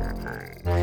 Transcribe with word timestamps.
Welcome 0.00 0.79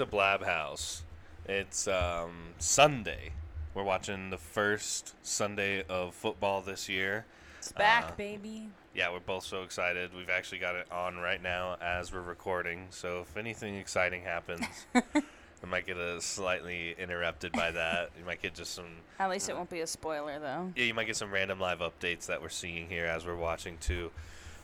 to 0.00 0.06
Blab 0.06 0.42
House. 0.42 1.02
It's 1.44 1.86
um, 1.86 2.54
Sunday. 2.58 3.32
We're 3.74 3.82
watching 3.82 4.30
the 4.30 4.38
first 4.38 5.14
Sunday 5.22 5.84
of 5.90 6.14
football 6.14 6.62
this 6.62 6.88
year. 6.88 7.26
It's 7.58 7.70
back, 7.70 8.04
Uh, 8.04 8.12
baby. 8.16 8.68
Yeah, 8.94 9.12
we're 9.12 9.20
both 9.20 9.44
so 9.44 9.62
excited. 9.62 10.14
We've 10.16 10.30
actually 10.30 10.60
got 10.60 10.74
it 10.74 10.90
on 10.90 11.16
right 11.18 11.42
now 11.42 11.76
as 11.82 12.14
we're 12.14 12.22
recording. 12.22 12.86
So 12.88 13.20
if 13.20 13.36
anything 13.36 13.74
exciting 13.74 14.22
happens, 14.22 14.64
we 14.94 15.68
might 15.68 15.84
get 15.84 15.98
a 15.98 16.18
slightly 16.22 16.94
interrupted 16.98 17.52
by 17.52 17.70
that. 17.70 18.08
You 18.18 18.24
might 18.24 18.40
get 18.40 18.54
just 18.54 18.72
some 18.72 18.86
At 19.18 19.28
least 19.28 19.50
it 19.50 19.54
won't 19.54 19.68
be 19.68 19.80
a 19.80 19.86
spoiler, 19.86 20.38
though. 20.38 20.72
yeah, 20.76 20.84
you 20.84 20.94
might 20.94 21.08
get 21.08 21.16
some 21.16 21.30
random 21.30 21.60
live 21.60 21.80
updates 21.80 22.24
that 22.24 22.40
we're 22.40 22.48
seeing 22.48 22.88
here 22.88 23.04
as 23.04 23.26
we're 23.26 23.36
watching 23.36 23.76
too. 23.76 24.10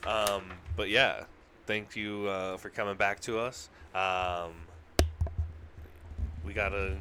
Um, 0.06 0.44
but 0.76 0.88
yeah, 0.88 1.24
thank 1.66 1.94
you 1.94 2.26
uh, 2.26 2.56
for 2.56 2.70
coming 2.70 2.96
back 2.96 3.20
to 3.20 3.38
us. 3.38 3.68
Um, 3.94 4.52
we 6.46 6.52
got 6.52 6.72
a 6.72 6.92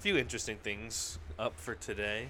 few 0.00 0.18
interesting 0.18 0.58
things 0.58 1.18
up 1.38 1.58
for 1.58 1.74
today. 1.74 2.28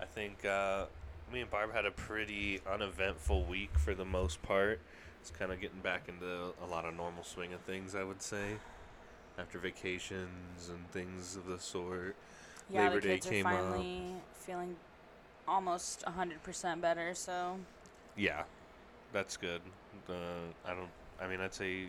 I 0.00 0.04
think 0.04 0.44
uh, 0.44 0.84
me 1.32 1.40
and 1.40 1.50
Barb 1.50 1.72
had 1.74 1.84
a 1.84 1.90
pretty 1.90 2.60
uneventful 2.70 3.44
week 3.44 3.76
for 3.76 3.92
the 3.92 4.04
most 4.04 4.40
part. 4.42 4.80
It's 5.20 5.32
kind 5.32 5.50
of 5.50 5.60
getting 5.60 5.80
back 5.80 6.08
into 6.08 6.54
a 6.62 6.66
lot 6.70 6.84
of 6.84 6.94
normal 6.94 7.24
swing 7.24 7.52
of 7.52 7.60
things, 7.62 7.96
I 7.96 8.04
would 8.04 8.22
say, 8.22 8.52
after 9.36 9.58
vacations 9.58 10.68
and 10.68 10.88
things 10.92 11.34
of 11.34 11.46
the 11.46 11.58
sort. 11.58 12.14
Yeah, 12.70 12.84
Labor 12.84 13.00
the 13.00 13.00
Day 13.00 13.14
kids 13.14 13.26
are 13.26 13.30
came 13.30 13.46
up. 13.46 13.52
finally 13.52 14.02
feeling 14.34 14.76
almost 15.48 16.04
100% 16.06 16.80
better, 16.80 17.14
so. 17.14 17.58
Yeah, 18.16 18.44
that's 19.12 19.36
good. 19.36 19.60
Uh, 20.08 20.12
I 20.64 20.68
don't. 20.70 20.90
I 21.20 21.26
mean, 21.26 21.40
I'd 21.40 21.54
say, 21.54 21.86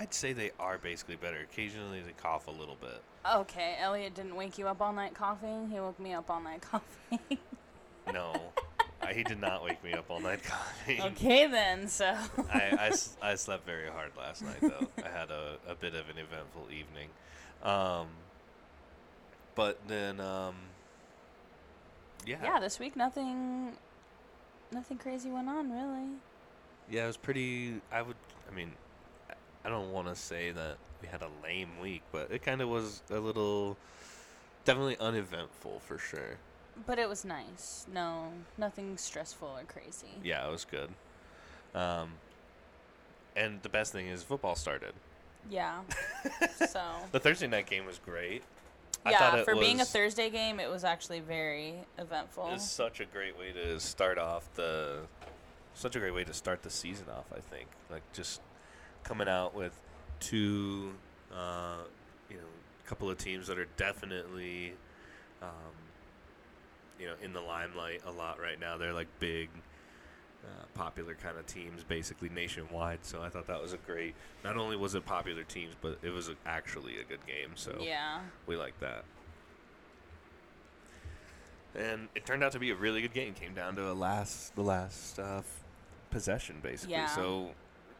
I'd 0.00 0.14
say 0.14 0.32
they 0.32 0.50
are 0.58 0.78
basically 0.78 1.16
better. 1.16 1.36
Occasionally, 1.40 2.00
they 2.00 2.12
cough 2.12 2.46
a 2.46 2.50
little 2.50 2.76
bit. 2.80 3.02
Okay, 3.30 3.76
Elliot 3.78 4.14
didn't 4.14 4.34
wake 4.34 4.56
you 4.56 4.66
up 4.66 4.80
all 4.80 4.94
night 4.94 5.12
coughing. 5.12 5.68
He 5.70 5.78
woke 5.78 6.00
me 6.00 6.14
up 6.14 6.30
all 6.30 6.40
night 6.40 6.62
coughing. 6.70 7.38
No, 8.10 8.32
I, 9.02 9.12
he 9.12 9.22
did 9.22 9.38
not 9.38 9.62
wake 9.62 9.84
me 9.84 9.92
up 9.92 10.10
all 10.10 10.20
night 10.20 10.42
coughing. 10.44 11.02
okay, 11.02 11.46
then, 11.46 11.86
so. 11.86 12.16
I 12.50 12.90
I 13.20 13.34
slept 13.34 13.66
very 13.66 13.90
hard 13.90 14.12
last 14.16 14.42
night 14.42 14.60
though. 14.62 14.88
I 15.04 15.08
had 15.10 15.30
a, 15.30 15.58
a 15.68 15.74
bit 15.74 15.94
of 15.94 16.08
an 16.08 16.16
eventful 16.16 16.68
evening. 16.70 17.10
Um, 17.62 18.06
but 19.54 19.80
then, 19.86 20.18
um, 20.18 20.54
yeah, 22.26 22.38
yeah, 22.42 22.58
this 22.58 22.78
week 22.78 22.96
nothing. 22.96 23.72
Nothing 24.72 24.96
crazy 24.96 25.28
went 25.28 25.48
on, 25.48 25.70
really. 25.70 26.08
Yeah, 26.88 27.04
it 27.04 27.08
was 27.08 27.18
pretty. 27.18 27.82
I 27.92 28.00
would. 28.00 28.16
I 28.50 28.54
mean, 28.54 28.72
I- 29.64 29.68
don't 29.68 29.92
want 29.92 30.08
to 30.08 30.14
say 30.14 30.50
that 30.52 30.76
we 31.02 31.08
had 31.08 31.22
a 31.22 31.28
lame 31.42 31.78
week, 31.80 32.02
but 32.12 32.30
it 32.30 32.42
kind 32.42 32.60
of 32.60 32.68
was 32.68 33.02
a 33.10 33.18
little, 33.18 33.76
definitely 34.64 34.96
uneventful 34.98 35.80
for 35.80 35.98
sure. 35.98 36.36
But 36.86 36.98
it 36.98 37.08
was 37.08 37.24
nice. 37.24 37.86
No, 37.92 38.32
nothing 38.56 38.96
stressful 38.96 39.48
or 39.48 39.64
crazy. 39.64 40.08
Yeah, 40.22 40.46
it 40.46 40.50
was 40.50 40.64
good. 40.64 40.90
Um, 41.74 42.12
and 43.36 43.62
the 43.62 43.68
best 43.68 43.92
thing 43.92 44.06
is 44.06 44.22
football 44.22 44.56
started. 44.56 44.92
Yeah. 45.48 45.80
so. 46.68 46.82
The 47.12 47.20
Thursday 47.20 47.46
night 47.46 47.66
game 47.66 47.86
was 47.86 47.98
great. 47.98 48.42
I 49.04 49.12
thought 49.12 49.34
Yeah, 49.34 49.40
it 49.40 49.44
for 49.44 49.54
being 49.54 49.80
a 49.80 49.84
Thursday 49.84 50.28
game, 50.28 50.60
it 50.60 50.70
was 50.70 50.84
actually 50.84 51.20
very 51.20 51.74
eventful. 51.98 52.50
It's 52.52 52.68
such 52.68 53.00
a 53.00 53.06
great 53.06 53.38
way 53.38 53.52
to 53.52 53.80
start 53.80 54.18
off 54.18 54.52
the, 54.54 55.00
such 55.74 55.96
a 55.96 55.98
great 55.98 56.14
way 56.14 56.24
to 56.24 56.34
start 56.34 56.62
the 56.62 56.70
season 56.70 57.06
off. 57.10 57.24
I 57.34 57.40
think 57.40 57.68
like 57.90 58.02
just 58.12 58.40
coming 59.04 59.28
out 59.28 59.54
with 59.54 59.72
two, 60.20 60.92
uh, 61.34 61.78
you 62.28 62.36
know, 62.36 62.42
a 62.84 62.88
couple 62.88 63.10
of 63.10 63.18
teams 63.18 63.46
that 63.46 63.58
are 63.58 63.68
definitely, 63.76 64.72
um, 65.42 65.48
you 66.98 67.06
know, 67.06 67.14
in 67.22 67.32
the 67.32 67.40
limelight 67.40 68.02
a 68.06 68.10
lot 68.10 68.40
right 68.40 68.58
now. 68.60 68.76
They're 68.76 68.92
like 68.92 69.08
big, 69.18 69.48
uh, 70.44 70.64
popular 70.74 71.14
kind 71.14 71.36
of 71.38 71.46
teams, 71.46 71.84
basically 71.84 72.28
nationwide. 72.28 73.00
So 73.04 73.22
I 73.22 73.28
thought 73.28 73.46
that 73.46 73.60
was 73.60 73.72
a 73.72 73.78
great. 73.78 74.14
Not 74.44 74.56
only 74.56 74.76
was 74.76 74.94
it 74.94 75.04
popular 75.04 75.42
teams, 75.44 75.74
but 75.80 75.98
it 76.02 76.10
was 76.10 76.30
actually 76.46 76.98
a 77.00 77.04
good 77.04 77.24
game. 77.26 77.50
So 77.54 77.76
Yeah. 77.80 78.20
we 78.46 78.56
like 78.56 78.78
that. 78.80 79.04
And 81.74 82.08
it 82.14 82.26
turned 82.26 82.42
out 82.42 82.52
to 82.52 82.58
be 82.58 82.70
a 82.70 82.74
really 82.74 83.00
good 83.00 83.14
game. 83.14 83.32
Came 83.34 83.54
down 83.54 83.76
to 83.76 83.90
a 83.90 83.94
last, 83.94 84.56
the 84.56 84.62
last 84.62 85.18
uh, 85.20 85.42
possession, 86.10 86.56
basically. 86.62 86.94
Yeah. 86.96 87.06
So 87.06 87.50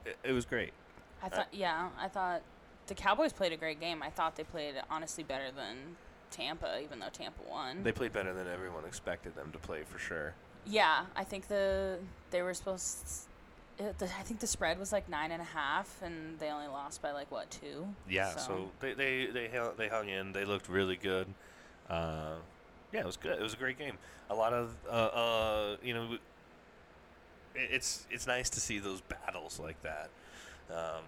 it, 0.05 0.17
it 0.25 0.33
was 0.33 0.45
great. 0.45 0.73
I 1.23 1.29
thought, 1.29 1.49
yeah, 1.53 1.89
I 1.99 2.09
thought 2.09 2.43
the 2.87 2.95
Cowboys 2.95 3.33
played 3.33 3.53
a 3.53 3.57
great 3.57 3.81
game. 3.81 4.03
I 4.03 4.11
thought 4.11 4.37
they 4.37 4.45
played 4.45 4.75
honestly 4.91 5.23
better 5.25 5.51
than 5.55 5.97
Tampa, 6.31 6.81
even 6.83 6.99
though 6.99 7.09
Tampa 7.13 7.41
won. 7.49 7.83
They 7.83 7.93
played 7.93 8.13
better 8.13 8.33
than 8.33 8.47
everyone 8.49 8.85
expected 8.85 9.35
them 9.37 9.51
to 9.53 9.59
play, 9.59 9.83
for 9.85 9.99
sure. 9.99 10.35
yeah, 10.67 11.05
I 11.17 11.25
think 11.25 11.49
the 11.49 11.99
they 12.31 12.43
were 12.43 12.55
supposed. 12.55 13.27
It, 13.79 13.99
the, 13.99 14.05
I 14.07 14.23
think 14.23 14.41
the 14.41 14.47
spread 14.47 14.79
was 14.79 14.93
like 14.93 15.09
nine 15.09 15.31
and 15.33 15.41
a 15.41 15.47
half, 15.47 16.01
and 16.03 16.39
they 16.39 16.51
only 16.51 16.67
lost 16.69 17.01
by 17.03 17.13
like 17.13 17.31
what 17.31 17.51
two? 17.51 17.87
Yeah. 18.09 18.37
So, 18.37 18.71
they 18.81 18.93
they 18.95 19.27
they 19.27 19.49
held, 19.49 19.77
they 19.79 19.89
hung 19.89 20.09
in. 20.09 20.33
They 20.33 20.45
looked 20.45 20.69
really 20.69 20.97
good. 20.97 21.27
Uh, 21.89 22.35
yeah, 22.93 23.01
it 23.01 23.07
was 23.07 23.17
good. 23.17 23.39
It 23.39 23.43
was 23.43 23.55
a 23.55 23.57
great 23.57 23.79
game. 23.79 23.95
A 24.29 24.35
lot 24.35 24.53
of 24.53 24.75
uh, 24.89 24.93
uh, 24.93 25.77
you 25.83 25.95
know, 25.95 26.19
it's 27.55 28.07
it's 28.11 28.27
nice 28.27 28.51
to 28.51 28.61
see 28.61 28.79
those 28.79 29.01
battles 29.01 29.59
like 29.59 29.83
that. 29.83 30.11
Um, 30.71 31.05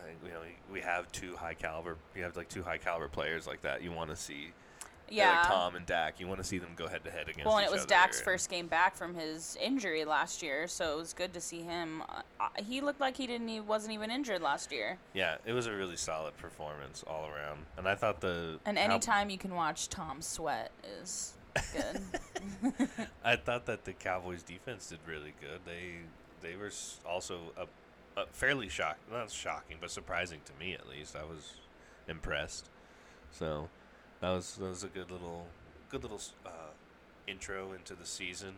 I 0.00 0.06
think, 0.06 0.18
you 0.24 0.30
know, 0.30 0.40
we 0.72 0.80
have 0.80 1.10
two 1.12 1.36
high 1.36 1.54
caliber. 1.54 1.96
We 2.14 2.20
have 2.22 2.36
like 2.36 2.48
two 2.48 2.62
high 2.62 2.78
caliber 2.78 3.08
players 3.08 3.46
like 3.46 3.62
that. 3.62 3.82
You 3.82 3.92
want 3.92 4.10
to 4.10 4.16
see, 4.16 4.48
yeah. 5.10 5.40
like 5.40 5.46
Tom 5.48 5.76
and 5.76 5.84
Dak. 5.84 6.20
You 6.20 6.26
want 6.26 6.40
to 6.40 6.44
see 6.44 6.58
them 6.58 6.70
go 6.76 6.88
head 6.88 7.04
to 7.04 7.10
head 7.10 7.28
against. 7.28 7.46
well, 7.46 7.58
and 7.58 7.66
it 7.66 7.72
was. 7.72 7.84
Dak's 7.84 8.20
first 8.20 8.48
game 8.48 8.66
back 8.66 8.96
from 8.96 9.14
his 9.14 9.56
injury 9.60 10.04
last 10.04 10.42
year, 10.42 10.66
so 10.68 10.94
it 10.94 10.96
was 10.96 11.12
good 11.12 11.32
to 11.34 11.40
see 11.40 11.62
him. 11.62 12.02
Uh, 12.02 12.22
uh, 12.40 12.48
he 12.64 12.80
looked 12.80 13.00
like 13.00 13.16
he 13.16 13.26
didn't, 13.26 13.48
he 13.48 13.60
wasn't 13.60 13.92
even 13.92 14.10
injured 14.10 14.40
last 14.40 14.72
year. 14.72 14.98
Yeah, 15.12 15.36
it 15.44 15.52
was 15.52 15.66
a 15.66 15.72
really 15.72 15.96
solid 15.96 16.36
performance 16.38 17.04
all 17.06 17.26
around, 17.26 17.66
and 17.76 17.86
I 17.86 17.94
thought 17.94 18.20
the 18.20 18.58
And 18.64 18.78
anytime 18.78 19.30
you 19.30 19.38
can 19.38 19.54
watch 19.54 19.88
Tom 19.88 20.22
sweat 20.22 20.70
is 21.02 21.34
good. 21.72 22.98
I 23.24 23.36
thought 23.36 23.66
that 23.66 23.84
the 23.84 23.92
Cowboys 23.92 24.42
defense 24.42 24.88
did 24.88 24.98
really 25.06 25.34
good. 25.40 25.60
They 25.64 25.98
they 26.42 26.56
were 26.56 26.70
also 27.06 27.38
a, 27.56 27.66
a 28.16 28.26
fairly 28.32 28.68
shock, 28.68 28.98
not 29.10 29.30
shocking, 29.30 29.78
but 29.80 29.90
surprising 29.90 30.40
to 30.44 30.52
me 30.58 30.74
at 30.74 30.88
least. 30.88 31.16
I 31.16 31.24
was 31.24 31.54
impressed. 32.08 32.68
So 33.30 33.68
that 34.20 34.30
was 34.30 34.56
that 34.56 34.68
was 34.68 34.84
a 34.84 34.88
good 34.88 35.10
little 35.10 35.46
good 35.90 36.02
little 36.02 36.20
uh, 36.44 36.72
intro 37.26 37.72
into 37.72 37.94
the 37.94 38.06
season. 38.06 38.54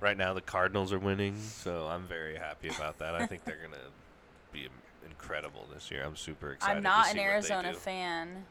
Right 0.00 0.16
now, 0.16 0.34
the 0.34 0.40
Cardinals 0.40 0.92
are 0.92 0.98
winning, 0.98 1.38
so 1.38 1.86
I'm 1.86 2.02
very 2.02 2.36
happy 2.36 2.68
about 2.68 2.98
that. 2.98 3.14
I 3.14 3.26
think 3.26 3.44
they're 3.44 3.60
gonna 3.62 3.90
be 4.52 4.68
incredible 5.06 5.66
this 5.72 5.90
year. 5.90 6.04
I'm 6.04 6.16
super 6.16 6.52
excited. 6.52 6.76
I'm 6.76 6.82
not 6.82 7.10
an 7.10 7.18
Arizona 7.18 7.72
fan, 7.72 8.44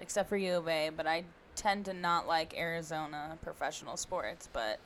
except 0.00 0.28
for 0.28 0.36
U 0.36 0.56
of 0.56 0.68
A, 0.68 0.90
but 0.94 1.06
I 1.06 1.24
tend 1.54 1.86
to 1.86 1.92
not 1.94 2.26
like 2.26 2.54
Arizona 2.56 3.38
professional 3.42 3.96
sports. 3.96 4.48
But 4.52 4.80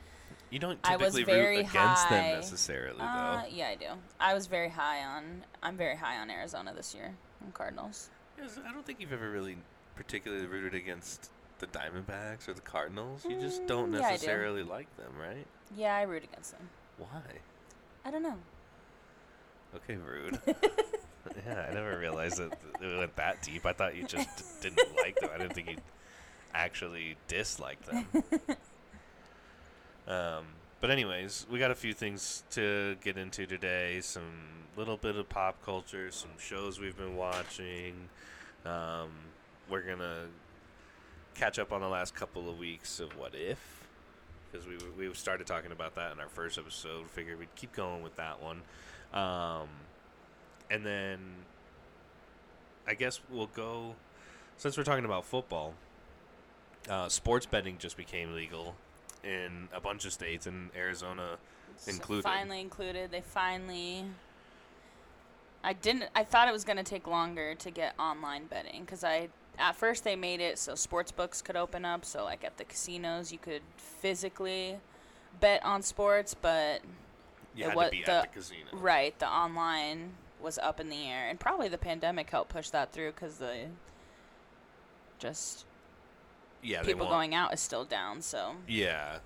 You 0.53 0.59
don't 0.59 0.77
I 0.83 0.97
was 0.97 1.15
typically 1.15 1.23
very 1.33 1.57
root 1.57 1.69
against 1.69 2.05
high. 2.05 2.15
them 2.15 2.35
necessarily, 2.35 2.99
uh, 2.99 3.41
though. 3.41 3.47
yeah, 3.49 3.69
I 3.69 3.75
do. 3.75 3.87
I 4.19 4.35
was 4.35 4.45
very 4.45 4.69
high 4.69 5.03
on. 5.03 5.43
I'm 5.63 5.75
very 5.75 5.95
high 5.95 6.19
on 6.19 6.29
Arizona 6.29 6.71
this 6.75 6.93
year. 6.93 7.15
On 7.43 7.51
Cardinals. 7.53 8.11
Yes, 8.39 8.59
I 8.63 8.71
don't 8.71 8.85
think 8.85 8.99
you've 9.01 9.11
ever 9.13 9.31
really 9.31 9.57
particularly 9.95 10.45
rooted 10.45 10.75
against 10.75 11.31
the 11.57 11.65
Diamondbacks 11.65 12.47
or 12.47 12.53
the 12.53 12.61
Cardinals. 12.61 13.25
You 13.27 13.39
just 13.39 13.65
don't 13.65 13.89
Mm, 13.91 13.93
yeah, 13.93 14.05
I 14.05 14.09
do. 14.09 14.11
necessarily 14.11 14.61
like 14.61 14.95
them, 14.95 15.13
right? 15.19 15.47
Yeah, 15.75 15.95
I 15.95 16.03
root 16.03 16.23
against 16.23 16.51
them. 16.51 16.69
Why? 16.99 17.21
I 18.05 18.11
don't 18.11 18.21
know. 18.21 18.37
Okay, 19.75 19.95
rude. 19.95 20.39
yeah, 21.47 21.65
I 21.67 21.73
never 21.73 21.97
realized 21.97 22.37
that 22.37 22.53
it 22.79 22.99
went 22.99 23.15
that 23.15 23.41
deep. 23.41 23.65
I 23.65 23.73
thought 23.73 23.95
you 23.95 24.03
just 24.03 24.61
didn't 24.61 24.95
like 24.97 25.19
them. 25.19 25.31
I 25.33 25.39
didn't 25.39 25.55
think 25.55 25.71
you 25.71 25.77
actually 26.53 27.15
disliked 27.27 27.87
them. 27.87 28.05
Um, 30.07 30.45
but 30.81 30.91
anyways, 30.91 31.47
we 31.49 31.59
got 31.59 31.71
a 31.71 31.75
few 31.75 31.93
things 31.93 32.43
to 32.51 32.97
get 33.01 33.17
into 33.17 33.45
today. 33.45 34.01
Some 34.01 34.23
little 34.75 34.97
bit 34.97 35.15
of 35.15 35.29
pop 35.29 35.63
culture, 35.63 36.11
some 36.11 36.31
shows 36.37 36.79
we've 36.79 36.97
been 36.97 37.15
watching. 37.15 38.09
Um, 38.65 39.09
we're 39.69 39.81
gonna 39.81 40.25
catch 41.35 41.57
up 41.57 41.71
on 41.71 41.81
the 41.81 41.87
last 41.87 42.15
couple 42.15 42.49
of 42.49 42.57
weeks 42.57 42.99
of 42.99 43.17
What 43.17 43.33
If, 43.33 43.87
because 44.51 44.67
we 44.67 44.77
we 44.97 45.13
started 45.13 45.47
talking 45.47 45.71
about 45.71 45.95
that 45.95 46.11
in 46.11 46.19
our 46.19 46.27
first 46.27 46.57
episode. 46.57 47.09
Figured 47.09 47.39
we'd 47.39 47.55
keep 47.55 47.73
going 47.73 48.03
with 48.03 48.15
that 48.17 48.41
one, 48.41 48.61
um, 49.13 49.69
and 50.69 50.85
then 50.85 51.19
I 52.87 52.93
guess 52.93 53.21
we'll 53.29 53.47
go 53.47 53.95
since 54.57 54.77
we're 54.77 54.83
talking 54.83 55.05
about 55.05 55.25
football. 55.25 55.73
Uh, 56.89 57.07
sports 57.07 57.45
betting 57.45 57.77
just 57.77 57.95
became 57.95 58.33
legal 58.33 58.75
in 59.23 59.69
a 59.73 59.79
bunch 59.79 60.05
of 60.05 60.13
states, 60.13 60.45
and 60.47 60.69
Arizona 60.75 61.37
So 61.77 61.91
included. 61.91 62.23
finally 62.23 62.59
included. 62.59 63.11
They 63.11 63.21
finally. 63.21 64.05
I 65.63 65.73
didn't. 65.73 66.05
I 66.15 66.23
thought 66.23 66.47
it 66.47 66.51
was 66.51 66.63
gonna 66.65 66.83
take 66.83 67.07
longer 67.07 67.55
to 67.55 67.71
get 67.71 67.97
online 67.99 68.45
betting 68.47 68.81
because 68.81 69.03
I 69.03 69.29
at 69.57 69.75
first 69.75 70.03
they 70.03 70.15
made 70.15 70.41
it 70.41 70.57
so 70.57 70.75
sports 70.75 71.11
books 71.11 71.41
could 71.41 71.55
open 71.55 71.85
up. 71.85 72.03
So 72.05 72.23
like 72.23 72.43
at 72.43 72.57
the 72.57 72.65
casinos, 72.65 73.31
you 73.31 73.37
could 73.37 73.61
physically 73.77 74.77
bet 75.39 75.63
on 75.63 75.81
sports, 75.81 76.33
but 76.33 76.81
you 77.55 77.63
it 77.63 77.67
had 77.69 77.75
wa- 77.77 77.85
to 77.85 77.91
be 77.91 78.03
the- 78.03 78.11
at 78.11 78.21
the 78.33 78.39
casino. 78.39 78.65
right, 78.73 79.17
the 79.19 79.27
online 79.29 80.13
was 80.41 80.57
up 80.57 80.81
in 80.81 80.89
the 80.89 81.07
air, 81.07 81.29
and 81.29 81.39
probably 81.39 81.69
the 81.69 81.77
pandemic 81.77 82.29
helped 82.29 82.49
push 82.51 82.69
that 82.69 82.91
through 82.91 83.11
because 83.13 83.37
the 83.37 83.67
just 85.19 85.65
Yeah, 86.63 86.81
people 86.83 87.07
going 87.07 87.35
out 87.35 87.53
is 87.53 87.59
still 87.59 87.85
down. 87.85 88.21
So 88.21 88.55
Yeah, 88.67 89.19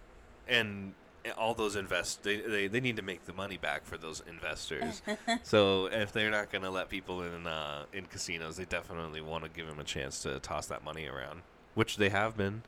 and 0.47 0.93
all 1.37 1.53
those 1.53 1.75
invest 1.75 2.23
they, 2.23 2.37
they 2.37 2.67
they 2.67 2.79
need 2.79 2.95
to 2.95 3.01
make 3.01 3.25
the 3.25 3.33
money 3.33 3.57
back 3.57 3.85
for 3.85 3.97
those 3.97 4.23
investors. 4.27 5.01
so 5.43 5.87
if 5.87 6.11
they're 6.11 6.31
not 6.31 6.51
going 6.51 6.63
to 6.63 6.69
let 6.69 6.89
people 6.89 7.21
in 7.21 7.45
uh, 7.47 7.83
in 7.93 8.05
casinos, 8.05 8.57
they 8.57 8.65
definitely 8.65 9.21
want 9.21 9.43
to 9.43 9.49
give 9.49 9.67
them 9.67 9.79
a 9.79 9.83
chance 9.83 10.21
to 10.23 10.39
toss 10.39 10.67
that 10.67 10.83
money 10.83 11.05
around, 11.05 11.41
which 11.75 11.97
they 11.97 12.09
have 12.09 12.37
been. 12.37 12.63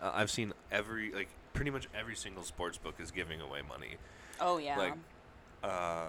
Uh, 0.00 0.12
I've 0.14 0.30
seen 0.30 0.52
every 0.70 1.12
like 1.12 1.28
pretty 1.52 1.70
much 1.70 1.88
every 1.98 2.16
single 2.16 2.42
sports 2.42 2.78
book 2.78 2.96
is 2.98 3.10
giving 3.10 3.40
away 3.40 3.60
money. 3.68 3.96
oh 4.40 4.58
yeah, 4.58 4.76
Like, 4.78 4.94
Uh, 5.62 6.06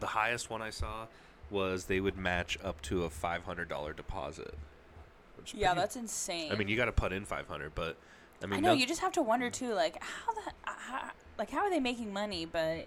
the 0.00 0.06
highest 0.08 0.50
one 0.50 0.62
I 0.62 0.70
saw 0.70 1.06
was 1.50 1.84
they 1.86 2.00
would 2.00 2.16
match 2.16 2.58
up 2.62 2.80
to 2.82 3.04
a 3.04 3.10
five 3.10 3.44
hundred 3.44 3.68
dollar 3.68 3.92
deposit. 3.92 4.54
Which 5.38 5.54
yeah, 5.54 5.68
pretty- 5.68 5.80
that's 5.80 5.96
insane. 5.96 6.52
I 6.52 6.56
mean, 6.56 6.68
you 6.68 6.76
got 6.76 6.86
to 6.86 6.92
put 6.92 7.12
in 7.12 7.24
five 7.24 7.46
hundred, 7.48 7.74
but 7.74 7.96
I 8.42 8.46
mean, 8.46 8.58
I 8.58 8.60
know 8.60 8.68
no- 8.68 8.74
you 8.74 8.86
just 8.86 9.00
have 9.00 9.12
to 9.12 9.22
wonder 9.22 9.50
too, 9.50 9.74
like 9.74 10.02
how 10.02 10.32
the 10.34 10.40
how, 10.64 11.10
like 11.38 11.50
how 11.50 11.60
are 11.60 11.70
they 11.70 11.80
making 11.80 12.12
money? 12.12 12.44
But 12.44 12.86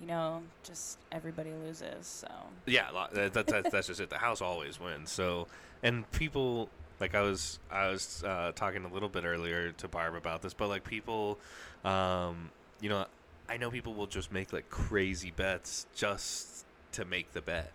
you 0.00 0.06
know, 0.06 0.42
just 0.62 0.98
everybody 1.12 1.50
loses. 1.52 2.06
So 2.06 2.28
Yeah, 2.66 2.88
that, 3.12 3.32
that, 3.34 3.46
that, 3.46 3.70
that's 3.70 3.86
just 3.86 4.00
it. 4.00 4.10
The 4.10 4.18
house 4.18 4.40
always 4.40 4.80
wins. 4.80 5.10
So, 5.10 5.46
and 5.82 6.10
people 6.12 6.68
like 7.00 7.14
I 7.14 7.22
was 7.22 7.58
I 7.70 7.88
was 7.88 8.22
uh, 8.24 8.52
talking 8.54 8.84
a 8.84 8.88
little 8.88 9.08
bit 9.08 9.24
earlier 9.24 9.72
to 9.72 9.88
Barb 9.88 10.14
about 10.14 10.42
this, 10.42 10.54
but 10.54 10.68
like 10.68 10.84
people, 10.84 11.38
um, 11.84 12.50
you 12.80 12.88
know, 12.88 13.06
I 13.48 13.56
know 13.56 13.70
people 13.70 13.94
will 13.94 14.06
just 14.06 14.32
make 14.32 14.52
like 14.52 14.68
crazy 14.70 15.30
bets 15.30 15.86
just 15.94 16.64
to 16.92 17.04
make 17.04 17.32
the 17.32 17.42
bet. 17.42 17.72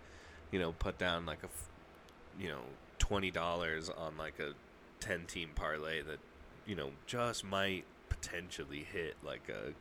You 0.52 0.60
know, 0.60 0.72
put 0.74 0.98
down 0.98 1.26
like 1.26 1.44
a, 1.44 2.42
you 2.42 2.50
know, 2.50 2.62
twenty 3.10 3.32
dollars 3.32 3.90
on 3.90 4.18
like 4.18 4.40
a 4.40 4.54
ten 5.00 5.26
team 5.26 5.50
parlay 5.56 6.02
that, 6.04 6.20
you 6.68 6.76
know, 6.76 6.92
just 7.08 7.44
might 7.44 7.84
potentially 8.08 8.86
hit 8.92 9.16
like 9.26 9.50
a 9.50 9.74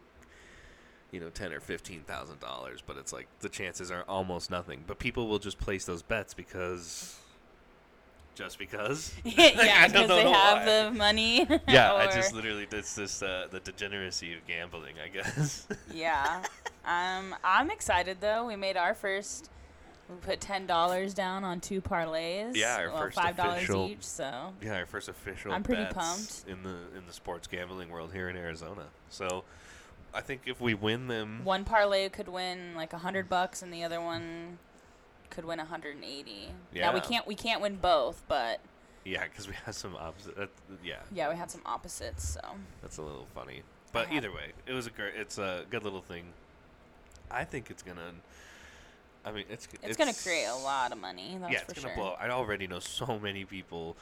you 1.11 1.21
know, 1.21 1.29
ten 1.31 1.53
or 1.53 1.61
fifteen 1.61 2.03
thousand 2.03 2.41
dollars, 2.41 2.83
but 2.87 2.97
it's 2.97 3.13
like 3.13 3.29
the 3.41 3.49
chances 3.49 3.91
are 3.91 4.03
almost 4.09 4.51
nothing. 4.51 4.85
But 4.87 4.99
people 4.99 5.27
will 5.29 5.39
just 5.39 5.59
place 5.59 5.85
those 5.85 6.03
bets 6.03 6.35
because, 6.35 7.19
just 8.35 8.59
because. 8.59 9.15
Like, 9.25 9.37
yeah, 9.57 9.87
because 9.87 10.09
they 10.09 10.31
have 10.31 10.59
why. 10.59 10.65
the 10.65 10.91
money. 10.91 11.49
Yeah, 11.69 11.95
I 11.95 12.07
just 12.07 12.35
literally 12.35 12.67
it's 12.71 12.95
this 12.95 13.23
uh, 13.23 13.49
the 13.51 13.61
degeneracy 13.61 14.35
of 14.35 14.47
gambling, 14.47 14.97
I 15.03 15.09
guess. 15.09 15.67
yeah. 15.93 16.43
Um, 16.85 17.35
I'm 17.45 17.71
excited 17.71 18.19
though. 18.21 18.47
We 18.47 18.57
made 18.57 18.77
our 18.77 18.95
first. 18.95 19.51
We 20.09 20.17
put 20.17 20.41
ten 20.41 20.67
dollars 20.67 21.15
down 21.15 21.45
on 21.45 21.61
two 21.61 21.81
parlays. 21.81 22.57
Yeah, 22.57 22.77
our 22.79 22.89
well, 22.89 22.99
first 22.99 23.17
five 23.17 23.37
dollars 23.37 23.59
official- 23.59 23.89
each. 23.89 24.03
So 24.03 24.55
yeah, 24.63 24.77
our 24.77 24.87
first 24.87 25.09
official. 25.09 25.53
I'm 25.53 25.63
pretty 25.63 25.85
pumped. 25.87 26.45
in 26.49 26.63
the 26.63 26.77
in 26.97 27.07
the 27.07 27.13
sports 27.13 27.47
gambling 27.47 27.91
world 27.91 28.13
here 28.13 28.29
in 28.29 28.37
Arizona. 28.37 28.87
So, 29.11 29.45
I 30.15 30.21
think 30.21 30.43
if 30.47 30.61
we 30.61 30.75
win 30.75 31.09
them, 31.09 31.43
one 31.45 31.65
parlay 31.65 32.09
could 32.09 32.29
win 32.29 32.75
like 32.75 32.93
a 32.93 32.99
hundred 32.99 33.29
bucks, 33.29 33.63
and 33.63 33.73
the 33.73 33.85
other 33.85 34.01
one 34.01 34.59
could 35.31 35.45
win 35.45 35.61
a 35.61 35.65
hundred 35.65 35.97
and 35.97 36.05
eighty. 36.05 36.49
Now 36.75 36.95
we 36.95 37.01
can't 37.01 37.27
we 37.27 37.35
can't 37.35 37.61
win 37.61 37.77
both, 37.77 38.23
but 38.29 38.61
yeah, 39.05 39.25
because 39.25 39.47
we 39.47 39.55
have 39.65 39.75
some 39.75 39.95
opposite. 39.97 40.51
Yeah, 40.83 40.97
yeah, 41.15 41.29
we 41.29 41.37
had 41.37 41.51
some 41.51 41.63
opposites. 41.67 42.29
So 42.29 42.41
That's 42.83 42.99
a 42.99 43.03
little 43.03 43.27
funny. 43.35 43.63
But 43.93 44.13
either 44.13 44.31
way, 44.31 44.53
it 44.67 44.73
was 44.73 44.87
a 44.87 44.91
great. 44.91 45.15
It's 45.17 45.39
a 45.39 45.65
good 45.71 45.83
little 45.83 46.03
thing. 46.03 46.25
I 47.31 47.45
think 47.45 47.71
it's 47.71 47.83
gonna. 47.83 48.13
I 49.29 49.33
mean, 49.33 49.45
it's 49.51 49.69
it's, 49.83 49.97
gonna 49.97 50.15
create 50.15 50.47
a 50.47 50.55
lot 50.57 50.91
of 50.93 50.99
money. 50.99 51.37
That's 51.41 51.53
yeah, 51.53 51.61
it's 51.69 51.83
gonna 51.83 51.95
sure. 51.95 52.03
blow. 52.05 52.17
I 52.19 52.31
already 52.31 52.67
know 52.67 52.79
so 52.79 53.19
many 53.23 53.45
people 53.45 53.97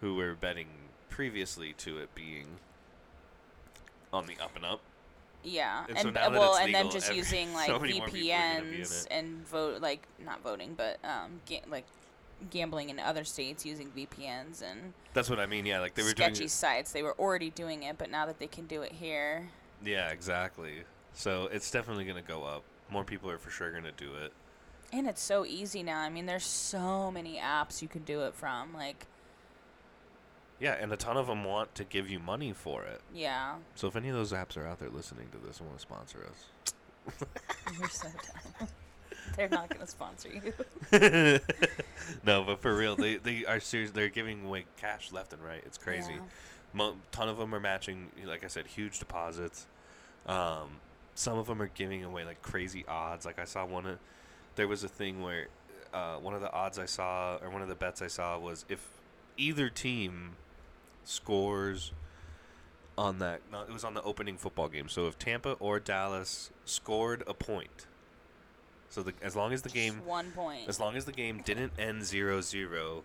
who 0.00 0.14
were 0.16 0.34
betting 0.34 0.68
previously 1.10 1.74
to 1.74 1.98
it 1.98 2.14
being 2.14 2.46
on 4.12 4.26
the 4.26 4.34
up 4.42 4.56
and 4.56 4.64
up. 4.64 4.80
Yeah, 5.42 5.84
And 5.88 5.96
and, 5.98 6.14
so 6.14 6.20
uh, 6.22 6.30
well, 6.30 6.52
it's 6.56 6.64
and 6.66 6.74
then 6.74 6.90
just 6.90 7.06
every- 7.06 7.18
using 7.18 7.52
like 7.54 7.66
so 7.66 7.78
many 7.78 7.98
more 7.98 8.08
people 8.08 8.30
are 8.30 8.54
gonna 8.58 8.62
be 8.70 8.76
in 8.76 8.80
VPNs 8.82 9.06
and 9.10 9.46
vote 9.48 9.80
like 9.80 10.06
not 10.24 10.42
voting, 10.42 10.74
but 10.76 10.98
um, 11.04 11.40
ga- 11.46 11.62
like 11.70 11.84
gambling 12.50 12.88
in 12.90 12.98
other 12.98 13.24
states 13.24 13.64
using 13.66 13.90
VPNs 13.96 14.62
and 14.62 14.92
That's 15.14 15.28
what 15.30 15.38
I 15.40 15.46
mean. 15.46 15.66
Yeah, 15.66 15.80
like 15.80 15.94
they 15.94 16.02
were 16.02 16.10
sketchy 16.10 16.34
doing. 16.34 16.46
it- 16.46 16.50
sites. 16.50 16.92
They 16.92 17.02
were 17.02 17.14
already 17.18 17.50
doing 17.50 17.82
it, 17.84 17.96
but 17.98 18.10
now 18.10 18.26
that 18.26 18.38
they 18.38 18.46
can 18.46 18.66
do 18.66 18.82
it 18.82 18.92
here, 18.92 19.48
Yeah, 19.84 20.10
exactly. 20.10 20.82
So 21.14 21.48
it's 21.52 21.70
definitely 21.70 22.04
gonna 22.04 22.22
go 22.22 22.44
up. 22.44 22.62
More 22.90 23.04
people 23.04 23.30
are 23.30 23.38
for 23.38 23.50
sure 23.50 23.70
gonna 23.72 23.92
do 23.92 24.14
it. 24.16 24.32
And 24.92 25.06
it's 25.06 25.22
so 25.22 25.44
easy 25.46 25.82
now. 25.82 26.00
I 26.00 26.08
mean, 26.08 26.26
there's 26.26 26.44
so 26.44 27.10
many 27.10 27.38
apps 27.38 27.82
you 27.82 27.88
can 27.88 28.02
do 28.02 28.22
it 28.22 28.34
from. 28.34 28.72
Like, 28.74 29.06
Yeah, 30.58 30.72
and 30.80 30.92
a 30.92 30.96
ton 30.96 31.16
of 31.16 31.26
them 31.26 31.44
want 31.44 31.74
to 31.76 31.84
give 31.84 32.08
you 32.10 32.18
money 32.18 32.52
for 32.52 32.82
it. 32.84 33.00
yeah, 33.14 33.54
So 33.74 33.88
if 33.88 33.96
any 33.96 34.08
of 34.08 34.14
those 34.14 34.32
apps 34.32 34.56
are 34.56 34.66
out 34.66 34.78
there 34.78 34.90
listening 34.90 35.28
to 35.32 35.38
this 35.38 35.58
and 35.58 35.68
want 35.68 35.78
to 35.78 35.82
sponsor 35.82 36.26
us, 36.30 37.24
you're 37.78 37.88
so 37.88 38.08
dumb. 38.08 38.68
They're 39.36 39.48
not 39.48 39.68
gonna 39.68 39.86
sponsor 39.86 40.28
you. 40.28 40.52
no, 42.24 42.42
but 42.42 42.60
for 42.60 42.74
real, 42.74 42.96
they 42.96 43.16
they 43.16 43.44
are 43.44 43.60
serious. 43.60 43.90
They're 43.92 44.08
giving 44.08 44.44
away 44.46 44.64
cash 44.76 45.12
left 45.12 45.32
and 45.32 45.42
right. 45.42 45.62
It's 45.66 45.78
crazy. 45.78 46.14
Yeah. 46.14 46.20
Mo- 46.72 46.96
ton 47.12 47.28
of 47.28 47.36
them 47.38 47.54
are 47.54 47.60
matching, 47.60 48.10
like 48.26 48.44
I 48.44 48.48
said, 48.48 48.66
huge 48.66 48.98
deposits. 48.98 49.66
Um, 50.26 50.78
some 51.14 51.38
of 51.38 51.46
them 51.46 51.60
are 51.62 51.68
giving 51.68 52.02
away 52.04 52.24
like 52.24 52.42
crazy 52.42 52.84
odds. 52.88 53.24
Like 53.24 53.38
I 53.38 53.44
saw 53.44 53.64
one. 53.64 53.86
Of, 53.86 53.98
there 54.56 54.68
was 54.68 54.84
a 54.84 54.88
thing 54.88 55.22
where 55.22 55.48
uh, 55.92 56.16
one 56.16 56.34
of 56.34 56.40
the 56.40 56.52
odds 56.52 56.78
I 56.78 56.86
saw, 56.86 57.36
or 57.42 57.50
one 57.50 57.62
of 57.62 57.68
the 57.68 57.74
bets 57.74 58.00
I 58.02 58.06
saw, 58.08 58.38
was 58.38 58.64
if 58.68 58.86
either 59.36 59.68
team 59.68 60.36
scores 61.04 61.92
on 62.98 63.18
that. 63.20 63.40
No, 63.50 63.62
it 63.62 63.72
was 63.72 63.84
on 63.84 63.94
the 63.94 64.02
opening 64.02 64.36
football 64.36 64.68
game. 64.68 64.88
So 64.88 65.06
if 65.06 65.18
Tampa 65.18 65.52
or 65.54 65.80
Dallas 65.80 66.50
scored 66.64 67.22
a 67.26 67.34
point, 67.34 67.86
so 68.88 69.02
the, 69.02 69.12
as 69.22 69.34
long 69.36 69.52
as 69.52 69.62
the 69.62 69.68
Just 69.68 69.74
game 69.74 70.04
one 70.04 70.30
point. 70.32 70.68
as 70.68 70.78
long 70.80 70.96
as 70.96 71.04
the 71.04 71.12
game 71.12 71.42
didn't 71.44 71.72
end 71.78 72.02
0-0, 72.02 73.02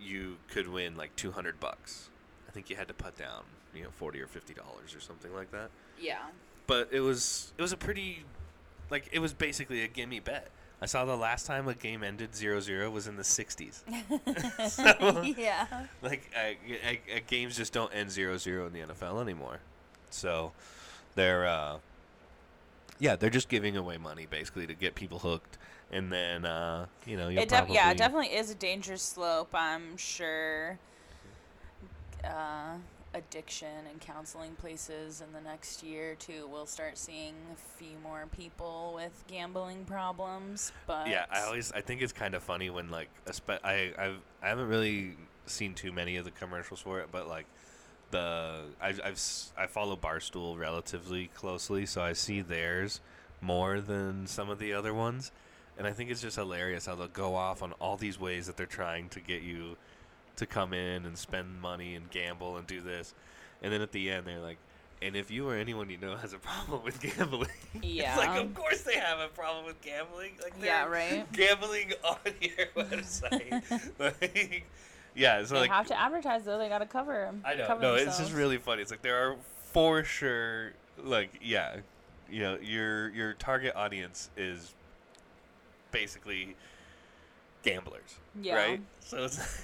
you 0.00 0.36
could 0.48 0.68
win 0.68 0.96
like 0.96 1.14
200 1.16 1.60
bucks. 1.60 2.08
I 2.48 2.52
think 2.52 2.70
you 2.70 2.76
had 2.76 2.88
to 2.88 2.94
put 2.94 3.16
down, 3.18 3.42
you 3.74 3.82
know, 3.82 3.90
40 3.90 4.20
or 4.20 4.26
50 4.26 4.54
dollars 4.54 4.94
or 4.94 5.00
something 5.00 5.34
like 5.34 5.50
that. 5.52 5.70
yeah. 6.00 6.18
But 6.66 6.88
it 6.92 7.00
was 7.00 7.52
it 7.58 7.62
was 7.62 7.72
a 7.72 7.76
pretty 7.76 8.24
like 8.90 9.08
it 9.10 9.18
was 9.18 9.32
basically 9.32 9.82
a 9.82 9.88
gimme 9.88 10.20
bet. 10.20 10.48
I 10.82 10.86
saw 10.86 11.04
the 11.04 11.16
last 11.16 11.44
time 11.46 11.68
a 11.68 11.74
game 11.74 12.02
ended 12.02 12.32
0-0 12.32 12.90
was 12.90 13.06
in 13.06 13.16
the 13.16 13.22
60s. 13.22 13.82
So- 14.70 15.22
yeah. 15.22 15.66
like 16.02 16.30
uh, 16.34 16.50
uh, 16.88 16.92
uh, 17.16 17.20
games 17.26 17.56
just 17.56 17.72
don't 17.72 17.92
end 17.94 18.08
0-0 18.10 18.66
in 18.66 18.72
the 18.72 18.80
NFL 18.94 19.20
anymore. 19.20 19.58
So 20.10 20.52
they're 21.14 21.46
uh, 21.46 21.78
yeah, 22.98 23.16
they're 23.16 23.30
just 23.30 23.48
giving 23.48 23.76
away 23.76 23.98
money 23.98 24.26
basically 24.28 24.66
to 24.66 24.74
get 24.74 24.94
people 24.94 25.18
hooked 25.18 25.58
and 25.92 26.12
then 26.12 26.44
uh, 26.44 26.86
you 27.06 27.16
know, 27.16 27.28
you'll 27.28 27.42
It 27.42 27.48
def- 27.48 27.68
yeah, 27.68 27.90
it 27.90 27.98
definitely 27.98 28.34
is 28.34 28.50
a 28.50 28.54
dangerous 28.54 29.02
slope. 29.02 29.50
I'm 29.54 29.96
sure 29.96 30.78
uh, 32.24 32.74
addiction 33.14 33.86
and 33.90 34.00
counseling 34.00 34.54
places 34.54 35.22
in 35.26 35.32
the 35.32 35.40
next 35.40 35.82
year 35.82 36.12
or 36.12 36.14
two, 36.14 36.48
we'll 36.50 36.66
start 36.66 36.96
seeing 36.96 37.34
a 37.52 37.56
few 37.56 37.98
more 38.02 38.26
people 38.36 38.92
with 38.94 39.24
gambling 39.26 39.84
problems. 39.84 40.72
But 40.86 41.08
Yeah, 41.08 41.24
I 41.30 41.42
always 41.42 41.72
I 41.72 41.80
think 41.80 42.02
it's 42.02 42.12
kind 42.12 42.34
of 42.34 42.42
funny 42.42 42.70
when 42.70 42.90
like 42.90 43.08
espe- 43.26 43.58
I 43.64 43.92
I've 43.98 44.20
I 44.42 44.48
haven't 44.48 44.68
really 44.68 45.16
seen 45.46 45.74
too 45.74 45.92
many 45.92 46.16
of 46.16 46.24
the 46.24 46.30
commercials 46.30 46.80
for 46.80 47.00
it, 47.00 47.08
but 47.10 47.26
like 47.26 47.46
the 48.10 48.62
I, 48.80 48.88
I've 48.88 49.20
I 49.56 49.66
follow 49.66 49.96
Barstool 49.96 50.58
relatively 50.58 51.26
closely, 51.34 51.86
so 51.86 52.02
I 52.02 52.12
see 52.12 52.40
theirs 52.40 53.00
more 53.40 53.80
than 53.80 54.26
some 54.26 54.50
of 54.50 54.58
the 54.58 54.72
other 54.72 54.92
ones, 54.94 55.32
and 55.78 55.86
I 55.86 55.92
think 55.92 56.10
it's 56.10 56.20
just 56.20 56.36
hilarious 56.36 56.86
how 56.86 56.94
they'll 56.94 57.08
go 57.08 57.34
off 57.34 57.62
on 57.62 57.72
all 57.80 57.96
these 57.96 58.20
ways 58.20 58.46
that 58.46 58.56
they're 58.56 58.66
trying 58.66 59.08
to 59.10 59.20
get 59.20 59.42
you 59.42 59.76
to 60.40 60.46
come 60.46 60.72
in 60.74 61.06
and 61.06 61.16
spend 61.16 61.60
money 61.60 61.94
and 61.94 62.10
gamble 62.10 62.56
and 62.56 62.66
do 62.66 62.80
this, 62.80 63.14
and 63.62 63.72
then 63.72 63.80
at 63.80 63.92
the 63.92 64.10
end 64.10 64.26
they're 64.26 64.40
like. 64.40 64.58
And 65.02 65.16
if 65.16 65.30
you 65.30 65.48
or 65.48 65.54
anyone 65.56 65.88
you 65.88 65.96
know 65.96 66.14
has 66.16 66.34
a 66.34 66.38
problem 66.38 66.82
with 66.84 67.00
gambling, 67.00 67.48
Yeah. 67.82 68.10
it's 68.10 68.18
like 68.18 68.38
of 68.38 68.52
course 68.52 68.82
they 68.82 68.96
have 68.98 69.18
a 69.18 69.28
problem 69.28 69.64
with 69.64 69.80
gambling. 69.80 70.32
Like 70.42 70.52
Yeah, 70.62 70.84
right. 70.84 71.24
Gambling 71.32 71.94
on 72.04 72.18
your 72.38 72.66
website, 72.76 73.62
like, 73.98 74.66
yeah. 75.14 75.42
So 75.46 75.54
they 75.54 75.60
like, 75.60 75.70
have 75.70 75.86
to 75.86 75.98
advertise 75.98 76.44
though. 76.44 76.58
They 76.58 76.68
got 76.68 76.80
to 76.80 76.86
cover 76.86 77.24
'em- 77.24 77.40
I 77.46 77.54
know. 77.54 77.66
Cover 77.66 77.80
No, 77.80 77.94
it's 77.94 78.18
just 78.18 78.34
really 78.34 78.58
funny. 78.58 78.82
It's 78.82 78.90
like 78.90 79.00
there 79.00 79.16
are 79.30 79.36
for 79.72 80.04
sure, 80.04 80.72
like 81.02 81.30
yeah, 81.40 81.76
you 82.30 82.40
know, 82.40 82.58
your 82.60 83.08
your 83.08 83.32
target 83.32 83.74
audience 83.76 84.28
is 84.36 84.74
basically 85.92 86.56
gamblers, 87.62 88.18
Yeah. 88.38 88.56
right? 88.56 88.80
So 89.00 89.24
it's. 89.24 89.62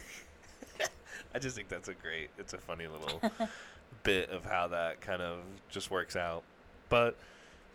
I 1.34 1.38
just 1.38 1.56
think 1.56 1.68
that's 1.68 1.88
a 1.88 1.94
great. 1.94 2.30
It's 2.38 2.52
a 2.54 2.58
funny 2.58 2.86
little 2.86 3.20
bit 4.02 4.30
of 4.30 4.44
how 4.44 4.68
that 4.68 5.00
kind 5.00 5.20
of 5.22 5.38
just 5.68 5.90
works 5.90 6.16
out, 6.16 6.42
but 6.88 7.16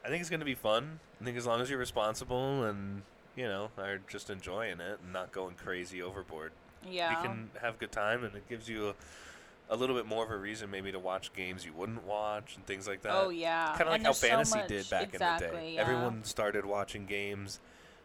I 0.03 0.07
think 0.09 0.21
it's 0.21 0.29
going 0.29 0.39
to 0.39 0.45
be 0.45 0.55
fun. 0.55 1.00
I 1.21 1.25
think 1.25 1.38
as 1.38 1.45
long 1.45 1.61
as 1.61 1.69
you're 1.69 1.79
responsible 1.79 2.63
and 2.63 3.03
you 3.35 3.45
know 3.47 3.69
are 3.77 4.00
just 4.07 4.29
enjoying 4.29 4.79
it 4.81 5.00
and 5.03 5.13
not 5.13 5.31
going 5.31 5.55
crazy 5.55 6.01
overboard 6.01 6.51
Yeah. 6.89 7.11
you 7.11 7.27
can 7.27 7.50
have 7.61 7.75
a 7.75 7.77
good 7.77 7.91
time 7.91 8.25
and 8.25 8.35
it 8.35 8.50
gives 8.50 8.67
you 8.67 8.89
a, 8.89 9.73
a 9.73 9.75
little 9.77 9.95
bit 9.95 10.05
more 10.05 10.25
of 10.25 10.31
a 10.31 10.38
reason 10.38 10.69
maybe 10.69 10.91
to 10.91 11.00
watch 11.00 11.31
games 11.33 11.63
you 11.65 11.71
wouldn't 11.71 12.03
watch 12.05 12.57
and 12.57 12.65
things 12.65 12.88
like 12.89 13.03
that. 13.03 13.13
oh 13.13 13.29
yeah. 13.29 13.67
Kind 13.77 13.83
of 13.83 13.88
like 13.89 14.01
how 14.01 14.05
there's 14.11 14.17
so 14.17 14.27
fantasy 14.27 14.59
did 14.67 14.89
back 14.89 15.13
exactly, 15.13 15.47
in 15.47 15.53
the 15.53 15.59
day. 15.61 15.73
Yeah. 15.75 15.81
Everyone 15.81 16.23
started 16.25 16.65
watching 16.65 17.05
games 17.05 17.59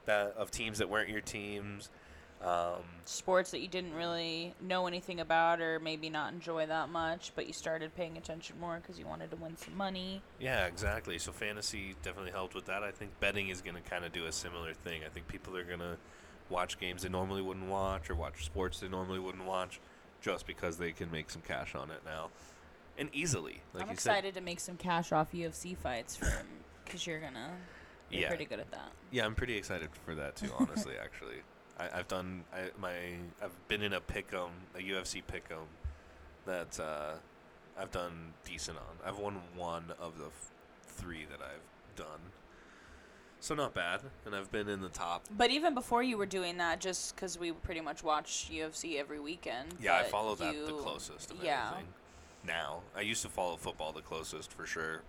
that 0.05 0.35
of 0.37 0.53
teams 0.53 0.79
that 0.79 0.89
weren't 0.89 1.09
your 1.09 1.21
teams. 1.23 1.91
Um, 2.45 2.83
sports 3.07 3.51
that 3.53 3.61
you 3.61 3.69
didn't 3.69 3.95
really 3.95 4.55
know 4.61 4.87
anything 4.87 5.21
about 5.21 5.61
or 5.61 5.81
maybe 5.81 6.11
not 6.11 6.33
enjoy 6.33 6.67
that 6.67 6.91
much, 6.91 7.33
but 7.35 7.47
you 7.47 7.53
started 7.53 7.95
paying 7.97 8.19
attention 8.19 8.61
more 8.61 8.77
because 8.81 8.99
you 8.99 9.07
wanted 9.07 9.31
to 9.31 9.37
win 9.37 9.57
some 9.57 9.77
money. 9.77 10.21
yeah, 10.39 10.67
exactly. 10.67 11.19
So 11.19 11.33
fantasy 11.33 11.95
definitely 12.03 12.33
helped 12.33 12.55
with 12.55 12.67
that. 12.67 12.83
I 12.83 12.91
think 12.91 13.19
betting 13.21 13.49
is 13.49 13.63
going 13.63 13.75
to 13.77 13.81
kind 13.81 14.05
of 14.05 14.13
do 14.13 14.27
a 14.27 14.33
similar 14.33 14.75
thing. 14.75 15.03
I 15.05 15.09
think 15.09 15.29
people 15.29 15.57
are 15.57 15.65
going 15.65 15.81
to 15.81 15.97
watch 16.51 16.79
games 16.79 17.03
they 17.03 17.09
normally 17.09 17.43
wouldn't 17.43 17.69
watch 17.69 18.11
or 18.11 18.15
watch 18.15 18.45
sports 18.45 18.79
they 18.81 18.89
normally 18.89 19.19
wouldn't 19.19 19.45
watch 19.47 19.81
just 20.21 20.47
because 20.47 20.77
they 20.77 20.93
can 20.93 21.11
make 21.11 21.31
some 21.31 21.43
cash 21.43 21.75
on 21.75 21.91
it 21.91 22.01
now. 22.05 22.29
And 22.99 23.09
easily, 23.13 23.61
like 23.75 23.85
I'm 23.85 23.91
you 23.91 23.97
said. 23.97 24.11
excited 24.13 24.35
to 24.35 24.41
make 24.41 24.61
some 24.61 24.77
cash 24.77 25.11
off 25.13 25.33
UFC 25.33 25.77
fights 25.77 26.19
because 26.85 27.07
you're 27.07 27.21
gonna. 27.21 27.51
You're 28.11 28.23
Yeah. 28.23 28.29
pretty 28.29 28.45
good 28.45 28.61
at 28.61 28.71
that. 28.71 28.93
Yeah, 29.11 29.25
I'm 29.27 29.35
pretty 29.35 29.57
excited 29.57 29.89
for 30.05 30.15
that 30.15 30.37
too. 30.37 30.51
Honestly, 30.59 30.95
actually, 31.03 31.37
I, 31.79 31.99
I've 31.99 32.09
done 32.09 32.45
I, 32.53 32.71
my 32.81 32.93
I've 33.43 33.69
been 33.69 33.83
in 33.83 33.93
a 33.93 34.01
pick'em, 34.01 34.51
a 34.75 34.79
UFC 34.79 35.23
pick'em 35.23 35.67
that 36.47 36.79
uh, 36.81 37.15
I've 37.79 37.91
done 37.91 38.33
decent 38.45 38.79
on. 38.79 39.09
I've 39.09 39.19
won 39.19 39.41
one 39.57 39.93
of 40.01 40.19
the 40.19 40.27
f- 40.27 40.51
three 40.83 41.27
that 41.31 41.41
I've 41.41 41.97
done, 41.97 42.21
so 43.41 43.55
not 43.55 43.75
bad. 43.75 44.01
And 44.25 44.35
I've 44.35 44.51
been 44.51 44.69
in 44.69 44.81
the 44.81 44.89
top. 44.89 45.25
But 45.37 45.51
even 45.51 45.75
before 45.75 46.03
you 46.03 46.17
were 46.17 46.27
doing 46.27 46.57
that, 46.59 46.81
just 46.81 47.15
because 47.15 47.39
we 47.39 47.53
pretty 47.53 47.81
much 47.81 48.03
watch 48.03 48.51
UFC 48.53 48.99
every 48.99 49.21
weekend. 49.21 49.75
Yeah, 49.81 49.97
I 49.97 50.05
follow 50.05 50.35
that 50.37 50.67
the 50.67 50.73
closest 50.73 51.33
of 51.33 51.43
yeah. 51.43 51.73
Now, 52.47 52.83
I 52.97 53.01
used 53.01 53.23
to 53.23 53.29
follow 53.29 53.57
football 53.57 53.93
the 53.93 54.03
closest 54.03 54.53
for 54.53 54.67
sure, 54.67 55.03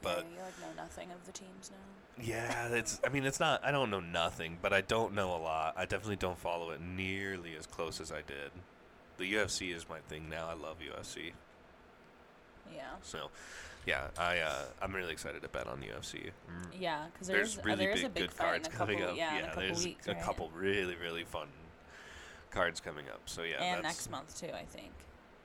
but 0.00 0.24
yeah, 0.30 0.38
you 0.38 0.42
like 0.42 0.60
know 0.60 0.82
nothing 0.82 1.10
of 1.12 1.26
the 1.26 1.32
teams 1.32 1.70
now. 1.70 1.99
Yeah, 2.22 2.68
it's. 2.68 3.00
I 3.04 3.08
mean, 3.08 3.24
it's 3.24 3.40
not. 3.40 3.64
I 3.64 3.70
don't 3.70 3.90
know 3.90 4.00
nothing, 4.00 4.58
but 4.60 4.72
I 4.72 4.80
don't 4.80 5.14
know 5.14 5.34
a 5.34 5.38
lot. 5.38 5.74
I 5.76 5.82
definitely 5.84 6.16
don't 6.16 6.38
follow 6.38 6.70
it 6.70 6.80
nearly 6.80 7.56
as 7.56 7.66
close 7.66 8.00
as 8.00 8.12
I 8.12 8.22
did. 8.22 8.50
The 9.18 9.32
UFC 9.34 9.74
is 9.74 9.88
my 9.88 9.98
thing 10.08 10.28
now. 10.28 10.48
I 10.48 10.54
love 10.54 10.76
UFC. 10.80 11.32
Yeah. 12.74 12.82
So, 13.02 13.30
yeah, 13.86 14.08
I 14.18 14.38
uh, 14.38 14.62
I'm 14.80 14.94
really 14.94 15.12
excited 15.12 15.42
to 15.42 15.48
bet 15.48 15.66
on 15.66 15.78
UFC. 15.80 16.24
Mm, 16.50 16.66
Yeah, 16.78 17.06
because 17.12 17.26
There's 17.28 17.54
there's, 17.54 17.58
uh, 17.58 17.62
really 17.68 17.84
there 17.86 17.90
is 17.90 18.00
big, 18.02 18.06
a 18.06 18.08
big 18.10 18.28
good 18.28 18.36
cards 18.36 18.68
couple, 18.68 18.86
coming 18.94 19.02
up. 19.02 19.16
Yeah, 19.16 19.46
couple 19.46 19.62
there's 19.62 19.84
weeks, 19.84 20.06
a 20.08 20.12
right? 20.12 20.22
couple 20.22 20.50
really 20.54 20.94
really 20.96 21.24
fun 21.24 21.48
cards 22.50 22.80
coming 22.80 23.08
up. 23.08 23.20
So 23.26 23.42
yeah, 23.42 23.62
and 23.62 23.82
next 23.82 24.10
month 24.10 24.38
too, 24.38 24.48
I 24.54 24.64
think, 24.64 24.92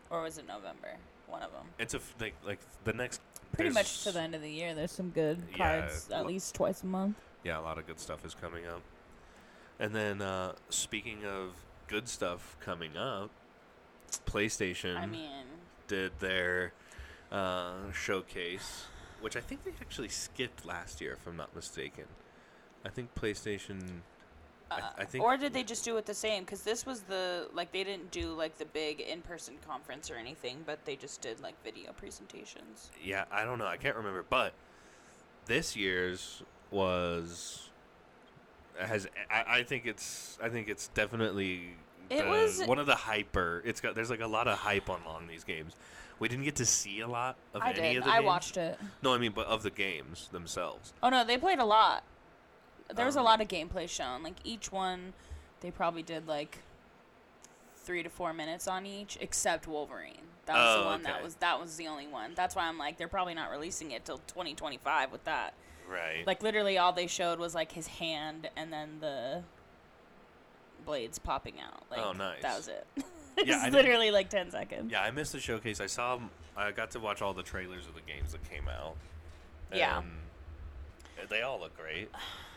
or 0.10 0.22
was 0.24 0.38
it 0.38 0.48
November? 0.48 0.96
One 1.27 1.41
of 1.41 1.51
them. 1.51 1.65
It's 1.79 1.94
a 1.96 1.98
f- 1.98 2.15
like 2.20 2.36
like 2.46 2.60
the 2.84 2.94
next. 2.94 3.22
Pretty 3.56 3.74
much 3.74 4.04
to 4.04 4.12
the 4.12 4.22
end 4.22 4.36
of 4.36 4.42
the 4.42 4.50
year. 4.50 4.74
There's 4.74 4.92
some 4.92 5.10
good 5.10 5.42
Yeah, 5.52 5.80
cards, 5.80 6.10
lo- 6.10 6.18
at 6.18 6.26
least 6.26 6.56
twice 6.56 6.84
a 6.84 6.86
month. 6.86 7.18
Yeah, 7.44 7.60
a 7.60 7.62
lot 7.62 7.78
of 7.78 7.88
good 7.88 8.00
stuff 8.00 8.26
is 8.26 8.34
coming 8.34 8.66
up. 8.66 8.82
And 9.80 9.94
then 9.94 10.22
uh, 10.22 10.54
speaking 10.70 11.26
of 11.26 11.52
good 11.88 12.08
stuff 12.08 12.56
coming 12.60 12.98
up, 12.98 13.30
PlayStation 14.26 14.98
I 14.98 15.06
mean, 15.06 15.30
did 15.88 16.12
their 16.20 16.74
uh, 17.32 17.92
showcase, 17.94 18.86
which 19.22 19.36
I 19.36 19.42
think 19.42 19.64
they 19.64 19.72
actually 19.82 20.10
skipped 20.10 20.66
last 20.66 21.02
year, 21.02 21.14
if 21.14 21.28
I'm 21.28 21.36
not 21.36 21.56
mistaken. 21.56 22.06
I 22.86 22.90
think 22.90 23.14
PlayStation. 23.16 24.02
I, 24.72 24.79
uh, 24.79 24.89
I 24.98 25.05
think. 25.05 25.24
or 25.24 25.38
did 25.38 25.53
they 25.53 25.63
just 25.63 25.86
do 25.86 25.98
it 25.98 26.05
the 26.05 26.13
same? 26.13 26.43
Because 26.43 26.62
this 26.63 26.86
was 26.86 27.01
the 27.01 27.48
like 27.53 27.72
they 27.72 27.84
didn't 27.84 28.12
do 28.12 28.34
like 28.34 28.57
the 28.57 28.65
big 28.65 29.00
in-person 29.00 29.55
conference 29.67 30.10
or 30.10 30.15
anything, 30.15 30.57
but 30.65 30.84
they 30.86 30.95
just 30.95 31.22
did 31.22 31.39
like 31.41 31.53
video 31.63 31.91
presentations. 31.93 32.89
Yeah, 33.03 33.25
I 33.31 33.43
don't 33.45 33.60
know. 33.60 33.67
I 33.67 33.77
can't 33.77 33.95
remember, 33.95 34.25
but 34.29 34.53
this 35.45 35.75
year's 35.75 36.41
was 36.72 37.69
has. 38.79 39.07
I, 39.29 39.60
I 39.60 39.63
think 39.63 39.86
it's. 39.86 40.38
I 40.41 40.50
think 40.50 40.67
it's 40.67 40.88
definitely. 40.89 41.75
It 42.10 42.24
the- 42.24 42.29
was- 42.29 42.62
one 42.65 42.79
of 42.79 42.86
the 42.88 42.95
hyper. 42.95 43.62
It's 43.65 43.81
got. 43.81 43.95
There's 43.95 44.10
like 44.10 44.22
a 44.22 44.27
lot 44.27 44.48
of 44.48 44.57
hype 44.57 44.89
on 44.89 45.27
these 45.27 45.43
games. 45.43 45.75
We 46.17 46.29
didn't 46.29 46.45
get 46.45 46.55
to 46.55 46.65
see 46.65 47.01
a 47.01 47.07
lot 47.07 47.36
of 47.53 47.62
I 47.62 47.72
any 47.72 47.75
did. 47.75 47.98
of 47.98 48.03
the 48.05 48.10
games. 48.10 48.13
I 48.13 48.15
games. 48.17 48.25
watched 48.25 48.57
it. 48.57 48.79
No, 49.03 49.13
I 49.13 49.17
mean, 49.17 49.34
but 49.36 49.48
of 49.48 49.63
the 49.63 49.69
games 49.69 50.29
themselves. 50.31 50.93
Oh 51.03 51.10
no, 51.10 51.24
they 51.25 51.38
played 51.38 51.60
a 51.60 51.65
lot. 51.65 52.03
There 52.94 53.06
was 53.06 53.15
a 53.15 53.20
Um, 53.20 53.25
lot 53.25 53.42
of 53.42 53.48
gameplay 53.48 53.89
shown. 53.89 54.22
Like 54.24 54.36
each 54.44 54.72
one, 54.72 55.13
they 55.62 55.72
probably 55.72 56.04
did 56.04 56.27
like 56.27 56.60
three 57.77 58.04
to 58.04 58.10
four 58.10 58.34
minutes 58.34 58.68
on 58.68 58.86
each, 58.86 59.18
except 59.22 59.68
Wolverine. 59.68 60.22
That 60.46 60.56
was 60.56 60.75
Oh, 60.75 60.80
the 60.82 60.86
one 60.86 61.04
that 61.04 61.15
okay. 61.15 61.24
was 61.24 61.36
that 61.36 61.60
was 61.60 61.75
the 61.77 61.88
only 61.88 62.08
one. 62.08 62.34
That's 62.36 62.56
why 62.56 62.68
I'm 62.68 62.77
like 62.77 62.98
they're 62.98 63.08
probably 63.08 63.34
not 63.34 63.50
releasing 63.50 63.92
it 63.92 64.06
till 64.06 64.20
2025 64.20 65.12
with 65.12 65.24
that. 65.24 65.54
Right. 65.88 66.25
Like 66.27 66.44
literally 66.44 66.77
all 66.77 66.94
they 66.94 67.08
showed 67.08 67.39
was 67.39 67.56
like 67.56 67.72
his 67.72 67.88
hand 67.88 68.50
and 68.56 68.72
then 68.72 69.00
the 69.00 69.44
blades 70.86 71.18
popping 71.20 71.56
out. 71.60 71.84
Like 71.89 72.01
Oh, 72.04 72.12
nice. 72.13 72.42
that 72.42 72.56
was 72.58 72.68
it. 72.68 72.86
Yeah, 73.38 73.44
it's 73.44 73.51
I 73.51 73.65
didn't- 73.65 73.74
literally 73.74 74.12
like 74.12 74.30
10 74.30 74.50
seconds. 74.51 74.89
Yeah, 74.92 75.01
I 75.01 75.12
missed 75.12 75.34
the 75.34 75.42
showcase. 75.42 75.82
I 75.82 75.88
saw. 75.88 76.20
I 76.56 76.72
got 76.72 76.92
to 76.92 77.01
watch 77.01 77.22
all 77.22 77.34
the 77.34 77.44
trailers 77.44 77.86
of 77.86 77.94
the 77.94 78.00
games 78.00 78.32
that 78.32 78.50
came 78.50 78.70
out. 78.70 78.96
Yeah. 79.74 79.98
and 81.20 81.27
They 81.30 81.42
all 81.42 81.60
look 81.60 81.75
great. 81.75 82.10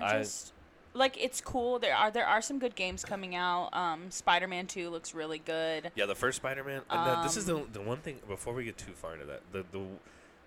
I 0.00 0.18
just 0.18 0.52
like 0.94 1.16
it's 1.22 1.40
cool. 1.40 1.78
There 1.78 1.94
are 1.94 2.10
there 2.10 2.26
are 2.26 2.40
some 2.42 2.58
good 2.58 2.74
games 2.74 3.04
coming 3.04 3.34
out. 3.34 3.70
Um, 3.72 4.10
Spider-Man 4.10 4.66
2 4.66 4.90
looks 4.90 5.14
really 5.14 5.38
good. 5.38 5.90
Yeah, 5.94 6.06
the 6.06 6.14
first 6.14 6.36
Spider-Man. 6.36 6.82
And 6.90 7.24
this 7.24 7.36
is 7.36 7.44
the 7.46 7.56
Um, 7.56 7.68
the 7.72 7.80
one 7.80 7.98
thing 7.98 8.18
before 8.26 8.54
we 8.54 8.64
get 8.64 8.76
too 8.78 8.92
far 8.92 9.14
into 9.14 9.26
that. 9.26 9.42
The 9.52 9.64
the 9.72 9.84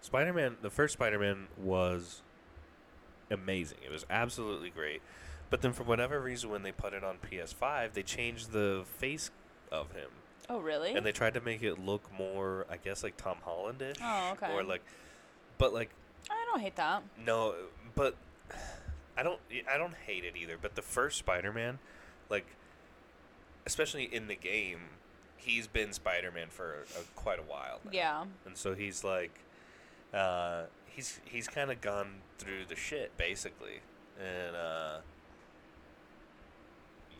Spider-Man, 0.01 0.57
the 0.61 0.69
first 0.69 0.93
Spider-Man 0.93 1.47
was 1.57 2.21
amazing. 3.29 3.77
It 3.85 3.91
was 3.91 4.05
absolutely 4.09 4.69
great. 4.69 5.01
But 5.49 5.61
then 5.61 5.73
for 5.73 5.83
whatever 5.83 6.19
reason, 6.21 6.49
when 6.49 6.63
they 6.63 6.71
put 6.71 6.93
it 6.93 7.03
on 7.03 7.17
PS5, 7.17 7.93
they 7.93 8.03
changed 8.03 8.51
the 8.51 8.83
face 8.97 9.31
of 9.71 9.91
him, 9.91 10.09
Oh 10.49 10.59
really? 10.59 10.93
and 10.95 11.05
they 11.05 11.11
tried 11.11 11.33
to 11.35 11.41
make 11.41 11.61
it 11.61 11.77
look 11.77 12.09
more, 12.17 12.65
I 12.69 12.77
guess, 12.77 13.03
like 13.03 13.17
Tom 13.17 13.37
Hollandish. 13.45 13.97
Oh, 14.01 14.31
okay. 14.33 14.53
Or 14.53 14.63
like, 14.63 14.81
but 15.57 15.73
like 15.73 15.89
I 16.29 16.35
don't 16.51 16.61
hate 16.61 16.75
that. 16.77 17.03
no, 17.25 17.53
but 17.95 18.15
I 19.21 19.23
don't 19.23 19.39
I 19.71 19.77
don't 19.77 19.93
hate 19.93 20.25
it 20.25 20.35
either. 20.35 20.57
But 20.59 20.73
the 20.73 20.81
first 20.81 21.19
Spider-Man, 21.19 21.77
like, 22.27 22.47
especially 23.67 24.03
in 24.03 24.27
the 24.27 24.35
game, 24.35 24.79
he's 25.37 25.67
been 25.67 25.93
Spider-Man 25.93 26.47
for 26.49 26.85
a, 26.97 27.03
quite 27.15 27.37
a 27.37 27.43
while. 27.43 27.81
Now. 27.85 27.91
Yeah. 27.91 28.23
and 28.47 28.57
so 28.57 28.73
he's 28.73 29.03
like, 29.03 29.41
uh, 30.11 30.63
he's 30.87 31.19
he's 31.23 31.47
kind 31.47 31.69
of 31.69 31.81
gone 31.81 32.21
through 32.39 32.65
the 32.67 32.75
shit 32.75 33.15
basically, 33.15 33.81
and 34.19 34.55
uh, 34.55 34.97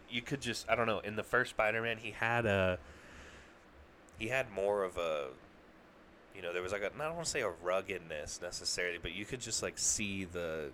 you 0.10 0.24
could 0.24 0.42
just 0.42 0.68
I 0.68 0.74
don't 0.74 0.88
know. 0.88 1.02
In 1.02 1.16
the 1.16 1.24
first 1.24 1.52
Spider-Man, 1.52 2.00
he 2.00 2.12
had 2.12 2.48
a 2.48 2.80
he 4.18 4.30
had 4.30 4.52
more 4.52 4.84
of 4.84 4.98
a 4.98 5.28
you 6.36 6.42
know 6.42 6.52
there 6.52 6.64
was 6.64 6.72
like 6.72 6.82
a 6.82 6.88
I 6.88 7.06
don't 7.06 7.14
want 7.14 7.26
to 7.26 7.32
say 7.32 7.42
a 7.42 7.52
ruggedness 7.62 8.42
necessarily, 8.42 8.98
but 9.00 9.12
you 9.12 9.24
could 9.24 9.40
just 9.40 9.62
like 9.62 9.78
see 9.78 10.24
the 10.26 10.72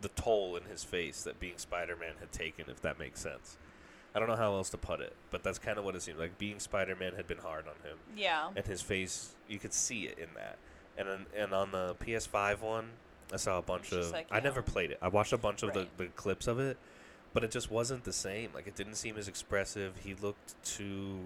the 0.00 0.08
toll 0.10 0.56
in 0.56 0.64
his 0.64 0.84
face 0.84 1.22
that 1.22 1.40
being 1.40 1.56
Spider-Man 1.58 2.14
had 2.20 2.32
taken, 2.32 2.66
if 2.68 2.80
that 2.82 2.98
makes 2.98 3.20
sense. 3.20 3.56
I 4.14 4.18
don't 4.18 4.28
know 4.28 4.36
how 4.36 4.54
else 4.54 4.70
to 4.70 4.78
put 4.78 5.00
it, 5.00 5.14
but 5.30 5.42
that's 5.42 5.58
kind 5.58 5.78
of 5.78 5.84
what 5.84 5.94
it 5.94 6.02
seemed 6.02 6.18
like. 6.18 6.38
Being 6.38 6.58
Spider-Man 6.58 7.14
had 7.16 7.26
been 7.26 7.38
hard 7.38 7.66
on 7.66 7.74
him, 7.88 7.98
Yeah. 8.16 8.50
and 8.56 8.66
his 8.66 8.80
face, 8.82 9.34
you 9.48 9.58
could 9.58 9.72
see 9.74 10.04
it 10.04 10.18
in 10.18 10.28
that. 10.36 10.56
And 10.98 11.08
on, 11.08 11.26
and 11.36 11.52
on 11.52 11.70
the 11.72 11.94
PS5 12.00 12.60
one, 12.62 12.90
I 13.32 13.36
saw 13.36 13.58
a 13.58 13.62
bunch 13.62 13.92
of. 13.92 14.10
like, 14.12 14.26
I 14.30 14.40
never 14.40 14.62
played 14.62 14.90
it. 14.90 14.98
I 15.02 15.08
watched 15.08 15.32
a 15.32 15.38
bunch 15.38 15.62
of 15.62 15.74
Right. 15.74 15.88
the, 15.98 16.04
the 16.04 16.10
clips 16.10 16.46
of 16.46 16.58
it, 16.60 16.78
but 17.34 17.44
it 17.44 17.50
just 17.50 17.70
wasn't 17.70 18.04
the 18.04 18.12
same. 18.12 18.50
Like 18.54 18.66
it 18.66 18.74
didn't 18.76 18.94
seem 18.94 19.18
as 19.18 19.28
expressive. 19.28 19.94
He 20.02 20.14
looked 20.14 20.54
too. 20.64 21.18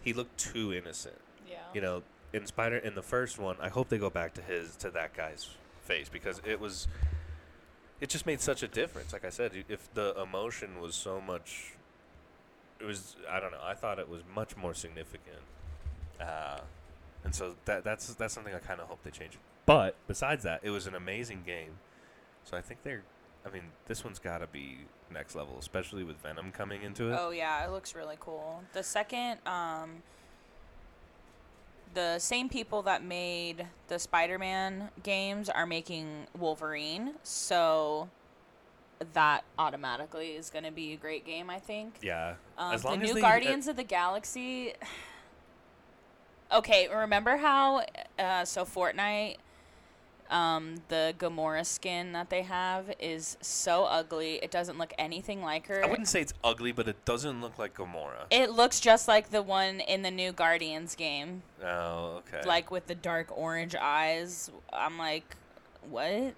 He 0.00 0.12
looked 0.12 0.38
too 0.38 0.72
innocent. 0.72 1.18
Yeah. 1.48 1.58
You 1.74 1.80
know, 1.80 2.02
in 2.32 2.46
Spider 2.46 2.76
in 2.78 2.94
the 2.94 3.02
first 3.02 3.38
one, 3.38 3.56
I 3.60 3.68
hope 3.68 3.88
they 3.88 3.98
go 3.98 4.10
back 4.10 4.34
to 4.34 4.42
his 4.42 4.74
to 4.76 4.90
that 4.90 5.14
guy's 5.14 5.48
face 5.82 6.08
because 6.08 6.40
it 6.44 6.60
was. 6.60 6.88
It 8.00 8.08
just 8.08 8.26
made 8.26 8.40
such 8.40 8.64
a 8.64 8.68
difference. 8.68 9.12
Like 9.12 9.24
I 9.24 9.30
said, 9.30 9.52
if 9.68 9.92
the 9.94 10.20
emotion 10.20 10.80
was 10.80 10.96
so 10.96 11.20
much, 11.20 11.74
it 12.80 12.84
was 12.84 13.16
I 13.30 13.38
don't 13.38 13.52
know. 13.52 13.62
I 13.62 13.74
thought 13.74 13.98
it 13.98 14.08
was 14.08 14.22
much 14.34 14.56
more 14.56 14.74
significant, 14.74 15.38
uh, 16.20 16.58
and 17.24 17.34
so 17.34 17.54
that 17.66 17.84
that's 17.84 18.12
that's 18.14 18.34
something 18.34 18.54
I 18.54 18.58
kind 18.58 18.80
of 18.80 18.88
hope 18.88 19.02
they 19.04 19.10
change. 19.10 19.38
But 19.66 19.94
besides 20.08 20.42
that, 20.44 20.60
it 20.62 20.70
was 20.70 20.86
an 20.86 20.94
amazing 20.94 21.42
game. 21.46 21.78
So 22.44 22.56
I 22.56 22.60
think 22.60 22.82
they're. 22.82 23.02
I 23.46 23.50
mean, 23.50 23.64
this 23.86 24.04
one's 24.04 24.18
got 24.18 24.38
to 24.38 24.46
be 24.46 24.78
next 25.12 25.34
level, 25.34 25.56
especially 25.58 26.04
with 26.04 26.16
Venom 26.18 26.52
coming 26.52 26.82
into 26.82 27.10
it. 27.10 27.18
Oh 27.18 27.30
yeah, 27.30 27.64
it 27.64 27.70
looks 27.70 27.94
really 27.94 28.16
cool. 28.20 28.62
The 28.72 28.82
second, 28.82 29.38
um, 29.46 30.02
the 31.94 32.18
same 32.18 32.48
people 32.48 32.82
that 32.82 33.04
made 33.04 33.66
the 33.88 33.98
Spider-Man 33.98 34.90
games 35.02 35.48
are 35.48 35.66
making 35.66 36.26
Wolverine, 36.38 37.14
so 37.22 38.08
that 39.14 39.44
automatically 39.58 40.28
is 40.30 40.48
going 40.50 40.64
to 40.64 40.70
be 40.70 40.92
a 40.92 40.96
great 40.96 41.24
game. 41.26 41.50
I 41.50 41.58
think. 41.58 41.96
Yeah, 42.02 42.34
Um, 42.56 42.74
as 42.74 42.82
the 42.82 42.90
as 42.90 42.98
new 42.98 43.14
they- 43.14 43.20
Guardians 43.20 43.68
of 43.68 43.76
the 43.76 43.84
Galaxy. 43.84 44.74
Okay, 46.52 46.86
remember 46.94 47.38
how 47.38 47.82
uh, 48.18 48.44
so 48.44 48.66
Fortnite, 48.66 49.36
um, 50.32 50.76
the 50.88 51.14
Gamora 51.18 51.64
skin 51.64 52.12
that 52.12 52.30
they 52.30 52.42
have 52.42 52.92
is 52.98 53.36
so 53.40 53.84
ugly. 53.84 54.40
It 54.42 54.50
doesn't 54.50 54.78
look 54.78 54.92
anything 54.98 55.42
like 55.42 55.66
her. 55.66 55.84
I 55.84 55.88
wouldn't 55.88 56.08
say 56.08 56.22
it's 56.22 56.34
ugly, 56.42 56.72
but 56.72 56.88
it 56.88 57.04
doesn't 57.04 57.40
look 57.40 57.58
like 57.58 57.74
Gamora. 57.74 58.24
It 58.30 58.50
looks 58.50 58.80
just 58.80 59.06
like 59.06 59.30
the 59.30 59.42
one 59.42 59.80
in 59.80 60.02
the 60.02 60.10
new 60.10 60.32
Guardians 60.32 60.94
game, 60.94 61.42
oh, 61.62 62.22
okay. 62.26 62.46
like 62.46 62.70
with 62.70 62.86
the 62.86 62.94
dark 62.94 63.28
orange 63.36 63.74
eyes. 63.74 64.50
I'm 64.72 64.98
like, 64.98 65.36
what? 65.88 66.34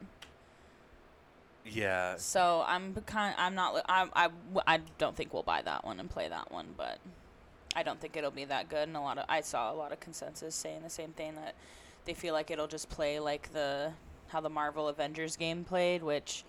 yeah, 1.64 2.16
So 2.16 2.64
I'm 2.66 2.94
kind. 3.06 3.34
I'm 3.38 3.54
not. 3.54 3.84
I. 3.88 4.08
I. 4.14 4.28
I 4.66 4.80
don't 4.98 5.16
think 5.16 5.32
we'll 5.32 5.42
buy 5.44 5.62
that 5.62 5.84
one 5.84 6.00
and 6.00 6.10
play 6.10 6.28
that 6.28 6.50
one, 6.50 6.74
but 6.76 6.98
I 7.76 7.82
don't 7.82 8.00
think 8.00 8.16
it'll 8.16 8.30
be 8.30 8.44
that 8.44 8.68
good. 8.68 8.88
And 8.88 8.96
a 8.96 9.00
lot 9.00 9.18
of 9.18 9.24
I 9.28 9.40
saw 9.40 9.72
a 9.72 9.74
lot 9.74 9.92
of 9.92 10.00
consensus 10.00 10.54
saying 10.54 10.82
the 10.82 10.90
same 10.90 11.12
thing 11.12 11.36
that 11.36 11.54
they 12.04 12.14
feel 12.14 12.34
like 12.34 12.50
it'll 12.50 12.66
just 12.66 12.88
play 12.88 13.18
like 13.20 13.52
the 13.52 13.92
how 14.28 14.40
the 14.40 14.50
Marvel 14.50 14.88
Avengers 14.88 15.36
game 15.36 15.64
played, 15.64 16.02
which 16.02 16.44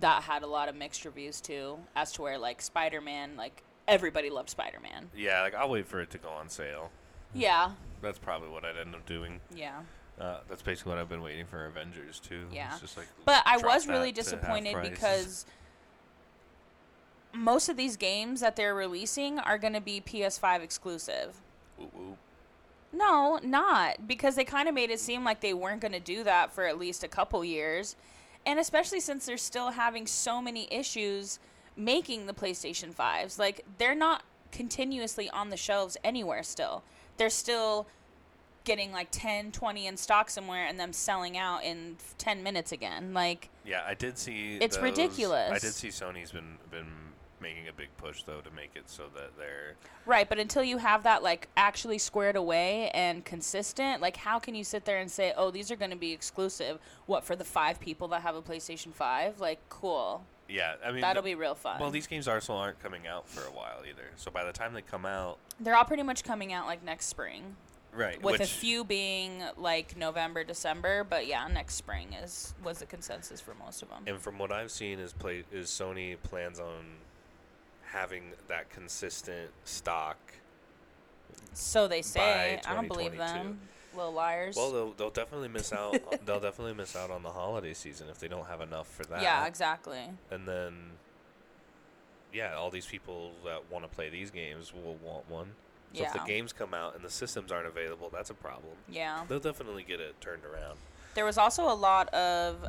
that 0.00 0.22
had 0.22 0.42
a 0.42 0.46
lot 0.46 0.68
of 0.68 0.74
mixed 0.74 1.04
reviews 1.04 1.40
too, 1.40 1.78
as 1.94 2.12
to 2.12 2.22
where 2.22 2.38
like 2.38 2.60
Spider 2.62 3.00
Man, 3.00 3.36
like 3.36 3.62
everybody 3.88 4.30
loved 4.30 4.50
Spider 4.50 4.80
Man. 4.80 5.10
yeah. 5.16 5.42
Like 5.42 5.54
I'll 5.54 5.68
wait 5.68 5.86
for 5.86 6.00
it 6.00 6.10
to 6.10 6.18
go 6.18 6.28
on 6.28 6.48
sale. 6.48 6.90
Yeah. 7.34 7.72
That's 8.02 8.18
probably 8.18 8.48
what 8.48 8.64
I'd 8.64 8.76
end 8.76 8.94
up 8.94 9.06
doing. 9.06 9.40
Yeah. 9.54 9.80
Uh, 10.20 10.38
that's 10.48 10.62
basically 10.62 10.90
what 10.92 10.98
I've 10.98 11.08
been 11.08 11.22
waiting 11.22 11.44
for 11.46 11.66
Avengers 11.66 12.20
too. 12.20 12.46
Yeah. 12.52 12.70
It's 12.72 12.80
just 12.80 12.96
like, 12.96 13.06
But 13.24 13.42
I 13.44 13.58
was 13.58 13.86
really 13.86 14.12
that 14.12 14.24
to 14.24 14.36
half 14.36 14.40
disappointed 14.40 14.82
because 14.82 15.44
most 17.34 17.68
of 17.68 17.76
these 17.76 17.96
games 17.96 18.40
that 18.40 18.56
they're 18.56 18.74
releasing 18.74 19.38
are 19.38 19.58
going 19.58 19.74
to 19.74 19.80
be 19.80 20.00
PS5 20.00 20.62
exclusive. 20.62 21.36
No, 22.92 23.38
not 23.42 24.06
because 24.08 24.36
they 24.36 24.44
kind 24.44 24.68
of 24.68 24.74
made 24.74 24.90
it 24.90 25.00
seem 25.00 25.24
like 25.24 25.40
they 25.40 25.54
weren't 25.54 25.80
going 25.80 25.92
to 25.92 26.00
do 26.00 26.24
that 26.24 26.52
for 26.52 26.64
at 26.64 26.78
least 26.78 27.04
a 27.04 27.08
couple 27.08 27.44
years. 27.44 27.96
And 28.46 28.58
especially 28.58 29.00
since 29.00 29.26
they're 29.26 29.36
still 29.36 29.70
having 29.72 30.06
so 30.06 30.40
many 30.40 30.68
issues 30.70 31.38
making 31.76 32.26
the 32.26 32.32
PlayStation 32.32 32.94
5s. 32.94 33.38
Like 33.38 33.64
they're 33.78 33.94
not 33.94 34.22
continuously 34.52 35.28
on 35.30 35.50
the 35.50 35.56
shelves 35.56 35.96
anywhere 36.02 36.42
still. 36.42 36.82
They're 37.18 37.28
still 37.30 37.86
getting 38.64 38.92
like 38.92 39.08
10, 39.10 39.52
20 39.52 39.86
in 39.86 39.96
stock 39.96 40.28
somewhere 40.30 40.66
and 40.66 40.78
them 40.80 40.92
selling 40.92 41.36
out 41.36 41.62
in 41.64 41.96
10 42.18 42.42
minutes 42.42 42.72
again. 42.72 43.12
Like 43.12 43.48
Yeah, 43.64 43.82
I 43.86 43.94
did 43.94 44.16
see. 44.18 44.56
It's 44.60 44.76
those- 44.76 44.82
ridiculous. 44.84 45.50
I 45.52 45.58
did 45.58 45.74
see 45.74 45.88
Sony's 45.88 46.32
been 46.32 46.58
been 46.70 46.86
making 47.40 47.68
a 47.68 47.72
big 47.72 47.88
push 47.98 48.22
though 48.22 48.40
to 48.40 48.50
make 48.50 48.70
it 48.74 48.88
so 48.88 49.04
that 49.14 49.36
they're 49.38 49.74
Right, 50.06 50.28
but 50.28 50.38
until 50.38 50.62
you 50.62 50.78
have 50.78 51.02
that 51.02 51.22
like 51.22 51.48
actually 51.56 51.98
squared 51.98 52.36
away 52.36 52.90
and 52.90 53.24
consistent, 53.24 54.00
like 54.00 54.16
how 54.16 54.38
can 54.38 54.54
you 54.54 54.62
sit 54.64 54.84
there 54.84 54.98
and 54.98 55.10
say, 55.10 55.32
"Oh, 55.36 55.50
these 55.50 55.70
are 55.70 55.76
going 55.76 55.90
to 55.90 55.96
be 55.96 56.12
exclusive"? 56.12 56.78
What 57.06 57.24
for 57.24 57.34
the 57.36 57.44
5 57.44 57.80
people 57.80 58.08
that 58.08 58.22
have 58.22 58.36
a 58.36 58.42
PlayStation 58.42 58.92
5? 58.92 59.40
Like, 59.40 59.58
cool. 59.68 60.24
yeah. 60.48 60.74
I 60.84 60.92
mean, 60.92 61.00
That'll 61.00 61.22
the- 61.22 61.30
be 61.30 61.34
real 61.34 61.54
fun. 61.56 61.80
Well, 61.80 61.90
these 61.90 62.06
games 62.06 62.28
also 62.28 62.54
aren't 62.54 62.80
coming 62.80 63.06
out 63.06 63.28
for 63.28 63.40
a 63.46 63.50
while 63.50 63.80
either. 63.88 64.10
So 64.16 64.30
by 64.30 64.44
the 64.44 64.52
time 64.52 64.74
they 64.74 64.82
come 64.82 65.04
out, 65.06 65.38
They're 65.58 65.74
all 65.76 65.84
pretty 65.84 66.04
much 66.04 66.22
coming 66.22 66.52
out 66.52 66.66
like 66.66 66.84
next 66.84 67.06
spring. 67.06 67.56
right? 67.92 68.22
With 68.22 68.40
a 68.40 68.46
few 68.46 68.84
being 68.84 69.42
like 69.56 69.96
November, 69.96 70.44
December, 70.44 71.02
but 71.02 71.26
yeah, 71.26 71.48
next 71.48 71.74
spring 71.74 72.12
is 72.12 72.54
was 72.62 72.78
the 72.78 72.86
consensus 72.86 73.40
for 73.40 73.54
most 73.54 73.82
of 73.82 73.88
them. 73.88 74.04
And 74.06 74.20
from 74.20 74.38
what 74.38 74.52
I've 74.52 74.70
seen, 74.70 75.00
is 75.00 75.12
play 75.12 75.42
is 75.50 75.68
Sony 75.68 76.16
plans 76.22 76.60
on 76.60 76.84
having 77.96 78.32
that 78.48 78.68
consistent 78.70 79.50
stock. 79.64 80.18
So 81.54 81.88
they 81.88 82.02
say. 82.02 82.60
I 82.66 82.74
don't 82.74 82.88
believe 82.88 83.16
them. 83.16 83.58
Little 83.94 84.12
liars. 84.12 84.56
Well, 84.56 84.72
they'll, 84.72 84.92
they'll 84.92 85.10
definitely 85.10 85.48
miss 85.48 85.72
out. 85.72 85.96
they'll 86.26 86.40
definitely 86.40 86.74
miss 86.74 86.94
out 86.94 87.10
on 87.10 87.22
the 87.22 87.30
holiday 87.30 87.72
season 87.72 88.08
if 88.10 88.18
they 88.18 88.28
don't 88.28 88.46
have 88.46 88.60
enough 88.60 88.86
for 88.86 89.04
that. 89.04 89.22
yeah, 89.22 89.46
exactly. 89.46 90.02
And 90.30 90.46
then, 90.46 90.74
yeah, 92.32 92.54
all 92.54 92.70
these 92.70 92.84
people 92.84 93.32
that 93.44 93.62
want 93.70 93.84
to 93.84 93.88
play 93.88 94.10
these 94.10 94.30
games 94.30 94.72
will 94.74 94.96
want 94.96 95.28
one. 95.30 95.52
So 95.94 96.02
if 96.02 96.12
the 96.12 96.18
games 96.26 96.52
come 96.52 96.74
out 96.74 96.94
and 96.94 97.02
the 97.02 97.08
systems 97.08 97.50
aren't 97.50 97.66
available, 97.66 98.10
that's 98.12 98.28
a 98.28 98.34
problem. 98.34 98.74
Yeah. 98.86 99.22
They'll 99.28 99.40
definitely 99.40 99.82
get 99.82 99.98
it 99.98 100.20
turned 100.20 100.44
around. 100.44 100.76
There 101.14 101.24
was 101.24 101.38
also 101.38 101.64
a 101.64 101.72
lot 101.72 102.12
of 102.12 102.66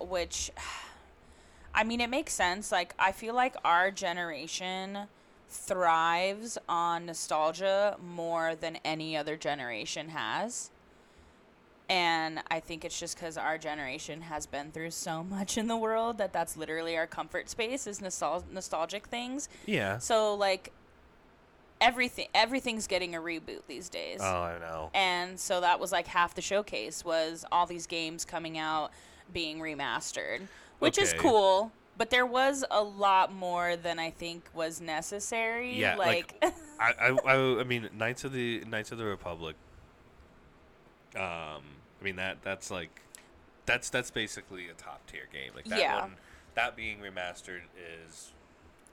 which 0.00 0.50
I 1.76 1.84
mean 1.84 2.00
it 2.00 2.10
makes 2.10 2.32
sense. 2.32 2.72
Like 2.72 2.94
I 2.98 3.12
feel 3.12 3.34
like 3.34 3.54
our 3.64 3.90
generation 3.92 5.06
thrives 5.48 6.58
on 6.68 7.06
nostalgia 7.06 7.96
more 8.02 8.54
than 8.56 8.78
any 8.84 9.16
other 9.16 9.36
generation 9.36 10.08
has. 10.08 10.70
And 11.88 12.40
I 12.50 12.58
think 12.58 12.84
it's 12.84 12.98
just 12.98 13.16
cuz 13.16 13.36
our 13.36 13.58
generation 13.58 14.22
has 14.22 14.46
been 14.46 14.72
through 14.72 14.90
so 14.90 15.22
much 15.36 15.56
in 15.58 15.68
the 15.68 15.76
world 15.76 16.18
that 16.18 16.32
that's 16.32 16.56
literally 16.56 16.96
our 16.96 17.06
comfort 17.06 17.48
space 17.48 17.86
is 17.86 18.00
nostal- 18.00 18.50
nostalgic 18.50 19.06
things. 19.06 19.48
Yeah. 19.66 19.98
So 19.98 20.34
like 20.34 20.72
everything 21.80 22.26
everything's 22.34 22.86
getting 22.86 23.14
a 23.14 23.20
reboot 23.20 23.60
these 23.68 23.90
days 23.90 24.20
Oh, 24.22 24.24
I 24.42 24.58
know. 24.58 24.90
and 24.94 25.38
so 25.38 25.60
that 25.60 25.78
was 25.78 25.92
like 25.92 26.06
half 26.06 26.34
the 26.34 26.40
showcase 26.40 27.04
was 27.04 27.44
all 27.52 27.66
these 27.66 27.86
games 27.86 28.24
coming 28.24 28.56
out 28.56 28.90
being 29.30 29.58
remastered 29.58 30.40
which 30.78 30.98
is 30.98 31.12
cool 31.14 31.72
but 31.96 32.10
there 32.10 32.26
was 32.26 32.64
a 32.70 32.82
lot 32.82 33.32
more 33.32 33.76
than 33.76 33.98
i 33.98 34.10
think 34.10 34.48
was 34.54 34.80
necessary 34.80 35.78
Yeah, 35.78 35.96
like, 35.96 36.34
like, 36.42 36.54
I, 36.80 36.92
I, 37.00 37.18
I, 37.26 37.60
I 37.60 37.64
mean, 37.64 37.88
Knights 37.96 38.24
of 38.24 38.32
the 38.32 38.62
Knights 38.66 38.92
of 38.92 38.98
the 38.98 39.04
Republic. 39.06 39.56
Um, 41.14 41.62
I 42.00 42.04
mean 42.04 42.16
that 42.16 42.42
that's 42.42 42.70
like, 42.70 43.00
that's 43.64 43.88
that's 43.88 44.10
basically 44.10 44.68
a 44.68 44.74
top 44.74 45.00
tier 45.10 45.26
game. 45.32 45.52
Like 45.54 45.64
that 45.66 45.78
Yeah. 45.78 46.00
one, 46.02 46.16
that 46.54 46.76
being 46.76 46.98
remastered 46.98 47.62
is 48.04 48.32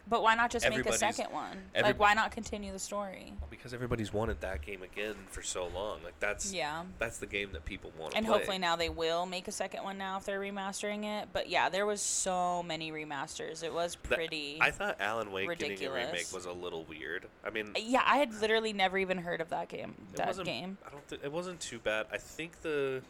but 0.08 0.22
why 0.22 0.36
not 0.36 0.52
just 0.52 0.66
make 0.66 0.72
a 0.72 0.80
everybody's- 0.80 1.00
second 1.00 1.32
one 1.34 1.58
every- 1.74 1.90
like 1.92 2.00
why 2.00 2.14
not 2.14 2.32
continue 2.32 2.72
the 2.72 2.80
story 2.80 3.34
because 3.50 3.74
everybody's 3.74 4.12
wanted 4.12 4.42
that 4.42 4.62
game 4.62 4.84
again 4.84 5.16
for 5.30 5.42
so 5.42 5.68
long. 5.68 6.04
Like 6.04 6.20
that's 6.20 6.52
yeah 6.54 6.84
that's 7.00 7.18
the 7.20 7.26
game 7.26 7.52
that 7.54 7.64
people 7.64 7.92
want 7.98 8.12
to 8.12 8.18
and 8.18 8.26
play. 8.26 8.36
hopefully 8.36 8.58
now 8.58 8.76
they 8.76 8.90
will 8.90 9.26
make 9.26 9.48
a 9.48 9.52
second 9.54 9.84
one 9.84 9.98
now 9.98 10.18
if 10.18 10.26
they're 10.26 10.40
remastering 10.42 11.06
it 11.06 11.30
but 11.32 11.50
yeah 11.50 11.70
there 11.70 11.86
was 11.86 12.02
so 12.02 12.62
many 12.64 12.92
remasters 12.92 13.64
it 13.64 13.74
was 13.74 13.96
That- 14.10 14.16
pretty 14.18 14.58
I 14.60 14.72
thought 14.72 14.98
Alan 15.00 15.32
Wake 15.32 15.48
getting 15.58 15.72
a 15.86 15.90
remake 15.92 16.12
ridiculous. 16.12 16.34
was 16.34 16.46
a 16.46 16.52
little 16.52 16.84
weird. 16.84 17.26
I 17.46 17.50
mean, 17.50 17.68
uh, 17.70 17.80
yeah 17.82 18.04
i 18.06 18.18
had 18.18 18.34
literally 18.42 18.74
never 18.74 18.98
even 18.98 19.18
heard 19.20 19.40
of 19.40 19.50
that 19.50 19.70
game 19.70 19.96
it 20.12 20.18
that 20.18 20.28
wasn't, 20.28 20.48
game 20.48 20.78
I 20.86 20.90
don't. 20.90 21.08
Th- 21.08 21.22
it 21.24 21.32
wasn't 21.32 21.60
too 21.62 21.80
bad. 21.80 22.08
I 22.12 22.18
think 22.18 22.62
the. 22.62 23.02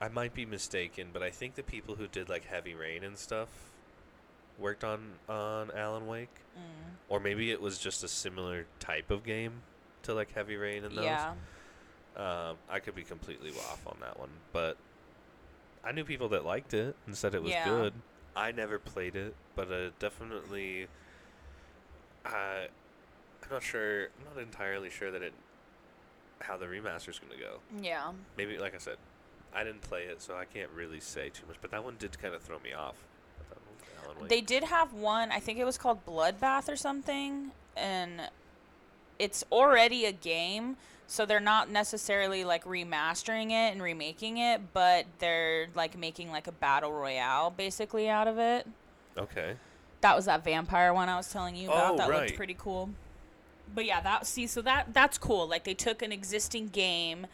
I 0.00 0.08
might 0.08 0.34
be 0.34 0.44
mistaken, 0.44 1.08
but 1.12 1.22
I 1.22 1.30
think 1.30 1.54
the 1.54 1.62
people 1.62 1.94
who 1.94 2.08
did 2.08 2.28
like 2.28 2.44
Heavy 2.46 2.74
Rain 2.74 3.04
and 3.04 3.16
stuff 3.16 3.48
worked 4.58 4.84
on 4.84 5.12
on 5.28 5.70
Alan 5.72 6.06
Wake, 6.06 6.34
Mm. 6.56 6.96
or 7.08 7.18
maybe 7.20 7.50
it 7.50 7.60
was 7.60 7.78
just 7.78 8.04
a 8.04 8.08
similar 8.08 8.66
type 8.78 9.10
of 9.10 9.24
game 9.24 9.62
to 10.02 10.12
like 10.14 10.32
Heavy 10.32 10.56
Rain 10.56 10.84
and 10.84 10.94
those. 10.96 11.04
yeah 11.04 11.34
Um, 12.16 12.58
I 12.68 12.78
could 12.80 12.94
be 12.94 13.04
completely 13.04 13.50
off 13.52 13.86
on 13.86 13.96
that 14.00 14.18
one, 14.18 14.28
but 14.52 14.76
I 15.82 15.92
knew 15.92 16.04
people 16.04 16.28
that 16.30 16.44
liked 16.44 16.74
it 16.74 16.94
and 17.06 17.16
said 17.16 17.34
it 17.34 17.42
was 17.42 17.52
Yeah. 17.52 17.64
good. 17.64 17.94
I 18.36 18.52
never 18.52 18.78
played 18.78 19.16
it, 19.16 19.34
but 19.56 19.70
uh, 19.72 19.90
definitely. 19.98 20.88
Uh, 22.24 22.66
I'm 23.42 23.50
not 23.50 23.62
sure. 23.62 24.04
I'm 24.04 24.34
not 24.34 24.42
entirely 24.42 24.90
sure 24.90 25.10
that 25.10 25.22
it 25.22 25.32
how 26.42 26.56
the 26.56 26.68
remaster's 26.68 27.18
gonna 27.18 27.40
go. 27.40 27.60
Yeah. 27.80 28.12
Maybe, 28.36 28.58
like 28.58 28.74
I 28.74 28.78
said, 28.78 28.96
I 29.54 29.64
didn't 29.64 29.82
play 29.82 30.02
it, 30.04 30.20
so 30.20 30.36
I 30.36 30.44
can't 30.44 30.70
really 30.72 30.98
say 31.00 31.28
too 31.30 31.44
much. 31.46 31.56
But 31.60 31.70
that 31.70 31.82
one 31.84 31.96
did 31.98 32.20
kind 32.20 32.34
of 32.34 32.42
throw 32.42 32.58
me 32.58 32.72
off. 32.72 32.96
I 34.12 34.14
thought, 34.14 34.18
"Oh, 34.18 34.18
Alan 34.18 34.20
Wake." 34.22 34.28
They 34.30 34.40
did 34.40 34.64
have 34.64 34.92
one, 34.92 35.30
I 35.32 35.40
think 35.40 35.58
it 35.58 35.64
was 35.64 35.78
called 35.78 36.04
Bloodbath 36.06 36.68
or 36.68 36.76
something, 36.76 37.50
and 37.76 38.22
it's 39.18 39.44
already 39.52 40.04
a 40.04 40.12
game, 40.12 40.76
so 41.06 41.26
they're 41.26 41.40
not 41.40 41.70
necessarily 41.70 42.44
like 42.44 42.64
remastering 42.64 43.46
it 43.50 43.72
and 43.72 43.82
remaking 43.82 44.38
it, 44.38 44.60
but 44.72 45.06
they're 45.18 45.68
like 45.74 45.96
making 45.96 46.30
like 46.30 46.46
a 46.46 46.52
battle 46.52 46.92
royale 46.92 47.50
basically 47.50 48.08
out 48.08 48.28
of 48.28 48.38
it. 48.38 48.66
okay. 49.18 49.56
That 50.00 50.16
was 50.16 50.24
that 50.24 50.42
vampire 50.42 50.92
one 50.92 51.08
I 51.08 51.16
was 51.16 51.30
telling 51.30 51.54
you 51.54 51.68
about. 51.70 51.94
Oh, 51.94 51.96
that 51.98 52.08
right. 52.10 52.22
looked 52.22 52.36
pretty 52.36 52.56
cool. 52.58 52.90
But 53.72 53.84
yeah, 53.84 54.00
that 54.00 54.26
see, 54.26 54.48
so 54.48 54.60
that 54.62 54.92
that's 54.92 55.16
cool. 55.16 55.46
Like 55.46 55.62
they 55.62 55.74
took 55.74 56.02
an 56.02 56.10
existing 56.10 56.68
game 56.68 57.28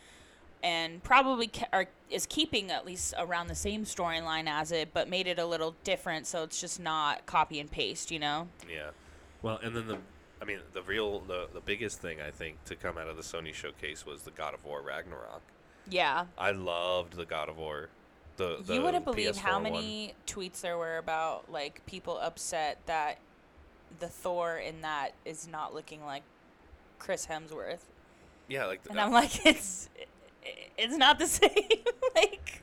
and 0.63 1.03
probably 1.03 1.47
ke- 1.47 1.69
are, 1.73 1.87
is 2.11 2.27
keeping 2.27 2.71
at 2.71 2.87
least 2.87 3.15
around 3.19 3.49
the 3.49 3.55
same 3.55 3.85
storyline 3.85 4.49
as 4.49 4.73
it, 4.73 4.93
but 4.93 5.09
made 5.09 5.27
it 5.27 5.39
a 5.39 5.47
little 5.47 5.75
different, 5.85 6.27
so 6.27 6.43
it's 6.43 6.61
just 6.61 6.81
not 6.81 7.27
copy 7.27 7.61
and 7.61 7.71
paste. 7.71 8.11
You 8.11 8.19
know? 8.19 8.49
Yeah. 8.71 8.91
Well, 9.43 9.61
and 9.63 9.75
then 9.75 9.87
the, 9.87 9.99
I 10.43 10.45
mean, 10.45 10.59
the 10.73 10.83
real, 10.83 11.21
the 11.21 11.49
the 11.53 11.61
biggest 11.61 12.01
thing 12.01 12.21
I 12.21 12.31
think 12.31 12.65
to 12.65 12.75
come 12.75 12.99
out 12.99 13.09
of 13.09 13.17
the 13.17 13.23
Sony 13.23 13.55
showcase 13.55 14.05
was 14.07 14.23
the 14.23 14.31
God 14.31 14.55
of 14.55 14.65
War 14.65 14.83
Ragnarok. 14.83 15.43
Yeah. 15.91 16.27
I 16.37 16.51
loved 16.51 17.15
the 17.15 17.25
God 17.25 17.49
of 17.49 17.57
War. 17.59 17.89
The, 18.37 18.59
the 18.65 18.75
you 18.75 18.83
wouldn't 18.83 19.05
believe 19.05 19.35
PS4 19.35 19.37
how 19.39 19.55
one. 19.55 19.65
many 19.65 20.15
tweets 20.27 20.61
there 20.61 20.79
were 20.79 20.99
about 20.99 21.51
like 21.51 21.85
people 21.87 22.19
upset 22.19 22.79
that 22.87 23.19
the 23.99 24.07
Thor 24.07 24.57
in 24.57 24.83
that 24.83 25.15
is 25.25 25.49
not 25.49 25.75
looking 25.75 26.05
like 26.05 26.23
Chris 26.99 27.27
Hemsworth. 27.27 27.81
Yeah, 28.49 28.67
like 28.67 28.81
And 28.89 28.99
uh, 28.99 29.03
I'm 29.03 29.13
like, 29.13 29.45
it's 29.47 29.89
it's 30.77 30.97
not 30.97 31.19
the 31.19 31.27
same. 31.39 31.51
like, 32.15 32.63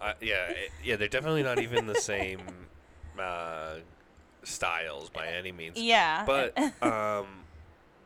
Uh, 0.00 0.12
yeah, 0.20 0.46
it- 0.48 0.70
yeah, 0.84 0.96
they're 0.96 1.08
definitely 1.08 1.42
not 1.42 1.58
even 1.60 1.86
the 1.86 1.94
same 2.00 2.40
uh, 3.18 3.74
styles 4.44 5.10
by 5.10 5.26
any 5.26 5.52
means. 5.52 5.76
yeah. 5.80 6.24
But 6.24 6.56
um, 6.82 7.26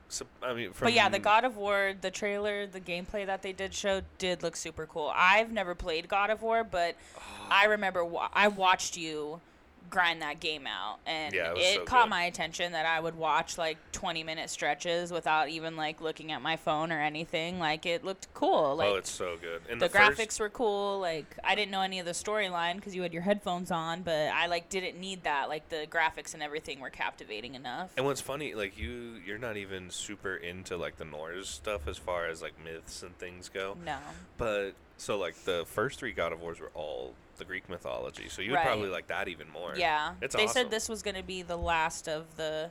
so, 0.08 0.26
I 0.42 0.52
mean, 0.54 0.72
from 0.72 0.86
but 0.86 0.92
yeah, 0.94 1.08
the 1.08 1.18
God 1.18 1.44
of 1.44 1.56
War, 1.56 1.94
the 2.00 2.10
trailer, 2.10 2.66
the 2.66 2.80
gameplay 2.80 3.24
that 3.26 3.42
they 3.42 3.52
did 3.52 3.72
show 3.74 4.02
did 4.18 4.42
look 4.42 4.56
super 4.56 4.86
cool. 4.86 5.10
I've 5.14 5.50
never 5.52 5.74
played 5.74 6.08
God 6.08 6.30
of 6.30 6.42
War, 6.42 6.64
but 6.64 6.96
I 7.50 7.66
remember 7.66 8.04
wa- 8.04 8.28
I 8.32 8.48
watched 8.48 8.96
you 8.96 9.40
grind 9.90 10.22
that 10.22 10.40
game 10.40 10.66
out, 10.66 10.98
and 11.06 11.34
Yeah, 11.34 11.52
it 11.52 11.58
it, 11.58 11.74
so 11.76 11.84
caught 11.84 12.04
good. 12.04 12.10
my 12.10 12.24
attention 12.24 12.72
that 12.72 12.86
I 12.86 12.98
would 13.00 13.14
watch 13.16 13.58
like 13.58 13.76
20 13.92 14.22
minute 14.24 14.48
stretches 14.50 15.12
without 15.12 15.48
even 15.48 15.76
like 15.76 16.00
looking 16.00 16.32
at 16.32 16.40
my 16.42 16.56
phone 16.56 16.90
or 16.92 17.00
anything. 17.00 17.58
Like 17.58 17.84
it 17.86 18.04
looked 18.04 18.32
cool. 18.34 18.72
Oh, 18.72 18.74
like 18.74 18.88
oh, 18.88 18.96
it's 18.96 19.10
so 19.10 19.36
good. 19.40 19.62
And 19.70 19.80
the, 19.80 19.88
the, 19.88 19.98
first- 19.98 20.18
graphics 20.18 20.40
were 20.40 20.48
cool. 20.48 20.98
Like 21.00 21.36
I 21.44 21.54
didn't 21.54 21.70
know 21.70 21.82
any 21.82 21.98
of 21.98 22.06
the 22.06 22.12
storyline 22.12 22.76
because 22.76 22.94
you 22.94 23.02
had 23.02 23.12
your 23.12 23.22
headphones 23.22 23.70
on, 23.70 24.02
but 24.02 24.28
I 24.32 24.46
like 24.46 24.68
didn't 24.68 24.98
need 24.98 25.24
that. 25.24 25.48
Like 25.48 25.68
the 25.68 25.86
graphics 25.90 26.34
and 26.34 26.42
everything 26.42 26.80
were 26.80 26.90
captivating 26.90 27.54
enough. 27.54 27.90
And 27.96 28.06
what's 28.06 28.20
funny, 28.20 28.54
like 28.54 28.78
you, 28.78 29.16
you're 29.26 29.38
not 29.38 29.56
even 29.56 29.90
super 29.90 30.36
into 30.36 30.76
like 30.76 30.96
the 30.96 31.04
Norse 31.04 31.48
stuff 31.48 31.86
as 31.88 31.98
far 31.98 32.26
as 32.28 32.40
like 32.42 32.54
myths 32.64 33.02
and 33.02 33.16
things 33.18 33.48
go. 33.48 33.76
No. 33.84 33.98
But 34.38 34.72
so 34.96 35.18
like 35.18 35.34
the 35.44 35.64
first 35.66 35.98
three 35.98 36.12
God 36.12 36.32
of 36.32 36.40
Wars 36.40 36.60
were 36.60 36.70
all 36.74 37.14
the 37.42 37.46
Greek 37.48 37.68
mythology, 37.68 38.28
so 38.28 38.40
you 38.40 38.50
would 38.52 38.56
Right. 38.58 38.66
probably 38.66 38.88
like 38.88 39.08
that 39.08 39.26
even 39.28 39.50
more. 39.50 39.74
Yeah, 39.76 40.14
it's 40.20 40.34
they 40.36 40.44
awesome. 40.44 40.54
said 40.64 40.70
this 40.70 40.88
was 40.88 41.02
going 41.02 41.16
to 41.16 41.22
be 41.24 41.42
the 41.42 41.56
last 41.56 42.08
of 42.08 42.36
the 42.36 42.70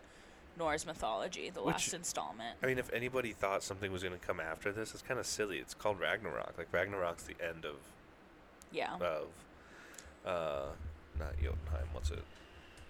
Norse 0.58 0.86
mythology, 0.86 1.50
the 1.50 1.62
Which- 1.62 1.74
last 1.74 1.94
installment. 1.94 2.58
I 2.64 2.68
mean, 2.68 2.78
if 2.78 2.92
anybody 2.94 3.34
thought 3.34 3.64
something 3.64 3.92
was 3.92 4.02
going 4.04 4.18
to 4.18 4.26
come 4.26 4.40
after 4.40 4.72
this, 4.72 4.94
it's 4.94 5.04
kind 5.04 5.20
of 5.20 5.26
silly. 5.26 5.58
It's 5.60 5.74
called 5.74 6.00
Ragnarok. 6.00 6.54
Like 6.58 6.68
Ragnarok's 6.72 7.24
the 7.24 7.36
end 7.46 7.66
of 7.66 7.76
Yeah, 8.72 8.96
of 8.96 9.28
uh, 10.26 10.68
not 11.20 11.34
Jotunheim. 11.38 11.88
What's 11.92 12.12
it? 12.12 12.24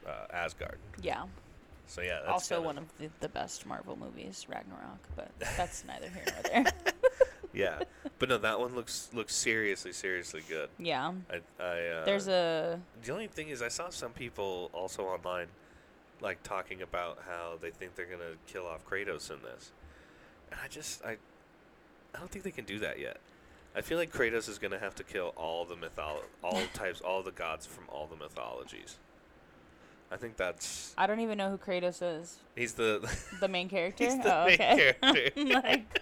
Uh, 0.06 0.26
Asgard. 0.32 0.78
yeah. 1.02 1.26
So 1.88 2.02
yeah, 2.02 2.20
that's 2.20 2.30
also 2.32 2.56
kinda- 2.56 2.66
one 2.68 2.78
of 2.78 2.98
the, 3.00 3.10
the 3.22 3.30
best 3.30 3.66
Marvel 3.66 3.96
movies, 3.98 4.46
Ragnarok, 4.48 5.00
but 5.16 5.32
that's 5.58 5.84
neither 5.84 6.08
here 6.10 6.26
nor 6.28 6.64
there. 6.64 6.72
yeah, 7.54 7.82
but 8.20 8.30
no, 8.30 8.38
that 8.38 8.60
one 8.60 8.76
looks 8.76 9.10
looks 9.14 9.36
seriously 9.36 9.94
seriously 9.94 10.42
good. 10.48 10.70
yeah, 10.80 11.12
I, 11.30 11.64
I 11.64 11.88
uh, 11.88 12.06
there's 12.06 12.28
a 12.28 12.80
The 13.04 13.12
only 13.12 13.28
thing 13.28 13.50
is, 13.50 13.62
I 13.62 13.68
saw 13.68 13.90
some 13.90 14.12
people 14.12 14.70
also 14.74 15.04
online, 15.06 15.48
like 16.22 16.44
talking 16.44 16.82
about 16.82 17.20
how 17.28 17.58
they 17.62 17.72
think 17.72 17.96
they're 17.96 18.06
gonna 18.06 18.36
kill 18.48 18.66
off 18.68 18.86
Kratos 18.86 19.30
in 19.32 19.42
this, 19.44 19.72
and 20.52 20.60
I 20.64 20.68
just 20.68 21.04
I, 21.04 21.18
I 22.16 22.20
don't 22.20 22.30
think 22.32 22.44
they 22.44 22.52
can 22.52 22.66
do 22.66 22.80
that 22.80 23.00
yet. 23.00 23.18
I 23.76 23.82
feel 23.82 23.98
like 23.98 24.12
Kratos 24.12 24.50
is 24.50 24.58
gonna 24.60 24.80
have 24.80 24.96
to 24.96 25.04
kill 25.04 25.34
all 25.38 25.66
the 25.66 25.76
mytholo- 25.76 26.24
all 26.44 26.62
types, 26.74 27.02
all 27.02 27.24
the 27.24 27.32
gods 27.32 27.66
from 27.66 27.86
all 27.90 28.08
the 28.08 28.18
mythologies. 28.18 28.98
I 30.12 30.18
think 30.18 30.36
that's 30.38 30.94
I 30.98 31.08
don't 31.08 31.20
even 31.22 31.38
know 31.38 31.50
who 31.50 31.58
Kratos 31.58 32.02
is. 32.22 32.38
he's 32.56 32.74
the 32.74 33.10
The 33.40 33.48
main 33.48 33.70
character. 33.76 34.04
he's 34.04 34.18
the 34.18 34.36
oh, 34.36 34.46
main 34.46 34.54
okay. 34.56 34.94
character. 35.02 35.32
like, 35.62 36.02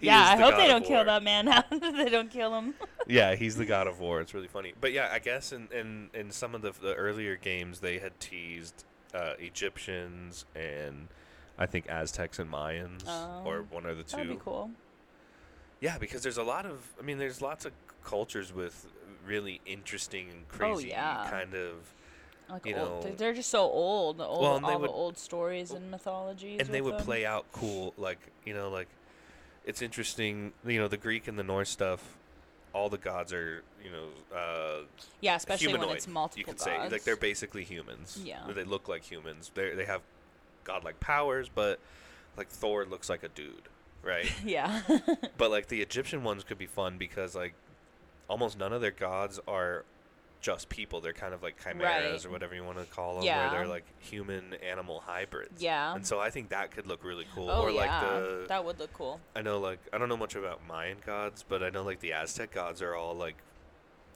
yeah, 0.00 0.30
I 0.30 0.36
the 0.36 0.42
hope 0.42 0.52
God 0.52 0.60
they 0.60 0.68
don't 0.68 0.84
kill 0.84 1.04
that 1.04 1.22
man. 1.22 1.46
They 1.70 2.08
don't 2.10 2.30
kill 2.30 2.54
him? 2.58 2.74
Yeah, 3.06 3.34
he's 3.36 3.56
the 3.56 3.66
god 3.66 3.86
of 3.86 4.00
war. 4.00 4.20
It's 4.20 4.34
really 4.34 4.48
funny. 4.48 4.72
But 4.80 4.92
yeah, 4.92 5.08
I 5.12 5.18
guess 5.18 5.52
in 5.52 5.68
in, 5.72 6.10
in 6.14 6.30
some 6.30 6.54
of 6.54 6.62
the, 6.62 6.72
the 6.72 6.94
earlier 6.94 7.36
games 7.36 7.80
they 7.80 7.98
had 7.98 8.18
teased 8.20 8.84
uh, 9.14 9.34
Egyptians 9.38 10.44
and 10.54 11.08
I 11.58 11.66
think 11.66 11.86
Aztecs 11.88 12.38
and 12.38 12.50
Mayans 12.50 13.06
or 13.44 13.62
one 13.70 13.86
of 13.86 13.96
the 13.96 14.02
two. 14.02 14.16
That'd 14.16 14.32
be 14.32 14.38
cool. 14.42 14.70
Yeah, 15.80 15.98
because 15.98 16.22
there's 16.22 16.38
a 16.38 16.42
lot 16.42 16.66
of 16.66 16.92
I 16.98 17.02
mean 17.02 17.18
there's 17.18 17.40
lots 17.42 17.64
of 17.64 17.72
cultures 18.04 18.52
with 18.54 18.86
really 19.26 19.60
interesting 19.66 20.28
and 20.30 20.44
Oh, 20.54 20.56
crazy 20.74 20.88
yeah. 20.88 21.26
kind 21.30 21.54
of 21.54 21.92
Like 22.50 22.66
you 22.66 22.74
old, 22.76 23.02
they're- 23.02 23.10
know- 23.10 23.16
they're 23.16 23.32
just 23.32 23.50
so 23.50 23.62
old. 23.62 24.18
The 24.18 24.24
old 24.26 24.42
Well, 24.42 24.64
all 24.72 24.78
would- 24.80 24.88
the 24.88 24.92
old 24.92 25.18
stories 25.18 25.70
and 25.70 25.90
mythologies. 25.90 26.60
and 26.60 26.68
they 26.68 26.80
would 26.80 26.98
them. 26.98 27.04
play 27.04 27.24
out 27.26 27.46
cool 27.52 27.94
like 27.96 28.18
you 28.44 28.52
know 28.54 28.68
like 28.70 28.88
it's 29.64 29.80
interesting 29.82 30.52
you 30.66 30.78
know 30.78 30.88
the 30.88 30.96
Greek 30.98 31.26
and 31.28 31.38
the 31.38 31.42
Norse 31.42 31.70
stuff 31.70 32.16
all 32.74 32.88
the 32.90 32.98
gods 32.98 33.32
are 33.32 33.62
you 33.82 33.90
know 33.90 34.08
uh, 34.36 34.82
Yeah, 35.20 35.36
especially 35.36 35.68
humanoid, 35.68 35.88
when 35.88 35.96
it's 35.96 36.08
multiple 36.08 36.38
you 36.40 36.44
could 36.44 36.58
gods. 36.58 36.64
say 36.64 36.88
like 36.90 37.04
they're 37.04 37.16
basically 37.16 37.64
humans 37.64 38.18
Yeah. 38.22 38.40
they 38.52 38.64
look 38.64 38.88
like 38.88 39.04
humans 39.04 39.50
they 39.54 39.74
they 39.74 39.84
have 39.84 40.02
godlike 40.64 40.98
powers 41.00 41.48
but 41.54 41.78
like 42.36 42.48
thor 42.48 42.84
looks 42.84 43.08
like 43.08 43.22
a 43.22 43.28
dude 43.28 43.68
right 44.02 44.30
yeah. 44.44 44.82
but 45.38 45.50
like 45.50 45.68
the 45.68 45.80
egyptian 45.82 46.24
ones 46.24 46.42
could 46.44 46.58
be 46.58 46.66
fun 46.66 46.98
because 46.98 47.34
like 47.34 47.54
almost 48.28 48.58
none 48.58 48.72
of 48.72 48.80
their 48.80 48.90
gods 48.90 49.38
are 49.46 49.84
just 50.44 50.68
people 50.68 51.00
they're 51.00 51.14
kind 51.14 51.32
of 51.32 51.42
like 51.42 51.56
chimeras 51.62 51.82
Right. 52.22 52.26
or 52.26 52.30
whatever 52.30 52.54
you 52.54 52.62
want 52.62 52.76
to 52.76 52.84
call 52.84 53.14
them 53.14 53.24
Yeah. 53.24 53.40
where 53.50 53.50
they're 53.60 53.66
like 53.66 53.86
human 53.98 54.52
animal 54.62 55.00
hybrids 55.06 55.62
yeah. 55.62 55.94
and 55.94 56.06
so 56.06 56.20
i 56.20 56.28
think 56.28 56.50
that 56.50 56.70
could 56.70 56.86
look 56.86 57.02
really 57.02 57.24
cool 57.34 57.48
oh 57.48 57.62
or 57.62 57.70
yeah, 57.70 57.80
like 57.80 58.00
the 58.02 58.44
that 58.48 58.62
would 58.62 58.78
look 58.78 58.92
cool. 58.92 59.20
I 59.34 59.40
know 59.40 59.58
like 59.58 59.78
I 59.90 59.96
don't 59.96 60.10
know 60.10 60.18
much 60.18 60.34
about 60.36 60.60
Mayan 60.68 60.98
gods, 61.06 61.42
but 61.48 61.62
I 61.62 61.70
know 61.70 61.82
like 61.82 62.00
the 62.00 62.12
Aztec 62.12 62.50
gods 62.52 62.82
are 62.82 62.94
all 62.94 63.14
like 63.14 63.36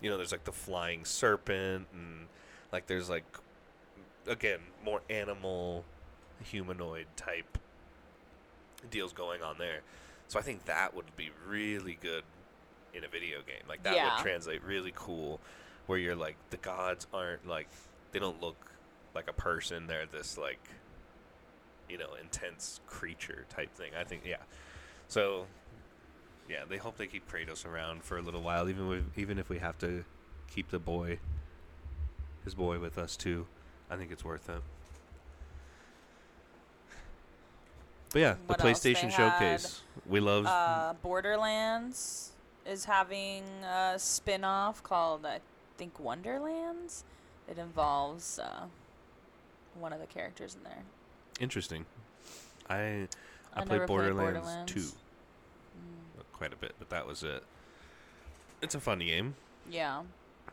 you 0.03 0.11
know, 0.11 0.17
there's 0.19 0.31
like 0.33 0.45
the 0.45 0.53
flying 0.53 1.07
serpent 1.07 1.87
and 1.95 2.27
like 2.73 2.87
there's 2.89 3.09
like 3.09 3.25
again, 4.27 4.61
more 4.85 5.01
animal 5.09 5.85
humanoid 6.45 7.07
type 7.17 7.57
deals 8.91 9.13
going 9.15 9.41
on 9.43 9.57
there. 9.59 9.81
So 10.29 10.39
I 10.39 10.43
think 10.43 10.67
that 10.67 10.95
would 10.95 11.17
be 11.17 11.31
really 11.49 11.97
good 12.03 12.23
in 12.93 13.05
a 13.05 13.09
video 13.09 13.39
game. 13.39 13.65
Like 13.67 13.83
that 13.85 13.95
Yeah. 13.95 14.15
would 14.17 14.23
translate 14.23 14.63
really 14.63 14.93
cool 14.95 15.41
where 15.89 15.99
you're 15.99 16.15
like 16.15 16.37
the 16.51 16.57
gods 16.59 17.09
aren't 17.13 17.47
like 17.49 17.69
they 18.13 18.21
don't 18.21 18.41
look 18.41 18.71
like 19.15 19.29
a 19.29 19.33
person, 19.33 19.89
they're 19.89 20.07
this 20.07 20.39
like 20.39 20.61
you 21.89 21.99
know, 21.99 22.15
intense 22.21 22.81
creature 22.87 23.47
type 23.49 23.75
thing. 23.75 23.93
I 23.99 24.05
think 24.05 24.23
yeah. 24.25 24.37
So 25.09 25.47
yeah, 26.49 26.65
they 26.69 26.77
hope 26.77 26.97
they 26.97 27.07
keep 27.07 27.31
Kratos 27.31 27.67
around 27.67 28.05
for 28.05 28.19
a 28.19 28.23
little 28.23 28.43
while, 28.43 28.69
even 28.69 28.89
with, 28.89 29.05
even 29.17 29.39
if 29.39 29.49
we 29.49 29.59
have 29.59 29.79
to 29.79 30.05
keep 30.51 30.71
the 30.71 30.79
boy, 30.79 31.19
his 32.45 32.55
boy, 32.55 32.79
with 32.79 32.99
us 32.99 33.17
too. 33.17 33.47
I 33.91 33.97
think 33.97 34.13
it's 34.13 34.25
worth 34.25 34.49
it. 34.49 34.63
But 38.13 38.21
yeah, 38.21 38.35
What 38.47 38.59
the 38.59 38.65
PlayStation 38.65 39.11
had, 39.11 39.13
Showcase. 39.13 39.83
We 40.07 40.21
love. 40.21 40.47
Uh, 40.47 40.95
Borderlands 41.03 42.33
is 42.67 42.85
having 42.85 43.45
a 43.65 43.99
spin-off 43.99 44.83
called 44.83 45.27
I 45.27 45.41
think 45.79 45.99
Wonderlands. 45.99 47.05
It 47.49 47.57
involves 47.57 48.39
uh, 48.39 48.67
one 49.79 49.93
of 49.95 50.01
the 50.01 50.07
characters 50.07 50.55
in 50.55 50.63
there. 50.65 50.83
interesting. 51.41 51.87
I 52.69 53.09
I, 53.55 53.63
I 53.63 53.65
played 53.65 53.87
Borderlands, 53.87 54.41
Borderlands. 54.41 54.73
two 54.73 54.81
Mm, 55.79 56.23
quite 56.33 56.53
a 56.53 56.57
bit, 56.57 56.75
but 56.79 56.91
that 56.91 57.07
was 57.07 57.23
it. 57.23 57.43
It's 58.61 58.75
a 58.75 58.81
fun 58.81 58.99
game. 58.99 59.37
yeah. 59.71 60.03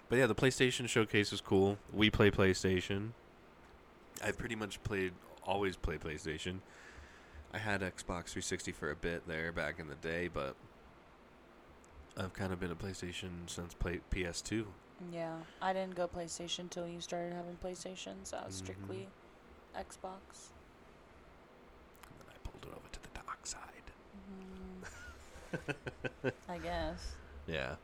but 0.10 0.18
yeah, 0.18 0.28
the 0.28 0.36
PlayStation 0.36 0.88
showcase 0.88 1.32
was 1.32 1.42
cool. 1.42 1.78
We 1.92 2.10
play 2.12 2.30
PlayStation. 2.32 3.10
I've 4.24 4.38
pretty 4.38 4.56
much 4.56 4.82
played, 4.84 5.14
always 5.44 5.76
play 5.76 5.98
PlayStation. 5.98 6.60
I 7.54 7.58
had 7.58 7.82
Xbox 7.82 8.30
360 8.30 8.72
for 8.72 8.92
a 8.92 8.96
bit 8.96 9.28
there 9.28 9.52
back 9.52 9.80
in 9.80 9.88
the 9.88 9.96
day, 9.96 10.30
but 10.32 10.56
I've 12.18 12.34
kind 12.34 12.54
of 12.54 12.60
been 12.60 12.72
a 12.72 12.76
PlayStation 12.76 13.48
since 13.48 13.74
play 13.74 14.02
PS2. 14.14 14.66
Yeah, 15.12 15.36
I 15.62 15.74
didn't 15.74 15.96
go 15.96 16.08
PlayStation 16.08 16.60
until 16.60 16.88
you 16.88 17.02
started 17.02 17.34
having 17.34 17.58
PlayStation, 17.64 18.16
so 18.24 18.38
I 18.38 18.46
was 18.46 18.56
Mhm. 18.56 18.64
strictly 18.64 19.08
Xbox. 19.76 20.52
And 22.08 22.18
then 22.20 22.30
I 22.30 22.38
pulled 22.50 22.64
it 22.64 22.70
over 22.76 22.88
to 22.92 23.00
the 23.02 23.10
dark 23.26 23.46
side. 23.46 23.92
Mm, 26.24 26.32
I 26.50 26.58
guess. 26.60 27.16
Yeah. 27.48 27.76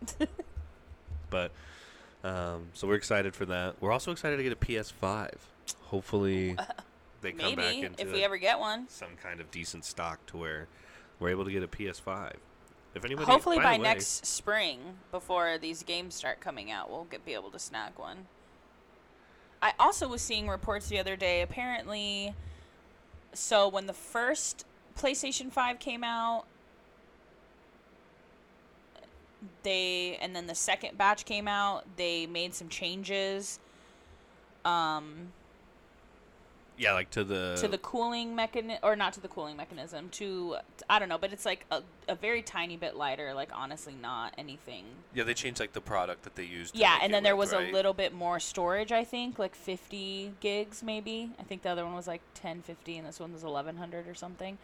but 1.30 1.52
um, 2.24 2.70
so 2.74 2.88
we're 2.88 2.96
excited 2.96 3.36
for 3.36 3.46
that. 3.46 3.76
We're 3.80 3.92
also 3.92 4.12
excited 4.12 4.38
to 4.38 4.44
get 4.44 4.52
a 4.54 4.56
PS5. 4.56 5.36
Hopefully, 5.84 6.58
they 7.22 7.32
come 7.34 7.56
back 7.56 7.58
Maybe 7.58 7.82
into 7.86 8.02
if 8.02 8.12
we 8.12 8.24
ever 8.24 8.38
get 8.38 8.58
one. 8.60 8.90
some 8.90 9.18
kind 9.22 9.40
of 9.40 9.52
decent 9.52 9.86
stock 9.86 10.26
to 10.28 10.38
where 10.38 10.68
we're 11.20 11.30
able 11.30 11.46
to 11.46 11.52
get 11.52 11.62
a 11.62 11.68
PS5. 11.68 12.38
If 12.94 13.06
anybody, 13.06 13.26
Hopefully 13.26 13.58
by, 13.58 13.64
by, 13.64 13.72
way- 13.74 13.78
next 13.78 14.26
spring, 14.26 14.80
before 15.12 15.58
these 15.58 15.84
games 15.84 16.16
start 16.16 16.42
coming 16.42 16.72
out, 16.72 16.90
we'll 16.90 17.06
get 17.06 17.26
be 17.26 17.34
able 17.34 17.52
to 17.52 17.60
snag 17.60 17.94
one. 17.98 18.28
I 19.62 19.74
also 19.80 20.08
was 20.08 20.22
seeing 20.22 20.48
reports 20.48 20.90
the 20.90 21.00
other 21.00 21.16
day. 21.16 21.42
Apparently, 21.42 22.34
so 23.34 23.68
when 23.68 23.86
the 23.86 23.94
first 23.94 24.66
PlayStation 24.98 25.52
Five 25.52 25.80
came 25.80 26.04
out, 26.04 26.46
they 29.64 30.18
and 30.22 30.36
then 30.36 30.48
the 30.48 30.56
second 30.56 30.98
batch 30.98 31.26
came 31.26 31.48
out. 31.48 31.86
They 31.96 32.26
made 32.26 32.54
some 32.54 32.70
changes. 32.70 33.60
Um, 34.66 35.32
yeah, 36.78 36.94
like 36.94 37.12
to 37.12 37.24
the 37.24 37.58
to 37.60 37.68
the 37.68 37.78
cooling 37.78 38.36
mechanism 38.36 38.80
or 38.84 38.96
not 38.96 39.14
to 39.14 39.22
the 39.22 39.28
cooling 39.28 39.56
mechanism 39.56 40.10
to 40.10 40.56
i 40.90 40.98
don't 40.98 41.10
know 41.10 41.18
but 41.18 41.32
it's 41.32 41.46
like 41.46 41.66
a, 41.72 41.82
a 42.08 42.16
very 42.16 42.42
tiny 42.42 42.76
bit 42.76 42.96
lighter 42.96 43.34
like 43.34 43.50
honestly 43.54 43.96
not 44.02 44.34
anything 44.38 44.86
yeah 45.14 45.24
they 45.24 45.34
changed 45.34 45.60
like 45.60 45.74
the 45.74 45.82
product 45.82 46.24
that 46.24 46.36
they 46.36 46.44
used. 46.44 46.76
yeah 46.76 46.98
and 47.02 47.14
then 47.14 47.24
there 47.24 47.36
with, 47.36 47.52
was 47.52 47.54
right? 47.54 47.70
a 47.70 47.74
little 47.74 47.94
bit 47.94 48.14
more 48.14 48.40
storage 48.40 48.92
i 48.92 49.04
think 49.04 49.38
like 49.38 49.54
50 49.54 50.34
gigs 50.40 50.82
maybe 50.82 51.30
i 51.40 51.44
think 51.44 51.62
the 51.62 51.70
other 51.70 51.86
one 51.86 51.94
was 51.94 52.08
like 52.08 52.22
1050 52.34 52.98
and 52.98 53.08
this 53.08 53.20
one 53.20 53.32
was 53.32 53.44
1100 53.44 54.08
or 54.08 54.16
something 54.16 54.58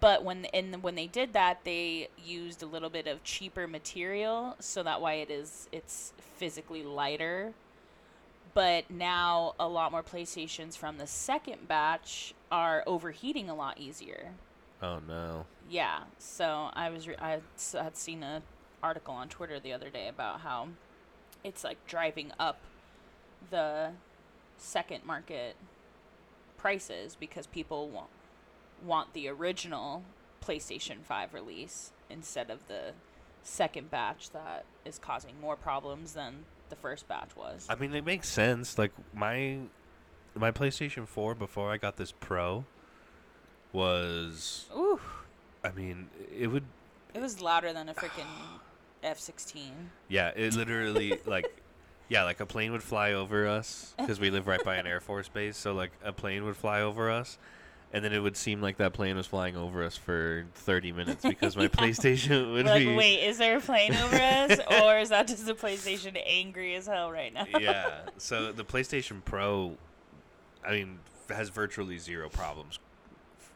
but 0.00 0.24
when 0.24 0.44
and 0.46 0.82
when 0.82 0.94
they 0.94 1.06
did 1.06 1.32
that 1.32 1.60
they 1.64 2.08
used 2.22 2.62
a 2.62 2.66
little 2.66 2.90
bit 2.90 3.06
of 3.06 3.22
cheaper 3.24 3.66
material 3.66 4.56
so 4.58 4.82
that 4.82 5.00
why 5.00 5.14
it 5.14 5.30
is 5.30 5.68
it's 5.72 6.12
physically 6.36 6.82
lighter 6.82 7.52
but 8.54 8.88
now 8.90 9.54
a 9.58 9.68
lot 9.68 9.90
more 9.92 10.02
playstations 10.02 10.76
from 10.76 10.98
the 10.98 11.06
second 11.06 11.66
batch 11.68 12.34
are 12.50 12.82
overheating 12.86 13.50
a 13.50 13.54
lot 13.54 13.78
easier 13.78 14.30
Oh 14.82 15.00
no. 15.06 15.46
yeah. 15.68 16.00
So 16.18 16.70
I 16.74 16.90
was 16.90 17.08
re- 17.08 17.16
I 17.18 17.40
had 17.72 17.96
seen 17.96 18.22
an 18.22 18.42
article 18.82 19.14
on 19.14 19.28
Twitter 19.28 19.58
the 19.58 19.72
other 19.72 19.88
day 19.90 20.08
about 20.08 20.40
how 20.40 20.68
it's 21.42 21.64
like 21.64 21.78
driving 21.86 22.32
up 22.38 22.58
the 23.50 23.90
second 24.58 25.04
market 25.04 25.56
prices 26.56 27.16
because 27.18 27.46
people 27.46 27.88
want 27.88 28.08
want 28.84 29.14
the 29.14 29.28
original 29.28 30.02
PlayStation 30.44 31.02
5 31.02 31.32
release 31.32 31.92
instead 32.10 32.50
of 32.50 32.66
the 32.68 32.92
second 33.42 33.90
batch 33.90 34.30
that 34.30 34.64
is 34.84 34.98
causing 34.98 35.40
more 35.40 35.56
problems 35.56 36.12
than 36.12 36.44
the 36.74 36.80
first 36.80 37.06
batch 37.08 37.36
was. 37.36 37.66
I 37.68 37.74
mean, 37.76 37.94
it 37.94 38.04
makes 38.04 38.28
sense. 38.28 38.78
Like 38.78 38.92
my 39.14 39.58
my 40.34 40.50
PlayStation 40.50 41.06
4 41.06 41.34
before 41.34 41.70
I 41.70 41.76
got 41.76 41.96
this 41.96 42.12
Pro 42.12 42.64
was 43.72 44.66
Ooh, 44.76 45.00
I 45.64 45.70
mean, 45.70 46.08
it 46.36 46.48
would 46.48 46.64
it 47.14 47.20
was 47.20 47.40
louder 47.40 47.72
than 47.72 47.88
a 47.88 47.94
freaking 47.94 48.26
F16. 49.04 49.70
yeah, 50.08 50.32
it 50.34 50.54
literally 50.54 51.18
like 51.26 51.46
yeah, 52.08 52.24
like 52.24 52.40
a 52.40 52.46
plane 52.46 52.72
would 52.72 52.82
fly 52.82 53.12
over 53.12 53.46
us 53.46 53.94
because 53.98 54.20
we 54.20 54.30
live 54.30 54.46
right 54.46 54.62
by 54.64 54.76
an 54.76 54.86
air 54.86 55.00
force 55.00 55.28
base, 55.28 55.56
so 55.56 55.74
like 55.74 55.92
a 56.04 56.12
plane 56.12 56.44
would 56.44 56.56
fly 56.56 56.80
over 56.80 57.10
us 57.10 57.38
and 57.94 58.04
then 58.04 58.12
it 58.12 58.18
would 58.18 58.36
seem 58.36 58.60
like 58.60 58.78
that 58.78 58.92
plane 58.92 59.16
was 59.16 59.28
flying 59.28 59.56
over 59.56 59.84
us 59.84 59.96
for 59.96 60.46
30 60.54 60.90
minutes 60.90 61.24
because 61.24 61.56
my 61.56 61.62
Yeah. 61.62 61.68
PlayStation 61.68 62.52
would 62.52 62.66
We're 62.66 62.72
like, 62.72 62.80
be 62.80 62.96
wait, 62.96 63.20
is 63.24 63.38
there 63.38 63.56
a 63.56 63.60
plane 63.60 63.94
over 64.04 64.16
us, 64.16 64.58
or 64.82 64.98
is 64.98 65.10
that 65.10 65.28
just 65.28 65.46
the 65.46 65.54
PlayStation 65.54 66.20
angry 66.26 66.74
as 66.74 66.88
hell 66.88 67.12
right 67.12 67.32
now? 67.32 67.46
yeah. 67.58 68.00
So 68.18 68.50
the 68.50 68.64
PlayStation 68.64 69.24
Pro, 69.24 69.76
I 70.66 70.72
mean, 70.72 70.98
has 71.28 71.50
virtually 71.50 71.98
zero 71.98 72.28
problems 72.28 72.80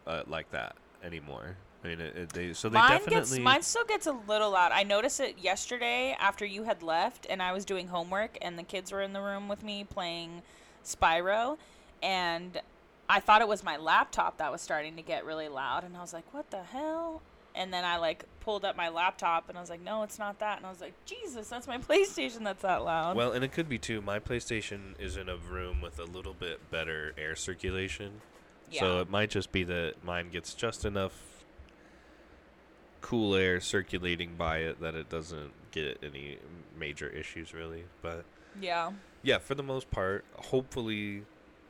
uh, 0.07 0.23
like 0.29 0.53
that 0.53 0.77
anymore. 1.03 1.57
I 1.83 1.89
mean, 1.89 2.01
it, 2.01 2.17
it, 2.17 2.29
they 2.31 2.53
so 2.53 2.69
they 2.69 2.79
mine 2.79 2.91
definitely 2.91 3.19
gets 3.19 3.39
mine 3.41 3.63
still 3.63 3.85
gets 3.85 4.07
a 4.07 4.13
little 4.13 4.51
loud. 4.53 4.71
I 4.73 4.85
noticed 4.85 5.19
it 5.19 5.39
yesterday 5.41 6.17
after 6.19 6.45
you 6.45 6.63
had 6.63 6.83
left, 6.85 7.27
and 7.29 7.43
I 7.43 7.53
was 7.53 7.65
doing 7.65 7.89
homework, 7.89 8.39
and 8.41 8.57
the 8.57 8.63
kids 8.63 8.93
were 8.93 9.03
in 9.03 9.13
the 9.13 9.21
room 9.21 9.49
with 9.49 9.65
me 9.65 9.83
playing 9.85 10.43
Spyro, 10.85 11.57
and 12.03 12.61
I 13.09 13.21
thought 13.21 13.41
it 13.41 13.49
was 13.49 13.65
my 13.65 13.77
laptop 13.77 14.39
that 14.39 14.53
was 14.53 14.61
starting 14.61 14.97
to 14.97 15.03
get 15.03 15.25
really 15.25 15.49
loud, 15.49 15.85
and 15.85 15.97
I 15.97 16.01
was 16.01 16.13
like, 16.13 16.33
"What 16.33 16.51
the 16.51 16.63
hell?" 16.63 17.23
And 17.55 17.73
then 17.73 17.85
I 17.85 17.97
like 17.97 18.25
pulled 18.41 18.65
up 18.65 18.77
my 18.77 18.89
laptop, 18.89 19.49
and 19.49 19.57
I 19.57 19.61
was 19.61 19.71
like, 19.71 19.81
"No, 19.81 20.03
it's 20.03 20.19
not 20.19 20.39
that." 20.41 20.59
And 20.59 20.67
I 20.67 20.71
was 20.71 20.81
like, 20.81 20.93
"Jesus, 21.05 21.49
that's 21.49 21.67
my 21.67 21.79
PlayStation 21.89 22.45
that's 22.45 22.63
that 22.63 22.85
loud." 22.85 23.17
Well, 23.17 23.33
and 23.33 23.45
it 23.45 23.53
could 23.53 23.69
be 23.69 23.79
too. 23.79 24.01
My 24.01 24.19
PlayStation 24.19 25.01
is 25.01 25.17
in 25.17 25.29
a 25.29 25.37
room 25.37 25.81
with 25.81 25.99
a 25.99 26.05
little 26.05 26.35
bit 26.35 26.71
better 26.71 27.15
air 27.17 27.35
circulation, 27.35 28.21
so 28.71 29.01
it 29.01 29.09
might 29.09 29.31
just 29.31 29.53
be 29.53 29.65
that 29.65 29.95
mine 30.05 30.29
gets 30.31 30.55
just 30.55 30.85
enough 30.85 31.13
cool 33.01 33.35
air 33.35 33.61
circulating 33.61 34.35
by 34.37 34.59
it 34.59 34.81
that 34.81 34.95
it 34.95 35.09
doesn't 35.09 35.53
get 35.71 35.99
any 36.03 36.39
major 36.79 37.09
issues 37.09 37.55
really. 37.55 37.85
But 38.03 38.25
yeah. 38.61 38.93
yeah, 39.23 39.39
for 39.39 39.55
the 39.55 39.63
most 39.63 39.91
part, 39.91 40.25
hopefully 40.37 41.23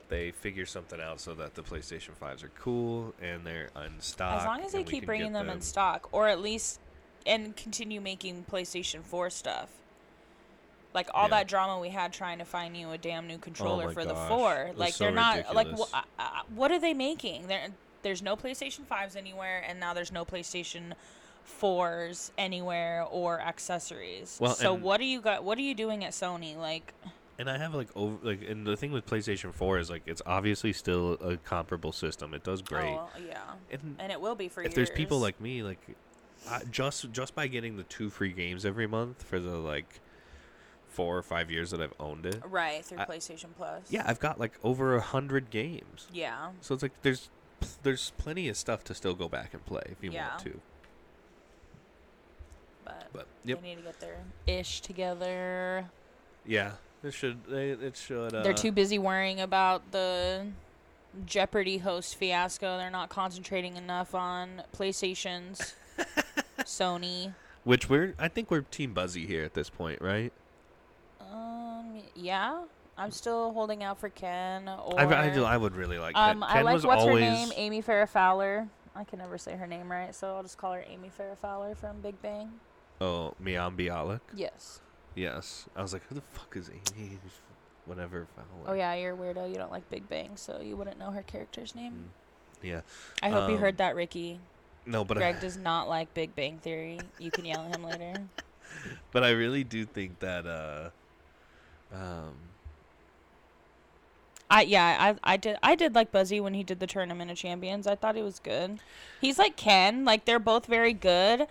they 0.09 0.31
figure 0.31 0.67
something 0.67 1.01
out 1.01 1.21
so 1.21 1.35
that 1.35 1.55
the 1.55 1.63
PlayStation 1.63 2.11
5s 2.21 2.43
are 2.43 2.51
cool 2.59 3.15
and 3.21 3.47
they're 3.47 3.69
in 3.85 4.01
stock. 4.01 4.41
As 4.41 4.47
long 4.47 4.61
as 4.63 4.73
they 4.73 4.83
keep 4.85 5.05
bringing 5.07 5.33
get 5.33 5.47
them, 5.47 5.51
in 5.51 5.61
stock, 5.61 6.09
or 6.13 6.29
at 6.29 6.41
least 6.41 6.81
and 7.27 7.55
continue 7.57 8.01
making 8.01 8.47
PlayStation 8.51 9.03
4 9.03 9.29
stuff. 9.31 9.69
Like 10.95 11.09
all 11.13 11.25
Yeah. 11.25 11.39
that 11.39 11.49
drama 11.49 11.79
we 11.79 11.91
had 11.91 12.13
trying 12.13 12.39
to 12.39 12.45
find 12.47 12.75
you 12.77 12.91
a 12.91 12.99
damn 12.99 13.27
new 13.27 13.37
controller 13.39 13.89
my 13.89 13.93
for 13.93 14.05
the 14.07 14.15
4. 14.15 14.55
It 14.63 14.79
Like 14.79 14.95
so 14.95 15.05
they're 15.05 15.13
not 15.13 15.55
like 15.55 15.69
wh- 15.69 15.93
uh, 15.95 16.03
uh, 16.19 16.43
what 16.55 16.73
are 16.73 16.81
they 16.81 16.95
making? 16.95 17.47
There 17.49 17.69
there's 18.03 18.23
no 18.23 18.37
PlayStation 18.37 18.87
5s 18.87 19.15
anywhere 19.17 19.63
and 19.67 19.79
now 19.79 19.93
there's 19.93 20.13
no 20.13 20.25
PlayStation 20.25 20.95
4s 21.61 22.31
anywhere 22.39 23.05
or 23.11 23.41
accessories. 23.41 24.39
Well, 24.41 24.55
so 24.55 24.73
what 24.73 25.01
are 25.01 25.05
you 25.05 25.21
got 25.21 25.45
what 25.45 25.59
are 25.59 25.63
you 25.63 25.75
doing 25.75 26.05
at 26.05 26.13
Sony? 26.13 26.57
Like 26.57 26.95
And 27.39 27.49
I 27.49 27.57
have 27.59 27.73
like 27.75 27.89
over 27.97 28.17
like, 28.23 28.43
and 28.49 28.67
the 28.67 28.77
thing 28.77 28.91
with 28.91 29.07
PlayStation 29.07 29.55
4 29.55 29.79
is 29.79 29.91
like 29.91 30.03
it's 30.07 30.23
obviously 30.27 30.73
still 30.73 31.13
a 31.15 31.37
comparable 31.37 31.93
system. 31.93 32.35
It 32.35 32.43
does 32.43 32.63
great. 32.63 32.85
oh 32.99 33.09
yeah. 33.27 33.39
and 33.71 33.95
And 34.01 34.11
it 34.11 34.21
will 34.21 34.35
be 34.35 34.49
for 34.49 34.63
if 34.63 34.75
there's 34.75 34.91
people 34.91 35.21
like 35.21 35.41
me, 35.41 35.63
like 35.63 35.79
I, 36.51 36.63
just 36.71 37.11
just 37.13 37.35
by 37.37 37.47
getting 37.47 37.77
the 37.77 37.85
two 37.85 38.11
free 38.11 38.33
games 38.33 38.67
every 38.67 38.87
month 38.89 39.23
for 39.23 39.39
the 39.39 39.57
like 39.57 40.01
four 40.89 41.17
or 41.17 41.23
five 41.23 41.49
years 41.49 41.71
that 41.71 41.81
I've 41.81 41.95
owned 42.01 42.27
it, 42.27 42.43
right 42.45 42.85
through 42.85 42.99
I- 42.99 43.05
PlayStation 43.05 43.51
Plus. 43.57 43.83
yeah, 43.89 44.03
I've 44.05 44.19
got 44.19 44.41
like 44.41 44.59
over 44.65 44.97
a 44.97 45.01
hundred 45.01 45.51
games. 45.51 46.09
Yeah. 46.13 46.51
So 46.61 46.75
it's 46.75 46.83
like 46.83 47.01
there's 47.03 47.31
there's 47.85 48.11
plenty 48.19 48.49
of 48.49 48.57
stuff 48.57 48.83
to 48.85 48.95
still 48.95 49.15
go 49.15 49.29
back 49.29 49.55
and 49.55 49.65
play 49.65 49.83
if 49.93 50.03
you 50.03 50.11
Yeah. 50.11 50.31
want 50.31 50.41
to. 50.45 50.61
But 52.85 53.09
But 53.13 53.27
yep, 53.45 53.61
They 53.63 53.69
need 53.69 53.77
to 53.77 53.83
get 53.83 54.01
their 54.01 54.19
ish 54.47 54.81
together. 54.81 55.85
yeah, 56.47 56.73
it 57.03 57.13
should 57.13 57.45
they, 57.47 57.71
it 57.71 57.97
should. 57.97 58.35
Uh, 58.35 58.43
They're 58.43 58.53
too 58.53 58.73
busy 58.73 58.99
worrying 58.99 59.41
about 59.41 59.91
the 59.93 60.47
Jeopardy 61.27 61.79
host 61.79 62.17
fiasco. 62.17 62.77
They're 62.77 62.91
not 62.91 63.09
concentrating 63.09 63.77
enough 63.77 64.15
on 64.15 64.63
PlayStations, 64.77 65.75
Sony. 66.61 67.35
Which 67.65 67.89
we're 67.89 68.15
I 68.19 68.29
think 68.29 68.51
we're 68.51 68.63
Team 68.63 68.95
Buzzy 68.95 69.27
here 69.27 69.45
at 69.45 69.55
this 69.55 69.71
point, 69.71 70.01
right? 70.01 70.33
Um, 71.21 72.03
yeah, 72.15 72.63
I'm 72.97 73.11
still 73.11 73.53
holding 73.53 73.83
out 73.83 73.99
for 74.01 74.09
Ken. 74.09 74.69
Or 74.69 74.99
I, 74.99 75.27
I, 75.27 75.31
do, 75.31 75.45
I 75.45 75.57
would 75.57 75.77
really 75.77 75.99
like. 75.99 76.17
um, 76.17 76.41
Ken, 76.41 76.59
I 76.59 76.63
like 76.63 76.75
was 76.75 76.87
what's 76.87 77.05
her 77.05 77.15
name, 77.15 77.51
Amy 77.57 77.83
Farrah 77.83 78.09
Fowler. 78.09 78.67
I 78.97 79.05
can 79.05 79.21
never 79.21 79.39
say 79.39 79.55
her 79.55 79.67
name 79.67 79.91
right, 79.91 80.13
so 80.15 80.35
I'll 80.35 80.43
just 80.43 80.59
call 80.59 80.73
her 80.73 80.85
Amy 80.89 81.11
Farrah 81.17 81.39
Fowler 81.39 81.75
from 81.77 82.01
Big 82.01 82.21
Bang. 82.21 82.51
Oh, 83.01 83.35
Mayim 83.43 83.77
Bialik. 83.77 84.21
Yes. 84.35 84.81
Yes, 85.19 85.67
I 85.75 85.83
was 85.83 85.93
like, 85.93 86.03
who 86.09 86.15
the 86.15 86.21
fuck 86.21 86.57
is 86.57 86.71
Amy? 86.71 87.19
Whatever. 87.87 88.27
Fowler. 88.37 88.69
Oh 88.69 88.73
yeah, 88.75 88.95
you're 88.95 89.15
a 89.15 89.17
weirdo. 89.17 89.51
You 89.51 89.57
don't 89.57 89.73
like 89.73 89.89
Big 89.91 90.09
Bang, 90.09 90.31
so 90.37 90.61
you 90.61 90.77
wouldn't 90.77 90.99
know 90.99 91.11
her 91.11 91.23
character's 91.23 91.75
name. 91.75 91.93
Mm. 91.93 92.69
Yeah. 92.69 92.81
I 93.23 93.31
hope 93.31 93.49
you 93.49 93.57
Um, 93.57 93.61
heard 93.61 93.79
that, 93.79 93.97
Ricky. 93.97 94.39
No, 94.87 95.05
but 95.05 95.17
Greg 95.17 95.37
I, 95.37 95.41
does 95.41 95.57
not 95.57 95.89
like 95.89 96.13
Big 96.15 96.37
Bang 96.37 96.59
Theory. 96.59 97.01
You 97.19 97.31
can 97.33 97.45
yell 97.45 97.65
at 97.65 97.75
him 97.75 97.83
later. 97.83 98.15
but 99.13 99.25
I 99.25 99.31
really 99.31 99.65
do 99.65 99.85
think 99.85 100.21
that 100.21 100.47
uh 100.47 100.91
Um, 101.93 102.35
I 104.51 104.63
yeah, 104.63 105.15
I 105.25 105.33
I 105.33 105.37
did 105.37 105.57
I 105.63 105.75
did 105.75 105.95
like 105.95 106.13
Buzzy 106.13 106.41
when 106.41 106.55
he 106.55 106.63
did 106.63 106.79
the 106.79 106.87
tournament 106.87 107.31
of 107.31 107.37
champions. 107.37 107.87
I 107.87 107.97
thought 107.97 108.15
he 108.15 108.23
was 108.23 108.39
good. 108.39 108.79
He's 109.21 109.39
like 109.39 109.57
Ken, 109.57 110.05
like 110.05 110.27
they're 110.27 110.39
both 110.39 110.67
very 110.67 110.93
good. 110.93 111.49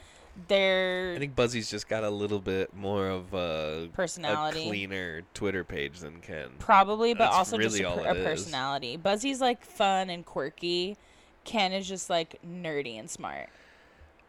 They're 0.47 1.13
I 1.15 1.19
think 1.19 1.35
Buzzy's 1.35 1.69
just 1.69 1.87
got 1.87 2.03
a 2.03 2.09
little 2.09 2.39
bit 2.39 2.75
more 2.75 3.07
of 3.09 3.33
a, 3.33 3.89
Personality. 3.93 4.61
a 4.65 4.67
cleaner 4.67 5.21
Twitter 5.33 5.63
page 5.63 5.99
than 5.99 6.19
Ken. 6.21 6.49
probably, 6.59 7.13
but 7.13 7.25
That's 7.25 7.35
also 7.35 7.57
really 7.57 7.79
just 7.81 7.97
a, 7.97 8.01
a 8.09 8.11
it 8.13 8.17
is. 8.17 8.23
personality. 8.25 8.97
Buzzy's 8.97 9.41
like 9.41 9.65
fun 9.65 10.09
and 10.11 10.23
quirky. 10.25 10.95
Ken 11.43 11.71
is 11.73 11.87
just 11.87 12.09
like 12.09 12.39
nerdy 12.47 12.99
and 12.99 13.09
smart. 13.09 13.49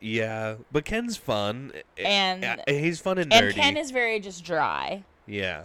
Yeah, 0.01 0.55
but 0.73 0.85
Ken's 0.85 1.17
fun. 1.17 1.73
And- 2.03 2.63
he's 2.69 3.01
fun 3.01 3.19
and 3.19 3.31
nerdy. 3.31 3.47
And 3.47 3.55
Ken 3.55 3.77
is 3.77 3.91
very 3.91 4.21
just 4.21 4.45
dry. 4.45 5.03
yeah, 5.27 5.65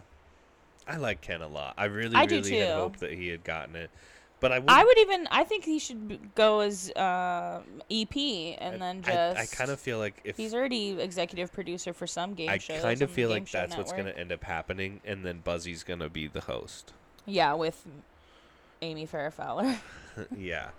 I 0.87 0.97
like 0.97 1.21
Ken 1.21 1.41
a 1.41 1.47
lot. 1.47 1.75
I 1.77 1.85
really, 1.85 2.15
I 2.15 2.25
really 2.25 2.57
had 2.57 2.75
hoped 2.75 2.99
that 2.99 3.13
he 3.13 3.29
had 3.29 3.43
gotten 3.45 3.75
it, 3.77 3.89
but 4.43 4.51
I 4.51 4.59
would. 4.59 4.69
I 4.69 4.83
would 4.83 4.97
even 4.99 5.27
I 5.31 5.45
think 5.45 5.63
he 5.63 5.79
should 5.79 6.19
go 6.35 6.59
as 6.59 6.91
uh, 6.91 7.61
EP 7.89 8.15
and 8.59 8.81
then 8.81 9.01
just 9.01 9.39
I, 9.39 9.43
I 9.43 9.45
kind 9.45 9.71
of 9.71 9.79
feel 9.79 9.99
like 9.99 10.19
if 10.25 10.35
he's 10.35 10.53
already 10.53 10.99
executive 10.99 11.53
producer 11.53 11.93
for 11.93 12.05
some 12.05 12.33
game 12.33 12.49
I 12.49 12.57
shows. 12.57 12.81
kind 12.81 13.01
of 13.01 13.09
feel 13.09 13.29
like 13.29 13.49
that's 13.49 13.77
what's 13.77 13.93
going 13.93 14.03
to 14.03 14.17
end 14.19 14.33
up 14.33 14.43
happening, 14.43 14.99
and 15.05 15.25
then 15.25 15.39
Buzzy's 15.45 15.83
going 15.83 16.01
to 16.01 16.09
be 16.09 16.27
the 16.27 16.41
host. 16.41 16.91
Yeah, 17.25 17.53
with 17.53 17.87
Amy 18.81 19.07
Farrah 19.07 19.31
Fowler. 19.31 19.77
yeah. 20.37 20.71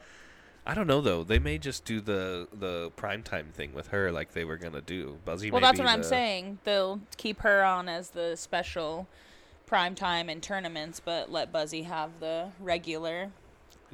I 0.67 0.75
don't 0.75 0.87
know 0.87 1.01
though. 1.01 1.25
They 1.25 1.39
may 1.39 1.57
just 1.57 1.87
do 1.87 2.03
the 2.03 2.49
the 2.53 2.91
primetime 2.99 3.51
thing 3.51 3.73
with 3.73 3.89
her 3.89 4.13
like 4.13 4.35
they 4.35 4.45
were 4.45 4.59
gonna 4.59 4.83
do. 4.83 5.17
Buzzy. 5.25 5.51
well, 5.51 5.63
that's 5.63 5.79
what 5.79 5.89
I'm 5.89 6.03
saying. 6.03 6.59
They'll 6.65 7.01
keep 7.17 7.41
her 7.41 7.65
on 7.65 7.89
as 7.89 8.11
the 8.11 8.37
special 8.37 9.07
prime 9.65 9.95
time 9.95 10.29
and 10.29 10.43
tournaments, 10.43 11.01
but 11.01 11.33
let 11.33 11.51
Buzzy 11.51 11.85
have 11.85 12.21
the 12.21 12.49
regular. 12.61 13.31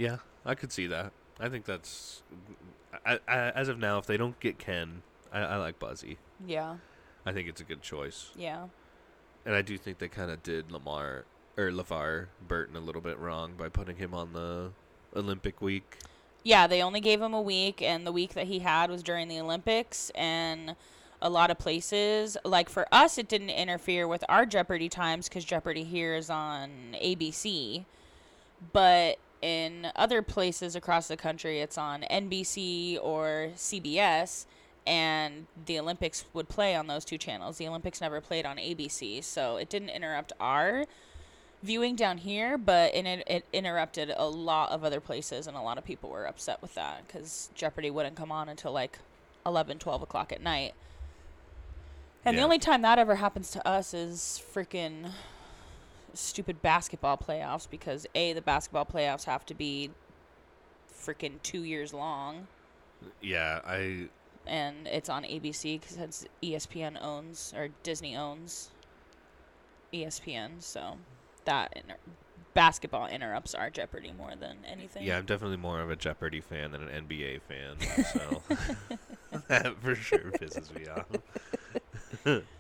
Yeah, 0.01 0.17
I 0.47 0.55
could 0.55 0.73
see 0.73 0.87
that. 0.87 1.13
I 1.39 1.51
think 1.51 1.67
that's. 1.67 2.23
I, 3.05 3.19
I, 3.29 3.37
as 3.51 3.69
of 3.69 3.79
now, 3.79 3.99
if 3.99 4.07
they 4.07 4.17
don't 4.17 4.41
get 4.41 4.59
Ken, 4.59 5.03
I, 5.31 5.41
I 5.41 5.57
like 5.57 5.79
Buzzy. 5.79 6.17
Yeah, 6.47 6.77
I 7.27 7.33
think 7.33 7.51
it's 7.51 7.61
a 7.61 7.65
good 7.65 7.83
choice, 7.83 8.31
yeah. 8.35 8.69
and 9.45 9.55
I 9.55 9.61
do 9.61 9.77
think 9.77 9.99
they 9.99 10.09
kind 10.09 10.31
of 10.31 10.43
did 10.43 10.73
Lamar 10.73 11.27
or 11.59 11.71
LeVar 11.71 12.29
Burton 12.49 12.77
a 12.77 12.81
little 12.81 13.03
bit 13.03 13.19
wrong 13.19 13.53
by 13.59 13.69
putting 13.69 13.97
him 13.97 14.15
on 14.15 14.33
the 14.33 14.71
Olympic 15.15 15.61
week. 15.61 15.99
Yeah, 16.45 16.67
they 16.67 16.83
only 16.83 17.01
gave 17.01 17.21
him 17.21 17.35
a 17.35 17.43
week, 17.43 17.83
and 17.83 18.07
the 18.07 18.13
week 18.13 18.33
that 18.33 18.47
he 18.47 18.61
had 18.61 18.89
was 18.89 19.03
during 19.03 19.29
the 19.29 19.39
Olympics, 19.39 20.11
and 20.15 20.77
a 21.21 21.29
lot 21.29 21.51
of 21.51 21.59
places, 21.59 22.39
like 22.43 22.71
for 22.71 22.87
us, 22.91 23.19
it 23.19 23.29
didn't 23.29 23.51
interfere 23.51 24.09
with 24.09 24.25
our 24.31 24.47
Jeopardy 24.47 24.89
times 24.89 25.29
because 25.29 25.45
Jeopardy 25.45 25.85
here 25.85 26.15
is 26.15 26.31
on 26.31 26.71
ABC, 26.95 27.85
but 28.73 29.19
in 29.43 29.89
other 29.97 30.23
places 30.23 30.77
across 30.77 31.09
the 31.09 31.17
country, 31.17 31.61
it's 31.61 31.79
on 31.79 32.05
NBC 32.11 32.99
or 33.03 33.51
CBS, 33.57 34.47
and 34.87 35.47
the 35.67 35.79
Olympics 35.79 36.25
would 36.33 36.49
play 36.49 36.75
on 36.75 36.87
those 36.87 37.05
two 37.05 37.19
channels. 37.19 37.59
The 37.59 37.69
Olympics 37.69 38.01
never 38.01 38.21
played 38.21 38.45
on 38.45 38.57
ABC, 38.57 39.23
so 39.23 39.57
it 39.57 39.69
didn't 39.69 39.91
interrupt 39.91 40.33
our 40.41 40.85
viewing 41.63 41.97
down 41.97 42.19
here, 42.19 42.57
but 42.57 42.95
it, 42.95 43.23
it, 43.27 43.45
interrupted 43.53 44.13
a 44.17 44.27
lot 44.27 44.71
of 44.71 44.85
other 44.85 45.01
places, 45.01 45.47
and 45.47 45.57
a 45.57 45.61
lot 45.61 45.79
of 45.79 45.85
people 45.85 46.11
were 46.11 46.27
upset 46.27 46.61
with 46.63 46.75
that 46.75 47.07
because 47.07 47.51
Jeopardy 47.55 47.91
wouldn't 47.91 48.17
come 48.17 48.33
on 48.33 48.49
until 48.49 48.73
like 48.73 48.99
11, 49.47 49.79
12 49.79 50.03
o'clock 50.03 50.33
at 50.33 50.43
night. 50.43 50.75
And 52.25 52.37
the 52.37 52.43
only 52.43 52.59
time 52.59 52.83
that 52.83 52.99
ever 52.99 53.15
happens 53.15 53.51
to 53.53 53.67
us 53.67 53.95
is 53.95 54.43
freaking 54.55 55.11
stupid 56.15 56.63
basketball 56.63 57.17
playoffs 57.17 57.69
because 57.71 58.07
A, 58.15 58.33
the 58.33 58.43
basketball 58.43 58.85
playoffs 58.87 59.25
have 59.25 59.45
to 59.47 59.55
be 59.55 59.91
freaking 61.03 61.43
two 61.43 61.65
years 61.65 61.93
long, 61.95 62.47
Yeah, 63.21 63.61
I 63.65 64.09
and 64.47 64.87
it's 64.87 65.09
on 65.09 65.23
ABC 65.25 65.81
because 65.81 65.97
it's 65.97 66.27
ESPN 66.43 67.03
owns 67.03 67.53
or 67.57 67.69
Disney 67.83 68.17
owns 68.17 68.71
ESPN, 69.93 70.63
so 70.63 70.97
that 71.45 71.73
inter- 71.77 71.97
basketball 72.55 73.07
interrupts 73.07 73.55
our 73.55 73.71
Jeopardy 73.71 74.13
more 74.17 74.35
than 74.39 74.59
anything. 74.67 75.05
yeah 75.07 75.19
I'm 75.19 75.25
definitely 75.27 75.57
more 75.57 75.81
of 75.81 75.91
a 75.91 75.97
Jeopardy 75.97 76.41
fan 76.41 76.73
than 76.73 76.89
an 76.89 77.07
NBA 77.09 77.41
fan, 77.43 77.77
so 78.13 78.43
that 79.49 79.77
for 79.81 79.95
sure 79.95 80.33
pisses 80.33 80.75
me 80.75 80.87
off. 80.89 82.43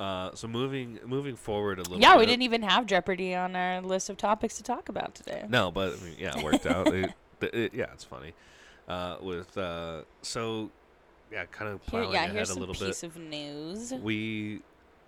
uh, 0.00 0.34
so 0.34 0.48
moving 0.48 0.98
moving 1.04 1.36
forward 1.36 1.78
a 1.78 1.82
little. 1.82 2.00
Yeah, 2.00 2.16
we 2.16 2.24
didn't 2.24 2.42
even 2.42 2.62
have 2.62 2.86
Jeopardy 2.86 3.34
on 3.34 3.54
our 3.54 3.82
list 3.82 4.08
of 4.08 4.16
topics 4.16 4.56
to 4.56 4.62
talk 4.62 4.88
about 4.88 5.14
today. 5.14 5.44
No, 5.48 5.70
but 5.70 5.92
I 5.92 6.04
mean, 6.04 6.14
yeah, 6.18 6.38
it 6.38 6.44
worked 6.44 6.66
out. 6.66 6.92
It, 7.42 7.54
it, 7.54 7.74
yeah, 7.74 7.86
it's 7.94 8.04
funny. 8.04 8.34
Uh, 8.86 9.16
with 9.22 9.56
uh, 9.56 10.02
so 10.20 10.70
yeah, 11.32 11.46
kind 11.46 11.70
of 11.70 11.80
Here, 11.84 12.02
plowing 12.02 12.12
yeah, 12.12 12.24
ahead 12.24 12.50
a 12.50 12.54
little 12.54 12.74
piece 12.74 13.00
bit. 13.00 13.04
of 13.04 13.16
news. 13.16 13.94
We, 13.94 14.60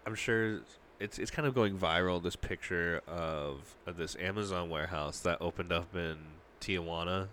I'm 0.06 0.14
sure 0.14 0.60
it's 0.98 1.18
it's 1.18 1.30
kind 1.30 1.46
of 1.46 1.54
going 1.54 1.76
viral. 1.76 2.22
This 2.22 2.34
picture 2.34 3.02
of, 3.06 3.74
of 3.86 3.98
this 3.98 4.16
Amazon 4.18 4.70
warehouse 4.70 5.20
that 5.20 5.42
opened 5.42 5.72
up 5.72 5.94
in 5.94 6.16
Tijuana. 6.62 7.28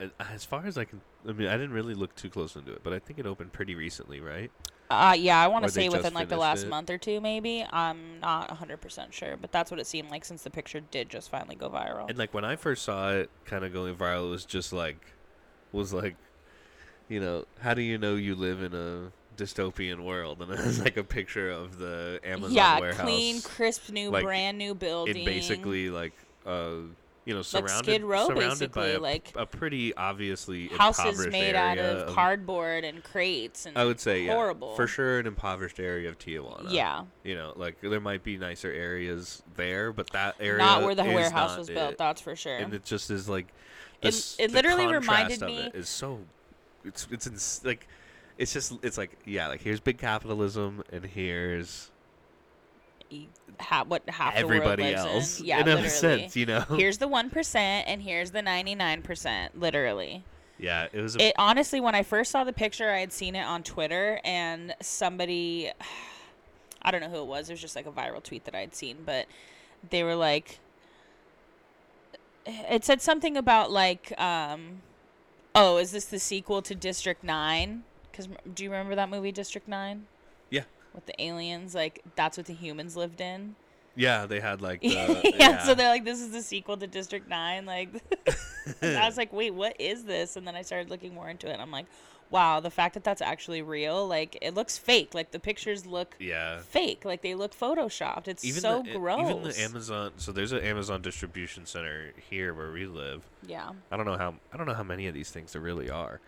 Uh, 0.00 0.06
As 0.20 0.44
far 0.44 0.66
as 0.66 0.78
I 0.78 0.84
can, 0.84 1.00
I 1.28 1.32
mean, 1.32 1.48
I 1.48 1.56
didn't 1.56 1.72
really 1.72 1.94
look 1.94 2.14
too 2.14 2.30
close 2.30 2.54
into 2.54 2.72
it, 2.72 2.82
but 2.84 2.92
I 2.92 3.00
think 3.00 3.18
it 3.18 3.26
opened 3.26 3.52
pretty 3.52 3.74
recently, 3.74 4.20
right? 4.20 4.52
Uh, 4.90 5.14
yeah, 5.18 5.42
I 5.42 5.48
want 5.48 5.64
to 5.64 5.70
say 5.70 5.88
within 5.88 6.14
like 6.14 6.28
the 6.28 6.36
last 6.36 6.64
it. 6.64 6.68
month 6.68 6.88
or 6.88 6.96
two, 6.96 7.20
maybe. 7.20 7.64
I'm 7.70 8.20
not 8.20 8.48
100% 8.48 9.12
sure, 9.12 9.36
but 9.36 9.52
that's 9.52 9.70
what 9.70 9.78
it 9.78 9.86
seemed 9.86 10.10
like 10.10 10.24
since 10.24 10.42
the 10.42 10.50
picture 10.50 10.80
did 10.80 11.10
just 11.10 11.30
finally 11.30 11.56
go 11.56 11.68
viral. 11.68 12.08
And 12.08 12.18
like 12.18 12.32
when 12.32 12.44
I 12.44 12.56
first 12.56 12.84
saw 12.84 13.10
it, 13.12 13.30
kind 13.44 13.64
of 13.64 13.72
going 13.72 13.94
viral, 13.94 14.28
it 14.28 14.30
was 14.30 14.44
just 14.46 14.72
like, 14.72 14.98
was 15.72 15.92
like, 15.92 16.16
you 17.08 17.20
know, 17.20 17.44
how 17.60 17.74
do 17.74 17.82
you 17.82 17.98
know 17.98 18.14
you 18.14 18.34
live 18.34 18.62
in 18.62 18.72
a 18.74 19.12
dystopian 19.36 20.04
world? 20.04 20.40
And 20.40 20.50
it 20.50 20.64
was 20.64 20.80
like 20.82 20.96
a 20.96 21.04
picture 21.04 21.50
of 21.50 21.78
the 21.78 22.20
Amazon 22.24 22.52
yeah, 22.52 22.80
warehouse 22.80 23.02
clean, 23.02 23.42
crisp, 23.42 23.90
new, 23.90 24.10
like, 24.10 24.24
brand 24.24 24.56
new 24.56 24.74
building. 24.74 25.18
in 25.18 25.24
basically 25.26 25.90
like, 25.90 26.14
uh, 26.46 26.76
you 27.28 27.34
know, 27.34 27.40
Like 27.40 27.46
surrounded 27.46 27.84
Skid 27.84 28.02
Row, 28.04 28.26
surrounded 28.26 28.72
by 28.72 28.86
a, 28.88 28.98
like, 28.98 29.32
a 29.36 29.44
pretty 29.44 29.94
obviously 29.94 30.68
houses 30.68 31.26
made 31.26 31.54
out 31.54 31.76
area 31.76 32.04
of 32.06 32.14
cardboard 32.14 32.84
and 32.84 33.04
crates 33.04 33.66
and 33.66 33.76
I 33.76 33.84
would 33.84 34.00
say 34.00 34.22
yeah, 34.22 34.32
horrible. 34.32 34.74
for 34.74 34.86
sure 34.86 35.18
an 35.18 35.26
impoverished 35.26 35.78
area 35.78 36.08
of 36.08 36.18
Tijuana. 36.18 36.70
Yeah, 36.72 37.04
You 37.24 37.34
know, 37.34 37.52
like 37.54 37.82
there 37.82 38.00
might 38.00 38.24
be 38.24 38.38
nicer 38.38 38.72
areas 38.72 39.42
there, 39.56 39.92
but 39.92 40.08
that 40.12 40.36
area 40.40 40.58
not 40.64 40.82
where 40.82 40.94
the 40.94 41.04
warehouse 41.04 41.58
was 41.58 41.68
it. 41.68 41.74
built. 41.74 41.98
That's 41.98 42.22
for 42.22 42.34
sure. 42.34 42.56
and 42.56 42.72
it 42.72 42.84
just 42.86 43.10
is 43.10 43.28
like 43.28 43.48
It- 44.00 44.06
this, 44.06 44.36
it 44.40 44.48
the 44.48 44.54
literally 44.54 44.86
reminded 44.86 45.42
of 45.42 45.48
me- 45.48 45.58
it 45.58 45.74
is 45.74 45.88
so 45.90 46.20
it's 46.82 47.06
it's 47.10 47.26
ins- 47.26 47.60
like 47.62 47.86
it's 48.38 48.54
just 48.54 48.72
it's 48.82 48.96
like 48.96 49.18
yeah 49.26 49.48
like 49.48 49.60
here's 49.60 49.80
big 49.80 49.98
capitalism 49.98 50.82
and 50.90 51.04
here's 51.04 51.90
ha- 53.60 53.84
what 53.86 54.08
half 54.08 54.34
everybody 54.34 54.84
the 54.84 54.92
world 54.96 55.04
lives 55.04 55.14
else 55.14 55.40
in. 55.40 55.46
Yeah, 55.46 55.60
in 55.60 55.66
literally. 55.66 55.86
a 55.86 55.90
sense 55.90 56.36
you 56.36 56.46
know 56.46 56.60
Here's 56.60 56.98
the 56.98 57.08
one 57.08 57.30
percent, 57.30 57.88
and 57.88 58.02
here's 58.02 58.30
the 58.30 58.42
ninety 58.42 58.74
nine 58.74 59.02
percent. 59.02 59.58
Literally. 59.58 60.24
yeah 60.58 60.86
it 60.92 61.00
was 61.00 61.16
a, 61.16 61.28
It 61.28 61.34
honestly, 61.38 61.80
when 61.80 61.94
I 61.94 62.02
first 62.02 62.30
saw 62.30 62.44
the 62.44 62.52
picture, 62.52 62.90
I 62.90 62.98
had 63.00 63.12
seen 63.12 63.34
it 63.34 63.42
on 63.44 63.62
Twitter, 63.62 64.20
and 64.24 64.74
somebody, 64.80 65.70
I 66.82 66.90
don't 66.90 67.00
know 67.00 67.08
who 67.08 67.20
it 67.20 67.26
was. 67.26 67.48
It 67.50 67.54
was 67.54 67.60
just 67.60 67.76
like 67.76 67.86
a 67.86 67.92
viral 67.92 68.22
tweet 68.22 68.44
that 68.44 68.54
I'd 68.54 68.74
seen, 68.74 68.98
but 69.04 69.26
they 69.90 70.02
were 70.02 70.14
like, 70.16 70.58
it 72.46 72.84
said 72.84 73.02
something 73.02 73.36
about 73.36 73.70
like, 73.70 74.18
um, 74.20 74.82
oh, 75.54 75.78
is 75.78 75.92
this 75.92 76.04
the 76.06 76.18
sequel 76.18 76.62
to 76.62 76.74
District 76.74 77.22
Nine? 77.24 77.84
Because 78.10 78.28
do 78.54 78.64
you 78.64 78.70
remember 78.70 78.94
that 78.96 79.08
movie 79.08 79.32
District 79.32 79.68
Nine? 79.68 80.06
With 80.94 81.06
the 81.06 81.22
aliens, 81.22 81.74
like 81.74 82.02
that's 82.16 82.36
what 82.36 82.46
the 82.46 82.54
humans 82.54 82.96
lived 82.96 83.20
in. 83.20 83.54
yeah 83.94 84.26
they 84.26 84.40
had 84.40 84.60
like 84.62 84.80
the, 84.80 84.88
yeah, 85.24 85.30
yeah, 85.36 85.58
so 85.64 85.74
they're 85.74 85.88
like, 85.90 86.04
this 86.04 86.20
is 86.20 86.30
the 86.30 86.42
sequel 86.42 86.76
to 86.76 86.86
District 86.86 87.28
Nine. 87.28 87.66
Like, 87.66 87.90
I 88.82 89.06
was 89.06 89.16
like, 89.16 89.32
wait, 89.32 89.54
what 89.54 89.80
is 89.80 90.04
this? 90.04 90.36
And 90.36 90.46
then 90.46 90.56
I 90.56 90.62
started 90.62 90.90
looking 90.90 91.14
more 91.14 91.28
into 91.28 91.48
it. 91.48 91.52
And 91.52 91.62
I'm 91.62 91.70
like, 91.70 91.86
wow, 92.30 92.60
the 92.60 92.70
fact 92.70 92.94
that 92.94 93.04
that's 93.04 93.22
actually 93.22 93.62
real, 93.62 94.06
like, 94.06 94.36
it 94.42 94.54
looks 94.54 94.76
fake. 94.76 95.14
Like 95.14 95.30
the 95.30 95.38
pictures 95.38 95.86
look 95.86 96.14
yeah 96.18 96.58
fake. 96.58 97.04
Like 97.04 97.22
they 97.22 97.34
look 97.34 97.54
photoshopped. 97.54 98.28
It's 98.28 98.44
even 98.44 98.60
so 98.60 98.82
the, 98.82 98.98
gross. 98.98 99.30
even 99.30 99.42
the 99.42 99.60
Amazon 99.60 100.12
so 100.16 100.32
there's 100.32 100.52
an 100.52 100.60
Amazon 100.60 101.00
distribution 101.00 101.64
center 101.64 102.12
here 102.28 102.52
where 102.54 102.70
we 102.72 102.86
live 102.86 103.22
yeah, 103.46 103.70
I 103.90 103.96
don't 103.96 104.06
know 104.06 104.18
how 104.18 104.34
I 104.52 104.56
don't 104.56 104.66
know 104.66 104.74
how 104.74 104.82
many 104.82 105.06
of 105.06 105.14
these 105.14 105.30
things 105.30 105.52
there 105.52 105.62
really 105.62 105.88
are 105.90 106.20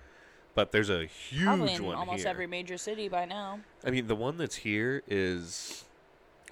but 0.54 0.72
there's 0.72 0.90
a 0.90 1.06
huge 1.06 1.44
probably 1.44 1.74
in 1.74 1.84
one 1.84 1.94
almost 1.96 2.20
here. 2.22 2.28
every 2.28 2.46
major 2.46 2.76
city 2.78 3.08
by 3.08 3.24
now. 3.24 3.60
I 3.84 3.90
mean, 3.90 4.06
the 4.06 4.16
one 4.16 4.36
that's 4.36 4.56
here 4.56 5.02
is 5.06 5.84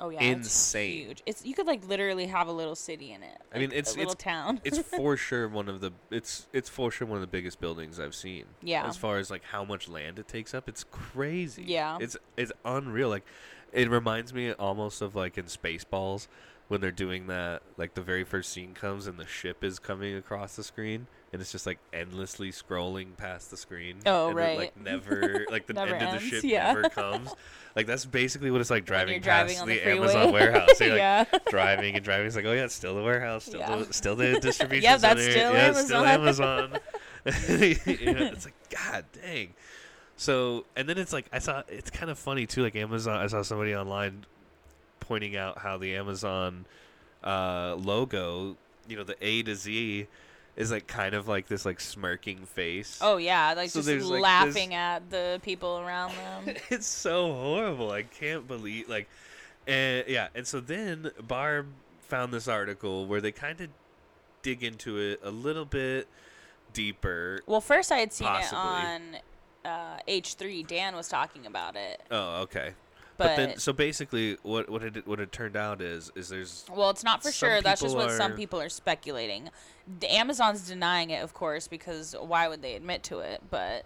Oh 0.01 0.11
yeah, 0.11 0.21
insane. 0.23 0.91
It's 1.01 1.07
huge. 1.09 1.23
It's 1.27 1.45
you 1.45 1.55
could 1.55 1.67
like 1.67 1.87
literally 1.89 2.27
have 2.27 2.47
a 2.47 2.53
little 2.53 2.77
city 2.77 3.13
in 3.13 3.23
it. 3.25 3.39
I 3.53 3.59
mean, 3.59 3.71
it's- 3.73 3.95
a 3.95 3.99
little 3.99 4.13
it's- 4.13 4.23
town. 4.25 4.61
it's 4.65 4.79
for 4.97 5.17
sure 5.17 5.49
one 5.49 5.69
of 5.69 5.81
the 5.81 5.91
it's 6.11 6.47
it's 6.53 6.69
for 6.69 6.91
sure 6.91 7.07
one 7.09 7.17
of 7.17 7.21
the 7.23 7.27
biggest 7.27 7.61
buildings 7.61 7.99
I've 7.99 8.15
seen. 8.15 8.45
Yeah. 8.63 8.87
As 8.87 8.97
far 8.97 9.19
as 9.19 9.31
like 9.31 9.43
how 9.45 9.65
much 9.65 9.89
land 9.89 10.19
it 10.19 10.29
takes 10.29 10.55
up, 10.55 10.69
it's 10.69 10.85
crazy. 10.85 11.65
Yeah. 11.67 11.99
It's 12.01 12.17
it's 12.37 12.53
unreal. 12.65 13.09
Like 13.09 13.25
it 13.73 13.91
reminds 13.91 14.33
me 14.33 14.53
almost 14.53 15.03
of 15.03 15.17
like 15.17 15.37
in 15.37 15.47
Spaceballs 15.47 16.29
when 16.69 16.81
they're 16.81 16.91
doing 16.93 17.27
that 17.27 17.63
like 17.77 17.95
the 17.95 18.01
very 18.03 18.23
first 18.25 18.53
scene 18.53 18.75
comes 18.75 19.07
and 19.07 19.19
the 19.19 19.27
ship 19.27 19.65
is 19.65 19.79
coming 19.79 20.15
across 20.15 20.55
the 20.55 20.63
screen 20.63 21.07
and 21.33 21.43
it's 21.43 21.53
just 21.53 21.67
like 21.67 21.79
endlessly 21.93 22.51
scrolling 22.51 23.17
past 23.17 23.51
the 23.51 23.57
screen. 23.57 23.97
Oh, 24.07 24.31
and 24.31 24.39
it, 24.39 24.59
like 24.59 24.77
never 24.81 25.47
like 25.51 25.67
the 25.67 25.75
Never 25.75 25.95
end 25.95 26.17
of 26.17 26.21
the 26.23 26.27
ship 26.29 26.45
yeah. 26.45 26.73
never 26.73 26.89
comes. 26.89 27.31
Like 27.77 27.87
that's 27.87 28.05
basically 28.05 28.51
what 28.51 28.61
it's 28.61 28.71
like 28.71 28.85
driving 28.85 29.21
past 29.23 29.65
the, 29.65 29.75
the. 29.75 29.89
Amazon 29.89 30.33
warehouse. 30.33 30.81
You're 30.81 30.89
like 30.91 30.99
yeah. 30.99 31.25
driving 31.49 31.95
and 31.95 32.05
driving. 32.05 32.27
It's 32.27 32.37
like, 32.37 32.47
oh 32.47 32.53
yeah, 32.53 32.65
it's 32.65 32.75
still 32.75 32.95
the 32.95 33.03
warehouse, 33.03 33.45
still 33.45 33.61
Yeah. 33.61 33.77
the 33.77 33.93
still 33.93 34.17
the 34.17 34.41
distribution 34.43 34.85
Yeah, 34.85 34.97
that's 34.97 35.21
center. 35.21 35.33
still 35.33 35.53
yeah, 35.53 35.69
it's 35.71 35.85
still 35.85 36.05
Amazon. 36.05 36.79
Amazon. 37.27 37.87
You 37.87 38.13
know, 38.15 38.27
it's 38.27 38.47
like, 38.47 38.55
god 38.71 39.05
dang. 39.13 39.55
So 40.17 40.65
and 40.77 40.89
then 40.89 40.99
it's 40.99 41.13
like 41.13 41.27
I 41.33 41.39
saw 41.39 41.63
it's 41.69 41.91
kind 41.91 42.11
of 42.11 42.19
funny 42.19 42.47
too. 42.47 42.63
Like 42.63 42.75
Amazon, 42.75 43.17
I 43.21 43.27
saw 43.27 43.43
somebody 43.43 43.75
online 43.77 44.25
pointing 45.01 45.37
out 45.37 45.59
how 45.59 45.79
the 45.79 45.95
Amazon 45.95 46.65
uh, 47.23 47.77
logo, 47.79 48.57
you 48.89 48.97
know, 48.97 49.05
the 49.05 49.17
A 49.25 49.43
to 49.43 49.55
Z, 49.55 50.07
is 50.59 50.71
like 50.73 50.87
kind 50.89 51.15
of 51.15 51.27
like 51.29 51.47
this 51.47 51.65
like 51.65 51.81
smirking 51.81 52.45
face. 52.45 52.99
Oh 53.01 53.17
yeah, 53.17 53.55
like 53.57 53.71
So 53.71 53.79
just 53.79 53.87
there's, 53.87 54.11
like, 54.11 54.21
laughing 54.21 54.75
at 54.75 55.09
the 55.09 55.41
people 55.43 55.79
around 55.79 56.13
them. 56.17 56.57
it's 56.69 56.87
so 56.87 57.33
horrible. 57.33 57.91
I 57.93 58.03
can't 58.03 58.47
believe 58.47 58.89
like, 58.89 59.09
and 59.67 60.05
yeah, 60.09 60.29
and 60.35 60.47
so 60.47 60.61
then 60.61 61.11
Barb 61.27 61.69
found 62.03 62.33
this 62.35 62.49
article 62.49 63.07
where 63.07 63.21
they 63.21 63.33
kind 63.33 63.61
of 63.61 63.69
dig 64.43 64.63
into 64.65 64.99
it 64.99 65.21
a 65.23 65.31
little 65.31 65.65
bit 65.65 66.09
deeper. 66.73 67.41
well, 67.47 67.61
first 67.61 67.93
I 67.93 67.99
had 67.99 68.13
seen 68.13 68.27
Possibly. 68.29 68.59
it 68.59 68.63
on 68.63 69.17
uh, 69.65 69.99
H3. 70.09 70.67
Dan 70.67 70.95
was 70.97 71.09
talking 71.09 71.47
about 71.47 71.77
it, 71.77 72.03
Oh, 72.11 72.43
okay. 72.43 72.73
but, 73.17 73.29
But, 73.29 73.37
then, 73.37 73.59
so 73.59 73.73
basically, 73.73 74.37
what 74.43 74.69
what 74.69 74.83
it 74.83 75.07
what 75.07 75.21
it 75.21 75.31
turned 75.33 75.57
out 75.57 75.81
is 75.81 76.11
is 76.17 76.29
there's 76.29 76.65
well, 76.75 76.91
it's 76.91 77.05
not 77.05 77.23
for 77.23 77.31
sure. 77.31 77.61
That's 77.61 77.81
just 77.81 77.97
what 77.97 78.11
some 78.13 78.33
people 78.33 78.61
are 78.61 78.69
speculating. 78.69 79.51
The 80.01 80.13
Amazon's 80.13 80.67
denying 80.69 81.11
it, 81.11 81.23
of 81.23 81.33
course, 81.33 81.67
because 81.67 82.15
why 82.21 82.47
would 82.49 82.61
they 82.63 82.75
admit 82.75 83.03
to 83.05 83.21
it? 83.21 83.43
But 83.51 83.85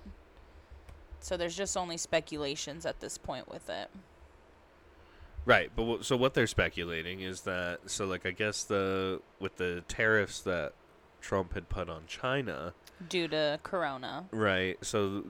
so 1.20 1.36
there's 1.36 1.56
just 1.56 1.76
only 1.76 1.96
speculations 1.96 2.84
at 2.84 3.00
this 3.00 3.16
point 3.18 3.48
with 3.48 3.70
it. 3.70 3.88
right. 5.44 5.70
But 5.74 5.84
what, 5.84 6.04
so 6.04 6.16
what 6.16 6.34
they're 6.34 6.46
speculating 6.48 7.20
is 7.20 7.42
that 7.42 7.80
so 7.86 8.06
like 8.06 8.26
I 8.26 8.32
guess 8.32 8.64
the 8.64 9.20
with 9.38 9.56
the 9.56 9.84
tariffs 9.88 10.40
that 10.40 10.72
Trump 11.20 11.54
had 11.54 11.68
put 11.68 11.88
on 11.88 12.02
China, 12.08 12.74
due 13.08 13.28
to 13.28 13.60
Corona. 13.62 14.24
right? 14.32 14.76
So 14.84 15.24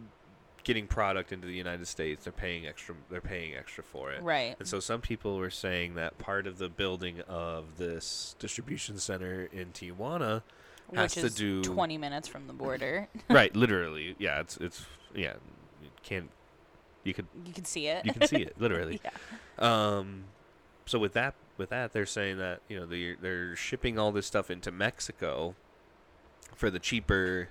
getting 0.64 0.86
product 0.86 1.32
into 1.32 1.46
the 1.46 1.54
United 1.54 1.86
States, 1.86 2.24
they're 2.24 2.32
paying 2.32 2.66
extra. 2.66 2.94
They're 3.10 3.20
paying 3.20 3.54
extra 3.54 3.84
for 3.84 4.12
it. 4.12 4.22
Right. 4.22 4.56
And 4.58 4.66
so 4.66 4.80
some 4.80 5.00
people 5.02 5.36
were 5.36 5.50
saying 5.50 5.96
that 5.96 6.18
part 6.18 6.46
of 6.46 6.56
the 6.58 6.68
building 6.70 7.20
of 7.28 7.76
this 7.78 8.34
distribution 8.38 8.98
center 8.98 9.48
in 9.52 9.72
Tijuana 9.72 10.42
has 10.94 11.14
Which 11.16 11.20
to 11.22 11.26
is 11.26 11.34
do 11.34 11.62
20 11.62 11.98
minutes 11.98 12.28
from 12.28 12.46
the 12.46 12.52
border. 12.52 13.08
right, 13.30 13.54
literally. 13.56 14.14
Yeah, 14.18 14.40
it's 14.40 14.56
it's 14.58 14.84
yeah, 15.14 15.34
you 15.82 15.88
can't 16.02 16.30
you 17.04 17.14
could 17.14 17.26
you 17.46 17.52
can 17.52 17.64
see 17.64 17.86
it. 17.88 18.04
you 18.04 18.12
can 18.12 18.26
see 18.28 18.42
it 18.42 18.54
literally. 18.60 19.00
yeah. 19.04 19.10
Um 19.58 20.24
so 20.86 20.98
with 20.98 21.12
that 21.14 21.34
with 21.58 21.70
that 21.70 21.92
they're 21.92 22.06
saying 22.06 22.38
that, 22.38 22.60
you 22.68 22.78
know, 22.78 22.86
they 22.86 23.14
they're 23.20 23.56
shipping 23.56 23.98
all 23.98 24.12
this 24.12 24.26
stuff 24.26 24.50
into 24.50 24.70
Mexico 24.70 25.54
for 26.54 26.70
the 26.70 26.78
cheaper 26.78 27.48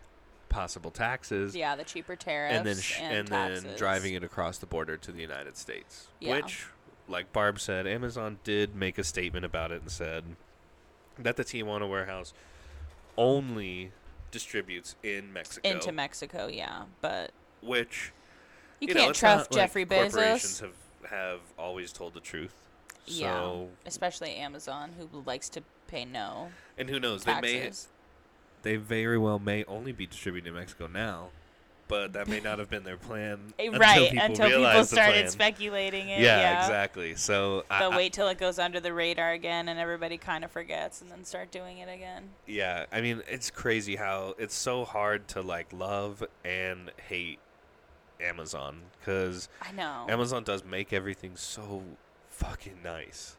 possible 0.50 0.92
taxes 0.92 1.56
Yeah, 1.56 1.76
the 1.76 1.84
cheaper 1.84 2.16
tariffs 2.16 2.58
and 2.58 2.66
then 2.66 2.76
sh- 2.78 3.00
and, 3.02 3.32
and 3.32 3.64
then 3.66 3.78
driving 3.78 4.14
it 4.16 4.24
across 4.24 4.58
the 4.58 4.66
border 4.66 4.98
to 4.98 5.12
the 5.12 5.22
United 5.22 5.56
States. 5.58 6.08
Yeah. 6.20 6.36
Which, 6.36 6.66
like 7.08 7.32
Barb 7.32 7.60
said, 7.60 7.88
Amazon 7.88 8.40
did 8.44 8.76
make 8.76 8.98
a 8.98 9.04
statement 9.04 9.46
about 9.46 9.72
it 9.72 9.82
and 9.82 9.90
said 9.90 10.24
that 11.18 11.38
the 11.38 11.44
Tijuana 11.46 11.90
warehouse 11.90 12.34
only 13.22 13.92
distributes 14.32 14.96
in 15.04 15.32
Mexico. 15.32 15.70
into 15.70 15.92
Mexico. 15.92 16.48
Yeah, 16.48 16.84
but 17.02 17.32
which 17.62 18.12
you, 18.80 18.88
know, 18.88 18.94
can't 18.94 19.10
it's 19.12 19.20
trust 19.20 19.52
not 19.52 19.58
like 19.58 19.64
Jeffrey 19.66 19.86
Corporations 19.86 20.60
Bezos. 20.60 20.62
have 20.62 21.10
have 21.10 21.40
always 21.58 21.92
told 21.92 22.14
the 22.14 22.20
truth. 22.20 22.56
Yeah, 23.06 23.64
especially 23.86 24.36
Amazon, 24.36 24.92
who 24.98 25.24
likes 25.26 25.50
to 25.50 25.64
pay 25.88 26.06
no 26.06 26.50
and 26.78 26.90
who 26.90 27.00
knows? 27.00 27.24
taxes. 27.26 27.88
They 28.64 28.72
may 28.72 28.78
they 28.78 28.84
very 28.84 29.18
well 29.18 29.40
may 29.40 29.64
only 29.66 29.92
be 29.92 30.06
distributed 30.06 30.50
in 30.50 30.56
Mexico 30.56 30.88
now, 30.88 31.30
but 31.92 32.14
that 32.14 32.30
may 32.30 32.40
not 32.40 32.58
have 32.58 32.70
been 32.70 32.84
their 32.84 32.96
plan. 32.96 33.38
Eh, 33.60 33.66
until 33.66 33.80
right 33.82 34.10
people 34.12 34.26
until 34.26 34.48
people 34.48 34.86
started 34.86 35.30
speculating 35.30 36.08
it. 36.08 36.22
Yeah, 36.22 36.40
Yeah, 36.40 36.62
exactly. 36.62 37.16
So 37.16 37.66
I, 37.70 37.80
They'll 37.80 37.92
I- 37.92 37.98
wait 37.98 38.14
till 38.14 38.30
it 38.30 38.38
goes 38.38 38.58
under 38.60 38.80
the 38.80 38.94
radar 38.94 39.34
again, 39.34 39.68
and 39.68 39.78
everybody 39.78 40.18
kind 40.18 40.46
of 40.46 40.52
forgets, 40.52 41.02
and 41.02 41.12
then 41.12 41.26
start 41.26 41.52
doing 41.52 41.80
it 41.80 41.90
again. 41.90 42.30
Yeah, 42.48 42.86
I 42.94 43.02
mean, 43.02 43.22
it's 43.28 43.52
crazy 43.52 43.98
how 43.98 44.36
it's 44.40 44.56
so 44.56 44.86
hard 44.86 45.28
to 45.30 45.42
like 45.42 45.74
love 45.74 46.24
and 46.46 46.92
hate 47.10 47.40
Amazon 48.22 48.84
because 49.00 49.50
I 49.62 49.74
know. 49.74 50.06
Amazon 50.08 50.46
does 50.46 50.64
make 50.64 50.94
everything 50.94 51.36
so 51.36 51.84
fucking 52.30 52.78
nice. 52.82 53.36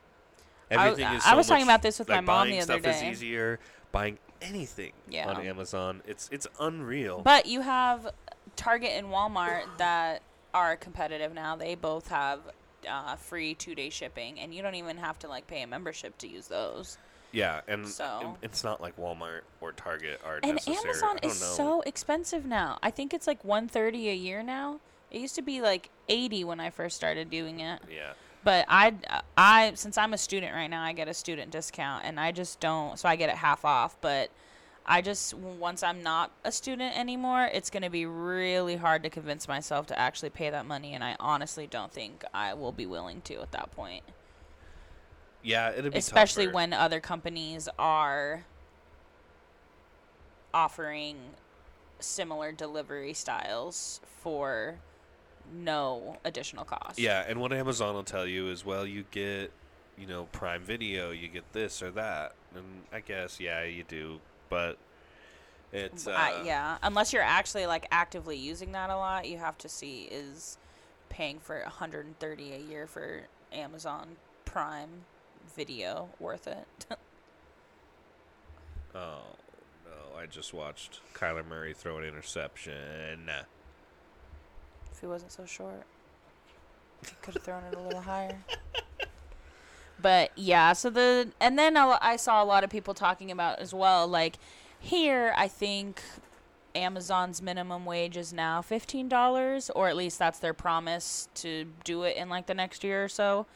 I 0.70 0.74
Everything 0.88 1.14
is 1.14 1.24
I 1.24 1.30
so 1.30 1.36
was 1.38 1.46
talking 1.46 1.64
about 1.64 1.80
this 1.80 1.98
with 1.98 2.09
my 2.09 2.20
mom 2.20 2.50
the 2.50 2.61
other 2.61 2.74
day. 2.74 2.80
Buying 2.80 2.94
stuff 2.96 3.03
is 3.03 3.12
easier. 3.22 3.59
Buying 3.92 4.18
anything 4.42 4.92
Yeah. 5.09 5.28
on 5.28 5.40
Amazon, 5.46 6.03
it's 6.07 6.28
it's 6.32 6.46
unreal. 6.61 7.22
But 7.22 7.46
you 7.46 7.61
have 7.62 8.12
Target 8.57 8.90
and 8.92 9.09
Walmart 9.09 9.62
that 9.78 10.22
are 10.55 10.76
competitive 10.76 11.32
now. 11.34 11.57
They 11.57 11.74
both 11.74 12.09
have 12.09 12.40
uh, 12.88 13.16
free 13.16 13.55
two 13.55 13.74
day 13.74 13.90
shipping, 13.90 14.38
and 14.40 14.55
you 14.55 14.62
don't 14.62 14.74
even 14.74 14.96
have 14.98 15.18
to 15.20 15.28
like 15.28 15.46
pay 15.46 15.62
a 15.62 15.66
membership 15.66 16.16
to 16.18 16.28
use 16.28 16.48
those. 16.48 16.98
yeah, 17.32 17.62
and 17.66 17.88
So- 17.88 18.36
it's 18.42 18.62
not 18.62 18.80
like 18.80 18.96
Walmart 18.98 19.40
or 19.61 19.72
Target 19.72 20.20
are 20.24 20.38
And 20.42 20.55
necessary. 20.57 20.76
Amazon 20.90 21.18
is 21.22 21.40
know. 21.40 21.46
so 21.46 21.80
expensive 21.82 22.44
now. 22.44 22.78
I 22.82 22.90
think 22.90 23.14
it's 23.14 23.26
like 23.26 23.42
one 23.44 23.68
thirty 23.68 24.09
a 24.11 24.14
year 24.14 24.42
now. 24.42 24.80
It 25.11 25.20
used 25.20 25.34
to 25.36 25.42
be 25.42 25.61
like 25.62 25.90
eighty 26.09 26.44
when 26.44 26.61
I 26.61 26.70
first 26.70 26.96
started 26.96 27.30
doing 27.30 27.61
it. 27.61 27.80
yeah. 27.90 28.12
But 28.44 28.64
I, 28.68 28.94
I 29.36 29.72
since 29.76 29.96
I'm 29.96 30.12
a 30.12 30.18
student 30.18 30.53
right 30.53 30.66
now, 30.66 30.82
I 30.82 30.92
get 30.94 31.07
a 31.07 31.14
student 31.14 31.53
discount, 31.53 32.05
and 32.05 32.18
I 32.18 32.32
just 32.32 32.59
don't. 32.59 32.98
So 32.98 33.09
I 33.09 33.14
get 33.14 33.28
it 33.30 33.36
half 33.36 33.64
off. 33.64 33.96
But 34.00 34.30
I 34.85 35.01
just 35.01 35.35
once 35.35 35.83
I'm 35.83 36.03
not 36.03 36.33
a 36.45 36.51
student 36.51 36.99
anymore, 36.99 37.49
it's 37.53 37.70
gonna 37.70 37.91
be 37.91 38.05
really 38.07 38.76
hard 38.76 39.03
to 39.05 39.11
convince 39.11 39.47
myself 39.47 39.87
to 39.89 39.99
actually 39.99 40.30
pay 40.30 40.51
that 40.51 40.66
money, 40.66 40.95
and 40.95 41.05
I 41.05 41.16
honestly 41.20 41.66
don't 41.66 41.93
think 41.93 42.24
I 42.35 42.55
will 42.55 42.72
be 42.72 42.87
willing 42.87 43.20
to 43.22 43.41
at 43.41 43.53
that 43.53 43.70
point. 43.70 44.03
Yeah, 45.43 45.70
it'd 45.70 45.93
be 45.93 45.99
Especially 45.99 46.47
tougher. 46.47 46.55
when 46.55 46.72
other 46.72 47.01
companies 47.01 47.68
are 47.78 48.45
offering 50.55 51.16
similar 51.99 52.53
delivery 52.53 53.12
styles 53.12 54.01
for 54.20 54.78
no 55.53 56.16
additional 56.24 56.64
cost. 56.64 56.99
Yeah, 56.99 57.24
and 57.26 57.41
what 57.41 57.53
Amazon 57.53 57.95
will 57.95 58.05
tell 58.05 58.26
you 58.26 58.49
is, 58.49 58.64
well, 58.64 58.87
you 58.87 59.05
get, 59.11 59.53
you 59.99 60.07
know, 60.07 60.24
Prime 60.33 60.62
Video, 60.62 61.11
you 61.11 61.28
get 61.28 61.53
this 61.53 61.83
or 61.83 61.91
that, 61.93 62.35
and 62.55 62.64
I 62.93 63.01
guess 63.01 63.41
yeah, 63.41 63.64
you 63.64 63.85
do, 63.85 64.20
but 64.53 64.76
it's 65.72 66.07
uh, 66.07 66.11
I- 66.11 66.42
yeah, 66.44 66.76
unless 66.82 67.11
you're 67.14 67.22
actually 67.22 67.66
like 67.66 67.86
actively 67.90 68.36
using 68.36 68.72
that 68.72 68.90
a 68.90 68.96
lot, 68.96 69.26
you 69.26 69.38
have 69.38 69.57
to 69.59 69.68
see 69.68 70.03
is 70.11 70.59
paying 71.09 71.38
for 71.38 71.59
130 71.62 72.53
a 72.53 72.59
year 72.59 72.86
for 72.86 73.22
Amazon 73.50 74.16
Prime 74.44 75.07
Video 75.57 76.11
worth 76.20 76.46
it. 76.46 76.86
Oh 78.94 79.22
no, 79.86 80.18
I 80.18 80.26
just 80.26 80.53
watched 80.53 81.00
Kyler 81.14 81.46
Murray 81.48 81.72
throw 81.72 81.96
an 81.96 82.05
interception. 82.05 83.30
if 84.90 85.00
he 85.00 85.07
wasn't 85.07 85.32
so 85.32 85.46
short, 85.46 85.84
he 87.09 87.14
could 87.22 87.32
have 87.32 87.42
thrown 87.42 87.64
it 87.64 87.74
a 87.74 87.80
little 87.80 88.03
higher. 88.03 88.36
But 90.03 90.32
yeah, 90.36 90.72
so 90.72 90.90
the 90.90 91.30
and 91.40 91.59
then 91.59 91.76
I 91.76 91.96
I 92.03 92.16
saw 92.16 92.42
a 92.42 92.46
lot 92.46 92.64
of 92.64 92.70
people 92.70 92.92
talking 92.94 93.30
about 93.30 93.61
as 93.61 93.72
well. 93.72 94.07
Like 94.09 94.36
here, 94.78 95.32
I 95.36 95.46
think 95.48 96.03
Amazon's 96.74 97.40
minimum 97.42 97.84
wage 97.84 98.16
is 98.16 98.32
now 98.32 98.62
fifteen 98.62 99.09
dollars, 99.09 99.70
or 99.70 99.88
at 99.88 99.96
least 99.96 100.18
that's 100.18 100.38
their 100.40 100.55
promise 100.55 101.28
to 101.36 101.66
do 101.84 102.03
it 102.03 102.16
in 102.16 102.28
like 102.28 102.46
the 102.46 102.55
next 102.55 102.82
year 102.82 103.05
or 103.05 103.09
so. 103.09 103.46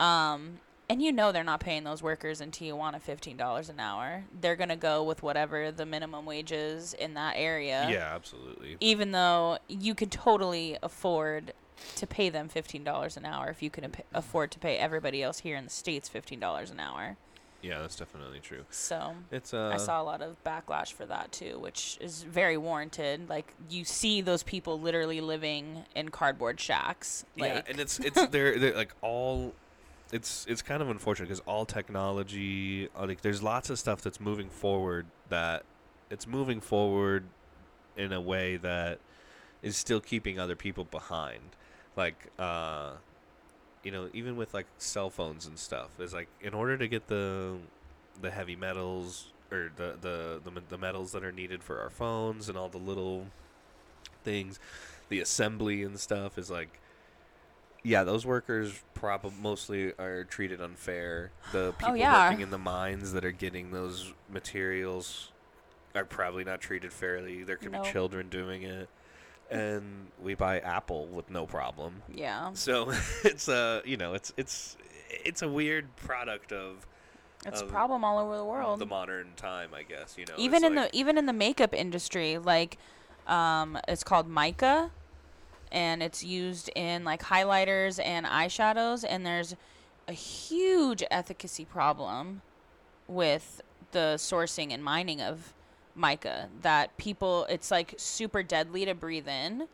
Um, 0.00 0.60
and 0.88 1.02
you 1.02 1.10
know 1.12 1.32
they're 1.32 1.42
not 1.44 1.60
paying 1.60 1.84
those 1.84 2.02
workers 2.02 2.40
in 2.40 2.50
Tijuana 2.50 3.00
fifteen 3.00 3.36
dollars 3.36 3.68
an 3.68 3.78
hour. 3.80 4.24
They're 4.40 4.56
gonna 4.56 4.76
go 4.76 5.02
with 5.02 5.22
whatever 5.22 5.70
the 5.72 5.84
minimum 5.86 6.24
wage 6.24 6.52
is 6.52 6.94
in 6.94 7.14
that 7.14 7.34
area 7.36 7.88
Yeah, 7.90 8.10
absolutely. 8.14 8.76
even 8.80 9.12
though 9.12 9.58
you 9.68 9.94
could 9.94 10.10
totally 10.12 10.78
afford 10.82 11.52
to 11.96 12.06
pay 12.06 12.28
them 12.28 12.48
fifteen 12.48 12.84
dollars 12.84 13.16
an 13.16 13.24
hour 13.24 13.48
if 13.48 13.62
you 13.62 13.70
can 13.70 13.84
ap- 13.84 14.06
afford 14.14 14.50
to 14.52 14.58
pay 14.58 14.76
everybody 14.76 15.22
else 15.22 15.40
here 15.40 15.56
in 15.56 15.64
the 15.64 15.70
states 15.70 16.08
fifteen 16.08 16.40
dollars 16.40 16.70
an 16.70 16.80
hour. 16.80 17.16
Yeah, 17.62 17.80
that's 17.80 17.96
definitely 17.96 18.38
true. 18.40 18.64
So 18.70 19.14
It's 19.32 19.52
uh 19.52 19.70
I 19.74 19.78
saw 19.78 20.00
a 20.00 20.04
lot 20.04 20.22
of 20.22 20.36
backlash 20.44 20.92
for 20.92 21.06
that 21.06 21.32
too, 21.32 21.58
which 21.58 21.98
is 22.00 22.22
very 22.22 22.56
warranted. 22.56 23.28
Like 23.28 23.52
you 23.68 23.84
see 23.84 24.20
those 24.20 24.42
people 24.42 24.80
literally 24.80 25.20
living 25.20 25.84
in 25.94 26.10
cardboard 26.10 26.60
shacks. 26.60 27.24
Like 27.36 27.52
yeah, 27.52 27.62
and 27.68 27.80
it's 27.80 27.98
it's 28.00 28.26
they're, 28.28 28.58
they're 28.58 28.74
like 28.74 28.94
all 29.00 29.54
it's 30.12 30.46
it's 30.48 30.62
kind 30.62 30.82
of 30.82 30.88
unfortunate 30.88 31.26
because 31.26 31.42
all 31.46 31.64
technology 31.64 32.88
uh, 32.96 33.06
like 33.06 33.22
there's 33.22 33.42
lots 33.42 33.70
of 33.70 33.78
stuff 33.78 34.00
that's 34.02 34.20
moving 34.20 34.48
forward 34.48 35.06
that 35.28 35.64
it's 36.10 36.26
moving 36.26 36.60
forward 36.60 37.24
in 37.96 38.12
a 38.12 38.20
way 38.20 38.56
that 38.56 39.00
is 39.62 39.76
still 39.76 40.00
keeping 40.00 40.38
other 40.38 40.54
people 40.54 40.84
behind 40.84 41.40
like 41.96 42.30
uh 42.38 42.92
you 43.82 43.90
know 43.90 44.08
even 44.12 44.36
with 44.36 44.52
like 44.54 44.66
cell 44.78 45.10
phones 45.10 45.46
and 45.46 45.58
stuff 45.58 45.88
is 45.98 46.12
like 46.12 46.28
in 46.40 46.54
order 46.54 46.76
to 46.76 46.88
get 46.88 47.06
the 47.08 47.56
the 48.20 48.30
heavy 48.30 48.56
metals 48.56 49.32
or 49.50 49.70
the 49.76 49.96
the 50.00 50.40
the, 50.44 50.62
the 50.68 50.78
metals 50.78 51.12
that 51.12 51.24
are 51.24 51.32
needed 51.32 51.62
for 51.62 51.80
our 51.80 51.90
phones 51.90 52.48
and 52.48 52.56
all 52.58 52.68
the 52.68 52.78
little 52.78 53.26
things 54.24 54.58
the 55.08 55.20
assembly 55.20 55.82
and 55.82 55.98
stuff 56.00 56.36
is 56.38 56.50
like 56.50 56.80
yeah, 57.84 58.02
those 58.02 58.26
workers 58.26 58.82
probably 58.94 59.30
mostly 59.40 59.92
are 59.96 60.24
treated 60.24 60.60
unfair. 60.60 61.30
The 61.52 61.72
people 61.78 61.92
Oh, 61.92 61.94
yeah. 61.94 62.28
working 62.30 62.42
in 62.42 62.50
the 62.50 62.58
mines 62.58 63.12
that 63.12 63.24
are 63.24 63.30
getting 63.30 63.70
those 63.70 64.12
materials 64.28 65.30
are 65.94 66.04
probably 66.04 66.42
not 66.42 66.60
treated 66.60 66.92
fairly. 66.92 67.44
There 67.44 67.56
could 67.56 67.70
Nope. 67.70 67.84
be 67.84 67.92
children 67.92 68.28
doing 68.28 68.64
it, 68.64 68.88
and 69.50 70.08
we 70.22 70.34
buy 70.34 70.58
Apple 70.60 71.06
with 71.06 71.30
no 71.30 71.46
problem. 71.46 72.02
yeah, 72.12 72.50
So 72.54 72.90
it's 73.24 73.48
a 73.48 73.82
you 73.84 73.96
know 73.96 74.14
it's 74.14 74.32
it's 74.36 74.76
it's 75.10 75.42
a 75.42 75.48
weird 75.48 75.94
product 75.96 76.52
of 76.52 76.86
it's 77.44 77.60
a 77.60 77.64
problem 77.66 78.02
all 78.04 78.18
over 78.18 78.36
the 78.36 78.44
world. 78.44 78.80
the 78.80 78.86
modern 78.86 79.28
time, 79.36 79.70
I 79.72 79.82
guess. 79.84 80.16
You 80.18 80.24
know, 80.26 80.34
even 80.36 80.64
in 80.64 80.74
like- 80.74 80.90
the 80.92 80.98
even 80.98 81.16
in 81.18 81.26
the 81.26 81.32
makeup 81.32 81.74
industry 81.74 82.38
like 82.38 82.78
um 83.26 83.78
it's 83.88 84.04
called 84.04 84.28
mica 84.28 84.90
and 85.72 86.02
it's 86.02 86.22
used 86.24 86.70
in 86.76 87.04
like 87.04 87.22
highlighters 87.24 88.00
and 88.04 88.24
eyeshadows 88.26 89.04
and 89.08 89.26
there's 89.26 89.54
a 90.08 90.12
huge 90.12 91.02
efficacy 91.10 91.64
problem 91.64 92.42
with 93.08 93.60
the 93.92 94.14
sourcing 94.16 94.72
and 94.72 94.82
mining 94.84 95.20
of 95.20 95.52
mica 95.96 96.48
that 96.62 96.96
people 96.98 97.46
it's 97.48 97.70
like 97.70 97.94
super 97.96 98.42
deadly 98.42 98.84
to 98.84 98.94
breathe 98.94 99.26
in. 99.28 99.66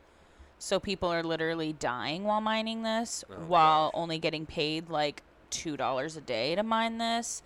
So 0.57 0.79
people 0.79 1.09
are 1.11 1.23
literally 1.23 1.73
dying 1.73 2.23
while 2.23 2.39
mining 2.41 2.83
this 2.83 3.23
Oh, 3.29 3.33
while 3.47 3.91
gosh. 3.91 3.99
only 4.01 4.17
getting 4.19 4.45
paid 4.45 4.89
like 4.89 5.21
two 5.49 5.75
dollars 5.77 6.15
a 6.17 6.21
day 6.21 6.55
to 6.55 6.63
mine 6.63 6.97
this. 6.97 7.43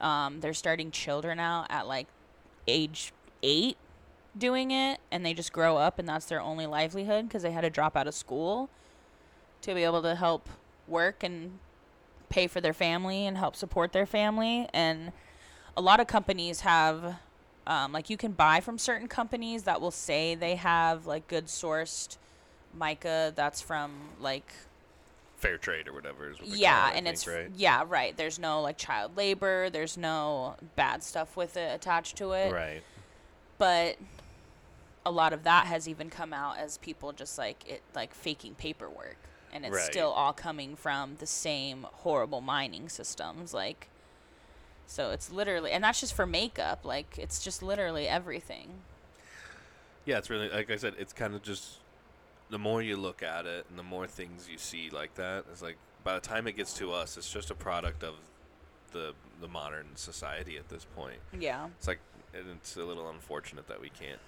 Um, 0.00 0.40
they're 0.40 0.54
starting 0.54 0.90
children 0.90 1.40
out 1.40 1.66
at 1.70 1.88
like 1.88 2.06
age 2.66 3.12
eight 3.42 3.76
doing 4.36 4.70
it 4.70 5.00
and 5.10 5.24
they 5.24 5.32
just 5.34 5.52
grow 5.52 5.76
up 5.78 5.98
and 5.98 6.06
that's 6.08 6.26
their 6.26 6.40
only 6.40 6.66
livelihood 6.66 7.26
because 7.26 7.42
they 7.42 7.50
had 7.50 7.62
to 7.62 7.70
drop 7.70 7.96
out 7.96 8.06
of 8.06 8.14
school 8.14 8.68
to 9.62 9.74
be 9.74 9.82
able 9.82 10.02
to 10.02 10.14
help 10.14 10.48
work 10.86 11.24
and 11.24 11.58
pay 12.28 12.46
for 12.46 12.60
their 12.60 12.74
family 12.74 13.26
and 13.26 13.38
help 13.38 13.56
support 13.56 13.92
their 13.92 14.06
family. 14.06 14.68
And 14.74 15.12
a 15.76 15.80
lot 15.80 15.98
of 15.98 16.06
companies 16.06 16.60
have 16.60 17.16
um, 17.68 17.92
like 17.92 18.10
you 18.10 18.16
can 18.16 18.32
buy 18.32 18.60
from 18.60 18.78
certain 18.78 19.06
companies 19.06 19.62
that 19.64 19.80
will 19.80 19.92
say 19.92 20.34
they 20.34 20.56
have 20.56 21.06
like 21.06 21.28
good 21.28 21.46
sourced 21.46 22.16
mica 22.74 23.32
that's 23.36 23.60
from 23.60 23.92
like 24.20 24.50
fair 25.36 25.56
trade 25.56 25.86
or 25.86 25.92
whatever. 25.92 26.30
Is 26.30 26.40
what 26.40 26.48
yeah 26.48 26.88
call 26.88 26.96
and 26.96 27.04
think, 27.06 27.14
it's 27.14 27.26
right. 27.28 27.50
yeah 27.56 27.84
right 27.86 28.16
there's 28.16 28.38
no 28.40 28.60
like 28.62 28.76
child 28.76 29.16
labor 29.16 29.70
there's 29.70 29.96
no 29.96 30.56
bad 30.74 31.02
stuff 31.04 31.36
with 31.36 31.56
it 31.56 31.72
attached 31.74 32.16
to 32.16 32.32
it 32.32 32.52
Right. 32.52 32.82
but 33.58 33.96
a 35.06 35.10
lot 35.12 35.32
of 35.32 35.44
that 35.44 35.66
has 35.66 35.88
even 35.88 36.10
come 36.10 36.32
out 36.32 36.58
as 36.58 36.78
people 36.78 37.12
just 37.12 37.38
like 37.38 37.66
it 37.68 37.82
like 37.94 38.14
faking 38.14 38.54
paperwork 38.54 39.16
and 39.52 39.64
it's 39.64 39.74
Right. 39.76 39.84
still 39.84 40.10
all 40.10 40.32
coming 40.32 40.74
from 40.76 41.16
the 41.18 41.26
same 41.26 41.86
horrible 41.92 42.40
mining 42.40 42.88
systems 42.88 43.54
like 43.54 43.88
so 44.88 45.10
it's 45.12 45.30
literally 45.30 45.70
and 45.70 45.84
that's 45.84 46.00
just 46.00 46.14
for 46.14 46.26
makeup 46.26 46.84
like 46.84 47.18
it's 47.18 47.44
just 47.44 47.62
literally 47.62 48.08
everything 48.08 48.68
Yeah, 50.06 50.16
it's 50.18 50.30
really 50.30 50.48
like 50.48 50.70
I 50.70 50.76
said. 50.76 50.94
It's 50.98 51.12
kind 51.12 51.34
of 51.34 51.42
just 51.42 51.78
the 52.50 52.58
more 52.58 52.80
you 52.80 52.96
look 52.96 53.22
at 53.22 53.44
it, 53.44 53.66
and 53.68 53.78
the 53.78 53.82
more 53.82 54.06
things 54.06 54.48
you 54.50 54.56
see 54.56 54.88
like 54.90 55.14
that. 55.16 55.44
It's 55.52 55.60
like 55.60 55.76
by 56.02 56.14
the 56.14 56.20
time 56.20 56.46
it 56.48 56.56
gets 56.56 56.72
to 56.78 56.92
us, 56.92 57.18
it's 57.18 57.30
just 57.30 57.50
a 57.50 57.54
product 57.54 58.02
of 58.02 58.14
the 58.92 59.12
the 59.42 59.48
modern 59.48 59.86
society 59.96 60.56
at 60.56 60.68
this 60.70 60.86
point. 60.96 61.20
yeah 61.38 61.66
It's 61.78 61.86
like 61.86 62.00
and 62.32 62.44
it's 62.56 62.76
a 62.76 62.84
little 62.84 63.10
unfortunate 63.10 63.68
that 63.68 63.80
we 63.82 63.90
can't. 63.90 64.20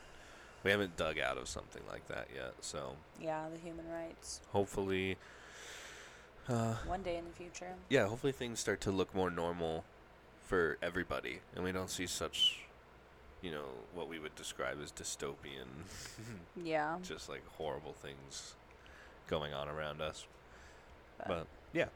We 0.64 0.70
haven't 0.70 0.98
dug 0.98 1.18
out 1.18 1.38
of 1.38 1.48
something 1.48 1.82
like 1.90 2.06
that 2.08 2.28
yet. 2.34 2.52
So 2.60 2.96
yeah 3.18 3.48
the 3.50 3.58
human 3.58 3.88
rights 3.88 4.42
hopefully, 4.52 5.16
uh, 6.48 6.74
one 6.84 7.02
day 7.02 7.16
in 7.16 7.24
the 7.24 7.32
future 7.32 7.72
yeah, 7.88 8.06
hopefully 8.06 8.32
things 8.32 8.60
start 8.60 8.82
to 8.82 8.90
look 8.90 9.14
more 9.14 9.30
normal 9.30 9.84
for 10.50 10.76
everybody, 10.82 11.38
and 11.54 11.62
we 11.62 11.70
don't 11.70 11.88
see 11.88 12.08
such, 12.08 12.58
you 13.40 13.52
know, 13.52 13.66
what 13.94 14.08
we 14.08 14.18
would 14.18 14.34
describe 14.34 14.78
as 14.82 14.90
dystopian 14.90 15.68
yeah 16.64 16.96
just 17.02 17.28
like 17.28 17.46
horrible 17.56 17.92
things 17.92 18.54
going 19.28 19.54
on 19.54 19.68
around 19.68 20.00
us. 20.02 20.26
But- 21.18 21.28
But 21.28 21.46
yeah, 21.72 21.86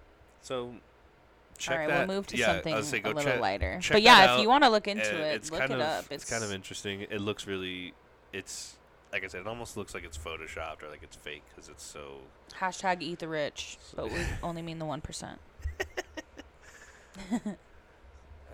so 0.40 0.74
check 1.58 1.72
all 1.74 1.78
right 1.80 1.88
that. 1.88 2.06
we'll 2.06 2.16
move 2.16 2.26
to 2.28 2.36
yeah, 2.36 2.46
something 2.46 2.82
say, 2.84 3.00
a 3.02 3.06
little 3.08 3.22
check, 3.22 3.40
lighter 3.40 3.78
check 3.80 3.92
but 3.96 4.02
yeah 4.02 4.34
if 4.36 4.42
you 4.42 4.48
want 4.48 4.62
to 4.64 4.70
look 4.70 4.86
into 4.88 5.14
Uh, 5.14 5.24
it 5.26 5.34
it's 5.34 5.50
look 5.50 5.60
kind 5.60 5.72
it 5.72 5.80
of, 5.80 5.80
up 5.82 6.04
It's, 6.10 6.28
kind 6.30 6.44
of 6.44 6.52
interesting. 6.52 7.00
It 7.02 7.20
looks 7.20 7.46
really. 7.48 7.92
It's 8.32 8.76
like 9.12 9.24
I 9.24 9.26
said. 9.28 9.40
It 9.40 9.46
almost 9.48 9.76
looks 9.76 9.94
like 9.94 10.04
it's 10.04 10.16
photoshopped 10.18 10.82
or 10.84 10.88
like 10.90 11.02
it's 11.02 11.16
fake 11.16 11.42
because 11.50 11.68
it's 11.68 11.82
so. 11.84 12.18
Hashtag 12.60 13.02
eat 13.02 13.18
the 13.18 13.28
rich, 13.28 13.78
but 13.96 14.10
we 14.12 14.20
only 14.44 14.62
mean 14.62 14.78
the 14.78 14.84
one 14.84 15.00
percent. 15.00 15.40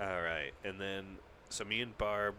All 0.01 0.23
right, 0.23 0.53
and 0.65 0.81
then 0.81 1.05
so 1.51 1.65
me 1.65 1.81
and 1.83 1.97
Barb. 1.99 2.35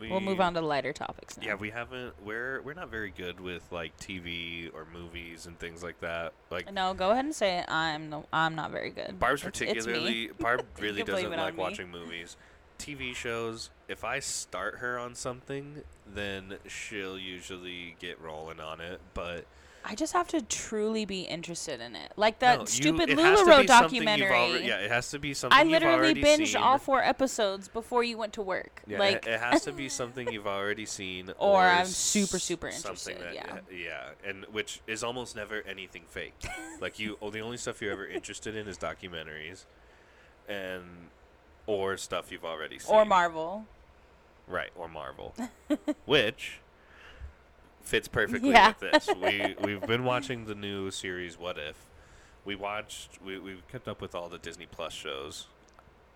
We, 0.00 0.10
We'll 0.10 0.18
move 0.18 0.40
on 0.40 0.54
to 0.54 0.60
lighter 0.60 0.92
topics 0.92 1.36
now. 1.38 1.46
Yeah, 1.46 1.54
we 1.54 1.70
haven't. 1.70 2.14
We're 2.24 2.60
we're 2.62 2.74
not 2.74 2.90
very 2.90 3.10
good 3.16 3.38
with 3.38 3.62
like 3.70 3.96
TV 3.98 4.68
or 4.74 4.86
movies 4.92 5.46
and 5.46 5.56
things 5.56 5.84
like 5.84 6.00
that. 6.00 6.32
Like 6.50 6.72
no, 6.74 6.94
go 6.94 7.12
ahead 7.12 7.24
and 7.24 7.32
say 7.34 7.58
it. 7.60 7.70
I'm 7.70 8.10
no, 8.10 8.26
I'm 8.32 8.56
not 8.56 8.72
very 8.72 8.90
good. 8.90 9.20
Barb's 9.20 9.44
It's- 9.44 9.60
it's 9.60 9.84
particularly 9.86 10.30
Barb 10.36 10.66
really 10.80 11.04
doesn't 11.04 11.30
like 11.30 11.54
me. 11.54 11.60
watching 11.60 11.90
movies. 11.92 12.36
TV 12.76 13.14
shows, 13.14 13.70
if 13.86 14.02
I 14.02 14.18
start 14.18 14.78
her 14.78 14.98
on 14.98 15.14
something, 15.14 15.82
then 16.12 16.56
she'll 16.66 17.16
usually 17.16 17.94
get 18.00 18.20
rolling 18.20 18.58
on 18.58 18.80
it. 18.80 19.00
But 19.14 19.44
I 19.86 19.94
just 19.94 20.14
have 20.14 20.28
to 20.28 20.40
truly 20.40 21.04
be 21.04 21.22
interested 21.22 21.80
in 21.82 21.94
it. 21.94 22.12
Like 22.16 22.38
that 22.38 22.54
no, 22.56 22.60
you- 22.62 22.66
stupid 22.66 23.10
it 23.10 23.18
has 23.18 23.38
to 23.40 23.44
LuLaRoe 23.44 23.60
be 23.60 23.66
something 23.66 23.94
you've 23.96 24.04
documentary. 24.06 24.60
alre- 24.60 24.66
yeah, 24.66 24.76
it 24.78 24.90
has 24.90 25.10
to 25.10 25.18
be 25.18 25.34
something 25.34 25.58
I 25.58 25.62
literally 25.64 25.94
already 25.98 26.22
binged 26.22 26.46
seen. 26.54 26.62
all 26.62 26.78
four 26.78 27.02
episodes 27.02 27.68
before 27.68 28.02
you 28.02 28.16
went 28.16 28.32
to 28.32 28.42
work. 28.42 28.82
Yeah, 28.86 28.98
like 28.98 29.26
it, 29.26 29.32
it 29.32 29.40
has 29.40 29.62
to 29.64 29.72
be 29.72 29.88
something 30.00 30.32
you've 30.32 30.46
already 30.46 30.86
seen, 30.86 31.30
Or 31.38 31.60
I'm 31.60 31.84
super, 31.84 32.38
super 32.38 32.70
something 32.70 33.16
interested, 33.16 33.36
That, 33.46 33.64
eh, 33.70 33.76
yeah, 33.84 34.10
and 34.26 34.46
which 34.52 34.80
is 34.86 35.04
almost 35.04 35.36
never 35.36 35.62
anything 35.68 36.04
fake. 36.08 36.42
like 36.80 36.98
you, 36.98 37.18
oh, 37.20 37.28
the 37.30 37.40
only 37.40 37.58
stuff 37.58 37.82
you're 37.82 37.92
ever 37.92 38.06
interested 38.06 38.56
in 38.56 38.66
is 38.66 38.78
documentaries, 38.78 39.66
and 40.48 40.82
or 41.66 41.96
stuff 41.98 42.32
you've 42.32 42.44
already 42.44 42.78
seen. 42.78 42.94
or 42.94 43.04
Marvel. 43.04 43.66
Right, 44.46 44.70
or 44.76 44.88
Marvel, 44.88 45.34
which 46.06 46.60
fits 47.84 48.08
perfectly 48.08 48.50
Yeah. 48.50 48.68
with 48.80 48.92
this. 48.92 49.08
We 49.20 49.54
we've 49.62 49.80
been 49.86 50.04
watching 50.04 50.46
the 50.46 50.54
new 50.54 50.90
series 50.90 51.38
What 51.38 51.58
If. 51.58 51.76
We 52.44 52.54
watched. 52.54 53.18
We 53.24 53.38
we 53.38 53.62
kept 53.70 53.88
up 53.88 54.00
with 54.00 54.14
all 54.14 54.28
the 54.28 54.38
Disney 54.38 54.66
Plus 54.70 54.92
shows. 54.92 55.46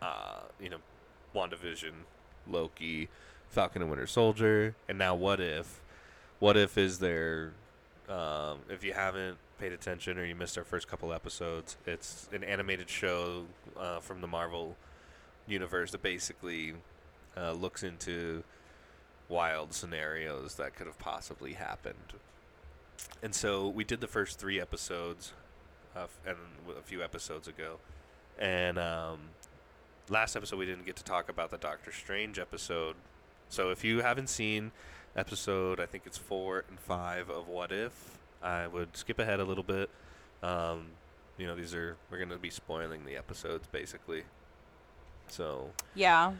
Uh, 0.02 0.40
you 0.60 0.68
know, 0.70 0.78
WandaVision, 1.34 1.92
Loki, 2.46 3.08
Falcon 3.48 3.82
and 3.82 3.90
Winter 3.90 4.06
Soldier, 4.06 4.74
and 4.88 4.98
now 4.98 5.14
What 5.14 5.40
If. 5.40 5.80
What 6.38 6.56
If 6.56 6.76
is 6.78 6.98
their. 6.98 7.52
Um, 8.08 8.60
if 8.70 8.82
you 8.84 8.94
haven't 8.94 9.36
paid 9.58 9.72
attention 9.72 10.18
or 10.18 10.24
you 10.24 10.34
missed 10.34 10.56
our 10.56 10.64
first 10.64 10.88
couple 10.88 11.12
episodes, 11.12 11.76
it's 11.86 12.28
an 12.32 12.42
animated 12.42 12.88
show 12.88 13.44
uh, 13.78 13.98
from 14.00 14.20
the 14.22 14.26
Marvel 14.26 14.76
universe 15.46 15.90
that 15.90 16.02
basically 16.02 16.72
uh, 17.36 17.52
looks 17.52 17.82
into 17.82 18.44
wild 19.28 19.74
scenarios 19.74 20.54
that 20.54 20.74
could 20.74 20.86
have 20.86 20.98
possibly 20.98 21.52
happened. 21.54 22.14
And 23.22 23.34
so 23.34 23.68
we 23.68 23.84
did 23.84 24.00
the 24.00 24.06
first 24.06 24.38
three 24.38 24.60
episodes, 24.60 25.32
uh, 25.96 26.04
f- 26.04 26.18
and 26.26 26.36
a 26.76 26.82
few 26.82 27.02
episodes 27.02 27.46
ago, 27.48 27.78
and 28.38 28.78
um, 28.78 29.18
last 30.08 30.34
episode 30.36 30.58
we 30.58 30.66
didn't 30.66 30.86
get 30.86 30.96
to 30.96 31.04
talk 31.04 31.28
about 31.28 31.50
the 31.50 31.58
Doctor 31.58 31.92
Strange 31.92 32.38
episode. 32.38 32.96
So 33.48 33.70
if 33.70 33.84
you 33.84 34.00
haven't 34.02 34.28
seen 34.28 34.72
episode, 35.16 35.80
I 35.80 35.86
think 35.86 36.04
it's 36.06 36.18
four 36.18 36.64
and 36.68 36.78
five 36.78 37.28
of 37.30 37.48
What 37.48 37.72
If, 37.72 38.18
I 38.42 38.66
would 38.66 38.96
skip 38.96 39.18
ahead 39.18 39.40
a 39.40 39.44
little 39.44 39.64
bit 39.64 39.90
Um, 40.42 40.86
you 41.38 41.46
know, 41.46 41.56
these 41.56 41.74
are 41.74 41.96
we're 42.10 42.18
gonna 42.18 42.36
be 42.36 42.50
spoiling 42.50 43.04
the 43.04 43.16
episodes 43.16 43.66
basically. 43.72 44.22
So 45.28 45.70
Yeah. 45.94 46.32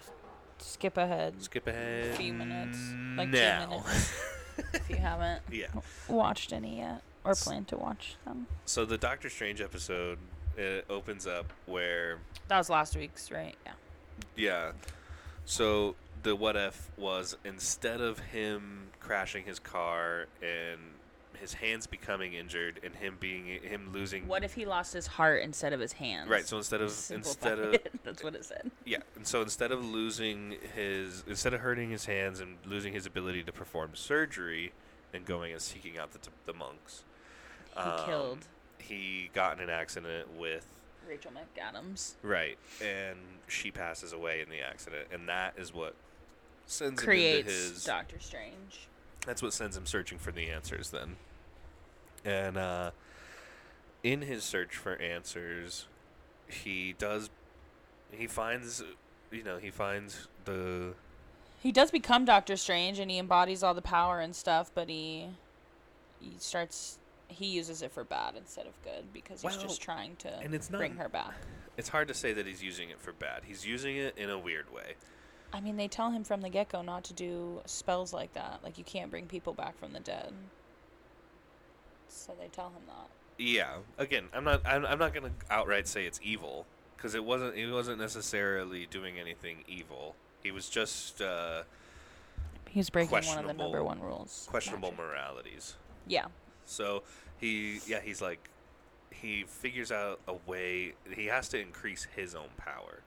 Skip 0.59 0.97
ahead 0.97 1.43
skip 1.43 1.67
ahead. 1.67 2.07
a 2.07 2.13
few 2.15 2.33
minutes. 2.33 2.79
Like 3.17 3.29
now. 3.31 3.65
two 3.65 3.71
minutes. 3.71 4.23
if 4.75 4.91
you 4.91 4.97
haven't 4.97 5.43
yeah. 5.51 5.67
watched 6.09 6.53
any 6.53 6.79
yet 6.79 7.03
or 7.25 7.35
plan 7.35 7.65
to 7.67 7.77
watch 7.77 8.17
them. 8.25 8.47
So 8.65 8.85
the 8.85 8.99
Doctor 8.99 9.29
Strange 9.29 9.61
episode 9.61 10.19
it 10.57 10.85
opens 10.91 11.27
up 11.27 11.53
where 11.67 12.19
That 12.49 12.59
was 12.59 12.69
last 12.69 12.97
week's, 12.97 13.31
right? 13.31 13.55
Yeah. 13.65 13.73
yeah. 14.37 14.73
So 15.45 15.95
the 16.23 16.35
what 16.35 16.57
if 16.57 16.91
was 16.97 17.37
instead 17.45 18.01
of 18.01 18.19
him 18.19 18.89
crashing 19.01 19.45
his 19.45 19.59
car 19.59 20.27
and 20.43 20.81
his 21.41 21.55
hands 21.55 21.87
becoming 21.87 22.35
injured 22.35 22.81
and 22.83 22.95
him 22.95 23.17
being 23.21 23.47
him 23.47 23.91
losing 23.93 24.27
What 24.27 24.45
if 24.45 24.55
he 24.55 24.67
lost 24.67 24.93
his 24.93 25.07
heart 25.07 25.43
instead 25.43 25.73
of 25.73 25.81
his 25.81 25.93
hands? 25.93 26.29
right 26.29 26.47
so 26.47 26.57
instead 26.57 26.81
of 26.81 26.91
Simplify 26.91 27.51
instead 27.51 27.59
of. 27.59 27.81
That's 28.05 28.23
what 28.23 28.35
it 28.35 28.45
said. 28.45 28.71
Yeah, 28.85 28.99
and 29.17 29.27
so 29.27 29.43
instead 29.43 29.73
of 29.73 29.85
losing 29.85 30.57
his, 30.75 31.25
instead 31.27 31.55
of 31.55 31.61
hurting 31.61 31.91
his 31.91 32.07
hands 32.07 32.41
and 32.41 32.57
losing 32.65 32.93
his 32.93 33.07
ability 33.07 33.43
to 33.45 33.53
perform 33.53 33.91
surgery, 33.95 34.73
and 35.13 35.25
going 35.25 35.53
and 35.53 35.61
seeking 35.61 35.99
out 35.99 36.13
the, 36.13 36.19
the 36.45 36.53
monks, 36.53 37.05
He 37.75 37.81
um, 37.81 38.07
killed 38.07 38.39
He 38.79 39.31
got 39.33 39.57
in 39.57 39.65
an 39.65 39.71
accident 39.71 40.37
with 40.39 40.67
Rachel 41.09 41.33
McAdams. 41.33 42.15
right, 42.23 42.59
and 42.83 43.19
she 43.47 43.71
passes 43.71 44.13
away 44.13 44.43
in 44.43 44.49
the 44.51 44.61
accident, 44.61 45.09
and 45.13 45.29
that 45.29 45.55
is 45.57 45.73
what 45.73 45.95
sends 46.67 46.89
him 46.89 46.93
into 46.95 47.05
Creates 47.05 47.53
his. 47.71 47.85
Doctor 47.85 48.17
Strange. 48.21 48.89
That's 49.27 49.43
what 49.43 49.53
sends 49.53 49.77
him 49.77 49.87
searching 49.87 50.19
for 50.19 50.33
the 50.33 50.51
answers 50.51 50.91
then. 50.91 51.17
And 52.25 52.57
uh, 52.57 52.91
in 54.03 54.23
his 54.23 54.45
search 54.45 54.77
for 54.77 54.95
answers, 54.97 55.87
he 56.49 56.95
does. 56.99 57.31
He 58.11 58.27
finds, 58.27 58.83
you 59.31 59.43
know, 59.45 59.59
he 59.59 59.71
finds 59.71 60.29
the 60.45 60.95
He 61.63 61.73
does 61.73 61.91
become 61.91 62.25
Doctor 62.25 62.57
Strange 62.57 62.99
and 62.99 63.11
he 63.11 63.19
embodies 63.19 63.63
all 63.63 63.75
the 63.75 63.83
power 63.83 64.21
and 64.21 64.35
stuff, 64.35 64.71
but 64.75 64.89
he 64.89 65.29
he 66.21 66.33
starts 66.39 66.99
he 67.29 67.47
uses 67.47 67.83
it 67.83 67.93
for 67.93 68.05
bad 68.05 68.35
instead 68.37 68.67
of 68.67 68.73
good 68.83 69.13
because 69.13 69.43
he's 69.43 69.57
Well, 69.57 69.61
just 69.67 69.83
trying 69.83 70.17
to 70.17 70.35
and 70.41 70.55
it's 70.55 70.71
not- 70.71 70.79
bring 70.79 70.97
her 70.97 71.09
back. 71.09 71.35
It's 71.77 71.91
hard 71.91 72.09
to 72.09 72.15
say 72.15 72.33
that 72.33 72.47
he's 72.47 72.63
using 72.63 72.89
it 72.91 72.99
for 73.01 73.13
bad. 73.13 73.43
He's 73.45 73.65
using 73.67 73.97
it 73.97 74.17
in 74.19 74.31
a 74.31 74.39
weird 74.39 74.73
way. 74.73 74.95
I 75.53 75.61
mean, 75.61 75.77
they 75.77 75.87
tell 75.87 76.11
him 76.11 76.25
from 76.25 76.41
the 76.41 76.49
get 76.49 76.71
go 76.71 76.83
not 76.83 77.05
to 77.05 77.13
do 77.15 77.61
spells 77.67 78.13
like 78.13 78.33
that. 78.33 78.61
Like 78.65 78.79
you 78.79 78.85
can't 78.85 79.11
bring 79.11 79.27
people 79.27 79.53
back 79.53 79.79
from 79.79 79.93
the 79.93 80.01
dead. 80.01 80.33
So 82.29 82.35
they 82.39 82.49
tell 82.49 82.67
him 82.67 82.83
that. 82.87 83.09
Yeah. 83.39 83.79
Again, 83.97 84.25
I'm 84.35 84.45
not. 84.45 84.61
I'm, 84.67 84.85
I'm 84.85 84.99
not 84.99 85.15
gonna 85.15 85.33
outright 85.51 85.89
say 85.89 86.05
it's 86.05 86.21
evil 86.23 86.67
because 86.97 87.15
it 87.15 87.25
wasn't. 87.25 87.57
He 87.57 87.67
wasn't 87.67 87.99
necessarily 87.99 88.87
doing 88.91 89.19
anything 89.19 89.65
evil. 89.67 90.15
He 90.43 90.51
was 90.51 90.69
just 90.69 91.23
uh, 91.23 91.63
He's 92.69 92.91
breaking 92.91 93.11
one 93.11 93.39
of 93.39 93.47
the 93.47 93.55
number 93.55 93.83
one 93.83 94.01
rules. 94.01 94.47
questionable 94.51 94.91
Magic. 94.91 95.07
moralities. 95.07 95.77
Yeah. 96.07 96.27
So 96.67 97.03
he, 97.39 97.81
yeah, 97.87 98.01
he's 98.01 98.21
like, 98.21 98.51
he 99.11 99.45
figures 99.49 99.91
out 99.91 100.21
a 100.29 100.35
way. 100.47 100.93
He 101.11 101.27
has 101.27 101.49
to 101.51 101.59
increase 101.61 102.07
his 102.15 102.35
own 102.35 102.49
power. 102.59 103.01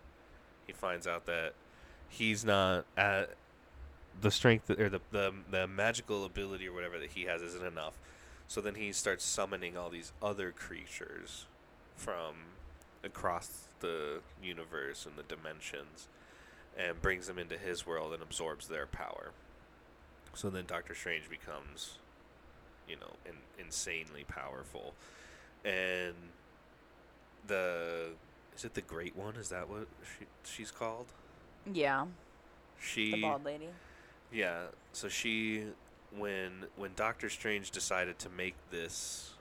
He 0.65 0.74
finds 0.74 1.05
out 1.05 1.28
that 1.28 1.53
he's 2.09 2.43
not 2.43 2.86
at 2.97 3.36
the 4.19 4.32
strength 4.32 4.69
or 4.72 4.89
the 4.89 4.99
the 5.11 5.32
the 5.51 5.67
magical 5.67 6.26
ability 6.26 6.67
or 6.67 6.74
whatever 6.74 6.97
that 6.99 7.11
he 7.11 7.24
has 7.26 7.41
isn't 7.43 7.65
enough. 7.65 7.99
So 8.51 8.59
then 8.59 8.75
he 8.75 8.91
starts 8.91 9.23
summoning 9.23 9.77
all 9.77 9.89
these 9.89 10.11
other 10.21 10.51
creatures 10.51 11.45
from 11.95 12.35
across 13.01 13.69
the 13.79 14.19
universe 14.43 15.05
and 15.05 15.15
the 15.15 15.23
dimensions 15.23 16.09
and 16.77 17.01
brings 17.01 17.27
them 17.27 17.39
into 17.39 17.57
his 17.57 17.87
world 17.87 18.11
and 18.11 18.21
absorbs 18.21 18.67
their 18.67 18.85
power. 18.85 19.31
So 20.33 20.49
then 20.49 20.65
Doctor 20.67 20.93
Strange 20.93 21.29
becomes 21.29 21.99
you 22.89 22.97
know, 22.97 23.13
in, 23.25 23.35
insanely 23.57 24.25
powerful. 24.27 24.95
And 25.63 26.13
the 27.47 28.07
is 28.53 28.65
it 28.65 28.73
the 28.73 28.81
Great 28.81 29.15
One? 29.15 29.37
Is 29.37 29.47
that 29.47 29.69
what 29.69 29.87
she 30.03 30.25
she's 30.43 30.71
called? 30.71 31.05
Yeah. 31.71 32.05
She 32.81 33.11
The 33.11 33.21
bald 33.21 33.45
lady. 33.45 33.69
yeah. 34.29 34.63
So 34.91 35.07
she 35.07 35.67
when 36.16 36.66
when 36.76 36.91
Doctor 36.95 37.30
Strange 37.30 37.72
decided 37.72 38.20
to 38.20 38.30
make 38.30 38.55
this 38.70 39.34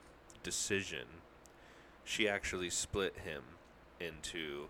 decision, 0.43 1.05
she 2.03 2.27
actually 2.27 2.69
split 2.69 3.19
him 3.19 3.43
into 3.99 4.67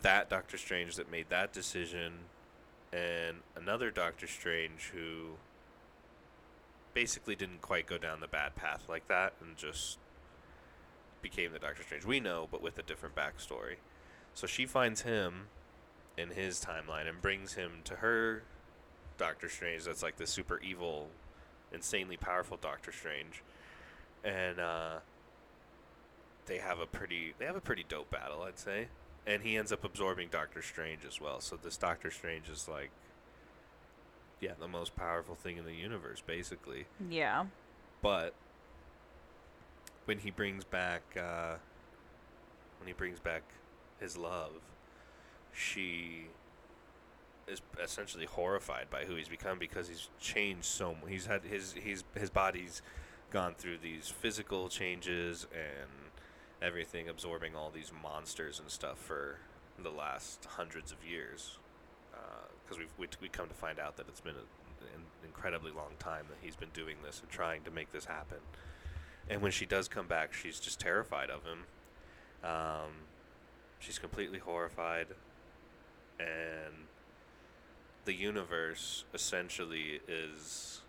that 0.00 0.30
Doctor 0.30 0.56
Strange 0.56 0.96
that 0.96 1.10
made 1.10 1.28
that 1.28 1.52
decision 1.52 2.12
and 2.92 3.38
another 3.56 3.90
Doctor 3.90 4.26
Strange 4.26 4.90
who 4.94 5.36
basically 6.94 7.36
didn't 7.36 7.60
quite 7.60 7.86
go 7.86 7.98
down 7.98 8.20
the 8.20 8.28
bad 8.28 8.54
path 8.54 8.84
like 8.88 9.06
that 9.08 9.34
and 9.40 9.56
just 9.56 9.98
became 11.20 11.52
the 11.52 11.58
Doctor 11.58 11.82
Strange 11.82 12.04
we 12.04 12.20
know, 12.20 12.48
but 12.50 12.62
with 12.62 12.78
a 12.78 12.82
different 12.82 13.14
backstory. 13.14 13.76
So 14.34 14.46
she 14.46 14.66
finds 14.66 15.02
him 15.02 15.48
in 16.16 16.30
his 16.30 16.64
timeline 16.64 17.08
and 17.08 17.20
brings 17.20 17.54
him 17.54 17.80
to 17.84 17.96
her 17.96 18.42
Doctor 19.18 19.48
Strange 19.48 19.84
that's 19.84 20.02
like 20.02 20.16
the 20.16 20.26
super 20.26 20.58
evil, 20.60 21.08
insanely 21.72 22.16
powerful 22.16 22.56
Doctor 22.60 22.92
Strange. 22.92 23.42
And 24.24 24.58
uh 24.58 24.98
they 26.46 26.58
have 26.58 26.78
a 26.80 26.86
pretty 26.86 27.34
they 27.38 27.44
have 27.44 27.56
a 27.56 27.60
pretty 27.60 27.84
dope 27.88 28.10
battle, 28.10 28.42
I'd 28.42 28.58
say. 28.58 28.88
And 29.26 29.42
he 29.42 29.58
ends 29.58 29.72
up 29.72 29.84
absorbing 29.84 30.28
Doctor 30.30 30.62
Strange 30.62 31.04
as 31.06 31.20
well. 31.20 31.40
So 31.40 31.58
this 31.62 31.76
Doctor 31.76 32.10
Strange 32.10 32.48
is 32.48 32.68
like 32.68 32.90
yeah, 34.40 34.52
the 34.58 34.68
most 34.68 34.94
powerful 34.94 35.34
thing 35.34 35.56
in 35.58 35.64
the 35.64 35.74
universe 35.74 36.22
basically. 36.26 36.86
Yeah. 37.10 37.46
But 38.00 38.34
when 40.04 40.18
he 40.18 40.30
brings 40.30 40.64
back 40.64 41.02
uh, 41.20 41.56
when 42.80 42.86
he 42.86 42.92
brings 42.94 43.18
back 43.18 43.42
his 44.00 44.16
love, 44.16 44.52
she 45.52 46.26
is 47.50 47.62
essentially 47.82 48.26
horrified 48.26 48.90
by 48.90 49.04
who 49.04 49.16
he's 49.16 49.28
become 49.28 49.58
because 49.58 49.88
he's 49.88 50.08
changed 50.20 50.64
so 50.64 50.94
much. 50.94 51.10
He's 51.10 51.26
had 51.26 51.42
his 51.44 51.72
his 51.72 52.04
his 52.14 52.30
body's 52.30 52.82
gone 53.30 53.54
through 53.56 53.78
these 53.78 54.08
physical 54.08 54.68
changes 54.68 55.46
and 55.52 55.90
everything, 56.62 57.08
absorbing 57.08 57.54
all 57.54 57.70
these 57.70 57.92
monsters 58.02 58.58
and 58.58 58.70
stuff 58.70 58.98
for 58.98 59.38
the 59.82 59.90
last 59.90 60.44
hundreds 60.44 60.92
of 60.92 60.98
years. 61.08 61.58
Because 62.64 62.78
we've 62.78 62.92
we, 62.98 63.06
we 63.22 63.28
come 63.28 63.48
to 63.48 63.54
find 63.54 63.78
out 63.78 63.96
that 63.96 64.06
it's 64.08 64.20
been 64.20 64.34
a, 64.34 64.84
an 64.94 65.02
incredibly 65.24 65.70
long 65.70 65.92
time 65.98 66.24
that 66.28 66.38
he's 66.40 66.56
been 66.56 66.70
doing 66.74 66.96
this 67.04 67.20
and 67.20 67.30
trying 67.30 67.62
to 67.62 67.70
make 67.70 67.92
this 67.92 68.04
happen. 68.04 68.38
And 69.30 69.42
when 69.42 69.52
she 69.52 69.66
does 69.66 69.88
come 69.88 70.06
back, 70.06 70.32
she's 70.32 70.58
just 70.58 70.80
terrified 70.80 71.30
of 71.30 71.44
him. 71.44 71.64
Um, 72.42 72.92
she's 73.78 73.98
completely 73.98 74.38
horrified, 74.38 75.08
and 76.18 76.87
the 78.08 78.14
universe 78.14 79.04
essentially 79.12 80.00
is 80.08 80.80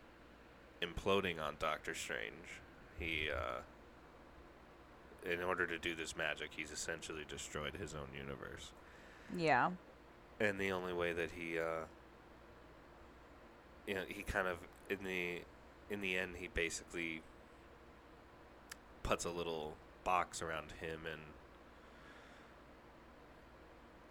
imploding 0.82 1.38
on 1.38 1.56
Doctor 1.60 1.94
Strange. 1.94 2.62
He, 2.98 3.28
uh, 3.30 3.60
in 5.30 5.44
order 5.44 5.68
to 5.68 5.78
do 5.78 5.96
this 5.96 6.16
magic, 6.16 6.52
he's 6.56 6.72
essentially 6.72 7.26
destroyed 7.28 7.76
his 7.76 7.94
own 7.94 8.08
universe. 8.18 8.72
Yeah. 9.36 9.72
And 10.40 10.58
the 10.58 10.72
only 10.72 10.94
way 10.94 11.12
that 11.12 11.32
he, 11.32 11.60
uh, 11.60 11.84
you 13.86 13.96
know, 13.96 14.04
he 14.08 14.24
kind 14.24 14.48
of 14.48 14.60
in 14.90 15.04
the 15.04 15.42
in 15.90 16.00
the 16.00 16.18
end, 16.18 16.38
he 16.38 16.48
basically 16.48 17.22
puts 19.04 19.26
a 19.26 19.30
little 19.30 19.74
box 20.06 20.42
around 20.42 20.72
him, 20.80 21.02
and 21.12 21.22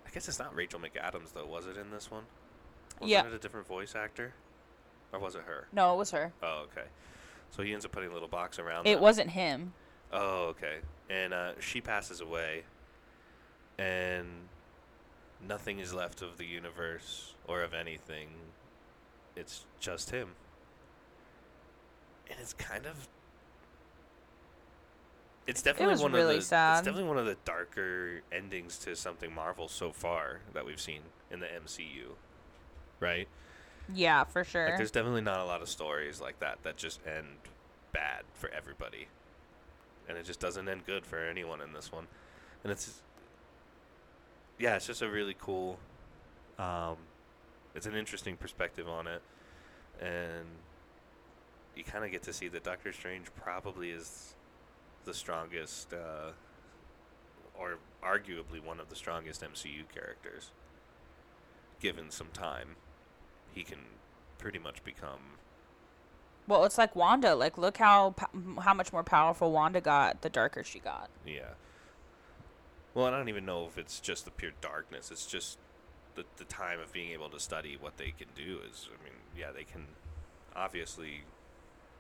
I 0.06 0.11
guess 0.11 0.28
it's 0.28 0.38
not 0.38 0.54
Rachel 0.54 0.78
McAdams 0.78 1.32
though, 1.32 1.46
was 1.46 1.66
it 1.66 1.78
in 1.78 1.90
this 1.90 2.11
one? 2.11 2.24
Wasn't 3.01 3.11
Yeah. 3.11 3.26
it 3.26 3.32
a 3.34 3.38
different 3.38 3.66
voice 3.66 3.94
actor, 3.94 4.32
or 5.12 5.18
was 5.20 5.34
it 5.34 5.42
her? 5.42 5.68
No, 5.72 5.94
it 5.94 5.96
was 5.99 6.11
her. 6.11 6.32
Oh, 6.42 6.66
okay. 6.70 6.86
So 7.51 7.62
he 7.62 7.72
ends 7.72 7.84
up 7.84 7.92
putting 7.92 8.11
a 8.11 8.12
little 8.12 8.28
box 8.28 8.59
around. 8.59 8.86
It 8.86 8.94
them. 8.94 9.03
wasn't 9.03 9.30
him. 9.30 9.72
Oh, 10.12 10.46
okay. 10.49 10.78
And 11.11 11.32
uh, 11.32 11.53
she 11.61 11.80
passes 11.80 12.20
away, 12.20 12.64
and 13.78 14.26
nothing 15.46 15.78
is 15.78 15.94
left 15.94 16.20
of 16.22 16.36
the 16.38 16.44
universe 16.46 17.34
or 17.46 17.62
of 17.62 17.72
anything. 17.72 18.28
It's 19.36 19.64
just 19.80 20.11
him. 20.11 20.30
And 22.30 22.38
it's 22.40 22.53
kind 22.53 22.84
of. 22.86 23.09
It's 25.46 25.62
definitely 25.62 25.92
was 25.92 26.03
one 26.03 26.12
really 26.12 26.34
of 26.36 26.40
the. 26.42 26.46
sad. 26.46 26.78
It's 26.78 26.84
definitely 26.86 27.09
one 27.09 27.16
of 27.18 27.24
the 27.24 27.36
darker 27.46 28.20
endings 28.30 28.76
to 28.80 28.94
something 28.94 29.34
Marvel 29.34 29.68
so 29.68 29.92
far 29.92 30.40
that 30.53 30.66
we've 30.66 30.80
seen 30.80 31.01
in 31.30 31.40
the 31.40 31.46
MCU, 31.46 32.16
right? 33.01 33.28
Yeah, 33.94 34.24
for 34.24 34.44
sure. 34.44 34.66
Like, 34.68 34.76
there's 34.76 34.90
definitely 34.90 35.22
not 35.22 35.40
a 35.40 35.44
lot 35.44 35.62
of 35.62 35.68
stories 35.68 36.20
like 36.20 36.40
that 36.40 36.62
that 36.62 36.76
just 36.76 37.01
end 37.07 37.26
bad 37.92 38.22
for 38.34 38.51
everybody. 38.51 39.09
and 40.09 40.16
it 40.18 40.24
just 40.24 40.40
doesn't 40.40 40.68
end 40.68 40.86
good 40.86 41.05
for 41.07 41.18
anyone 41.18 41.61
in 41.61 41.72
this 41.72 41.92
one. 41.92 42.07
And 42.64 42.72
it's 42.72 43.03
yeah, 44.59 44.76
it's 44.76 44.86
just 44.86 45.03
a 45.03 45.09
really 45.09 45.36
cool. 45.38 45.78
Um, 46.59 46.96
it's 47.74 47.86
an 47.86 47.94
interesting 47.94 48.36
perspective 48.36 48.88
on 48.88 49.07
it, 49.07 49.22
and 50.01 50.46
you 51.76 51.84
kind 51.84 52.05
of 52.05 52.11
get 52.11 52.22
to 52.24 52.32
see 52.32 52.49
that 52.49 52.64
Doctor 52.64 52.92
Strange 52.92 53.26
probably 53.40 53.90
is 53.90 54.34
the 55.05 55.14
strongest, 55.14 55.92
uh, 55.94 56.32
or 57.57 57.78
arguably 58.03 58.62
one 58.62 58.80
of 58.80 58.88
the 58.88 58.96
strongest 58.96 59.42
MCU 59.42 59.84
characters. 59.94 60.51
Given 61.80 62.11
some 62.11 62.28
time, 62.32 62.74
he 63.53 63.62
can 63.64 63.78
pretty 64.38 64.59
much 64.59 64.82
become 64.84 65.38
Well, 66.46 66.64
it's 66.64 66.78
like 66.78 66.96
Wanda. 66.96 67.34
Like, 67.34 67.59
look 67.59 67.76
how 67.76 68.14
how 68.61 68.74
much 68.74 68.92
more 68.92 69.05
powerful 69.05 69.53
Wanda 69.53 69.80
got 69.80 70.22
the 70.22 70.30
darker 70.30 70.64
she 70.64 70.78
got. 70.78 71.11
Yeah. 71.26 71.55
Well, 72.94 73.07
I 73.07 73.11
don't 73.11 73.28
even 73.28 73.44
know 73.44 73.66
if 73.66 73.76
it's 73.78 74.01
just 74.01 74.24
the 74.24 74.30
pure 74.30 74.53
darkness. 74.61 75.11
It's 75.11 75.26
just 75.26 75.59
the 76.14 76.24
the 76.36 76.44
time 76.44 76.80
of 76.80 76.92
being 76.92 77.11
able 77.12 77.28
to 77.30 77.38
study 77.40 77.76
what 77.78 77.96
they 77.99 78.12
can 78.16 78.28
do 78.34 78.59
is. 78.68 78.88
I 78.88 79.05
mean, 79.05 79.14
yeah, 79.36 79.51
they 79.55 79.64
can 79.64 79.86
obviously 80.57 81.22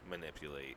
manipulate 0.08 0.76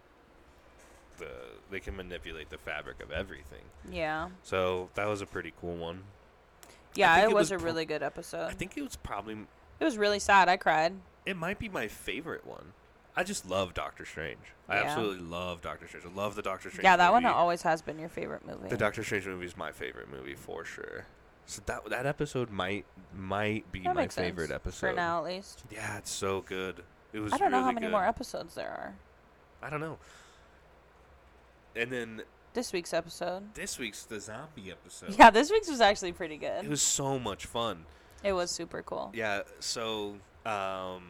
the. 1.17 1.29
They 1.71 1.79
can 1.79 1.95
manipulate 1.95 2.49
the 2.49 2.57
fabric 2.57 3.01
of 3.01 3.11
everything. 3.11 3.63
Yeah. 3.89 4.29
So 4.43 4.89
that 4.95 5.07
was 5.07 5.21
a 5.21 5.25
pretty 5.25 5.53
cool 5.61 5.75
one. 5.75 6.03
Yeah, 6.93 7.23
it 7.23 7.27
was, 7.27 7.49
was 7.49 7.51
a 7.51 7.57
really 7.57 7.85
good 7.85 8.03
episode. 8.03 8.47
I 8.47 8.51
think 8.51 8.77
it 8.77 8.81
was 8.81 8.97
probably. 8.97 9.37
It 9.81 9.83
was 9.83 9.97
really 9.97 10.19
sad. 10.19 10.47
I 10.47 10.55
cried. 10.55 10.93
It 11.25 11.35
might 11.35 11.59
be 11.59 11.67
my 11.67 11.87
favorite 11.89 12.45
one. 12.47 12.71
I 13.15 13.23
just 13.25 13.45
love 13.49 13.73
Doctor 13.73 14.05
Strange. 14.05 14.39
I 14.69 14.75
Yeah. 14.77 14.83
absolutely 14.83 15.25
love 15.25 15.61
Doctor 15.61 15.85
Strange. 15.87 16.05
I 16.05 16.09
love 16.09 16.35
the 16.35 16.41
Doctor 16.41 16.69
Strange. 16.69 16.85
yeah, 16.85 16.95
that 16.95 17.11
one 17.11 17.25
always 17.25 17.63
has 17.63 17.81
been 17.81 17.99
your 17.99 18.07
favorite 18.07 18.45
movie. 18.47 18.69
The 18.69 18.77
Doctor 18.77 19.03
Strange 19.03 19.25
movie 19.25 19.45
is 19.45 19.57
my 19.57 19.73
favorite 19.73 20.09
movie 20.09 20.35
for 20.35 20.63
sure. 20.63 21.05
So 21.45 21.61
that 21.65 21.89
that 21.89 22.05
episode 22.05 22.49
might 22.51 22.85
might 23.13 23.69
be 23.71 23.79
That 23.81 23.95
my 23.95 24.01
makes 24.03 24.15
sense, 24.15 24.25
favorite 24.27 24.51
episode. 24.51 24.89
for 24.91 24.93
now, 24.93 25.17
at 25.17 25.25
least. 25.25 25.63
Yeah, 25.69 25.97
it's 25.97 26.11
so 26.11 26.39
good. 26.41 26.83
It 27.11 27.19
was. 27.19 27.33
I 27.33 27.37
don't 27.37 27.51
know 27.51 27.61
how 27.61 27.71
many 27.73 27.87
good. 27.87 27.91
more 27.91 28.05
episodes 28.05 28.55
there 28.55 28.69
are. 28.69 28.95
I 29.61 29.69
don't 29.69 29.81
know. 29.81 29.97
And 31.75 31.91
then 31.91 32.21
This 32.53 32.71
week's 32.73 32.93
episode. 32.93 33.53
this 33.55 33.77
week's 33.79 34.03
the 34.05 34.19
zombie 34.19 34.71
episode. 34.71 35.15
Yeah, 35.17 35.29
this 35.29 35.51
week's 35.51 35.69
was 35.69 35.81
actually 35.81 36.11
pretty 36.13 36.37
good. 36.37 36.63
It 36.65 36.69
was 36.69 36.81
so 36.81 37.17
much 37.19 37.45
fun. 37.45 37.85
It 38.23 38.33
was 38.33 38.51
super 38.51 38.81
cool. 38.83 39.11
Yeah. 39.13 39.41
So 39.59 40.15
um, 40.45 41.03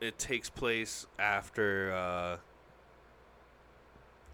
it 0.00 0.18
takes 0.18 0.50
place 0.50 1.06
after 1.18 1.92
uh, 1.92 2.36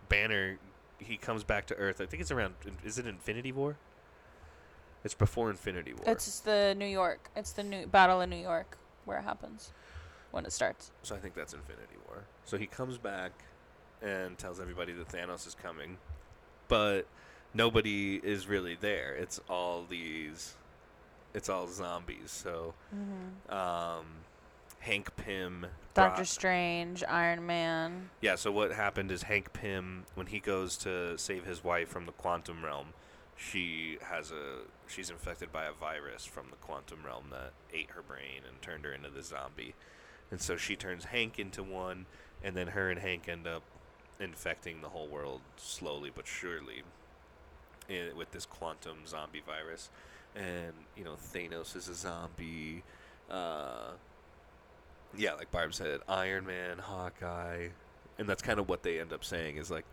Banner. 0.09 0.59
He 0.99 1.16
comes 1.16 1.45
back 1.45 1.66
to 1.66 1.74
Earth. 1.74 2.01
I 2.01 2.07
think 2.07 2.20
it's 2.20 2.30
around. 2.30 2.55
Is 2.85 2.99
it 2.99 3.07
Infinity 3.07 3.53
War? 3.53 3.76
It's 5.05 5.14
before 5.14 5.51
Infinity 5.51 5.93
War. 5.93 6.05
It's 6.07 6.41
the 6.41 6.74
New 6.78 6.87
York. 6.87 7.30
It's 7.37 7.53
the 7.53 7.62
new 7.62 7.87
Battle 7.87 8.22
of 8.22 8.28
New 8.28 8.37
York 8.37 8.78
where 9.05 9.18
it 9.18 9.22
happens 9.22 9.72
when 10.30 10.47
it 10.47 10.53
starts. 10.53 10.91
So 11.03 11.14
I 11.14 11.18
think 11.18 11.35
that's 11.35 11.53
Infinity 11.53 11.97
War. 12.09 12.24
So 12.45 12.57
he 12.57 12.66
comes 12.66 12.97
back 12.97 13.32
and 14.03 14.37
tells 14.39 14.61
everybody 14.61 14.93
that 14.93 15.09
Thanos 15.09 15.47
is 15.47 15.55
coming, 15.55 15.99
but 16.68 17.07
nobody 17.53 18.16
is 18.16 18.47
really 18.47 18.76
there. 18.80 19.14
It's 19.14 19.41
all 19.49 19.85
these, 19.89 20.57
it's 21.35 21.49
all 21.49 21.66
zombies. 21.66 22.30
So 22.30 22.74
Mm-hmm. 22.95 23.53
um, 23.55 24.07
Hank 24.80 25.14
Pym, 25.16 25.66
Doctor 25.95 26.24
Strange, 26.24 27.03
Iron 27.09 27.47
Man. 27.47 28.11
Yeah. 28.20 28.35
So 28.37 28.53
what 28.53 28.72
happened 28.72 29.11
is 29.11 29.22
Hank 29.24 29.53
Pym, 29.53 30.05
when 30.14 30.26
he 30.26 30.41
goes 30.41 30.76
to 30.78 31.16
save 31.18 31.45
his 31.47 31.64
wife 31.64 31.89
from 31.89 32.07
the 32.07 32.12
quantum 32.12 32.64
realm, 32.64 32.89
she 33.37 33.99
has 34.03 34.30
a 34.30 34.59
she's 34.87 35.11
infected 35.11 35.51
by 35.53 35.64
a 35.64 35.72
virus 35.72 36.24
from 36.24 36.47
the 36.51 36.57
quantum 36.57 36.99
realm 37.05 37.24
that 37.30 37.53
ate 37.72 37.91
her 37.91 38.03
brain 38.03 38.43
and 38.47 38.61
turned 38.62 38.85
her 38.85 38.93
into 38.93 39.11
the 39.11 39.22
zombie. 39.22 39.74
And 40.30 40.41
so 40.41 40.57
she 40.57 40.76
turns 40.76 41.07
Hank 41.07 41.39
into 41.39 41.62
one, 41.62 42.07
and 42.43 42.57
then 42.57 42.68
her 42.68 42.91
and 42.91 43.01
Hank 43.01 43.28
end 43.28 43.47
up 43.47 43.62
infecting 44.20 44.80
the 44.80 44.91
whole 44.91 45.09
world 45.09 45.41
slowly 45.57 46.09
but 46.14 46.24
surely 46.24 46.85
i 47.91 48.11
with 48.16 48.30
this 48.30 48.47
quantum 48.47 48.99
zombie 49.07 49.43
virus. 49.45 49.89
And, 50.35 50.72
you 50.97 51.05
know, 51.05 51.16
Thanos 51.32 51.76
is 51.76 51.89
a 51.89 51.95
zombie. 51.95 52.82
Uh, 53.30 53.93
yeah, 55.16 55.35
like 55.35 55.51
Barb 55.51 55.74
said, 55.74 56.01
Iron 56.09 56.47
Man, 56.47 56.78
Hawkeye. 56.78 57.68
And 58.18 58.28
that's 58.28 58.43
kind 58.43 58.59
of 58.59 58.68
what 58.68 58.82
they 58.82 59.01
end 59.01 59.12
up 59.12 59.24
saying 59.24 59.57
is 59.57 59.70
like 59.70 59.85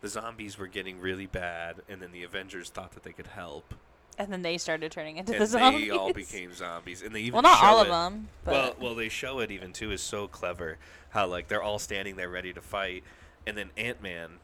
the 0.00 0.08
zombies 0.08 0.58
were 0.58 0.66
getting 0.66 1.00
really 1.00 1.26
bad, 1.26 1.76
and 1.88 2.00
then 2.02 2.12
the 2.12 2.24
Avengers 2.24 2.68
thought 2.70 2.92
that 2.92 3.02
they 3.04 3.12
could 3.12 3.28
help. 3.28 3.74
And 4.18 4.32
then 4.32 4.42
they 4.42 4.58
started 4.58 4.92
turning 4.92 5.16
into 5.16 5.32
and 5.32 5.42
the 5.42 5.46
zombies. 5.46 5.88
they 5.88 5.90
all 5.90 6.12
became 6.12 6.54
zombies. 6.54 7.02
And 7.02 7.14
they 7.14 7.20
even 7.20 7.32
well, 7.34 7.42
not 7.42 7.62
all 7.62 7.78
it. 7.80 7.88
of 7.88 7.88
them. 7.88 8.28
But 8.44 8.52
Well, 8.52 8.74
well, 8.80 8.94
they 8.94 9.08
show 9.08 9.40
it 9.40 9.50
even 9.50 9.72
too 9.72 9.90
is 9.90 10.02
so 10.02 10.28
clever. 10.28 10.78
How 11.10 11.26
like 11.26 11.48
they're 11.48 11.62
all 11.62 11.78
standing 11.78 12.16
there 12.16 12.28
ready 12.28 12.52
to 12.52 12.60
fight, 12.60 13.02
and 13.46 13.56
then 13.56 13.70
Ant 13.76 14.02
Man, 14.02 14.38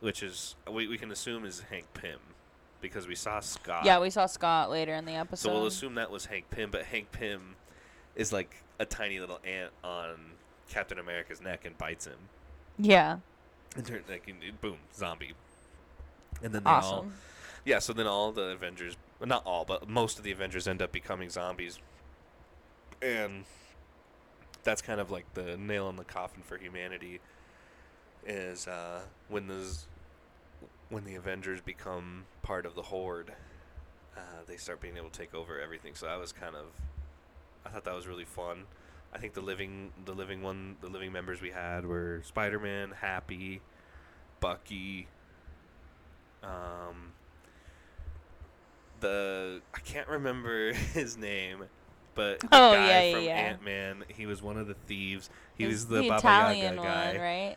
which 0.00 0.22
is 0.22 0.54
we, 0.70 0.86
we 0.86 0.98
can 0.98 1.10
assume 1.10 1.44
is 1.44 1.62
Hank 1.70 1.86
Pym, 1.94 2.20
because 2.80 3.06
we 3.06 3.14
saw 3.14 3.40
Scott. 3.40 3.84
yeah, 3.84 4.00
we 4.00 4.10
saw 4.10 4.26
Scott 4.26 4.70
later 4.70 4.94
in 4.94 5.04
the 5.04 5.12
episode. 5.14 5.48
so 5.48 5.54
we'll 5.54 5.66
assume 5.66 5.94
that 5.96 6.10
was 6.10 6.26
Hank 6.26 6.50
Pym, 6.50 6.70
but 6.70 6.84
Hank 6.84 7.12
Pym 7.12 7.56
is 8.14 8.32
like 8.32 8.62
a 8.78 8.84
tiny 8.84 9.20
little 9.20 9.40
ant 9.44 9.72
on 9.82 10.16
Captain 10.68 10.98
America's 10.98 11.40
neck 11.40 11.64
and 11.64 11.76
bites 11.78 12.06
him, 12.06 12.18
yeah, 12.78 13.18
and 13.76 13.86
turn 13.86 14.02
like 14.08 14.30
boom 14.60 14.78
zombie. 14.94 15.32
And 16.42 16.54
then 16.54 16.62
they 16.62 16.70
all 16.70 17.06
yeah, 17.68 17.80
so 17.80 17.92
then 17.92 18.06
all 18.06 18.32
the 18.32 18.44
Avengers, 18.44 18.96
well, 19.20 19.28
not 19.28 19.42
all, 19.44 19.66
but 19.66 19.88
most 19.88 20.16
of 20.16 20.24
the 20.24 20.32
Avengers 20.32 20.66
end 20.66 20.80
up 20.80 20.90
becoming 20.90 21.28
zombies. 21.28 21.78
And 23.02 23.44
that's 24.64 24.80
kind 24.80 25.00
of 25.00 25.10
like 25.10 25.34
the 25.34 25.58
nail 25.58 25.90
in 25.90 25.96
the 25.96 26.04
coffin 26.04 26.42
for 26.42 26.56
humanity 26.56 27.20
is 28.26 28.66
uh, 28.66 29.00
when 29.28 29.48
the 29.48 29.78
when 30.90 31.04
the 31.04 31.14
Avengers 31.14 31.60
become 31.60 32.24
part 32.42 32.66
of 32.66 32.74
the 32.74 32.82
Horde, 32.82 33.32
uh, 34.16 34.20
they 34.46 34.56
start 34.56 34.80
being 34.80 34.96
able 34.96 35.10
to 35.10 35.18
take 35.18 35.34
over 35.34 35.60
everything. 35.60 35.94
So 35.94 36.06
I 36.06 36.16
was 36.16 36.32
kind 36.32 36.56
of 36.56 36.66
I 37.64 37.70
thought 37.70 37.84
that 37.84 37.94
was 37.94 38.06
really 38.06 38.24
fun. 38.24 38.64
I 39.12 39.18
think 39.18 39.34
the 39.34 39.40
living 39.40 39.92
the 40.04 40.12
living 40.12 40.42
one 40.42 40.76
the 40.80 40.88
living 40.88 41.12
members 41.12 41.40
we 41.40 41.50
had 41.50 41.86
were 41.86 42.22
Spider-Man, 42.24 42.92
Happy, 43.00 43.62
Bucky, 44.40 45.08
um, 46.42 47.12
the 49.00 49.60
I 49.74 49.78
can't 49.80 50.08
remember 50.08 50.72
his 50.94 51.16
name, 51.16 51.64
but 52.14 52.40
the 52.40 52.48
Oh, 52.52 52.72
guy 52.72 53.02
yeah, 53.02 53.02
from 53.14 53.24
yeah. 53.24 53.36
Ant 53.36 53.62
Man, 53.62 54.04
he 54.08 54.26
was 54.26 54.42
one 54.42 54.56
of 54.58 54.66
the 54.66 54.74
thieves. 54.74 55.30
He 55.56 55.64
He's 55.64 55.72
was 55.72 55.86
the, 55.88 56.02
Baba 56.02 56.18
Italian 56.18 56.76
Yaga 56.76 56.82
guy. 56.82 57.12
one, 57.12 57.16
right? 57.16 57.56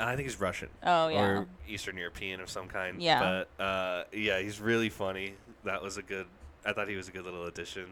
I 0.00 0.14
think 0.16 0.28
he's 0.28 0.38
Russian 0.40 0.68
Oh 0.82 1.08
yeah. 1.08 1.20
or 1.20 1.46
Eastern 1.68 1.96
European 1.96 2.40
of 2.40 2.48
some 2.50 2.68
kind. 2.68 3.02
Yeah. 3.02 3.44
But 3.58 3.62
uh, 3.62 4.04
yeah, 4.12 4.38
he's 4.40 4.60
really 4.60 4.88
funny. 4.90 5.34
That 5.64 5.82
was 5.82 5.96
a 5.96 6.02
good. 6.02 6.26
I 6.64 6.72
thought 6.72 6.88
he 6.88 6.96
was 6.96 7.08
a 7.08 7.12
good 7.12 7.24
little 7.24 7.46
addition, 7.46 7.86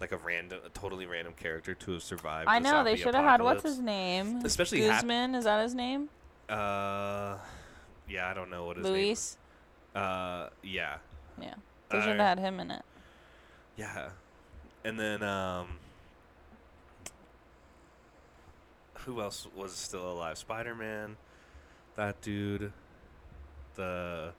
like 0.00 0.12
a 0.12 0.16
random, 0.16 0.58
a 0.64 0.68
totally 0.70 1.06
random 1.06 1.34
character 1.34 1.74
to 1.74 1.92
have 1.92 2.02
survived. 2.02 2.48
I 2.48 2.58
the 2.58 2.64
know 2.70 2.84
they 2.84 2.96
should 2.96 3.14
have 3.14 3.24
had 3.24 3.42
what's 3.42 3.62
his 3.62 3.78
name? 3.78 4.40
Especially 4.44 4.80
Guzman. 4.80 5.34
Is 5.34 5.44
that 5.44 5.62
his 5.62 5.74
name? 5.74 6.08
Uh, 6.48 7.36
yeah, 8.08 8.28
I 8.28 8.34
don't 8.34 8.50
know 8.50 8.64
what 8.64 8.76
his 8.76 8.86
Luis. 8.86 9.36
name. 9.94 10.04
Uh, 10.04 10.48
yeah, 10.62 10.96
Yeah. 11.40 11.54
They 11.90 11.98
should 12.00 12.08
have 12.10 12.20
Uh, 12.20 12.24
had 12.24 12.38
him 12.38 12.60
in 12.60 12.70
it. 12.70 12.82
yeah, 13.76 14.10
and 14.84 14.98
then 14.98 15.22
um, 15.22 15.78
who 19.04 19.20
else 19.20 19.46
was 19.54 19.72
still 19.72 20.10
alive? 20.10 20.38
Spider 20.38 20.74
Man, 20.74 21.16
that 21.96 22.20
dude. 22.20 22.72
The 23.74 24.32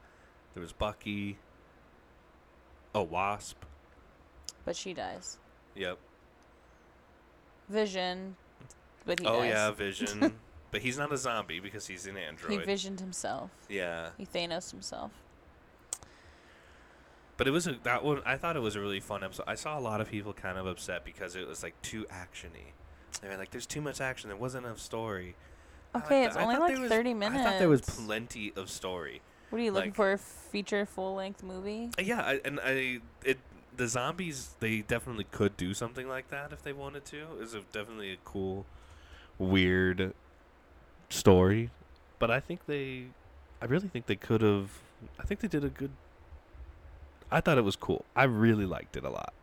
there 0.54 0.62
was 0.62 0.72
Bucky. 0.72 1.38
A 2.94 3.02
Wasp. 3.02 3.64
But 4.66 4.76
she 4.76 4.94
dies. 4.94 5.38
Yep. 5.76 5.98
Vision. 7.70 8.36
But 9.06 9.20
he 9.20 9.26
oh 9.26 9.40
dies. 9.40 9.50
yeah, 9.50 9.72
Vision. 9.72 10.34
but 10.72 10.82
he's 10.82 10.98
not 10.98 11.12
a 11.14 11.18
zombie 11.18 11.60
because 11.60 11.88
he's 11.88 12.06
an 12.06 12.18
android. 12.18 12.52
He 12.52 12.66
visioned 12.66 13.00
himself. 13.00 13.50
yeah. 13.70 14.10
He 14.18 14.26
Thanos 14.26 14.72
himself. 14.72 15.12
But 17.38 17.48
it 17.48 17.52
was 17.52 17.66
a, 17.66 17.76
that 17.84 18.04
one. 18.04 18.22
I 18.26 18.38
thought 18.38 18.56
it 18.56 18.60
was 18.60 18.76
a 18.76 18.82
really 18.82 19.00
fun 19.00 19.24
episode. 19.24 19.46
I 19.48 19.56
saw 19.56 19.80
a 19.80 19.82
lot 19.82 20.00
of 20.00 20.10
people 20.10 20.34
kind 20.34 20.58
of 20.58 20.68
upset 20.68 21.04
because 21.04 21.36
it 21.36 21.48
was 21.48 21.64
like 21.64 21.82
too 21.82 22.06
actiony. 22.12 22.74
They 23.22 23.30
were 23.30 23.38
like, 23.38 23.52
"There's 23.52 23.66
too 23.66 23.82
much 23.82 24.02
action. 24.02 24.30
There 24.30 24.38
wasn't 24.38 24.66
enough 24.66 24.80
story." 24.80 25.36
Like 25.94 26.06
Okay, 26.06 26.22
that. 26.22 26.28
it's 26.28 26.38
only 26.38 26.58
like 26.58 26.78
was- 26.78 26.90
30 26.90 27.14
minutes. 27.14 27.42
I 27.42 27.52
thought 27.52 27.60
there 27.60 27.70
was 27.70 27.82
plenty 27.82 28.54
of 28.56 28.70
story. 28.70 29.22
What 29.50 29.60
are 29.60 29.64
you 29.64 29.72
looking 29.72 29.90
like- 29.92 29.96
for? 29.96 30.12
A 30.14 30.18
feature 30.18 30.86
full 30.86 31.16
length 31.16 31.44
movie? 31.44 31.90
Uh, 32.00 32.02
Yeah, 32.02 32.22
I, 32.22 32.42
and 32.46 32.60
I 32.64 33.00
it 33.24 33.40
the 33.76 33.88
zombies 33.88 34.56
they 34.60 34.82
definitely 34.82 35.26
could 35.26 35.56
do 35.58 35.74
something 35.74 36.08
like 36.08 36.30
that 36.30 36.52
if 36.54 36.62
they 36.64 36.74
wanted 36.74 37.06
to. 37.06 37.38
It's 37.40 37.54
a, 37.54 37.62
definitely 37.72 38.12
a 38.14 38.18
cool, 38.24 38.66
weird 39.38 40.14
story, 41.10 41.70
but 42.20 42.32
I 42.32 42.40
think 42.40 42.66
they 42.66 43.08
I 43.62 43.66
really 43.66 43.88
think 43.90 44.06
they 44.08 44.16
could 44.16 44.42
have. 44.42 44.72
I 45.20 45.24
think 45.24 45.42
they 45.42 45.48
did 45.48 45.64
a 45.64 45.70
good. 45.70 45.92
I 47.32 47.42
thought 47.42 47.58
it 47.58 47.64
was 47.64 47.76
cool. 47.76 48.06
I 48.16 48.24
really 48.24 48.66
liked 48.66 48.96
it 48.98 49.04
a 49.04 49.10
lot. 49.10 49.34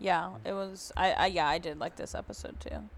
Yeah, 0.00 0.30
it 0.44 0.52
was. 0.52 0.92
I, 0.96 1.12
I 1.12 1.26
yeah, 1.26 1.46
I 1.46 1.58
did 1.58 1.78
like 1.78 1.96
this 1.96 2.14
episode 2.14 2.58
too. 2.58 2.88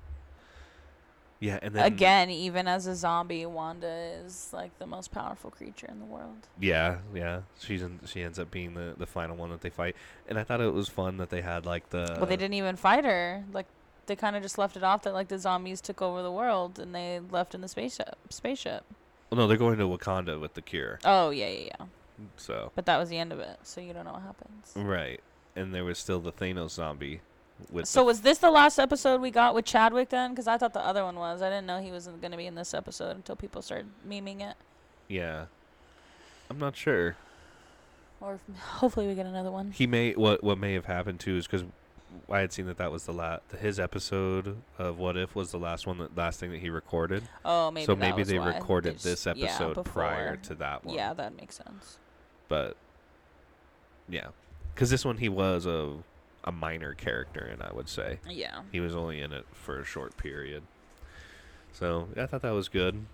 Yeah, 1.40 1.59
and 1.61 1.74
then 1.74 1.84
Again, 1.84 2.30
even 2.30 2.68
as 2.68 2.86
a 2.86 2.94
zombie, 2.94 3.44
Wanda 3.46 3.88
is 4.24 4.50
like 4.53 4.78
the 4.78 4.86
most 4.86 5.11
powerful 5.11 5.50
creature 5.50 5.88
in 5.90 5.98
the 5.98 6.05
world. 6.05 6.46
Yeah, 6.61 6.98
yeah. 7.12 7.40
She's 7.59 7.82
in, 7.82 7.98
she 8.07 8.22
ends 8.22 8.38
up 8.38 8.53
being 8.53 8.74
the 8.74 8.94
the 8.96 9.07
final 9.07 9.36
one 9.36 9.50
that 9.50 9.61
they 9.61 9.70
fight, 9.70 9.96
and 10.28 10.38
I 10.38 10.44
thought 10.44 10.61
it 10.61 10.72
was 10.72 10.88
fun 10.88 11.16
that 11.16 11.30
they 11.30 11.42
had 11.42 11.66
like 11.66 11.90
the. 11.90 12.14
well, 12.16 12.26
they 12.26 12.36
didn't 12.36 12.55
even 12.55 12.76
fight 12.76 13.05
her. 13.05 13.42
Like 13.53 13.66
they 14.07 14.14
kind 14.14 14.36
of 14.36 14.42
just 14.42 14.57
left 14.57 14.76
it 14.76 14.84
off 14.84 15.03
that 15.03 15.14
like 15.14 15.26
the 15.28 15.38
zombies 15.38 15.80
took 15.80 16.00
over 16.00 16.22
the 16.22 16.30
world 16.30 16.78
and 16.78 16.94
they 16.94 17.20
left 17.30 17.57
in 17.57 17.61
the 17.61 17.68
spaceship. 17.68 18.16
Spaceship. 18.30 18.84
Well, 19.28 19.38
no, 19.38 19.48
they're 19.48 19.57
going 19.57 19.78
to 19.78 19.84
Wakanda 19.88 20.40
with 20.40 20.55
the 20.55 20.62
cure. 20.62 21.00
Oh 21.05 21.30
yeah, 21.30 21.48
yeah, 21.48 21.64
yeah. 21.80 21.86
So 22.36 22.70
But 22.76 22.86
that 22.86 22.98
was 22.98 23.09
the 23.09 23.18
end 23.18 23.32
of 23.32 23.40
it, 23.40 23.59
so 23.64 23.80
you 23.80 23.92
don't 23.92 24.05
know 24.05 24.12
what 24.12 24.22
happens. 24.22 24.72
right, 24.76 25.20
and 25.57 25.74
there 25.74 25.84
was 25.84 25.98
still 25.98 26.20
the 26.20 26.32
Thanos 26.32 26.70
zombie. 26.70 27.20
With 27.70 27.86
So 27.86 28.00
the, 28.00 28.05
was 28.07 28.20
this 28.22 28.38
the 28.38 28.50
last 28.50 28.78
episode 28.78 29.20
we 29.20 29.30
got 29.30 29.55
with 29.55 29.64
Chadwick 29.64 30.09
then? 30.09 30.30
Because 30.30 30.48
I 30.48 30.59
thought 30.59 30.72
the 30.72 30.84
other 30.84 31.05
one 31.05 31.14
was. 31.16 31.42
I 31.42 31.48
didn't 31.48 31.66
know 31.66 31.80
he 31.80 31.92
wasn't 31.92 32.20
going 32.20 32.32
to 32.32 32.36
be 32.36 32.46
in 32.46 32.55
this 32.57 32.74
episode 32.74 33.14
until 33.16 33.36
people 33.36 33.62
started 33.62 33.86
memeing 34.09 34.40
it. 34.40 34.57
yeah, 35.09 35.44
I'm 36.50 36.59
not 36.59 36.74
sure. 36.76 37.16
Or 38.20 38.34
if- 38.34 38.57
hopefully 38.61 39.07
we 39.07 39.14
get 39.14 39.26
another 39.26 39.50
one. 39.50 39.70
He 39.72 39.86
may 39.86 40.12
what 40.12 40.42
what 40.42 40.59
may 40.59 40.74
have 40.74 40.86
happened 40.86 41.20
too 41.20 41.36
is 41.36 41.46
because 41.46 41.64
I 42.30 42.40
had 42.40 42.53
seen 42.53 42.66
that 42.66 42.76
that 42.78 42.90
was 42.92 43.05
the 43.05 43.12
last 43.12 43.42
his 43.61 43.78
episode 43.80 44.57
of 44.78 44.98
What 44.98 45.16
If 45.16 45.34
was 45.34 45.50
the 45.50 45.59
last 45.59 45.86
one 45.86 45.98
that 45.98 46.16
last 46.16 46.40
thing 46.40 46.50
that 46.50 46.61
he 46.61 46.68
recorded. 46.70 47.22
Oh, 47.44 47.70
maybe. 47.70 47.86
so 47.86 47.94
maybe 47.96 48.22
they 48.24 48.38
recorded 48.38 48.94
just- 48.94 49.05
this 49.05 49.26
yeah, 49.26 49.32
episode 49.46 49.84
prior 49.84 50.36
to 50.36 50.55
that 50.57 50.84
one. 50.84 50.94
Yeah, 50.96 51.14
that 51.14 51.36
makes 51.36 51.57
sense. 51.57 51.98
but 52.48 52.76
yeah, 54.09 54.28
because 54.74 54.90
this 54.90 55.04
one 55.04 55.16
he 55.18 55.28
was 55.28 55.66
a 55.66 55.96
a 56.44 56.50
minor 56.52 56.92
character, 56.94 57.40
and 57.40 57.62
I 57.62 57.72
would 57.72 57.88
say 57.88 58.18
Yeah. 58.28 58.62
he 58.72 58.80
was 58.80 58.96
only 58.96 59.20
in 59.20 59.32
it 59.32 59.46
for 59.52 59.78
a 59.78 59.84
short 59.84 60.16
period. 60.16 60.64
So 61.72 62.08
I 62.16 62.26
thought 62.26 62.42
that 62.42 62.50
was 62.50 62.68
good. 62.68 63.04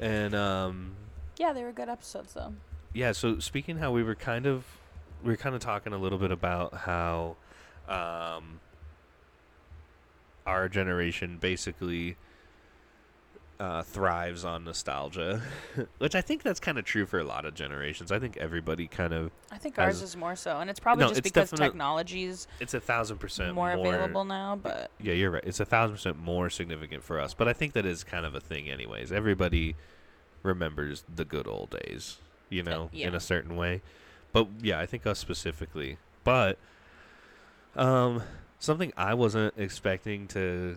And 0.00 0.34
um, 0.34 0.94
Yeah, 1.38 1.52
they 1.52 1.64
were 1.64 1.72
good 1.72 1.88
episodes 1.88 2.34
though. 2.34 2.54
yeah, 2.92 3.12
so 3.12 3.38
speaking 3.40 3.78
how 3.78 3.90
we 3.90 4.02
were 4.04 4.14
kind 4.14 4.46
of 4.46 4.64
we 5.24 5.30
were 5.32 5.36
kind 5.36 5.54
of 5.56 5.60
talking 5.60 5.92
a 5.92 5.98
little 5.98 6.18
bit 6.18 6.30
about 6.30 6.72
how 6.74 7.36
um, 7.88 8.60
our 10.46 10.68
generation 10.68 11.38
basically 11.38 12.16
uh, 13.58 13.82
thrives 13.82 14.44
on 14.44 14.64
nostalgia, 14.64 15.42
which 15.98 16.14
I 16.14 16.20
think 16.20 16.42
that's 16.42 16.60
kind 16.60 16.78
of 16.78 16.84
true 16.84 17.06
for 17.06 17.18
a 17.18 17.24
lot 17.24 17.44
of 17.44 17.54
generations. 17.54 18.12
I 18.12 18.18
think 18.18 18.36
everybody 18.36 18.86
kind 18.86 19.12
of 19.12 19.30
I 19.50 19.58
think 19.58 19.78
ours 19.78 20.02
is 20.02 20.16
more 20.16 20.36
so, 20.36 20.58
and 20.60 20.68
it's 20.68 20.80
probably 20.80 21.04
No, 21.04 21.08
just 21.08 21.20
it's 21.20 21.30
because 21.30 21.50
technology's 21.50 22.46
it's 22.60 22.74
a 22.74 22.80
thousand 22.80 23.18
percent 23.18 23.54
more, 23.54 23.72
available 23.72 24.24
now. 24.24 24.58
But 24.60 24.90
Yeah, 25.00 25.14
you're 25.14 25.30
right. 25.30 25.44
It's 25.44 25.60
a 25.60 25.64
thousand 25.64 25.96
percent 25.96 26.18
more 26.18 26.50
significant 26.50 27.02
for 27.02 27.20
us, 27.20 27.34
but 27.34 27.48
I 27.48 27.52
think 27.52 27.72
that 27.72 27.86
is 27.86 28.04
kind 28.04 28.26
of 28.26 28.34
a 28.34 28.40
thing, 28.40 28.68
anyways. 28.68 29.12
Everybody 29.12 29.76
remembers 30.42 31.04
the 31.12 31.24
good 31.24 31.46
old 31.46 31.70
days, 31.70 32.18
you 32.50 32.62
know, 32.62 32.90
in 32.92 32.98
yeah. 32.98 33.16
a 33.16 33.20
certain 33.20 33.56
way. 33.56 33.82
But 34.32 34.48
yeah, 34.60 34.78
I 34.78 34.86
think 34.86 35.06
us 35.06 35.18
specifically. 35.18 35.98
But 36.24 36.58
um, 37.74 38.22
something 38.58 38.92
I 38.96 39.14
wasn't 39.14 39.54
expecting 39.56 40.28
to. 40.28 40.76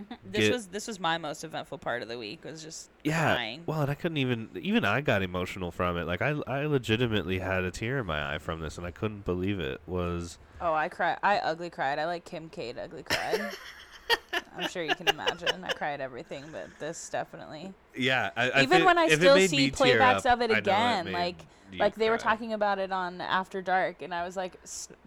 Mm-hmm. 0.00 0.14
this 0.32 0.40
Get- 0.40 0.52
was 0.52 0.66
this 0.66 0.86
was 0.88 0.98
my 0.98 1.18
most 1.18 1.44
eventful 1.44 1.78
part 1.78 2.02
of 2.02 2.08
the 2.08 2.18
week. 2.18 2.44
Was 2.44 2.62
just 2.64 2.90
Yeah. 3.04 3.34
crying. 3.34 3.62
Well, 3.66 3.80
and 3.82 3.90
I 3.90 3.94
couldn't 3.94 4.16
even. 4.18 4.48
Even 4.60 4.84
I 4.84 5.00
got 5.00 5.22
emotional 5.22 5.70
from 5.70 5.96
it. 5.96 6.04
Like 6.04 6.20
I, 6.20 6.30
I 6.48 6.66
legitimately 6.66 7.38
had 7.38 7.62
a 7.64 7.70
tear 7.70 7.98
in 8.00 8.06
my 8.06 8.34
eye 8.34 8.38
from 8.38 8.60
this, 8.60 8.76
and 8.76 8.86
I 8.86 8.90
couldn't 8.90 9.24
believe 9.24 9.60
it. 9.60 9.80
Was 9.86 10.38
Oh, 10.60 10.72
I 10.74 10.88
cried. 10.88 11.18
I 11.22 11.38
ugly 11.38 11.70
cried. 11.70 11.98
I 11.98 12.06
like 12.06 12.24
Kim 12.24 12.48
Kate 12.48 12.76
ugly 12.78 13.02
cried. 13.04 13.40
I'm 14.56 14.68
sure 14.68 14.82
you 14.82 14.94
can 14.94 15.08
imagine. 15.08 15.64
I 15.64 15.72
cried 15.72 16.00
everything, 16.00 16.44
but 16.52 16.68
this 16.78 17.08
definitely. 17.08 17.72
yeah. 17.96 18.30
I, 18.36 18.62
Even 18.62 18.84
when 18.84 18.98
I 18.98 19.08
still 19.08 19.36
see 19.48 19.70
playbacks 19.70 20.26
of 20.26 20.40
it 20.42 20.50
again, 20.50 21.12
like 21.12 21.36
like 21.78 21.96
they 21.96 22.08
were 22.08 22.18
talking 22.18 22.52
about 22.52 22.78
it 22.78 22.92
on 22.92 23.20
After 23.20 23.60
Dark, 23.60 24.00
and 24.02 24.14
I 24.14 24.24
was 24.24 24.36
like, 24.36 24.54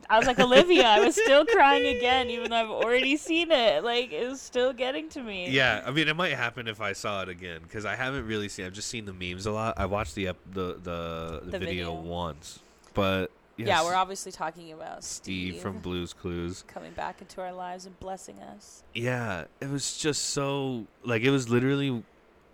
I 0.10 0.18
was 0.18 0.28
like 0.28 0.38
Olivia. 0.40 0.86
I 0.86 1.00
was 1.00 1.16
still 1.16 1.46
crying 1.46 1.96
again, 1.96 2.30
even 2.30 2.50
though 2.52 2.58
I've 2.58 2.70
already 2.70 3.16
seen 3.16 3.52
it. 3.52 3.84
Like 3.86 4.12
it 4.12 4.28
was 4.28 4.42
still 4.42 4.74
getting 4.74 5.08
to 5.10 5.22
me. 5.24 5.50
Yeah, 5.50 5.82
I 5.86 5.92
mean, 5.92 6.08
it 6.10 6.16
might 6.16 6.34
happen 6.34 6.68
if 6.68 6.82
I 6.82 6.92
saw 6.94 7.22
it 7.22 7.30
again 7.30 7.62
because 7.64 7.86
I 7.86 7.96
haven't 7.96 8.26
really 8.28 8.50
seen. 8.50 8.66
I've 8.66 8.74
just 8.74 8.90
seen 8.90 9.06
the 9.06 9.14
memes 9.14 9.46
a 9.46 9.52
lot. 9.52 9.76
I 9.78 9.86
watched 9.86 10.16
the 10.16 10.28
ep- 10.30 10.38
the 10.52 10.74
the, 10.84 11.42
the, 11.46 11.52
The 11.52 11.60
video, 11.60 11.96
video. 11.96 12.02
once, 12.02 12.60
but 12.94 13.32
yes, 13.58 13.68
Yeah, 13.68 13.84
we're 13.84 13.96
obviously 13.96 14.32
talking 14.32 14.72
about 14.72 15.04
Steve, 15.04 15.54
Steve, 15.54 15.62
from 15.62 15.80
Blue's 15.80 16.14
Clues. 16.14 16.64
coming 16.68 16.94
back 16.94 17.22
into 17.22 17.42
our 17.42 17.52
lives 17.54 17.86
and 17.86 18.00
blessing 18.00 18.40
us. 18.40 18.84
Yeah, 18.94 19.46
it 19.62 19.70
was 19.70 19.98
just 19.98 20.30
so 20.30 20.86
like 21.04 21.24
it 21.24 21.32
was 21.32 21.50
literally 21.50 22.04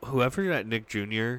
whoever 0.05 0.51
at 0.51 0.67
Nick 0.67 0.87
Jr. 0.87 1.37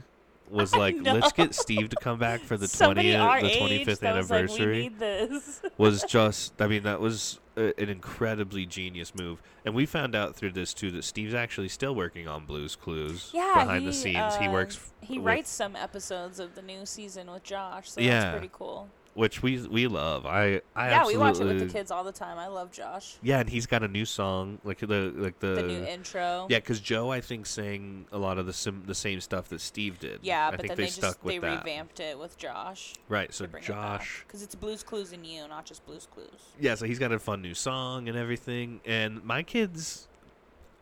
was 0.50 0.74
like, 0.76 0.96
let's 1.00 1.32
get 1.32 1.54
Steve 1.54 1.88
to 1.90 1.96
come 1.96 2.18
back 2.18 2.40
for 2.40 2.56
the 2.56 2.68
twentieth, 2.78 3.18
the 3.42 3.56
twenty 3.58 3.84
fifth 3.84 4.02
was 4.02 4.02
like, 4.02 4.12
anniversary. 4.14 4.66
we 4.76 4.82
need 4.84 4.98
this. 4.98 5.60
was 5.78 6.02
just 6.04 6.60
I 6.60 6.66
mean 6.66 6.82
that 6.84 7.00
was 7.00 7.40
a, 7.56 7.72
an 7.80 7.88
incredibly 7.88 8.66
genius 8.66 9.14
move, 9.14 9.40
and 9.64 9.74
we 9.74 9.86
found 9.86 10.14
out 10.16 10.34
through 10.34 10.52
this 10.52 10.74
too 10.74 10.90
that 10.92 11.04
Steve's 11.04 11.34
actually 11.34 11.68
still 11.68 11.94
working 11.94 12.26
on 12.26 12.44
Blue's 12.46 12.74
Clues 12.76 13.30
Yeah, 13.32 13.52
behind 13.54 13.82
he, 13.82 13.86
the 13.86 13.92
scenes. 13.92 14.36
he 14.36 14.46
uh, 14.48 14.52
works 14.52 14.92
He 15.00 15.18
with- 15.18 15.26
writes 15.26 15.50
some 15.50 15.76
episodes 15.76 16.40
of 16.40 16.54
the 16.56 16.62
new 16.62 16.84
season 16.84 17.30
with 17.30 17.44
Josh, 17.44 17.90
so 17.90 18.00
Yeah. 18.00 18.20
that's 18.20 18.32
pretty 18.32 18.50
cool. 18.52 18.88
Which 19.14 19.44
we 19.44 19.64
we 19.68 19.86
love. 19.86 20.26
I 20.26 20.60
I 20.74 20.90
yeah, 20.90 21.06
we 21.06 21.16
watch 21.16 21.38
it 21.38 21.44
with 21.44 21.60
the 21.60 21.66
kids 21.72 21.92
all 21.92 22.02
the 22.02 22.10
time. 22.10 22.36
I 22.36 22.48
love 22.48 22.72
Josh. 22.72 23.14
Yeah, 23.22 23.38
and 23.38 23.48
he's 23.48 23.64
got 23.64 23.84
a 23.84 23.88
new 23.88 24.04
song 24.04 24.58
like 24.64 24.78
the 24.78 25.12
like 25.14 25.38
the, 25.38 25.54
The 25.54 25.62
new 25.62 25.84
intro. 25.84 26.48
yeah, 26.50 26.58
because 26.58 26.80
Joe 26.80 27.12
I 27.12 27.20
think 27.20 27.46
sang 27.46 28.06
a 28.10 28.18
lot 28.18 28.38
of 28.38 28.46
the 28.46 28.52
sim, 28.52 28.82
the 28.86 28.94
same 28.94 29.20
stuff 29.20 29.48
that 29.50 29.60
Steve 29.60 30.00
did. 30.00 30.18
Yeah, 30.22 30.48
I 30.48 30.50
but 30.50 30.60
think 30.62 30.68
then 30.70 30.76
they, 30.78 30.82
they, 30.84 30.90
stuck 30.90 31.10
just 31.12 31.24
with 31.24 31.34
they 31.34 31.38
that. 31.38 31.58
revamped 31.64 32.00
it 32.00 32.18
with 32.18 32.36
Josh. 32.36 32.94
Right, 33.08 33.32
so 33.32 33.46
Josh, 33.62 34.24
because 34.26 34.42
it's 34.42 34.56
Blue's 34.56 34.82
Clues 34.82 35.12
and 35.12 35.24
you, 35.24 35.46
not 35.46 35.64
just 35.64 35.86
Blue's 35.86 36.08
Clues. 36.12 36.28
Yeah, 36.58 36.74
so 36.74 36.84
he's 36.84 36.98
got 36.98 37.12
a 37.12 37.20
fun 37.20 37.40
new 37.40 37.54
song 37.54 38.08
and 38.08 38.18
everything. 38.18 38.80
And 38.84 39.22
my 39.24 39.44
kids, 39.44 40.08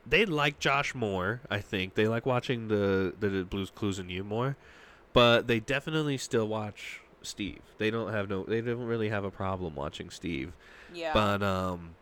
they 0.06 0.24
like 0.24 0.58
Josh 0.58 0.94
more. 0.94 1.42
I 1.50 1.58
think 1.58 1.96
they 1.96 2.08
like 2.08 2.24
watching 2.24 2.68
the 2.68 3.12
the 3.20 3.44
Blue's 3.44 3.68
Clues 3.68 3.98
and 3.98 4.10
you 4.10 4.24
more, 4.24 4.56
but 5.12 5.48
they 5.48 5.60
definitely 5.60 6.16
still 6.16 6.48
watch 6.48 7.01
Steve. 7.26 7.60
They 7.78 7.90
don't 7.90 8.12
have 8.12 8.28
no. 8.28 8.44
They 8.44 8.60
don't 8.60 8.84
really 8.84 9.08
have 9.08 9.24
a 9.24 9.30
problem 9.30 9.74
watching 9.74 10.10
Steve. 10.10 10.52
Yeah. 10.94 11.12
But 11.12 11.42
um, 11.42 11.94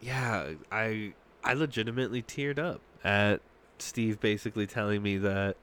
yeah, 0.00 0.50
I 0.70 1.14
I 1.44 1.54
legitimately 1.54 2.22
teared 2.22 2.58
up 2.58 2.80
at 3.04 3.40
Steve 3.78 4.20
basically 4.20 4.66
telling 4.66 5.02
me 5.02 5.18
that 5.18 5.56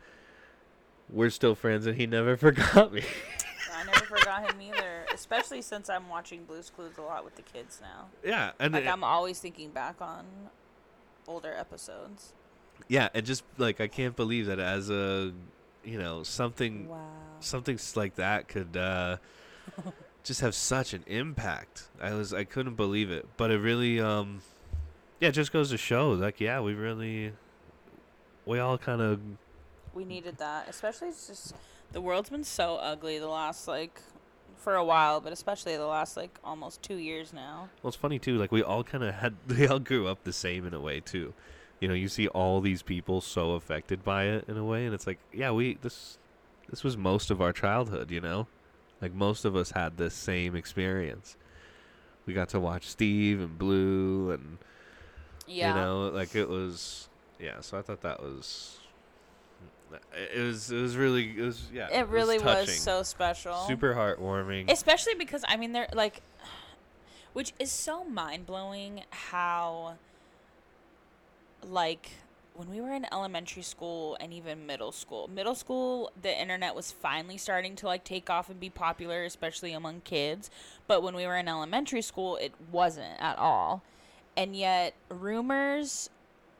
we're 1.09 1.29
still 1.29 1.55
friends 1.55 1.85
and 1.85 1.95
he 1.97 2.05
never 2.05 2.35
forgot 2.45 2.91
me. 2.93 3.03
I 3.75 3.83
never 3.85 4.05
forgot 4.05 4.51
him 4.51 4.61
either, 4.61 5.05
especially 5.13 5.61
since 5.61 5.89
I'm 5.89 6.09
watching 6.09 6.43
Blue's 6.43 6.69
Clues 6.69 6.97
a 6.97 7.01
lot 7.01 7.23
with 7.23 7.35
the 7.35 7.41
kids 7.41 7.79
now. 7.81 8.07
yeah, 8.25 8.51
and 8.59 8.73
Like 8.73 8.83
it- 8.83 8.87
I'm 8.91 9.03
always 9.03 9.39
thinking 9.39 9.69
back 9.71 10.01
on 10.01 10.25
older 11.27 11.53
episodes. 11.53 12.33
yeah, 12.89 13.07
and 13.13 13.25
just 13.25 13.43
like 13.57 13.79
I 13.79 13.87
can't 13.87 14.15
believe 14.15 14.47
that 14.47 14.59
as 14.59 14.89
a 14.89 15.31
you 15.83 15.97
know 15.97 16.23
something 16.23 16.87
Wow. 16.87 16.97
something 17.39 17.79
like 17.95 18.15
that 18.15 18.47
could 18.47 18.75
uh 18.75 19.17
just 20.23 20.41
have 20.41 20.53
such 20.53 20.93
an 20.93 21.03
impact. 21.07 21.83
I 22.01 22.13
was 22.13 22.33
I 22.33 22.43
couldn't 22.43 22.75
believe 22.75 23.11
it, 23.11 23.27
but 23.37 23.51
it 23.51 23.59
really 23.59 23.99
um 23.99 24.41
yeah, 25.19 25.29
it 25.29 25.33
just 25.33 25.51
goes 25.51 25.69
to 25.71 25.77
show 25.77 26.11
like 26.11 26.39
yeah, 26.39 26.59
we 26.61 26.73
really 26.73 27.33
we 28.45 28.59
all 28.59 28.77
kind 28.77 29.01
of 29.01 29.19
We 29.93 30.05
needed 30.05 30.37
that, 30.37 30.67
especially 30.69 31.09
it's 31.09 31.27
just 31.27 31.55
the 31.91 32.01
world's 32.01 32.29
been 32.29 32.43
so 32.43 32.75
ugly 32.77 33.19
the 33.19 33.27
last 33.27 33.67
like 33.67 34.01
for 34.57 34.75
a 34.75 34.83
while, 34.83 35.21
but 35.21 35.31
especially 35.31 35.77
the 35.77 35.85
last 35.87 36.17
like 36.17 36.37
almost 36.43 36.83
two 36.83 36.95
years 36.97 37.31
now. 37.33 37.69
Well, 37.81 37.89
it's 37.89 37.97
funny 37.97 38.19
too. 38.19 38.37
Like 38.37 38.51
we 38.51 38.61
all 38.61 38.83
kind 38.83 39.03
of 39.03 39.15
had, 39.15 39.35
we 39.47 39.67
all 39.67 39.79
grew 39.79 40.07
up 40.07 40.23
the 40.23 40.33
same 40.33 40.67
in 40.67 40.73
a 40.73 40.79
way 40.79 40.99
too. 40.99 41.33
You 41.79 41.87
know, 41.87 41.93
you 41.93 42.09
see 42.09 42.27
all 42.27 42.59
these 42.61 42.81
people 42.81 43.21
so 43.21 43.51
affected 43.51 44.03
by 44.03 44.25
it 44.25 44.45
in 44.47 44.57
a 44.57 44.65
way, 44.65 44.85
and 44.85 44.93
it's 44.93 45.07
like, 45.07 45.19
yeah, 45.33 45.51
we 45.51 45.75
this 45.81 46.17
this 46.69 46.83
was 46.83 46.97
most 46.97 47.31
of 47.31 47.41
our 47.41 47.53
childhood. 47.53 48.11
You 48.11 48.21
know, 48.21 48.47
like 49.01 49.13
most 49.13 49.45
of 49.45 49.55
us 49.55 49.71
had 49.71 49.97
this 49.97 50.13
same 50.13 50.55
experience. 50.55 51.35
We 52.25 52.33
got 52.33 52.49
to 52.49 52.59
watch 52.59 52.87
Steve 52.87 53.39
and 53.39 53.57
Blue, 53.57 54.31
and 54.31 54.57
Yeah. 55.47 55.69
you 55.69 55.81
know, 55.81 56.09
like 56.09 56.35
it 56.35 56.47
was, 56.49 57.09
yeah. 57.39 57.61
So 57.61 57.77
I 57.79 57.81
thought 57.81 58.01
that 58.01 58.21
was, 58.21 58.77
it 60.13 60.39
was, 60.39 60.69
it 60.71 60.79
was 60.79 60.95
really, 60.95 61.33
it 61.37 61.41
was, 61.41 61.67
yeah. 61.73 61.87
it 61.91 62.07
really 62.09 62.37
was, 62.37 62.43
touching. 62.43 62.75
so 62.75 63.01
special. 63.03 63.55
super 63.67 63.95
heartwarming. 63.95 64.69
especially 64.69 65.15
because 65.15 65.43
I 65.47 65.55
mean 65.57 65.71
they're 65.71 65.87
like 65.93 66.21
which 67.33 67.53
is 67.59 67.71
so 67.71 68.03
mind-blowing 68.03 69.03
how 69.11 69.95
like 71.63 72.11
when 72.59 72.69
we 72.69 72.81
were 72.81 72.93
in 72.93 73.05
elementary 73.13 73.61
school 73.61 74.17
and 74.19 74.33
even 74.33 74.65
middle 74.65 74.91
school. 74.91 75.29
Middle 75.33 75.55
school, 75.55 76.11
the 76.21 76.41
internet 76.41 76.75
was 76.75 76.91
finally 76.91 77.37
starting 77.37 77.75
to 77.77 77.85
like 77.85 78.03
take 78.03 78.29
off 78.29 78.49
and 78.49 78.59
be 78.59 78.69
popular, 78.69 79.23
especially 79.23 79.71
among 79.71 80.01
kids. 80.01 80.49
But 80.87 81.01
when 81.01 81.15
we 81.15 81.25
were 81.25 81.37
in 81.37 81.47
elementary 81.47 82.01
school, 82.01 82.35
it 82.35 82.53
wasn't 82.71 83.19
at 83.19 83.37
all. 83.37 83.81
And 84.35 84.55
yet, 84.55 84.93
rumors 85.09 86.09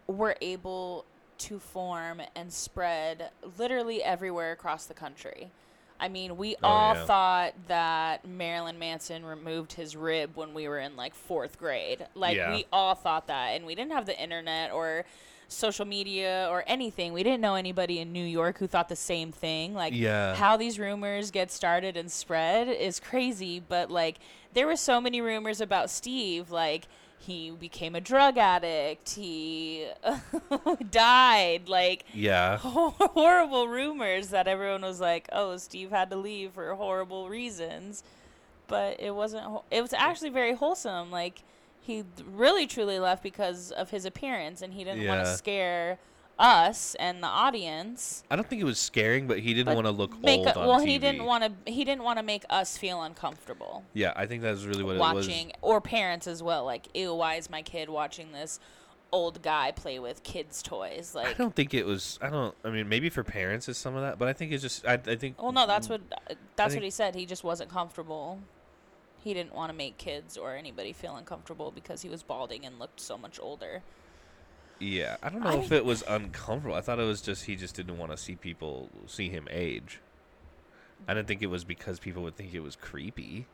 were 0.07 0.35
able 0.41 1.05
to 1.39 1.59
form 1.59 2.21
and 2.35 2.51
spread 2.51 3.31
literally 3.57 4.03
everywhere 4.03 4.51
across 4.51 4.85
the 4.85 4.93
country. 4.93 5.51
I 5.99 6.07
mean, 6.07 6.37
we 6.37 6.55
Oh, 6.63 6.67
all 6.67 6.93
yeah. 6.95 7.05
thought 7.05 7.53
that 7.67 8.25
Marilyn 8.27 8.79
Manson 8.79 9.25
removed 9.25 9.73
his 9.73 9.95
rib 9.95 10.31
when 10.35 10.53
we 10.53 10.67
were 10.67 10.79
in 10.79 10.95
like 10.95 11.13
fourth 11.13 11.57
grade. 11.57 12.05
Like, 12.15 12.37
Yeah. 12.37 12.55
we 12.55 12.65
all 12.71 12.95
thought 12.95 13.27
that. 13.27 13.49
And 13.55 13.65
we 13.65 13.75
didn't 13.75 13.91
have 13.91 14.05
the 14.05 14.17
internet 14.21 14.71
or 14.71 15.05
social 15.49 15.85
media 15.85 16.47
or 16.51 16.63
anything. 16.67 17.11
We 17.11 17.23
didn't 17.23 17.41
know 17.41 17.55
anybody 17.55 17.99
in 17.99 18.13
New 18.13 18.23
York 18.23 18.59
who 18.59 18.67
thought 18.67 18.87
the 18.87 18.95
same 18.95 19.31
thing. 19.31 19.73
Like, 19.73 19.93
Yeah. 19.93 20.35
how 20.35 20.55
these 20.57 20.77
rumors 20.79 21.31
get 21.31 21.51
started 21.51 21.97
and 21.97 22.11
spread 22.11 22.67
is 22.69 22.99
crazy. 22.99 23.59
But, 23.59 23.89
like, 23.89 24.19
there 24.53 24.67
were 24.67 24.75
so 24.75 24.99
many 25.01 25.21
rumors 25.21 25.61
about 25.61 25.89
Steve. 25.89 26.49
Like, 26.51 26.87
he 27.19 27.51
became 27.51 27.95
a 27.95 28.01
drug 28.01 28.37
addict. 28.37 29.11
He 29.11 29.87
died. 30.91 31.67
Like, 31.69 32.05
Yeah. 32.13 32.57
horrible 32.61 33.67
rumors 33.67 34.29
that 34.29 34.47
everyone 34.47 34.81
was 34.81 34.99
like, 35.01 35.27
"Oh, 35.31 35.57
Steve 35.57 35.89
had 35.91 36.09
to 36.11 36.15
leave 36.15 36.51
for 36.53 36.73
horrible 36.75 37.29
reasons," 37.29 38.03
but 38.67 38.99
it 38.99 39.15
wasn't. 39.15 39.61
It 39.71 39.81
was 39.81 39.93
actually 39.93 40.29
very 40.29 40.53
wholesome. 40.53 41.11
Like 41.11 41.43
he 41.81 42.03
really 42.25 42.67
truly 42.67 42.99
left 42.99 43.23
because 43.23 43.71
of 43.71 43.89
his 43.89 44.05
appearance, 44.05 44.61
and 44.61 44.73
he 44.73 44.83
didn't 44.83 45.05
want 45.07 45.25
to 45.25 45.33
scare 45.35 45.97
us 46.39 46.95
and 46.95 47.21
the 47.21 47.27
audience. 47.27 48.23
I 48.31 48.35
don't 48.35 48.47
think 48.47 48.61
it 48.61 48.65
was 48.65 48.79
scaring, 48.79 49.27
but 49.27 49.39
he 49.39 49.53
didn't 49.53 49.75
want 49.75 49.85
to 49.85 49.91
look 49.91 50.17
make 50.21 50.39
old 50.39 50.47
a- 50.47 50.59
well, 50.59 50.79
he 50.79 50.97
didn't 50.97 51.25
want 51.25 51.43
to. 51.43 51.71
He 51.71 51.83
didn't 51.83 52.03
want 52.03 52.17
to 52.17 52.23
make 52.23 52.45
us 52.49 52.77
feel 52.77 53.01
uncomfortable 53.03 53.83
Yeah, 53.93 54.13
I 54.15 54.25
think 54.25 54.41
that's 54.41 54.63
really 54.63 54.83
what 54.83 54.95
it 54.95 54.99
was 54.99 55.27
watching, 55.27 55.51
or 55.61 55.81
parents 55.81 56.25
as 56.27 56.41
well. 56.41 56.63
Like, 56.63 56.87
ew, 56.95 57.13
why 57.13 57.35
is 57.35 57.49
my 57.49 57.61
kid 57.61 57.89
watching 57.89 58.31
this? 58.31 58.59
Old 59.11 59.41
guy 59.41 59.71
play 59.71 59.97
with 59.97 60.21
kids' 60.21 60.61
toys, 60.61 61.13
like 61.15 61.27
I 61.27 61.33
don't 61.33 61.55
think 61.55 61.73
it 61.73 61.83
was. 61.83 62.19
I 62.21 62.29
don't. 62.29 62.53
I 62.63 62.69
mean, 62.69 62.87
maybe 62.87 63.09
for 63.09 63.23
parents 63.23 63.67
is 63.67 63.75
some 63.75 63.95
of 63.95 64.03
that, 64.03 64.19
but 64.19 64.27
I 64.27 64.33
think 64.33 64.51
it's 64.51 64.61
just. 64.61 64.85
I, 64.85 64.93
I 64.93 65.15
think. 65.15 65.41
Well, 65.41 65.51
no, 65.51 65.65
that's 65.65 65.89
what 65.89 66.01
uh, 66.11 66.35
that's 66.55 66.73
think- 66.73 66.81
what 66.81 66.85
he 66.85 66.91
said. 66.91 67.15
He 67.15 67.25
just 67.25 67.43
wasn't 67.43 67.71
comfortable. 67.71 68.39
He 69.21 69.33
didn't 69.33 69.53
want 69.53 69.71
to 69.71 69.75
make 69.75 69.97
kids 69.97 70.37
or 70.37 70.55
anybody 70.55 70.93
feel 70.93 71.15
uncomfortable 71.17 71.71
because 71.71 72.03
he 72.03 72.09
was 72.09 72.23
balding 72.23 72.65
and 72.65 72.79
looked 72.79 73.01
so 73.01 73.17
much 73.17 73.39
older. 73.41 73.81
Yeah, 74.79 75.17
I 75.21 75.29
don't 75.29 75.43
know 75.43 75.49
I 75.49 75.55
if 75.57 75.71
it 75.71 75.83
was 75.83 76.03
uncomfortable. 76.07 76.75
I 76.75 76.81
thought 76.81 76.99
it 76.99 77.03
was 77.03 77.21
just 77.21 77.45
he 77.45 77.55
just 77.55 77.75
didn't 77.75 77.97
want 77.97 78.11
to 78.11 78.17
see 78.17 78.35
people 78.35 78.89
see 79.07 79.29
him 79.29 79.47
age. 79.51 79.99
I 81.07 81.13
didn't 81.13 81.27
think 81.27 81.41
it 81.41 81.47
was 81.47 81.63
because 81.63 81.99
people 81.99 82.23
would 82.23 82.35
think 82.35 82.53
it 82.53 82.61
was 82.61 82.75
creepy. 82.75 83.45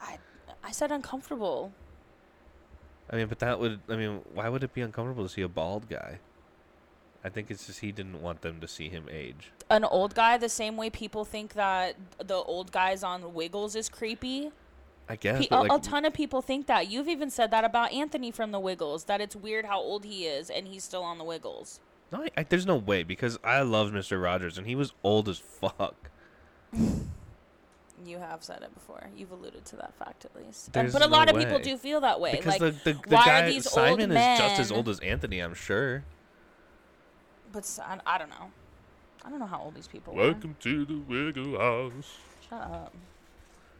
I 0.00 0.18
I 0.64 0.72
said 0.72 0.90
uncomfortable. 0.90 1.72
I 3.10 3.16
mean, 3.16 3.28
but 3.28 3.38
that 3.38 3.58
would. 3.58 3.80
I 3.88 3.96
mean, 3.96 4.20
why 4.34 4.48
would 4.48 4.64
it 4.64 4.74
be 4.74 4.80
uncomfortable 4.80 5.24
to 5.24 5.28
see 5.28 5.42
a 5.42 5.48
bald 5.48 5.88
guy? 5.88 6.18
I 7.24 7.28
think 7.30 7.50
it's 7.50 7.66
just 7.66 7.80
he 7.80 7.90
didn't 7.90 8.22
want 8.22 8.42
them 8.42 8.60
to 8.60 8.68
see 8.68 8.88
him 8.88 9.06
age. 9.10 9.50
An 9.70 9.84
old 9.84 10.14
guy, 10.14 10.38
the 10.38 10.48
same 10.48 10.76
way 10.76 10.88
people 10.88 11.24
think 11.24 11.54
that 11.54 11.96
the 12.18 12.36
old 12.36 12.70
guys 12.70 13.02
on 13.02 13.34
Wiggles 13.34 13.74
is 13.74 13.88
creepy. 13.88 14.52
I 15.08 15.16
guess. 15.16 15.46
Pe- 15.46 15.56
a, 15.56 15.60
like, 15.60 15.72
a 15.72 15.78
ton 15.78 16.04
of 16.04 16.12
people 16.12 16.42
think 16.42 16.66
that. 16.66 16.90
You've 16.90 17.08
even 17.08 17.30
said 17.30 17.50
that 17.50 17.64
about 17.64 17.92
Anthony 17.92 18.30
from 18.30 18.52
the 18.52 18.60
Wiggles. 18.60 19.04
That 19.04 19.20
it's 19.20 19.34
weird 19.34 19.64
how 19.64 19.80
old 19.80 20.04
he 20.04 20.26
is 20.26 20.50
and 20.50 20.68
he's 20.68 20.84
still 20.84 21.02
on 21.02 21.18
the 21.18 21.24
Wiggles. 21.24 21.80
no, 22.12 22.22
I, 22.22 22.30
I, 22.36 22.42
there's 22.42 22.66
no 22.66 22.76
way 22.76 23.02
because 23.02 23.38
I 23.42 23.62
loved 23.62 23.94
Mr. 23.94 24.22
Rogers 24.22 24.58
and 24.58 24.66
he 24.66 24.74
was 24.74 24.92
old 25.02 25.28
as 25.28 25.38
fuck. 25.38 26.10
You 28.04 28.18
have 28.18 28.44
said 28.44 28.62
it 28.62 28.72
before. 28.74 29.08
You've 29.16 29.32
alluded 29.32 29.64
to 29.66 29.76
that 29.76 29.94
fact 29.98 30.24
at 30.24 30.36
least. 30.36 30.72
But 30.72 30.94
a 30.94 30.98
no 30.98 31.06
lot 31.06 31.28
of 31.28 31.36
people 31.36 31.58
do 31.58 31.76
feel 31.76 32.00
that 32.02 32.20
way. 32.20 32.32
Because 32.32 32.60
like, 32.60 32.84
the 32.84 32.92
the, 32.92 33.00
the 33.08 33.16
why 33.16 33.22
are 33.22 33.24
guy 33.42 33.50
these 33.50 33.66
old 33.66 33.74
Simon 33.74 34.12
is 34.12 34.38
just 34.38 34.60
as 34.60 34.70
old 34.70 34.88
as 34.88 35.00
Anthony, 35.00 35.40
I'm 35.40 35.54
sure. 35.54 36.04
but 37.52 37.78
I 38.06 38.18
don't 38.18 38.30
know. 38.30 38.52
I 39.24 39.30
don't 39.30 39.40
know 39.40 39.46
how 39.46 39.60
old 39.60 39.74
these 39.74 39.88
people 39.88 40.14
are. 40.14 40.16
Welcome 40.16 40.56
to 40.60 40.84
the 40.84 40.98
Wiggle 40.98 41.58
House. 41.58 42.18
Shut 42.48 42.60
up. 42.62 42.94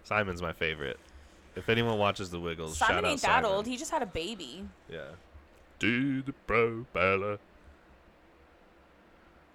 Simon's 0.02 0.42
my 0.42 0.52
favorite. 0.52 0.98
If 1.56 1.68
anyone 1.68 1.98
watches 1.98 2.30
the 2.30 2.40
Wiggles, 2.40 2.78
Simon 2.78 2.94
shout 2.96 3.04
out 3.04 3.10
ain't 3.10 3.20
that 3.22 3.26
Simon. 3.42 3.50
old. 3.50 3.66
He 3.66 3.76
just 3.76 3.90
had 3.90 4.02
a 4.02 4.06
baby. 4.06 4.64
Yeah. 4.90 5.00
Do 5.78 6.22
the 6.22 6.32
propeller. 6.32 7.38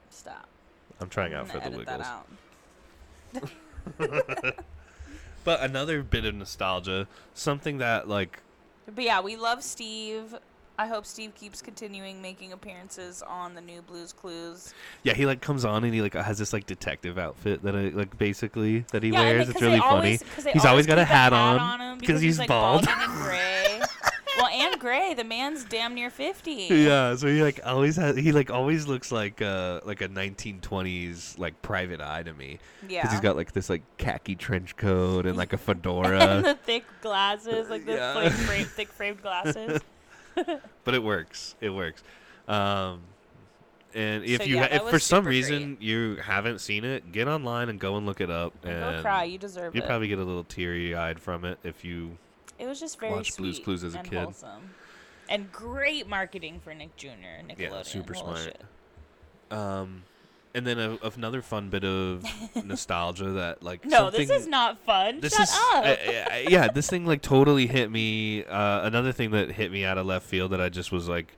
Stop. 0.10 0.48
I'm 1.00 1.10
trying 1.10 1.34
I'm 1.34 1.42
out 1.42 1.48
for 1.50 1.60
the 1.60 1.66
edit 1.66 1.86
that 1.86 2.00
Wiggles. 3.34 3.50
out. 4.00 4.56
But 5.44 5.62
another 5.62 6.04
bit 6.04 6.26
of 6.26 6.36
nostalgia, 6.36 7.08
something 7.34 7.80
that 7.80 8.08
like 8.08 8.42
But 8.94 9.04
yeah, 9.04 9.22
we 9.22 9.36
love 9.36 9.64
Steve. 9.64 10.36
I 10.78 10.88
hope 10.88 11.06
Steve 11.06 11.36
keeps 11.36 11.62
continuing 11.62 12.20
making 12.22 12.52
appearances 12.52 13.22
on 13.22 13.54
the 13.54 13.62
new 13.62 13.82
Blue's 13.84 14.12
Clues. 14.12 14.74
yeah, 15.04 15.14
he 15.14 15.26
like 15.28 15.40
comes 15.40 15.66
on 15.66 15.84
and 15.84 15.94
he 15.94 16.02
like 16.02 16.16
has 16.16 16.38
this 16.40 16.52
like 16.52 16.66
detective 16.66 17.18
outfit 17.20 17.62
that 17.64 17.76
I 17.76 17.90
like 17.90 18.18
basically 18.18 18.86
that 18.92 19.04
he 19.04 19.10
yeah, 19.10 19.20
wears. 19.22 19.50
It's 19.50 19.62
really 19.62 19.78
always- 19.80 20.24
funny. 20.24 20.32
'cause 20.36 20.48
He's 20.54 20.66
always 20.66 20.88
got 20.88 20.98
a 20.98 21.02
keep 21.02 21.10
hat 21.10 21.32
on 21.34 21.80
him 21.80 21.98
because 22.00 22.22
he's 22.22 22.40
like, 22.40 22.48
bald. 22.48 22.88
and 22.88 23.12
gray. 23.22 23.82
well, 24.38 24.48
and 24.48 24.80
gray. 24.80 25.14
The 25.14 25.24
man's 25.24 25.64
damn 25.64 25.94
near 25.94 26.10
fifty. 26.10 26.68
Yeah, 26.72 27.16
so 27.18 27.28
he 27.28 27.44
like 27.44 27.60
always 27.64 27.96
has 27.98 28.16
he 28.18 28.32
like 28.32 28.50
always 28.50 28.88
looks 28.88 29.12
like 29.12 29.44
uh 29.44 29.82
like 29.86 30.02
a 30.02 30.08
1920s 30.10 31.38
like 31.38 31.62
private 31.62 32.02
eye 32.02 32.24
to 32.24 32.34
me 32.34 32.58
Yeah. 32.88 33.02
because 33.02 33.12
he's 33.12 33.22
got 33.22 33.36
like 33.36 33.52
this 33.52 33.70
like 33.70 33.84
khaki 33.98 34.36
trench 34.36 34.76
coat 34.76 35.26
and 35.26 35.38
like 35.38 35.54
a 35.54 35.58
fedora 35.60 36.20
and 36.38 36.46
the 36.46 36.56
thick 36.56 36.84
glasses, 37.02 37.70
like 37.70 37.86
the 37.86 37.94
Yeah. 37.94 38.14
like, 38.14 38.32
frame, 38.32 38.66
thick 38.66 38.88
framed 38.92 39.22
glasses. 39.22 39.80
but 40.84 40.94
it 40.94 41.04
works. 41.04 41.56
It 41.62 41.70
works. 41.70 42.04
Um, 42.48 43.02
and 43.94 44.24
if 44.24 44.42
So, 44.42 44.48
you 44.48 44.56
yeah, 44.56 44.68
ha- 44.68 44.86
if 44.86 44.90
for 44.90 45.00
some 45.00 45.26
reason 45.26 45.78
you 45.80 46.16
haven't 46.16 46.60
seen 46.60 46.84
it, 46.84 47.12
get 47.12 47.28
online 47.28 47.70
and 47.70 47.80
go 47.80 47.96
and 47.98 48.06
look 48.06 48.22
it 48.22 48.30
up, 48.32 48.54
And 48.64 48.98
Go 48.98 49.02
cry. 49.02 49.24
You 49.26 49.38
deserve 49.38 49.76
you 49.76 49.82
it. 49.82 49.84
You 49.84 49.88
probably 49.88 50.08
get 50.08 50.18
a 50.20 50.24
little 50.24 50.44
teary 50.44 50.96
eyed 50.96 51.20
from 51.20 51.46
it 51.46 51.60
if 51.64 51.86
you. 51.86 52.18
It 52.60 52.68
was 52.68 52.80
just 52.80 53.00
very 53.00 53.12
watched 53.12 53.38
Blue's 53.38 53.56
sweet 53.58 53.66
Clues 53.66 53.84
as 53.84 53.96
a 53.96 54.00
and 54.00 54.10
kid. 54.10 54.24
wholesome. 54.24 54.70
And 55.30 55.52
great 55.52 56.08
marketing 56.08 56.60
for 56.64 56.74
Nick 56.74 56.96
Jr. 56.98 57.08
Nickelodeon. 57.48 57.58
Yeah, 57.60 57.82
super 57.84 58.14
Holy 58.14 58.26
smart. 58.42 58.44
shit. 58.44 58.62
Um, 59.58 60.04
and 60.56 60.66
then 60.68 60.78
a, 60.80 60.98
another 61.16 61.42
fun 61.42 61.70
bit 61.70 61.84
of 61.84 62.24
nostalgia 62.66 63.32
that 63.32 63.64
like 63.64 63.86
No, 63.86 64.10
this 64.10 64.30
is 64.30 64.48
not 64.48 64.80
fun. 64.86 65.20
This 65.20 65.34
Shut 65.36 65.48
is 65.50 65.54
up. 65.54 65.84
uh, 65.86 65.88
uh, 65.88 66.36
yeah. 66.48 66.68
This 66.68 66.90
thing 66.90 67.06
like 67.06 67.22
totally 67.22 67.68
hit 67.68 67.90
me. 67.92 68.44
Uh, 68.46 68.86
another 68.86 69.12
thing 69.12 69.32
that 69.32 69.52
hit 69.52 69.72
me 69.72 69.84
out 69.86 69.98
of 69.98 70.06
left 70.06 70.26
field 70.26 70.52
that 70.52 70.62
I 70.62 70.70
just 70.70 70.92
was 70.92 71.10
like, 71.10 71.36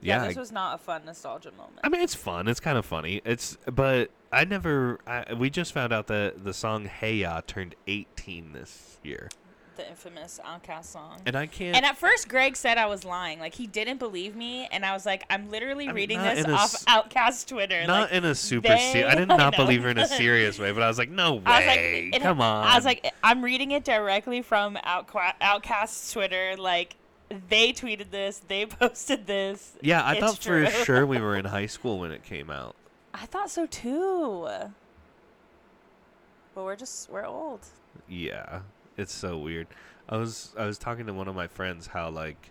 yeah, 0.00 0.20
yeah. 0.22 0.28
this 0.28 0.36
I- 0.36 0.40
was 0.40 0.52
not 0.52 0.74
a 0.74 0.78
fun 0.78 1.04
nostalgia 1.06 1.52
moment. 1.52 1.78
I 1.82 1.88
mean, 1.88 2.00
it's 2.02 2.14
fun. 2.14 2.48
It's 2.48 2.60
kind 2.60 2.76
of 2.76 2.84
funny. 2.84 3.22
It's 3.24 3.56
but 3.72 4.10
I 4.32 4.44
never. 4.44 4.98
I, 5.06 5.32
we 5.34 5.48
just 5.48 5.72
found 5.72 5.92
out 5.92 6.08
that 6.08 6.44
the 6.44 6.52
song 6.52 6.84
"Hey 6.86 7.16
Ya" 7.16 7.40
turned 7.46 7.74
18 7.86 8.52
this 8.52 8.98
year, 9.02 9.28
the 9.76 9.88
infamous 9.88 10.40
OutKast 10.44 10.84
song. 10.86 11.18
and 11.26 11.36
I 11.36 11.46
can't. 11.46 11.76
And 11.76 11.84
at 11.84 11.96
first, 11.96 12.28
Greg 12.28 12.56
said 12.56 12.78
I 12.78 12.86
was 12.86 13.04
lying. 13.04 13.38
Like 13.40 13.54
he 13.54 13.66
didn't 13.66 13.98
believe 13.98 14.34
me, 14.36 14.68
and 14.72 14.84
I 14.84 14.92
was 14.92 15.04
like, 15.06 15.24
I'm 15.30 15.50
literally 15.50 15.84
I 15.84 15.88
mean, 15.88 15.94
reading 15.96 16.22
this 16.22 16.44
a 16.46 16.52
off 16.52 16.72
OutKast 16.86 17.48
Twitter. 17.48 17.86
not 17.86 18.10
like, 18.10 18.12
in 18.12 18.24
a 18.24 18.34
super. 18.34 18.68
they- 18.68 18.76
Se- 18.92 19.04
I 19.04 19.14
did 19.14 19.30
I 19.30 19.36
not 19.38 19.52
know. 19.56 19.64
believe 19.64 19.82
her 19.82 19.90
in 19.90 19.98
a 19.98 20.06
serious 20.22 20.58
way, 20.58 20.72
but 20.72 20.82
I 20.82 20.88
was 20.88 20.98
like, 20.98 21.10
no 21.10 21.34
way. 21.34 21.42
I 21.46 21.58
was 21.58 21.66
like, 21.66 21.78
it- 22.14 22.22
Come 22.22 22.40
on. 22.40 22.66
I 22.66 22.74
was 22.76 22.84
like, 22.84 23.12
I'm 23.22 23.42
reading 23.44 23.70
it 23.72 23.84
directly 23.84 24.42
from 24.42 24.76
OutKast's 24.76 26.12
Twitter. 26.12 26.54
Like 26.58 26.96
they 27.48 27.72
tweeted 27.72 28.10
this, 28.10 28.38
they 28.48 28.66
posted 28.66 29.26
this. 29.26 29.72
yeah, 29.80 30.02
I 30.02 30.12
it's 30.14 30.20
thought 30.20 30.38
for 30.38 30.66
sure 30.66 31.06
we 31.06 31.20
were 31.20 31.36
in 31.36 31.44
high 31.46 31.66
school 31.66 31.98
when 32.00 32.10
it 32.12 32.22
came 32.22 32.50
out. 32.50 32.76
I 33.12 33.26
thought 33.26 33.50
so 33.50 33.66
too. 33.66 34.46
But 36.54 36.64
we're 36.64 36.76
just 36.76 37.10
we're 37.10 37.26
old. 37.26 37.60
Yeah, 38.08 38.60
it's 38.96 39.12
so 39.12 39.38
weird. 39.38 39.66
I 40.08 40.16
was 40.16 40.54
I 40.56 40.66
was 40.66 40.78
talking 40.78 41.06
to 41.06 41.14
one 41.14 41.28
of 41.28 41.34
my 41.34 41.46
friends 41.46 41.86
how 41.86 42.10
like 42.10 42.50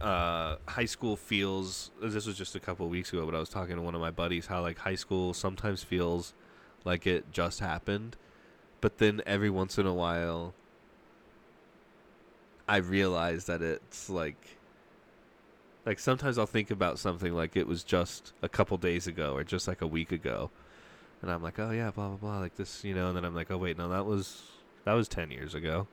uh 0.00 0.56
high 0.66 0.84
school 0.84 1.16
feels 1.16 1.90
this 2.02 2.26
was 2.26 2.36
just 2.36 2.54
a 2.54 2.60
couple 2.60 2.86
weeks 2.88 3.12
ago 3.12 3.24
but 3.24 3.34
I 3.34 3.38
was 3.38 3.48
talking 3.48 3.76
to 3.76 3.82
one 3.82 3.94
of 3.94 4.00
my 4.00 4.10
buddies 4.10 4.46
how 4.46 4.60
like 4.60 4.78
high 4.78 4.94
school 4.94 5.32
sometimes 5.32 5.82
feels 5.82 6.34
like 6.84 7.06
it 7.06 7.32
just 7.32 7.60
happened 7.60 8.16
but 8.82 8.98
then 8.98 9.22
every 9.24 9.48
once 9.48 9.78
in 9.78 9.86
a 9.86 9.94
while 9.94 10.52
I 12.68 12.76
realize 12.76 13.46
that 13.46 13.62
it's 13.62 14.10
like 14.10 14.58
like 15.86 15.98
sometimes 15.98 16.36
I'll 16.36 16.46
think 16.46 16.70
about 16.70 16.98
something 16.98 17.32
like 17.32 17.56
it 17.56 17.66
was 17.66 17.82
just 17.82 18.34
a 18.42 18.50
couple 18.50 18.76
days 18.76 19.06
ago 19.06 19.34
or 19.34 19.44
just 19.44 19.66
like 19.66 19.80
a 19.80 19.86
week 19.86 20.12
ago 20.12 20.50
and 21.22 21.30
I'm 21.30 21.42
like, 21.42 21.58
oh 21.58 21.70
yeah, 21.70 21.90
blah 21.90 22.08
blah 22.08 22.16
blah, 22.16 22.38
like 22.38 22.56
this, 22.56 22.84
you 22.84 22.94
know, 22.94 23.08
and 23.08 23.16
then 23.16 23.24
I'm 23.24 23.34
like, 23.34 23.50
oh 23.50 23.56
wait, 23.56 23.78
no, 23.78 23.88
that 23.88 24.04
was 24.04 24.42
that 24.86 24.94
was 24.94 25.08
ten 25.08 25.30
years 25.30 25.54
ago. 25.54 25.86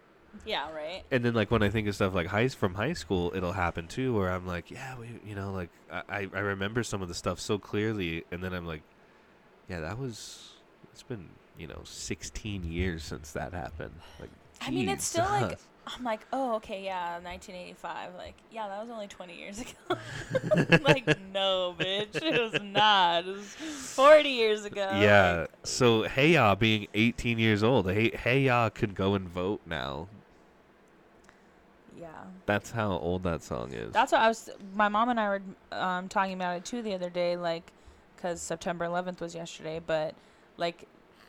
Yeah, 0.46 0.72
right. 0.72 1.04
And 1.12 1.24
then 1.24 1.34
like 1.34 1.52
when 1.52 1.62
I 1.62 1.70
think 1.70 1.88
of 1.88 1.96
stuff 1.96 2.14
like 2.16 2.28
high 2.28 2.48
from 2.48 2.76
high 2.76 2.94
school, 2.94 3.34
it'll 3.36 3.52
happen 3.52 3.88
too, 3.88 4.16
where 4.16 4.32
I'm 4.32 4.48
like, 4.48 4.72
yeah, 4.72 4.98
we, 4.98 5.20
you 5.26 5.36
know, 5.36 5.52
like 5.52 5.70
I 5.92 6.30
I 6.34 6.40
remember 6.40 6.84
some 6.84 7.02
of 7.02 7.08
the 7.08 7.14
stuff 7.14 7.40
so 7.40 7.58
clearly, 7.58 8.24
and 8.32 8.44
then 8.44 8.54
I'm 8.54 8.66
like, 8.66 8.82
yeah, 9.68 9.82
that 9.82 10.00
was 10.00 10.54
it's 10.92 11.04
been 11.04 11.30
you 11.58 11.68
know 11.68 11.82
16 11.84 12.64
years 12.64 13.04
since 13.04 13.32
that 13.34 13.54
happened. 13.54 13.96
Like, 14.20 14.30
I 14.62 14.72
mean, 14.72 14.90
it's 14.90 15.06
still 15.06 15.26
like. 15.26 15.60
I'm 15.86 16.04
like, 16.04 16.22
oh, 16.32 16.56
okay, 16.56 16.84
yeah, 16.84 17.20
1985. 17.20 18.16
Like, 18.16 18.36
yeah, 18.52 18.68
that 18.70 18.82
was 18.82 18.90
only 18.90 19.08
20 19.08 19.38
years 19.38 19.60
ago. 19.60 19.72
like, 20.82 21.06
no, 21.34 21.76
bitch, 21.78 22.16
it 22.16 22.40
was 22.42 22.62
not. 22.62 23.26
It 23.28 23.36
was 23.36 23.48
40 23.48 24.30
years 24.30 24.66
ago. 24.66 24.90
yeah. 24.96 25.42
Like, 25.42 25.50
So 25.64 26.04
Hey 26.04 26.34
Ya 26.34 26.56
being 26.56 26.88
18 26.94 27.38
years 27.38 27.64
old, 27.64 27.92
Hey 27.92 28.12
Hey 28.16 28.42
Ya 28.44 28.70
could 28.70 28.96
go 28.96 29.14
and 29.16 29.28
vote 29.28 29.62
now. 29.66 30.08
yeah. 32.00 32.08
That's 32.46 32.72
how 32.72 32.92
old 32.98 33.24
that 33.24 33.44
song 33.44 33.74
is. 33.74 33.92
That's 33.94 34.12
what 34.12 34.22
I 34.22 34.28
was. 34.28 34.50
My 34.76 34.88
mom 34.90 35.10
and 35.10 35.20
I 35.20 35.28
were 35.30 35.42
um, 35.72 36.08
talking 36.08 36.34
about 36.34 36.58
it 36.58 36.66
too 36.66 36.82
the 36.82 36.94
other 36.94 37.10
day, 37.10 37.36
like, 37.38 37.72
because 38.16 38.42
September 38.42 38.86
11th 38.86 39.20
was 39.22 39.36
yesterday. 39.36 39.82
But 39.86 40.16
like, 40.58 40.88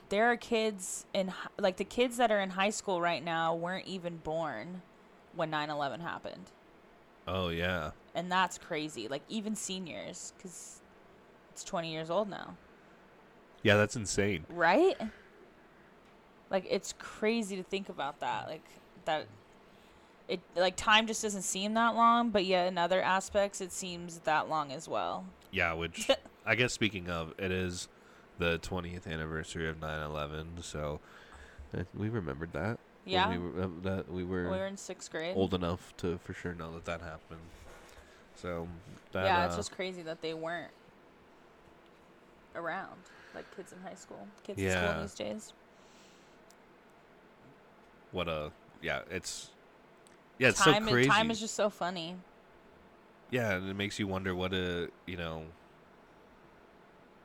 there 0.09 0.31
are 0.31 0.37
kids 0.37 1.07
in 1.15 1.33
like 1.59 1.77
the 1.77 1.85
kids 1.85 2.17
that 2.19 2.31
are 2.31 2.41
in 2.41 2.51
high 2.51 2.71
school 2.71 3.01
right 3.01 3.23
now 3.25 3.55
weren't 3.55 3.87
even 3.87 4.19
born 4.19 4.83
when 5.35 5.51
9/11 5.51 6.01
happened, 6.01 6.51
oh 7.27 7.49
yeah. 7.49 7.91
and 8.15 8.31
that's 8.31 8.59
crazy. 8.59 9.09
Like 9.09 9.23
even 9.29 9.57
seniors, 9.57 10.33
because 10.37 10.81
it's 11.51 11.65
20 11.65 11.93
years 11.93 12.11
old 12.11 12.29
now, 12.29 12.57
Yeah, 13.63 13.77
that's 13.77 13.97
insane. 13.97 14.45
right? 14.49 14.97
Like 16.51 16.67
it's 16.71 16.95
crazy 16.99 17.57
to 17.57 17.63
think 17.63 17.89
about 17.89 18.21
that. 18.21 18.49
Like 18.49 18.65
that. 19.07 19.27
It 20.27 20.41
like 20.57 20.75
time 20.77 21.07
just 21.07 21.21
doesn't 21.23 21.43
seem 21.43 21.75
that 21.75 21.95
long, 21.97 22.31
but 22.31 22.45
yet 22.47 22.67
in 22.69 22.79
other 22.79 23.03
aspects 23.03 23.61
it 23.61 23.73
seems 23.73 24.19
that 24.21 24.49
long 24.49 24.73
as 24.73 24.89
well. 24.89 25.27
Yeah, 25.51 25.75
which 25.75 26.09
I 26.47 26.55
guess 26.55 26.73
speaking 26.73 27.11
of, 27.11 27.35
it 27.39 27.51
is 27.53 27.89
the 28.39 28.59
20th 28.59 29.07
anniversary 29.07 29.69
of 29.69 29.79
9/11, 29.81 30.63
so 30.63 31.01
uh, 31.77 31.85
we 31.95 32.09
remembered 32.09 32.53
that. 32.53 32.79
Yeah. 33.07 33.29
we 33.31 33.39
were, 33.39 33.63
uh, 33.65 33.69
that 33.83 34.11
we 34.11 34.25
were, 34.25 34.45
We 34.45 34.57
were 34.57 34.67
in 34.67 34.77
sixth 34.79 35.11
grade. 35.11 35.37
old 35.37 35.53
enough 35.55 35.95
to 35.99 36.19
for 36.25 36.33
sure 36.33 36.55
know 36.55 36.73
that 36.75 36.85
that 36.87 37.01
happened. 37.03 37.41
So 38.37 38.67
that 39.13 39.25
yeah, 39.27 39.43
uh, 39.43 39.47
it's 39.47 39.57
just 39.57 39.73
crazy 39.73 40.03
that 40.03 40.21
they 40.23 40.35
weren't 40.35 40.73
around, 42.57 42.97
like 43.35 43.45
kids 43.57 43.73
in 43.73 43.81
high 43.83 43.95
school, 43.95 44.27
kids 44.45 44.61
in 44.61 44.71
school 44.71 45.01
these 45.03 45.15
days. 45.15 45.53
what 48.13 48.29
a 48.29 48.51
yeah, 48.81 49.01
it's 49.11 49.51
yeah, 50.39 50.49
it's 50.49 50.63
time, 50.63 50.85
so 50.87 50.93
crazy. 50.93 51.11
time 51.11 51.31
is 51.31 51.41
just 51.41 51.55
so 51.55 51.69
funny. 51.71 52.17
yeah, 53.31 53.53
and 53.53 53.69
it 53.69 53.75
makes 53.75 53.99
you 53.99 54.07
wonder 54.07 54.35
what 54.35 54.53
a 54.55 54.89
you 55.07 55.17
know 55.17 55.45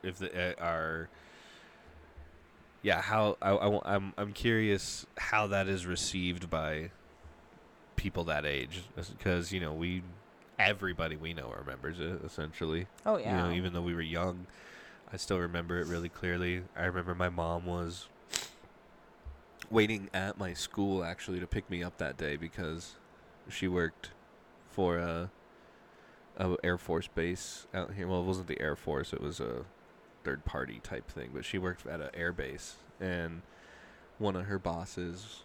if 0.02 0.18
the 0.18 0.54
uh, 0.58 0.64
are 0.64 1.08
yeah 2.82 3.00
how 3.00 3.36
I, 3.42 3.50
I 3.50 3.94
am 3.94 4.12
I'm 4.16 4.32
curious 4.32 5.06
how 5.18 5.46
that 5.48 5.68
is 5.68 5.86
received 5.86 6.50
by 6.50 6.90
people 7.96 8.24
that 8.24 8.46
age 8.46 8.82
because 9.18 9.52
you 9.52 9.60
know 9.60 9.74
we 9.74 10.02
everybody 10.58 11.16
we 11.16 11.34
know 11.34 11.52
remembers 11.58 12.00
it 12.00 12.20
essentially 12.24 12.86
Oh 13.04 13.16
yeah. 13.18 13.30
you 13.30 13.36
know 13.42 13.50
even 13.54 13.72
though 13.72 13.82
we 13.82 13.94
were 13.94 14.00
young 14.00 14.46
I 15.12 15.16
still 15.16 15.38
remember 15.38 15.78
it 15.80 15.86
really 15.86 16.08
clearly 16.08 16.62
I 16.76 16.84
remember 16.84 17.14
my 17.14 17.28
mom 17.28 17.66
was 17.66 18.06
waiting 19.70 20.10
at 20.12 20.38
my 20.38 20.52
school 20.52 21.04
actually 21.04 21.40
to 21.40 21.46
pick 21.46 21.68
me 21.70 21.82
up 21.82 21.98
that 21.98 22.16
day 22.16 22.36
because 22.36 22.94
she 23.48 23.68
worked 23.68 24.10
for 24.70 24.98
a, 24.98 25.30
a 26.36 26.56
Air 26.62 26.78
Force 26.78 27.08
base 27.08 27.66
out 27.72 27.94
here. 27.94 28.06
Well, 28.06 28.20
it 28.20 28.24
wasn't 28.24 28.48
the 28.48 28.60
Air 28.60 28.76
Force; 28.76 29.12
it 29.12 29.20
was 29.20 29.40
a 29.40 29.64
third 30.24 30.44
party 30.44 30.80
type 30.82 31.10
thing. 31.10 31.30
But 31.34 31.44
she 31.44 31.58
worked 31.58 31.86
at 31.86 32.00
an 32.00 32.10
air 32.14 32.32
base, 32.32 32.76
and 33.00 33.42
one 34.18 34.36
of 34.36 34.46
her 34.46 34.58
bosses 34.58 35.42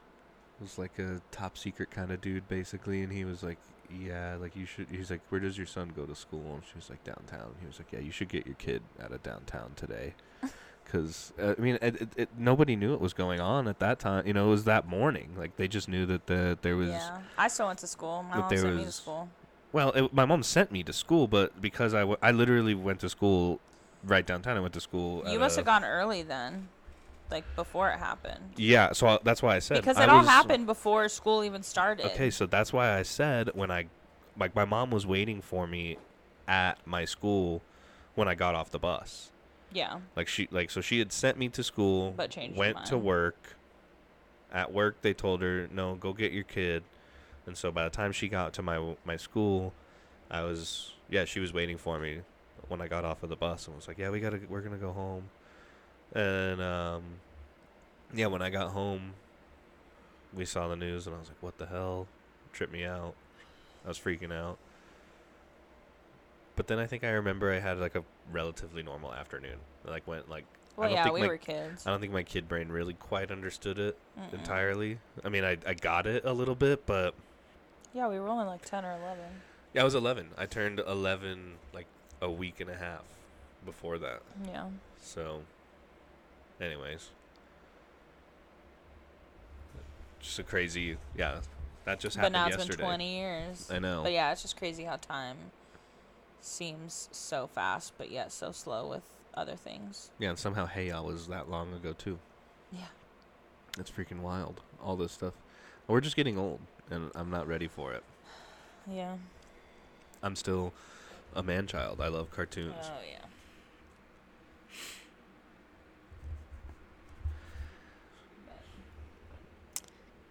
was 0.60 0.78
like 0.78 0.98
a 1.00 1.22
top 1.32 1.58
secret 1.58 1.92
kind 1.92 2.12
of 2.12 2.22
dude, 2.22 2.48
basically. 2.48 3.02
And 3.02 3.12
he 3.12 3.26
was 3.26 3.44
like, 3.44 3.58
"Yeah, 3.92 4.36
like 4.40 4.56
you 4.56 4.66
should." 4.66 4.88
He's 4.92 5.10
like, 5.12 5.22
"Where 5.30 5.40
does 5.42 5.58
your 5.58 5.68
son 5.68 5.92
go 5.96 6.06
to 6.06 6.16
school?" 6.16 6.54
And 6.56 6.64
she 6.66 6.76
was 6.76 6.90
like, 6.90 7.04
"Downtown." 7.04 7.56
He 7.62 7.68
was 7.68 7.80
like, 7.80 7.92
"Yeah, 7.92 8.00
you 8.00 8.12
should 8.12 8.30
get 8.30 8.46
your 8.46 8.56
kid 8.56 8.82
out 9.04 9.12
of 9.12 9.24
downtown 9.24 9.72
today." 9.76 10.14
Because 10.84 11.34
uh, 11.42 11.56
I 11.58 11.60
mean, 11.62 11.80
it, 11.82 11.96
it, 12.00 12.10
it, 12.16 12.30
nobody 12.38 12.76
knew 12.76 12.92
what 12.92 13.02
was 13.02 13.14
going 13.14 13.40
on 13.40 13.68
at 13.68 13.80
that 13.80 13.98
time. 13.98 14.28
You 14.28 14.34
know, 14.34 14.46
it 14.46 14.52
was 14.52 14.66
that 14.66 14.88
morning. 14.88 15.34
Like 15.36 15.56
they 15.58 15.68
just 15.68 15.90
knew 15.90 16.06
that 16.06 16.28
the 16.28 16.60
there 16.62 16.76
was. 16.76 16.90
yeah. 16.90 17.22
I 17.40 17.48
still 17.48 17.66
went 17.66 17.80
to 17.80 17.88
school. 17.88 18.22
My 18.30 18.38
mom 18.38 18.50
there 18.50 18.60
sent 18.60 18.74
me 18.76 18.80
to 18.82 18.86
was- 18.86 18.96
school. 18.96 19.30
Well, 19.72 19.92
it, 19.94 20.14
my 20.14 20.26
mom 20.26 20.44
sent 20.44 20.72
me 20.72 20.84
to 20.84 20.94
school, 20.94 21.28
but 21.28 21.60
because 21.60 21.96
I, 21.96 22.02
w- 22.02 22.20
I 22.22 22.30
literally 22.32 22.76
went 22.76 23.00
to 23.00 23.10
school 23.10 23.60
right 24.06 24.26
downtown. 24.26 24.58
I 24.58 24.60
went 24.60 24.74
to 24.74 24.82
school. 24.82 25.24
You 25.30 25.40
must 25.40 25.56
a- 25.58 25.60
have 25.60 25.66
gone 25.66 25.84
early 25.84 26.22
then, 26.24 26.70
like 27.32 27.44
before 27.56 27.90
it 27.90 27.98
happened. 28.00 28.54
Yeah, 28.58 28.92
so 28.94 29.08
I, 29.08 29.20
that's 29.24 29.42
why 29.42 29.56
I 29.56 29.60
said 29.60 29.78
Because 29.78 29.98
I 29.98 30.04
it 30.04 30.10
all 30.10 30.20
was- 30.20 30.28
happened 30.28 30.66
before 30.66 31.08
school 31.10 31.44
even 31.44 31.64
started. 31.64 32.06
Okay, 32.08 32.30
so 32.30 32.46
that's 32.46 32.72
why 32.72 32.98
I 32.98 33.04
said 33.04 33.50
when 33.54 33.72
I, 33.72 33.86
like, 34.40 34.56
my 34.56 34.66
mom 34.66 34.92
was 34.92 35.06
waiting 35.06 35.42
for 35.42 35.66
me 35.68 35.98
at 36.48 36.76
my 36.86 37.06
school 37.06 37.62
when 38.16 38.28
I 38.28 38.36
got 38.36 38.56
off 38.56 38.70
the 38.72 38.80
bus. 38.80 39.32
Yeah. 39.72 40.00
Like 40.16 40.28
she, 40.28 40.48
like, 40.52 40.70
so 40.72 40.80
she 40.80 41.00
had 41.00 41.12
sent 41.12 41.38
me 41.38 41.50
to 41.50 41.64
school, 41.64 42.14
But 42.16 42.30
changed 42.30 42.58
went 42.58 42.86
to 42.86 42.98
work. 42.98 43.56
At 44.54 44.72
work, 44.72 45.02
they 45.02 45.14
told 45.14 45.42
her, 45.42 45.68
"No, 45.70 45.96
go 45.96 46.14
get 46.14 46.32
your 46.32 46.46
kid." 46.46 46.84
And 47.46 47.58
so 47.58 47.72
by 47.72 47.84
the 47.84 47.90
time 47.90 48.14
she 48.14 48.30
got 48.30 48.54
to 48.54 48.62
my 48.62 48.96
my 49.04 49.18
school, 49.18 49.74
I 50.32 50.44
was 50.44 50.94
yeah, 51.10 51.26
she 51.26 51.42
was 51.42 51.52
waiting 51.52 51.78
for 51.78 52.00
me 52.00 52.22
when 52.70 52.82
I 52.82 52.88
got 52.88 53.06
off 53.06 53.24
of 53.24 53.30
the 53.30 53.36
bus 53.36 53.68
and 53.68 53.76
was 53.76 53.88
like, 53.88 53.98
"Yeah, 53.98 54.10
we 54.10 54.20
gotta, 54.20 54.40
we're 54.50 54.62
gonna 54.62 54.78
go 54.78 54.92
home." 54.92 55.30
And 56.14 56.62
um, 56.62 57.04
yeah, 58.14 58.28
when 58.28 58.42
I 58.42 58.50
got 58.50 58.72
home, 58.72 59.14
we 60.34 60.46
saw 60.46 60.68
the 60.68 60.76
news 60.76 61.08
and 61.08 61.16
I 61.16 61.20
was 61.20 61.28
like, 61.30 61.42
"What 61.42 61.58
the 61.58 61.66
hell?" 61.68 62.08
Tripped 62.54 62.74
me 62.74 62.86
out. 62.86 63.16
I 63.86 63.90
was 63.90 64.00
freaking 64.00 64.32
out. 64.34 64.58
But 66.56 66.68
then 66.68 66.80
I 66.80 66.88
think 66.88 67.04
I 67.04 67.10
remember 67.10 67.52
I 67.52 67.60
had 67.60 67.80
like 67.80 67.96
a 67.96 68.04
relatively 68.32 68.82
normal 68.84 69.14
afternoon. 69.14 69.58
Like 69.86 70.08
went 70.08 70.30
like 70.30 70.46
Well, 70.76 70.86
I 70.86 70.90
don't 70.90 70.96
yeah, 70.96 71.04
think 71.04 71.16
we 71.16 71.22
my, 71.22 71.28
were 71.28 71.38
kids. 71.38 71.86
I 71.86 71.92
don't 71.92 72.00
think 72.00 72.14
my 72.14 72.24
kid 72.24 72.48
brain 72.48 72.70
really 72.70 72.94
quite 72.94 73.32
understood 73.32 73.78
it 73.80 73.98
Mm-mm. 74.18 74.34
entirely. 74.34 75.00
I 75.24 75.30
mean, 75.30 75.44
I 75.44 75.58
I 75.66 75.74
got 75.74 76.08
it 76.08 76.24
a 76.26 76.34
little 76.34 76.56
bit, 76.56 76.86
but 76.86 77.14
Yeah, 77.94 78.08
we 78.08 78.20
were 78.20 78.28
only 78.28 78.46
like 78.46 78.64
10 78.66 78.86
or 78.86 78.92
11. 78.92 79.44
yeah, 79.74 79.82
I 79.82 79.84
was 79.84 79.96
11. 79.96 80.28
I 80.38 80.46
turned 80.46 80.80
11 80.80 81.60
like 81.74 81.88
a 82.26 82.32
week 82.32 82.60
and 82.60 82.70
a 82.70 82.76
half 82.76 83.04
before 83.66 83.98
that. 84.00 84.22
Yeah. 84.48 84.66
So, 85.02 85.42
anyways, 86.60 87.10
just 90.20 90.40
a 90.40 90.44
crazy 90.44 90.98
yeah. 91.16 91.40
That 91.86 92.00
just 92.00 92.16
happened. 92.16 92.34
But 92.34 92.40
now 92.40 92.48
it's 92.48 92.58
yesterday. 92.58 92.78
been 92.78 92.86
20 92.88 93.16
years. 93.16 93.70
I 93.72 93.78
know. 93.78 94.02
But 94.02 94.12
yeah, 94.12 94.32
it's 94.32 94.42
just 94.42 94.58
crazy 94.58 94.84
how 94.84 94.96
time 94.96 95.38
seems 96.42 97.10
so 97.12 97.48
fast, 97.48 97.94
but 97.98 98.10
yet 98.10 98.32
so 98.32 98.52
slow 98.52 98.90
with 98.90 99.04
other 99.36 99.56
things. 99.56 100.10
Yeah, 100.18 100.30
and 100.30 100.40
somehow 100.40 100.66
Hey 100.66 100.88
Ya 100.88 101.02
was 101.02 101.28
that 101.28 101.48
long 101.50 101.74
ago 101.74 101.94
too. 101.94 102.18
Yeah. 102.72 102.88
It's 103.78 103.92
freaking 103.92 104.22
wild. 104.22 104.62
All 104.84 104.96
this 104.96 105.12
stuff. 105.12 105.34
We're 105.88 106.02
just 106.02 106.16
getting 106.16 106.40
old, 106.40 106.60
and 106.90 107.12
I'm 107.14 107.30
not 107.30 107.48
ready 107.48 107.68
for 107.68 107.94
it. 107.94 108.04
Yeah. 108.92 109.16
I'm 110.24 110.36
still 110.36 110.74
a 111.34 111.44
man 111.44 111.68
child. 111.68 112.02
I 112.02 112.08
love 112.10 112.32
cartoons. 112.32 112.76
Oh 112.84 112.92
yeah. 113.10 113.26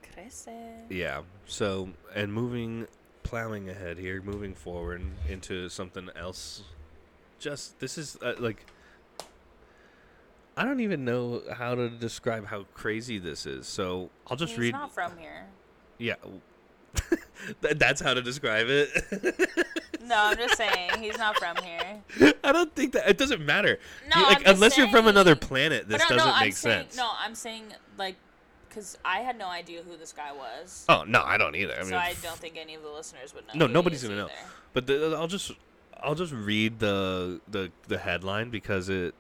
Crece. 0.02 0.48
Yeah. 0.90 1.22
So, 1.46 1.90
and 2.14 2.32
moving, 2.32 2.86
plowing 3.22 3.68
ahead 3.68 3.98
here, 3.98 4.22
moving 4.22 4.54
forward 4.54 5.02
into 5.28 5.68
something 5.68 6.08
else. 6.16 6.62
Just 7.38 7.78
this 7.80 7.98
is 7.98 8.16
uh, 8.22 8.34
like, 8.38 8.64
I 10.56 10.64
don't 10.64 10.80
even 10.80 11.04
know 11.04 11.42
how 11.52 11.74
to 11.74 11.88
describe 11.90 12.46
how 12.46 12.64
crazy 12.74 13.18
this 13.18 13.44
is. 13.46 13.66
So 13.66 14.10
I'll 14.28 14.36
just 14.36 14.52
He's 14.52 14.60
read. 14.60 14.72
not 14.72 14.94
from 14.94 15.16
here. 15.18 15.46
Yeah. 15.98 16.14
Th- 17.62 17.76
That's 17.76 18.00
how 18.00 18.14
to 18.14 18.22
describe 18.22 18.66
it. 18.68 18.88
No, 20.05 20.14
I'm 20.16 20.36
just 20.36 20.56
saying 20.56 20.90
he's 21.01 21.18
not 21.18 21.39
from 21.39 21.56
here. 21.62 22.35
I 22.44 22.52
don't 22.52 22.74
think 22.74 22.93
that 22.93 23.09
it 23.09 23.18
doesn't 23.18 23.44
matter. 23.44 23.78
No, 24.14 24.20
You- 24.20 24.26
like, 24.26 24.47
unless 24.47 24.76
you're 24.76 24.89
from 24.89 25.06
another 25.06 25.36
planet, 25.36 25.89
this 25.89 26.02
no, 26.10 26.16
doesn't 26.16 26.32
no, 26.32 26.40
make 26.40 26.56
saying, 26.56 26.82
sense. 26.82 26.97
No, 26.97 27.10
I'm 27.18 27.35
saying 27.35 27.64
like, 27.98 28.16
because 28.68 28.98
I 29.05 29.18
had 29.20 29.39
no 29.39 29.47
idea 29.47 29.82
who 29.82 29.97
this 29.97 30.12
guy 30.12 30.32
was. 30.32 30.85
Oh 30.89 31.05
no, 31.06 31.22
I 31.22 31.36
don't 31.39 31.55
either. 31.55 31.74
I 31.74 31.81
mean, 31.81 31.90
so 31.90 31.97
I 31.97 32.14
don't 32.22 32.36
think 32.36 32.56
any 32.56 32.74
of 32.74 32.82
the 32.82 32.90
listeners 32.90 33.35
would 33.35 33.47
know. 33.47 33.66
No, 33.66 33.72
nobody's 33.72 34.02
gonna 34.02 34.16
know. 34.16 34.28
But 34.72 34.86
the, 34.86 35.14
I'll 35.16 35.28
just 35.28 35.52
I'll 36.02 36.16
just 36.16 36.32
read 36.32 36.81
the 36.81 37.40
the 37.48 37.70
the 37.89 37.98
headline 37.98 38.51
because 38.51 38.89
it 38.89 39.14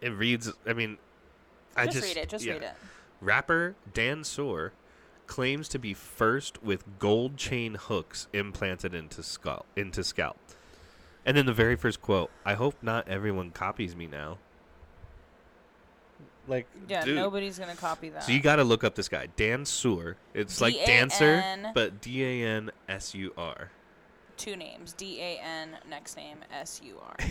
it 0.00 0.10
reads. 0.10 0.52
I 0.66 0.74
mean, 0.74 0.98
I 1.76 1.86
Just, 1.86 1.96
just 1.96 2.06
read 2.08 2.22
it. 2.22 2.28
Just 2.28 2.44
yeah. 2.44 2.52
read 2.54 2.62
it. 2.62 2.72
Rapper 3.20 3.74
Dan 3.94 4.24
Sur 4.24 4.72
claims 5.28 5.68
to 5.68 5.78
be 5.78 5.94
first 5.94 6.60
with 6.62 6.98
gold 6.98 7.36
chain 7.36 7.74
hooks 7.74 8.26
implanted 8.32 8.94
into 8.94 9.22
skull 9.22 9.64
into 9.76 10.02
scalp. 10.02 10.36
And 11.24 11.36
then 11.36 11.46
the 11.46 11.52
very 11.52 11.76
first 11.76 12.02
quote, 12.02 12.30
I 12.44 12.54
hope 12.54 12.74
not 12.82 13.06
everyone 13.06 13.50
copies 13.52 13.94
me 13.94 14.06
now. 14.08 14.38
Like 16.48 16.66
Yeah, 16.88 17.04
dude. 17.04 17.16
nobody's 17.16 17.58
gonna 17.58 17.74
copy 17.76 18.08
that. 18.08 18.24
So 18.24 18.32
you 18.32 18.40
got 18.40 18.56
to 18.56 18.64
look 18.64 18.82
up 18.82 18.94
this 18.94 19.08
guy, 19.08 19.28
Dan 19.36 19.64
Sur. 19.66 20.16
It's 20.32 20.60
like 20.62 20.74
dancer, 20.86 21.36
D-A-N. 21.36 21.72
but 21.74 22.00
D 22.00 22.24
A 22.24 22.48
N 22.48 22.70
S 22.88 23.14
U 23.14 23.32
R. 23.36 23.70
Two 24.38 24.56
names: 24.56 24.94
D 24.94 25.20
A 25.20 25.38
N. 25.42 25.76
Next 25.90 26.16
name: 26.16 26.38
S 26.50 26.80
U 26.82 26.96
R. 27.02 27.16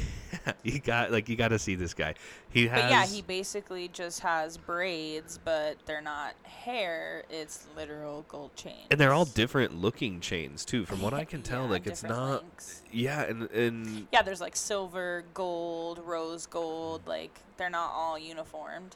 You 0.63 0.79
got 0.79 1.11
like 1.11 1.29
you 1.29 1.35
got 1.35 1.49
to 1.49 1.59
see 1.59 1.75
this 1.75 1.93
guy. 1.93 2.15
He 2.49 2.67
has 2.67 2.81
But 2.83 2.89
yeah, 2.91 3.05
he 3.05 3.21
basically 3.21 3.87
just 3.87 4.19
has 4.21 4.57
braids, 4.57 5.39
but 5.43 5.77
they're 5.85 6.01
not 6.01 6.35
hair. 6.43 7.23
It's 7.29 7.67
literal 7.75 8.25
gold 8.27 8.55
chains. 8.55 8.87
and 8.91 8.99
they're 8.99 9.13
all 9.13 9.25
different 9.25 9.79
looking 9.79 10.19
chains 10.19 10.65
too. 10.65 10.85
From 10.85 11.01
what 11.01 11.13
I 11.13 11.23
can 11.25 11.41
tell, 11.41 11.63
Yeah, 11.65 11.69
like 11.71 11.87
it's 11.87 12.03
not. 12.03 12.43
lengths. 12.43 12.81
Yeah, 12.91 13.23
and 13.23 13.49
and 13.51 14.07
Yeah, 14.11 14.21
there's 14.21 14.41
like 14.41 14.55
silver, 14.55 15.23
gold, 15.33 15.99
rose 16.05 16.45
gold. 16.45 17.01
Like 17.07 17.39
they're 17.57 17.69
not 17.69 17.91
all 17.93 18.17
uniformed. 18.19 18.95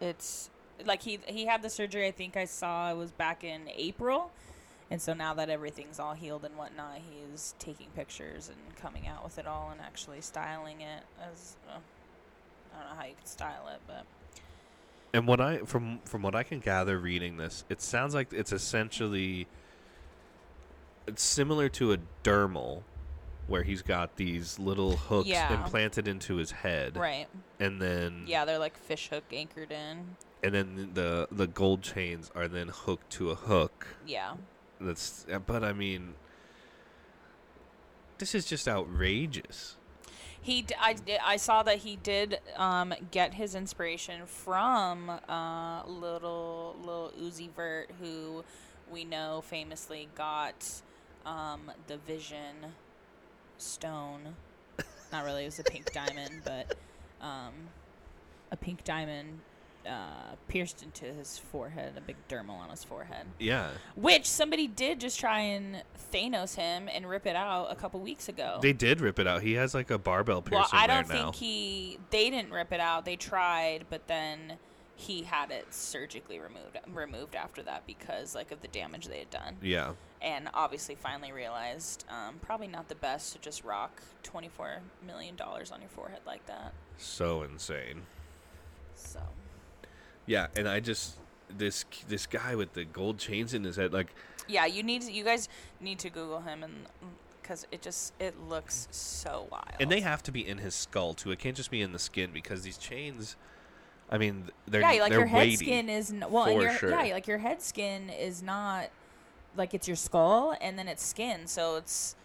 It's 0.00 0.50
like 0.84 1.02
he 1.02 1.18
he 1.26 1.46
had 1.46 1.62
the 1.62 1.70
surgery. 1.70 2.06
I 2.06 2.10
think 2.10 2.36
I 2.36 2.44
saw 2.44 2.90
it 2.90 2.96
was 2.96 3.10
back 3.10 3.44
in 3.44 3.62
April, 3.74 4.30
and 4.90 5.00
so 5.00 5.12
now 5.14 5.34
that 5.34 5.50
everything's 5.50 5.98
all 5.98 6.14
healed 6.14 6.44
and 6.44 6.56
whatnot, 6.56 6.98
he's 7.10 7.54
taking 7.58 7.88
pictures 7.96 8.48
and 8.48 8.76
coming 8.76 9.06
out 9.06 9.24
with 9.24 9.38
it 9.38 9.46
all 9.46 9.70
and 9.70 9.80
actually 9.80 10.20
styling 10.20 10.80
it 10.80 11.02
as. 11.20 11.56
Uh, 11.68 11.78
I 12.74 12.80
don't 12.80 12.90
know 12.90 13.00
how 13.00 13.06
you 13.06 13.14
could 13.14 13.26
style 13.28 13.68
it, 13.72 13.80
but 13.86 14.04
and 15.14 15.26
what 15.26 15.40
I 15.40 15.58
from 15.58 16.00
from 16.04 16.22
what 16.22 16.34
I 16.34 16.42
can 16.42 16.60
gather 16.60 16.98
reading 16.98 17.36
this, 17.38 17.64
it 17.70 17.80
sounds 17.80 18.14
like 18.14 18.32
it's 18.32 18.52
essentially 18.52 19.46
it's 21.06 21.22
similar 21.22 21.68
to 21.70 21.92
a 21.92 21.98
dermal 22.24 22.82
where 23.46 23.62
he's 23.62 23.80
got 23.82 24.16
these 24.16 24.58
little 24.58 24.96
hooks 24.96 25.28
Yeah. 25.28 25.54
implanted 25.62 26.08
into 26.08 26.34
his 26.36 26.50
head 26.50 26.96
right. 26.96 27.28
and 27.60 27.80
then 27.80 28.24
Yeah, 28.26 28.44
they're 28.44 28.58
like 28.58 28.76
fish 28.76 29.08
hook 29.08 29.22
anchored 29.32 29.70
in. 29.70 30.16
and 30.42 30.52
then 30.54 30.90
the 30.94 31.28
the 31.30 31.46
gold 31.46 31.80
chains 31.82 32.30
are 32.34 32.48
then 32.48 32.68
hooked 32.68 33.08
to 33.12 33.30
a 33.30 33.36
hook 33.36 33.86
Yeah. 34.04 34.34
That's 34.80 35.26
but 35.46 35.62
i 35.64 35.72
mean 35.72 36.14
this 38.18 38.34
is 38.34 38.44
just 38.46 38.66
outrageous 38.68 39.76
He, 40.40 40.62
d- 40.62 40.74
I, 40.80 40.92
di- 40.94 41.18
I 41.18 41.36
saw 41.38 41.62
that 41.64 41.78
he 41.78 41.96
did 41.96 42.38
um, 42.56 42.94
get 43.10 43.34
his 43.34 43.54
inspiration 43.54 44.26
from 44.26 45.10
uh, 45.28 45.82
little 45.86 46.76
little 46.80 47.12
Uzi 47.20 47.50
Vert, 47.50 47.90
who 48.00 48.44
we 48.90 49.04
know 49.04 49.42
famously 49.44 50.08
got 50.14 50.54
um, 51.24 51.70
the 51.88 51.96
Vision 51.98 52.54
stone. 53.58 54.36
Not 55.12 55.24
really, 55.24 55.42
it 55.42 55.46
was 55.46 55.58
a 55.58 55.64
pink 55.64 55.92
diamond, 55.92 56.42
but 56.44 56.76
um, 57.20 57.52
a 58.52 58.56
pink 58.56 58.84
diamond 58.84 59.40
uh, 59.88 60.34
pierced 60.48 60.82
into 60.82 61.04
his 61.06 61.38
forehead, 61.38 61.94
a 61.96 62.00
big 62.00 62.16
dermal 62.28 62.58
on 62.58 62.70
his 62.70 62.82
forehead. 62.84 63.26
yeah 63.38 63.70
Which 63.94 64.26
somebody 64.28 64.66
did 64.66 65.00
just 65.00 65.18
try 65.20 65.40
and 65.40 65.82
Thanos 66.12 66.54
him 66.56 66.88
and 66.92 67.08
rip 67.08 67.26
it 67.26 67.36
out 67.36 67.66
a 67.70 67.74
couple 67.74 68.00
weeks 68.00 68.28
ago. 68.28 68.58
they 68.62 68.72
did 68.72 69.00
rip 69.00 69.18
it 69.18 69.26
out 69.26 69.42
he 69.42 69.54
has 69.54 69.74
like 69.74 69.90
a 69.90 69.98
barbell 69.98 70.42
piercing 70.42 70.68
Well, 70.72 70.82
I 70.82 70.86
don't 70.86 71.06
there 71.08 71.16
now 71.16 71.30
think 71.32 71.36
he. 71.36 71.98
They 72.10 72.30
didn't 72.30 72.52
rip 72.52 72.72
it 72.72 72.80
out. 72.80 73.04
They 73.04 73.16
tried, 73.16 73.86
but 73.90 74.06
then 74.06 74.54
he 74.98 75.22
had 75.24 75.50
it 75.50 75.66
surgically 75.74 76.38
removed 76.38 76.78
removed 76.92 77.34
after 77.36 77.62
that 77.62 77.86
because 77.86 78.34
like 78.34 78.50
of 78.50 78.62
the 78.62 78.68
damage 78.68 79.08
they 79.08 79.18
had 79.18 79.30
done, 79.30 79.56
yeah 79.62 79.92
and 80.22 80.48
obviously 80.54 80.94
finally 80.94 81.30
realized 81.32 82.06
um, 82.08 82.36
probably 82.40 82.66
not 82.66 82.88
the 82.88 82.94
best 82.94 83.34
to 83.34 83.38
just 83.40 83.62
rock 83.62 84.00
twenty 84.22 84.48
four 84.48 84.78
million 85.06 85.36
dollars 85.36 85.70
on 85.70 85.80
your 85.82 85.90
forehead 85.90 86.20
like 86.26 86.46
that. 86.46 86.72
so 86.96 87.42
insane 87.42 88.00
So 88.94 89.20
yeah 90.26 90.46
and 90.56 90.68
i 90.68 90.80
just 90.80 91.16
this 91.56 91.84
this 92.08 92.26
guy 92.26 92.54
with 92.54 92.72
the 92.74 92.84
gold 92.84 93.18
chains 93.18 93.54
in 93.54 93.64
his 93.64 93.76
head 93.76 93.92
like 93.92 94.14
yeah, 94.48 94.66
you 94.66 94.84
need 94.84 95.02
to, 95.02 95.12
you 95.12 95.24
guys 95.24 95.48
need 95.80 95.98
to 96.00 96.10
Google 96.10 96.40
him 96.40 96.62
and 96.62 96.74
because 97.42 97.66
it 97.70 97.82
just 97.82 98.12
it 98.18 98.34
looks 98.48 98.88
so 98.90 99.46
wild. 99.50 99.64
and 99.78 99.90
they 99.90 100.00
have 100.00 100.22
to 100.24 100.32
be 100.32 100.46
in 100.46 100.58
his 100.58 100.74
skull 100.74 101.14
too 101.14 101.30
it 101.30 101.38
can't 101.38 101.56
just 101.56 101.70
be 101.70 101.80
in 101.80 101.92
the 101.92 101.98
skin 101.98 102.30
because 102.32 102.62
these 102.62 102.76
chains 102.76 103.36
i 104.10 104.18
mean 104.18 104.44
they're 104.66 104.80
yeah, 104.80 105.00
like 105.00 105.10
they're 105.10 105.20
your 105.20 105.26
head 105.26 105.52
skin 105.52 105.88
is 105.88 106.10
n- 106.10 106.24
well, 106.28 106.46
and 106.46 106.60
your, 106.60 106.72
sure. 106.72 106.90
yeah, 106.90 107.14
like 107.14 107.28
your 107.28 107.38
head 107.38 107.62
skin 107.62 108.10
is 108.10 108.42
not 108.42 108.90
like 109.56 109.74
it's 109.74 109.86
your 109.86 109.96
skull 109.96 110.56
and 110.60 110.78
then 110.78 110.88
it's 110.88 111.04
skin, 111.04 111.46
so 111.46 111.76
it's 111.76 112.16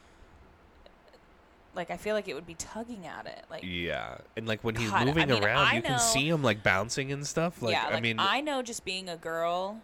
like 1.75 1.91
I 1.91 1.97
feel 1.97 2.15
like 2.15 2.27
it 2.27 2.33
would 2.33 2.47
be 2.47 2.55
tugging 2.55 3.05
at 3.05 3.25
it, 3.25 3.45
like 3.49 3.63
Yeah, 3.63 4.17
and 4.35 4.47
like 4.47 4.63
when 4.63 4.75
he's 4.75 4.89
God, 4.89 5.01
I 5.01 5.05
moving 5.05 5.29
mean, 5.29 5.43
around, 5.43 5.67
I 5.67 5.75
you 5.75 5.81
can 5.81 5.99
see 5.99 6.27
him 6.27 6.43
like 6.43 6.63
bouncing 6.63 7.11
and 7.11 7.25
stuff. 7.25 7.61
Like 7.61 7.73
yeah, 7.73 7.85
like 7.85 7.95
I 7.95 7.99
mean, 8.01 8.17
I 8.19 8.41
know 8.41 8.61
just 8.61 8.83
being 8.83 9.09
a 9.09 9.17
girl, 9.17 9.79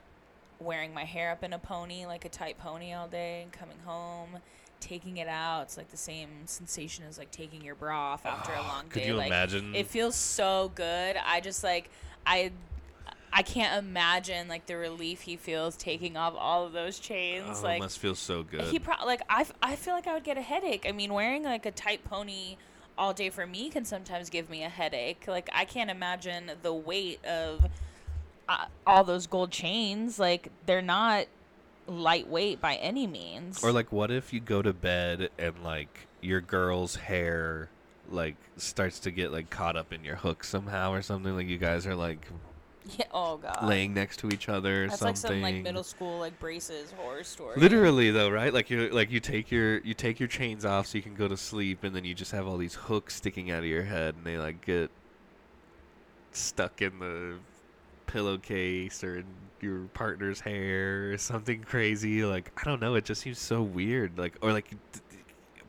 wearing 0.60 0.94
my 0.94 1.06
hair 1.06 1.32
up 1.32 1.44
in 1.44 1.54
a 1.54 1.60
pony, 1.60 2.06
like 2.06 2.26
a 2.26 2.30
tight 2.30 2.58
pony 2.58 2.94
all 2.94 3.08
day, 3.08 3.44
and 3.44 3.52
coming 3.52 3.78
home, 3.86 4.40
taking 4.80 5.18
it 5.18 5.28
out. 5.28 5.64
It's 5.64 5.78
like 5.78 5.90
the 5.90 5.98
same 5.98 6.30
sensation 6.46 7.06
as 7.08 7.18
like 7.18 7.32
taking 7.32 7.64
your 7.64 7.76
bra 7.76 8.14
off 8.14 8.26
after 8.26 8.52
a 8.52 8.60
ah, 8.60 8.74
long 8.76 8.90
could 8.90 9.02
day. 9.04 9.08
you 9.08 9.16
like, 9.16 9.28
imagine? 9.28 9.76
It 9.76 9.88
feels 9.88 10.16
so 10.16 10.72
good. 10.76 11.16
I 11.26 11.40
just 11.42 11.64
like 11.64 11.90
I. 12.26 12.52
I 13.38 13.44
can't 13.44 13.86
imagine 13.86 14.48
like 14.48 14.66
the 14.66 14.78
relief 14.78 15.22
he 15.22 15.36
feels 15.38 15.78
taking 15.78 16.18
off 16.18 16.34
all 16.36 16.66
of 16.66 16.74
those 16.74 16.98
chains. 16.98 17.60
oh, 17.60 17.64
like 17.64 17.78
it 17.78 17.84
must 17.84 18.00
feel 18.00 18.16
so 18.16 18.42
good. 18.42 18.62
he 18.64 18.80
pro- 18.80 19.06
like 19.06 19.22
I, 19.30 19.42
f- 19.42 19.54
I 19.62 19.76
feel 19.76 19.94
like 19.94 20.08
I 20.08 20.16
would 20.16 20.24
get 20.24 20.40
a 20.40 20.42
headache. 20.42 20.88
I 20.90 20.92
mean, 20.92 21.14
wearing 21.14 21.44
like 21.44 21.68
a 21.68 21.72
tight 21.72 22.04
pony 22.04 22.58
all 22.98 23.14
day 23.14 23.30
for 23.30 23.46
me 23.46 23.70
can 23.70 23.86
sometimes 23.86 24.32
give 24.32 24.50
me 24.50 24.64
a 24.64 24.70
headache. 24.70 25.26
Like 25.28 25.52
I 25.54 25.66
can't 25.66 25.92
imagine 25.92 26.50
the 26.64 26.74
weight 26.74 27.24
of 27.26 27.68
uh, 28.50 28.66
all 28.88 29.04
those 29.04 29.28
gold 29.28 29.52
chains. 29.52 30.18
Like 30.18 30.50
they're 30.66 30.82
not 30.82 31.28
lightweight 31.86 32.60
by 32.60 32.74
any 32.78 33.06
means. 33.06 33.64
or 33.64 33.72
like, 33.72 33.92
what 33.92 34.10
if 34.10 34.34
you 34.34 34.40
go 34.40 34.64
to 34.64 34.74
bed 34.74 35.30
and 35.38 35.64
like 35.64 36.08
your 36.22 36.42
girl's 36.42 36.96
hair 36.96 37.70
like 38.10 38.36
starts 38.56 38.98
to 39.02 39.12
get 39.12 39.32
like 39.32 39.52
caught 39.52 39.76
up 39.76 39.94
in 39.94 40.04
your 40.04 40.16
hook 40.16 40.44
somehow 40.44 40.92
or 40.92 41.04
something? 41.04 41.36
Like 41.36 41.46
you 41.48 41.60
guys 41.60 41.86
are 41.86 41.96
like 41.96 42.26
yeah, 42.98 43.06
oh 43.12 43.38
god, 43.38 43.64
laying 43.64 43.94
next 43.94 44.18
to 44.20 44.30
each 44.30 44.50
other 44.50 44.86
or 44.86 44.88
that's 44.88 45.00
something. 45.00 45.14
like 45.14 45.18
some 45.18 45.42
like 45.42 45.64
middle 45.64 45.84
school 45.84 46.20
like 46.20 46.38
braces 46.40 46.92
horror 46.98 47.24
story. 47.24 47.56
Literally 47.60 48.12
though, 48.12 48.30
right? 48.30 48.54
Like 48.54 48.70
you 48.70 48.90
like 48.90 49.12
you 49.12 49.20
take 49.20 49.52
your 49.52 49.80
you 49.80 49.94
take 49.94 50.20
your 50.20 50.28
chains 50.30 50.66
off 50.66 50.88
so 50.88 50.98
you 50.98 51.02
can 51.02 51.16
go 51.16 51.28
to 51.28 51.38
sleep, 51.38 51.84
and 51.84 51.96
then 51.96 52.04
you 52.06 52.14
just 52.14 52.32
have 52.32 52.48
all 52.48 52.58
these 52.58 52.76
hooks 52.76 53.16
sticking 53.16 53.52
out 53.52 53.60
of 53.60 53.66
your 53.66 53.84
head, 53.84 54.16
and 54.16 54.24
they 54.26 54.38
like 54.38 54.66
get 54.66 54.90
stuck 56.32 56.82
in 56.82 57.00
the 57.00 57.36
pillowcase 58.06 59.04
or 59.04 59.18
in 59.18 59.26
your 59.60 59.80
partner's 59.94 60.40
hair 60.40 61.12
or 61.12 61.18
something 61.18 61.62
crazy. 61.64 62.24
Like 62.24 62.52
I 62.58 62.64
don't 62.64 62.80
know, 62.82 62.96
it 62.96 63.06
just 63.06 63.22
seems 63.22 63.40
so 63.40 63.62
weird. 63.62 64.18
Like 64.18 64.36
or 64.42 64.54
like 64.54 64.70
d- 64.70 64.78
d- 64.94 65.20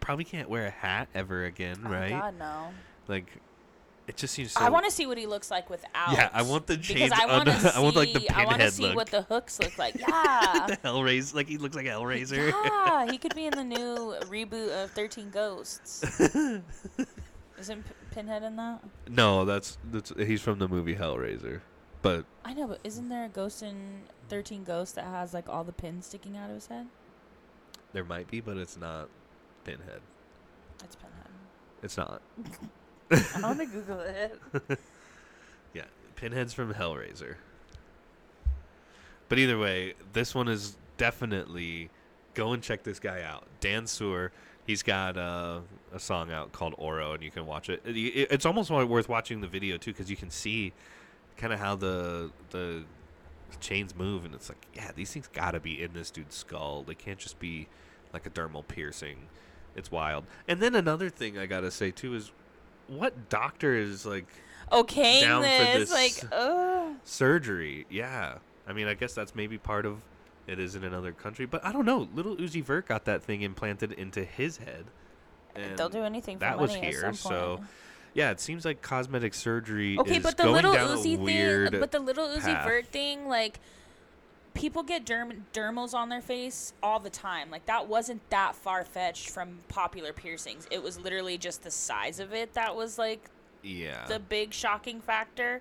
probably 0.01 0.25
can't 0.25 0.49
wear 0.49 0.67
a 0.67 0.71
hat 0.71 1.09
ever 1.15 1.45
again, 1.45 1.79
Oh, 1.85 1.91
right? 1.91 2.11
God 2.11 2.39
no. 2.39 2.69
Like 3.09 3.27
it 4.09 4.17
just 4.17 4.35
seems 4.35 4.53
so. 4.53 4.61
I 4.61 4.71
want 4.71 4.85
to 4.87 4.91
see 4.91 5.07
what 5.07 5.19
he 5.19 5.27
looks 5.27 5.51
like 5.51 5.69
without. 5.71 6.13
Yeah, 6.13 6.31
I 6.33 6.43
want 6.43 6.67
the 6.67 6.77
chains 6.77 7.13
I 7.15 7.27
want 7.27 7.45
to 7.47 7.53
under- 7.55 7.69
see. 7.69 7.69
I 7.77 7.81
want, 7.81 7.97
like, 7.97 8.13
the 8.15 8.21
pinhead 8.21 8.37
I 8.43 8.45
want 8.47 8.61
to 8.63 8.71
see 8.71 8.83
look. 8.85 8.97
what 8.97 9.07
the 9.11 9.23
hooks 9.23 9.59
look 9.61 9.77
like. 9.79 9.95
Yeah. 10.01 10.67
the 10.67 10.77
Hellraiser, 10.83 11.35
like 11.35 11.47
he 11.49 11.59
looks 11.59 11.77
like 11.77 11.87
Hellraiser. 11.87 12.51
Yeah, 12.65 13.11
he 13.11 13.19
could 13.19 13.35
be 13.35 13.47
in 13.47 13.55
the 13.55 13.65
new 13.77 14.17
reboot 14.27 14.83
of 14.85 14.91
Thirteen 14.93 15.31
Ghosts. 15.31 16.03
Isn't 17.59 17.83
P- 17.85 17.95
Pinhead 18.13 18.43
in 18.45 18.57
that? 18.57 18.81
no, 19.09 19.45
that's 19.45 19.79
that's 19.91 20.13
he's 20.17 20.41
from 20.41 20.59
the 20.61 20.69
movie 20.69 20.95
Hellraiser, 20.95 21.61
but 22.03 22.25
I 22.45 22.55
know, 22.55 22.69
but 22.69 22.79
isn't 22.85 23.09
there 23.09 23.25
a 23.25 23.29
ghost 23.29 23.63
in 23.63 24.03
Thirteen 24.29 24.63
Ghosts 24.65 24.95
that 24.95 25.05
has 25.07 25.35
like 25.35 25.49
all 25.49 25.65
the 25.65 25.73
pins 25.73 26.07
sticking 26.07 26.37
out 26.37 26.49
of 26.51 26.55
his 26.55 26.69
head? 26.69 26.87
There 27.93 28.05
might 28.05 28.31
be, 28.31 28.41
but 28.41 28.57
it's 28.59 28.77
not 28.77 29.09
Pinhead. 29.65 30.01
It's 30.85 30.95
Pinhead. 30.97 31.31
It's 31.83 31.97
not. 31.97 32.23
I 33.11 33.41
want 33.43 33.59
to 33.61 33.67
Google 33.67 34.01
it. 34.01 34.39
Yeah, 35.75 35.85
Pinhead's 36.17 36.55
from 36.55 36.73
Hellraiser. 36.73 37.35
But 39.29 39.39
either 39.39 39.59
way, 39.59 39.95
this 40.13 40.35
one 40.35 40.49
is 40.49 40.77
definitely 40.97 41.91
go 42.35 42.53
and 42.53 42.63
check 42.63 42.83
this 42.83 42.99
guy 42.99 43.23
out. 43.23 43.45
Dan 43.61 43.87
Sur. 43.87 44.33
He's 44.67 44.83
got 44.83 45.17
uh, 45.17 45.61
a 45.93 45.99
song 45.99 46.31
out 46.33 46.53
called 46.53 46.75
Oro, 46.79 47.13
and 47.13 47.23
you 47.23 47.31
can 47.31 47.47
watch 47.47 47.69
it. 47.69 47.83
It- 47.85 47.97
it- 47.97 48.29
It's 48.31 48.47
almost 48.47 48.71
worth 48.71 49.09
watching 49.09 49.41
the 49.41 49.47
video 49.49 49.77
too, 49.77 49.93
because 49.93 50.11
you 50.11 50.17
can 50.17 50.31
see 50.31 50.73
kind 51.37 51.53
of 51.53 51.59
how 51.59 51.77
the 51.77 52.31
the 52.51 52.85
chains 53.61 53.95
move, 53.95 54.25
and 54.25 54.35
it's 54.35 54.49
like, 54.51 54.67
yeah, 54.75 54.91
these 54.95 55.11
things 55.13 55.29
gotta 55.33 55.61
be 55.61 55.83
in 55.83 55.93
this 55.95 56.11
dude's 56.11 56.35
skull. 56.37 56.83
They 56.83 56.95
can't 56.95 57.19
just 57.19 57.39
be 57.39 57.69
like 58.13 58.27
a 58.27 58.31
dermal 58.31 58.67
piercing. 58.67 59.29
It's 59.75 59.91
wild. 59.91 60.25
And 60.47 60.61
then 60.61 60.75
another 60.75 61.09
thing 61.11 61.39
I 61.39 61.47
gotta 61.47 61.71
say 61.71 61.91
too 61.91 62.15
is, 62.15 62.31
what 62.89 63.29
doctor 63.29 63.75
is 63.75 64.05
like 64.05 64.27
Okay, 64.71 65.21
Down 65.23 65.43
for 65.43 65.49
this, 65.49 65.91
this. 65.91 66.25
like, 66.31 66.95
surgery. 67.05 67.87
Yeah, 67.89 68.39
I 68.67 68.73
mean, 68.73 68.87
I 68.87 68.95
guess 68.95 69.15
that's 69.15 69.35
maybe 69.35 69.57
part 69.59 69.87
of 69.87 70.01
it 70.47 70.59
is 70.59 70.75
in 70.75 70.85
another 70.85 71.13
country, 71.13 71.47
but 71.47 71.65
I 71.65 71.73
don't 71.73 71.87
know. 71.87 72.09
Little 72.15 72.37
Uzi 72.37 72.63
Vert 72.63 72.87
got 72.87 73.05
that 73.07 73.23
thing 73.23 73.43
implanted 73.43 73.93
into 73.93 74.25
his 74.25 74.59
head. 74.59 74.85
And 75.55 75.77
They'll 75.77 75.89
do 75.89 76.03
anything 76.03 76.37
for 76.37 76.41
that 76.41 76.57
money 76.57 76.73
was 76.73 76.75
here, 76.75 77.13
so 77.15 77.61
yeah, 78.15 78.31
it 78.31 78.41
seems 78.41 78.65
like 78.65 78.83
cosmetic 78.83 79.35
surgery 79.35 79.99
Okay, 79.99 80.19
but 80.19 80.37
the 80.37 80.51
little 80.51 80.75
Uzi 80.75 81.25
thing, 81.25 81.81
but 81.81 81.91
the 81.91 82.01
little 82.01 82.27
Uzi 82.29 82.43
path. 82.43 82.67
Vert 82.67 82.87
thing, 82.87 83.29
like 83.29 83.61
people 84.55 84.83
get 84.83 85.05
derm- 85.05 85.43
dermals 85.53 85.95
on 85.95 86.09
their 86.09 86.21
face 86.21 86.73
all 86.83 86.99
the 87.01 87.11
time. 87.11 87.51
Like 87.51 87.67
that 87.67 87.89
wasn't 87.89 88.29
that 88.31 88.55
far 88.55 88.85
fetched 88.85 89.31
from 89.31 89.59
popular 89.69 90.13
piercings. 90.13 90.67
It 90.71 90.83
was 90.83 90.99
literally 90.99 91.39
just 91.39 91.63
the 91.63 91.71
size 91.71 92.19
of 92.21 92.33
it 92.33 92.55
that 92.55 92.75
was 92.75 92.99
like 92.99 93.25
yeah, 93.63 94.07
the 94.07 94.19
big 94.19 94.53
shocking 94.53 95.01
factor. 95.01 95.61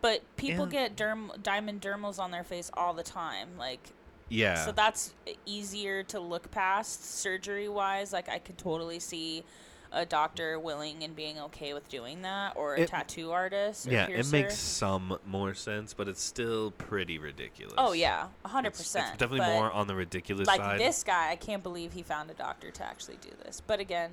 But 0.00 0.22
people 0.36 0.62
And- 0.64 0.72
get 0.72 0.96
derm 0.96 1.42
diamond 1.42 1.80
dermals 1.80 2.18
on 2.18 2.30
their 2.30 2.44
face 2.44 2.70
all 2.74 2.94
the 2.94 3.02
time. 3.02 3.50
Like 3.58 3.90
yeah. 4.28 4.64
so 4.64 4.72
that's 4.72 5.14
easier 5.44 6.02
to 6.04 6.20
look 6.20 6.50
past 6.50 7.18
surgery 7.18 7.68
wise. 7.68 8.12
Like 8.12 8.28
I 8.28 8.38
could 8.38 8.56
totally 8.58 9.00
see 9.00 9.44
a 9.92 10.06
doctor 10.06 10.58
willing 10.58 11.02
and 11.02 11.16
being 11.16 11.38
okay 11.38 11.74
with 11.74 11.88
doing 11.88 12.22
that, 12.22 12.56
or 12.56 12.74
a 12.76 12.80
It- 12.82 12.88
tattoo 12.88 13.32
artist. 13.32 13.86
Yeah, 13.86 14.06
piercer. 14.06 14.20
it 14.28 14.32
makes 14.42 14.56
some 14.56 15.18
more 15.26 15.52
sense, 15.54 15.94
but 15.94 16.06
it's 16.08 16.22
still 16.22 16.70
pretty 16.72 17.18
ridiculous. 17.18 17.74
Oh 17.76 17.92
yeah, 17.92 18.28
a 18.44 18.48
hundred 18.48 18.68
It's, 18.68 18.78
percent. 18.78 19.08
it's 19.08 19.18
definitely 19.18 19.46
more 19.52 19.70
on 19.72 19.86
the 19.88 19.94
ridiculous 19.94 20.46
Like 20.46 20.60
side. 20.60 20.80
this 20.80 21.02
guy, 21.02 21.30
I 21.30 21.36
can't 21.36 21.62
believe 21.62 21.92
he 21.92 22.02
found 22.02 22.30
a 22.30 22.34
doctor 22.34 22.70
to 22.70 22.84
actually 22.84 23.16
do 23.20 23.30
this. 23.44 23.60
But 23.66 23.80
again, 23.80 24.10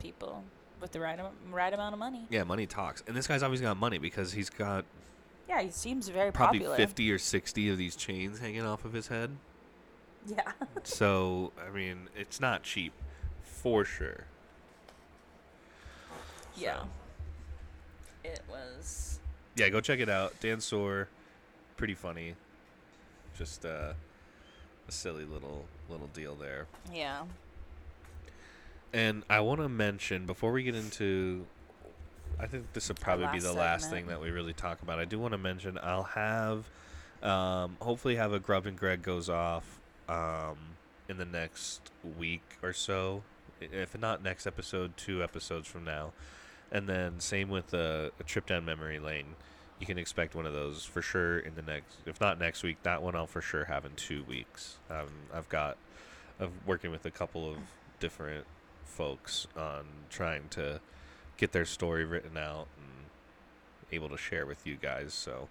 people 0.00 0.42
with 0.80 0.92
the 0.92 1.00
right 1.00 1.18
right 1.50 1.72
amount 1.72 1.92
of 1.92 1.98
money. 1.98 2.26
Yeah, 2.30 2.44
money 2.44 2.66
talks, 2.66 3.02
and 3.06 3.16
this 3.16 3.26
guy's 3.26 3.42
always 3.42 3.60
got 3.60 3.76
money 3.76 3.98
because 3.98 4.32
he's 4.32 4.50
got 4.50 4.84
Yeah, 5.48 5.62
he 5.62 5.70
seems 5.70 6.08
very 6.08 6.32
probably 6.32 6.58
popular. 6.58 6.76
fifty 6.76 7.10
or 7.12 7.18
sixty 7.18 7.68
of 7.70 7.78
these 7.78 7.94
chains 7.94 8.40
hanging 8.40 8.62
off 8.66 8.84
of 8.84 8.92
his 8.92 9.06
head. 9.08 9.36
Yeah. 10.26 10.50
So 10.82 11.52
I 11.64 11.70
mean, 11.70 12.08
it's 12.16 12.40
not 12.40 12.62
cheap, 12.64 12.92
for 13.42 13.84
sure. 13.84 14.24
Yeah. 16.56 16.80
So, 16.80 16.86
It 18.24 18.40
was. 18.50 19.20
yeah, 19.56 19.68
go 19.68 19.80
check 19.80 20.00
it 20.00 20.08
out. 20.08 20.34
Dan 20.40 20.60
Sur, 20.60 21.08
pretty 21.76 21.94
funny. 21.94 22.34
Just 23.36 23.64
uh, 23.64 23.92
a 24.88 24.92
silly 24.92 25.24
little 25.24 25.64
little 25.88 26.08
deal 26.08 26.34
there. 26.34 26.66
Yeah. 26.92 27.22
And 28.92 29.24
I 29.28 29.40
want 29.40 29.60
to 29.60 29.68
mention 29.68 30.26
before 30.26 30.52
we 30.52 30.62
get 30.62 30.74
into, 30.74 31.44
I 32.40 32.46
think 32.46 32.72
this 32.72 32.88
will 32.88 32.96
probably 32.96 33.26
be 33.26 33.32
last 33.40 33.42
the 33.44 33.52
last 33.52 33.90
thing 33.90 34.06
that 34.06 34.20
we 34.20 34.30
really 34.30 34.52
talk 34.54 34.80
about. 34.82 34.98
I 34.98 35.04
do 35.04 35.18
want 35.18 35.32
to 35.32 35.38
mention 35.38 35.78
I'll 35.82 36.04
have, 36.04 36.70
um, 37.22 37.76
hopefully 37.80 38.16
have 38.16 38.32
a 38.32 38.38
Grub 38.38 38.64
and 38.66 38.78
Greg 38.78 39.02
goes 39.02 39.28
off, 39.28 39.80
um, 40.08 40.56
in 41.08 41.18
the 41.18 41.24
next 41.26 41.90
week 42.18 42.42
or 42.62 42.72
so. 42.72 43.22
If 43.60 43.98
not 43.98 44.22
next 44.22 44.46
episode, 44.46 44.96
two 44.96 45.22
episodes 45.22 45.66
from 45.68 45.84
now, 45.84 46.12
and 46.76 46.86
then 46.86 47.18
same 47.20 47.48
with 47.48 47.72
a, 47.72 48.12
a 48.20 48.22
trip 48.22 48.44
down 48.44 48.66
memory 48.66 48.98
lane. 48.98 49.34
You 49.80 49.86
can 49.86 49.96
expect 49.96 50.34
one 50.34 50.44
of 50.44 50.52
those 50.52 50.84
for 50.84 51.00
sure 51.00 51.38
in 51.38 51.54
the 51.54 51.62
next. 51.62 51.96
If 52.04 52.20
not 52.20 52.38
next 52.38 52.62
week, 52.62 52.76
that 52.82 53.02
one 53.02 53.16
I'll 53.16 53.26
for 53.26 53.40
sure 53.40 53.64
have 53.64 53.86
in 53.86 53.92
two 53.96 54.24
weeks. 54.24 54.76
Um, 54.90 55.08
I've 55.32 55.48
got, 55.48 55.78
of 56.38 56.50
working 56.66 56.90
with 56.90 57.06
a 57.06 57.10
couple 57.10 57.50
of 57.50 57.56
different 57.98 58.44
folks 58.84 59.46
on 59.56 59.86
trying 60.10 60.48
to 60.50 60.80
get 61.38 61.52
their 61.52 61.64
story 61.64 62.04
written 62.04 62.36
out 62.36 62.66
and 62.76 63.06
able 63.90 64.10
to 64.10 64.18
share 64.18 64.44
with 64.44 64.66
you 64.66 64.76
guys. 64.76 65.14
So, 65.14 65.48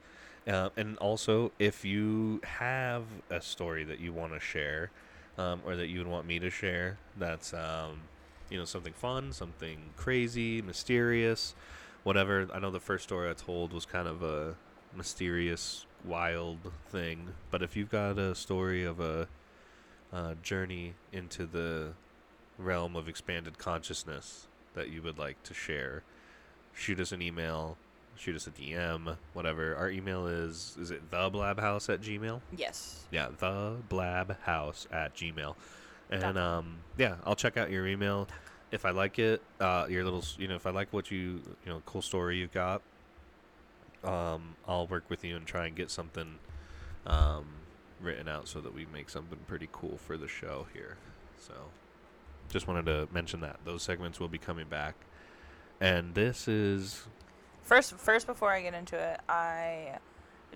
uh, 0.48 0.70
and 0.78 0.96
also 1.00 1.52
if 1.58 1.84
you 1.84 2.40
have 2.44 3.04
a 3.32 3.42
story 3.42 3.84
that 3.84 4.00
you 4.00 4.14
want 4.14 4.34
to 4.34 4.40
share, 4.40 4.92
um, 5.40 5.62
or 5.66 5.76
that 5.76 5.88
you 5.88 5.98
would 5.98 6.08
want 6.08 6.28
me 6.28 6.38
to 6.38 6.52
share, 6.52 7.00
that's 7.18 7.52
um, 7.52 8.02
you 8.50 8.58
know 8.58 8.66
something 8.66 8.94
fun, 8.94 9.32
something 9.32 9.78
crazy, 9.96 10.62
mysterious, 10.62 11.56
whatever. 12.04 12.48
I 12.54 12.60
know 12.60 12.72
the 12.72 12.80
first 12.80 13.04
story 13.04 13.30
I 13.30 13.34
told 13.34 13.74
was 13.74 13.86
kind 13.86 14.08
of 14.08 14.24
a 14.24 14.56
mysterious, 14.96 15.86
wild 16.04 16.72
thing, 16.90 17.30
but 17.52 17.62
if 17.62 17.76
you've 17.76 17.90
got 17.90 18.18
a 18.18 18.36
story 18.36 18.84
of 18.84 19.00
a 19.00 19.28
uh, 20.14 20.36
journey 20.42 20.94
into 21.12 21.46
the 21.46 21.94
realm 22.58 22.96
of 22.96 23.10
expanded 23.10 23.58
consciousness 23.58 24.48
that 24.76 24.90
you 24.90 25.02
would 25.02 25.18
like 25.18 25.42
to 25.44 25.54
share, 25.54 26.04
shoot 26.74 27.00
us 27.00 27.12
an 27.12 27.22
email, 27.22 27.78
shoot 28.16 28.36
us 28.36 28.48
a 28.48 28.52
DM, 28.52 29.18
whatever. 29.34 29.76
Our 29.76 29.90
email 29.90 30.28
is 30.28 30.78
is 30.80 30.92
it 30.92 31.10
theblabhouse 31.12 31.94
at 31.94 32.02
gmail? 32.02 32.42
Yes. 32.56 33.06
Yeah, 33.12 33.28
theblabhouse 33.40 34.88
at 34.92 35.16
gmail. 35.16 35.56
And 36.10 36.38
um, 36.38 36.78
yeah, 36.98 37.16
I'll 37.26 37.36
check 37.36 37.58
out 37.58 37.72
your 37.72 37.88
email. 37.88 38.28
If 38.72 38.86
I 38.86 38.92
like 38.92 39.20
it, 39.20 39.42
uh, 39.60 39.88
your 39.90 40.04
little, 40.04 40.24
you 40.38 40.48
know, 40.48 40.56
if 40.56 40.66
I 40.66 40.72
like 40.72 40.92
what 40.92 41.12
you, 41.12 41.42
you 41.66 41.72
know, 41.72 41.82
cool 41.86 42.02
story 42.02 42.38
you've 42.38 42.52
got, 42.52 42.82
um, 44.04 44.56
I'll 44.68 44.88
work 44.88 45.04
with 45.10 45.24
you 45.24 45.36
and 45.36 45.46
try 45.46 45.68
and 45.68 45.76
get 45.76 45.90
something, 45.90 46.36
um, 47.06 47.46
written 48.02 48.28
out 48.28 48.48
so 48.48 48.60
that 48.62 48.74
we 48.74 48.86
make 48.92 49.10
something 49.10 49.38
pretty 49.48 49.70
cool 49.72 49.98
for 49.98 50.18
the 50.18 50.28
show 50.28 50.68
here. 50.74 50.98
So, 51.40 51.54
just 52.52 52.68
wanted 52.68 52.86
to 52.86 53.08
mention 53.14 53.42
that 53.42 53.60
those 53.66 53.84
segments 53.84 54.20
will 54.20 54.28
be 54.28 54.38
coming 54.38 54.68
back, 54.68 54.96
and 55.80 56.14
this 56.14 56.48
is 56.48 57.08
First, 57.66 57.96
first 57.98 58.28
before 58.28 58.52
I 58.52 58.62
get 58.62 58.76
into 58.76 58.96
it, 58.96 59.20
I 59.28 59.98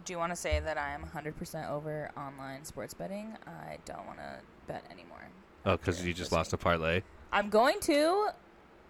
do 0.05 0.19
want 0.19 0.31
to 0.31 0.35
say 0.35 0.59
that 0.59 0.77
I 0.77 0.93
am 0.93 1.03
100% 1.03 1.69
over 1.71 2.11
online 2.15 2.63
sports 2.65 2.93
betting. 2.93 3.35
I 3.47 3.77
don't 3.83 4.05
want 4.05 4.19
to 4.19 4.39
bet 4.67 4.83
anymore. 4.91 5.27
Oh, 5.65 5.77
because 5.77 6.05
you 6.05 6.13
just 6.13 6.31
lost 6.31 6.53
a 6.53 6.57
parlay. 6.57 7.01
I'm 7.31 7.49
going 7.49 7.79
to. 7.81 8.29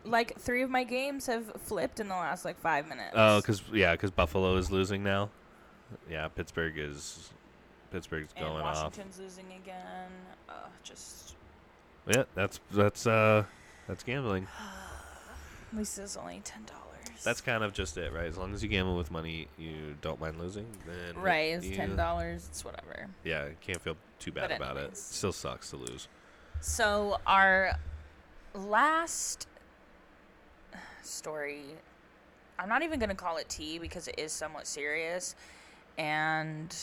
Like 0.05 0.39
three 0.39 0.61
of 0.63 0.69
my 0.69 0.85
games 0.85 1.25
have 1.25 1.51
flipped 1.63 1.99
in 1.99 2.07
the 2.07 2.15
last 2.15 2.45
like 2.45 2.57
five 2.59 2.87
minutes. 2.87 3.11
Oh, 3.13 3.41
because 3.41 3.61
yeah, 3.73 3.91
because 3.91 4.11
Buffalo 4.11 4.55
is 4.55 4.71
losing 4.71 5.03
now. 5.03 5.29
Yeah, 6.09 6.29
Pittsburgh 6.29 6.73
is 6.77 7.29
Pittsburgh's 7.91 8.31
and 8.37 8.45
going 8.45 8.61
off. 8.63 8.75
Washington's 8.83 9.19
losing 9.19 9.45
again. 9.61 10.09
Uh, 10.47 10.53
just 10.83 11.35
Yeah, 12.07 12.23
that's 12.33 12.61
that's 12.71 13.05
uh 13.07 13.43
that's 13.87 14.03
gambling. 14.03 14.47
at 15.71 15.77
least 15.77 15.99
it's 15.99 16.15
only 16.15 16.41
ten 16.45 16.63
dollars. 16.63 17.23
That's 17.23 17.41
kind 17.41 17.63
of 17.63 17.73
just 17.73 17.97
it, 17.97 18.13
right? 18.13 18.27
As 18.27 18.37
long 18.37 18.53
as 18.53 18.63
you 18.63 18.69
gamble 18.69 18.95
with 18.95 19.11
money, 19.11 19.47
you 19.57 19.97
don't 20.01 20.21
mind 20.21 20.39
losing. 20.39 20.67
Then 20.87 21.21
right. 21.21 21.55
It's 21.55 21.65
you- 21.65 21.75
ten 21.75 21.97
dollars. 21.97 22.47
It's 22.49 22.63
whatever. 22.63 23.07
Yeah, 23.25 23.49
can't 23.59 23.81
feel 23.81 23.97
too 24.19 24.31
bad 24.31 24.51
about 24.51 24.77
it. 24.77 24.95
Still 24.95 25.33
sucks 25.33 25.71
to 25.71 25.75
lose. 25.75 26.07
So 26.61 27.19
our 27.25 27.71
last 28.53 29.47
story, 31.03 31.63
I'm 32.57 32.69
not 32.69 32.83
even 32.83 32.99
gonna 32.99 33.15
call 33.15 33.37
it 33.37 33.47
tea 33.49 33.79
because 33.79 34.07
it 34.07 34.19
is 34.19 34.31
somewhat 34.31 34.67
serious, 34.67 35.35
and 35.97 36.75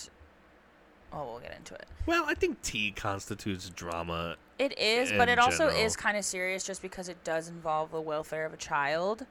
oh, 1.13 1.27
we'll 1.31 1.41
get 1.41 1.55
into 1.57 1.75
it. 1.75 1.87
Well, 2.07 2.25
I 2.27 2.35
think 2.35 2.61
tea 2.63 2.91
constitutes 2.93 3.69
drama. 3.71 4.37
It 4.59 4.79
is, 4.79 5.13
but 5.13 5.29
it 5.29 5.39
also 5.39 5.69
is 5.69 5.97
kind 5.97 6.17
of 6.17 6.25
serious 6.25 6.65
just 6.65 6.81
because 6.81 7.09
it 7.09 7.23
does 7.25 7.49
involve 7.49 7.91
the 7.91 8.01
welfare 8.01 8.47
of 8.47 8.55
a 8.55 8.57
child. 8.57 9.27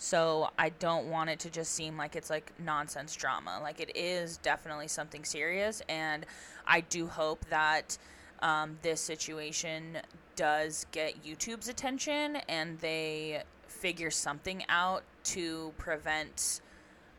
So 0.00 0.50
I 0.56 0.68
don't 0.68 1.10
want 1.10 1.28
it 1.30 1.40
to 1.40 1.50
just 1.50 1.72
seem 1.72 1.96
like 1.96 2.14
it's 2.14 2.30
like 2.30 2.52
nonsense 2.60 3.16
drama. 3.16 3.58
Like 3.60 3.80
it 3.80 3.96
is 3.96 4.36
definitely 4.38 4.86
something 4.86 5.24
serious, 5.24 5.82
and 5.88 6.24
I 6.66 6.82
do 6.82 7.08
hope 7.08 7.44
that 7.50 7.98
um, 8.40 8.78
this 8.82 9.00
situation 9.00 9.98
does 10.36 10.86
get 10.92 11.24
YouTube's 11.24 11.68
attention 11.68 12.36
and 12.48 12.78
they 12.78 13.42
figure 13.66 14.10
something 14.10 14.64
out 14.68 15.02
to 15.24 15.72
prevent 15.78 16.60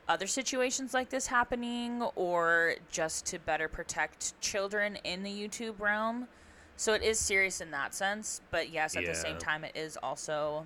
other 0.08 0.28
situations 0.28 0.94
like 0.94 1.10
this 1.10 1.28
happening 1.28 2.02
or 2.16 2.76
just 2.92 3.26
to 3.28 3.40
better 3.40 3.68
protect 3.68 4.40
children 4.42 4.98
in 5.04 5.24
the 5.24 5.30
YouTube 5.30 5.80
realm. 5.80 6.28
So 6.78 6.94
it 6.94 7.04
is 7.04 7.20
serious 7.20 7.62
in 7.62 7.72
that 7.72 7.94
sense, 7.94 8.42
but 8.52 8.70
yes, 8.70 8.96
at 8.96 9.06
the 9.06 9.14
same 9.14 9.38
time, 9.38 9.66
it 9.66 9.76
is 9.76 9.98
also 10.02 10.66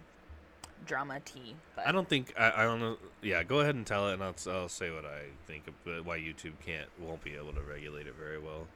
drama 0.85 1.19
tea. 1.21 1.55
But 1.75 1.87
I 1.87 1.91
don't 1.91 2.07
think 2.07 2.33
I, 2.37 2.51
I 2.57 2.63
don't 2.63 2.79
know. 2.79 2.97
Yeah, 3.21 3.41
go 3.43 3.61
ahead 3.61 3.73
and 3.73 3.85
tell 3.85 4.09
it, 4.09 4.13
and 4.13 4.23
I'll, 4.23 4.35
I'll 4.47 4.69
say 4.69 4.91
what 4.91 5.05
I 5.05 5.23
think 5.47 5.63
of 5.67 6.05
why 6.05 6.19
YouTube 6.19 6.53
can't 6.63 6.87
won't 6.99 7.23
be 7.23 7.33
able 7.35 7.53
to 7.53 7.61
regulate 7.61 8.05
it 8.05 8.15
very 8.15 8.37
well. 8.37 8.67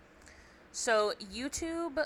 So 0.78 1.14
YouTube, 1.34 2.06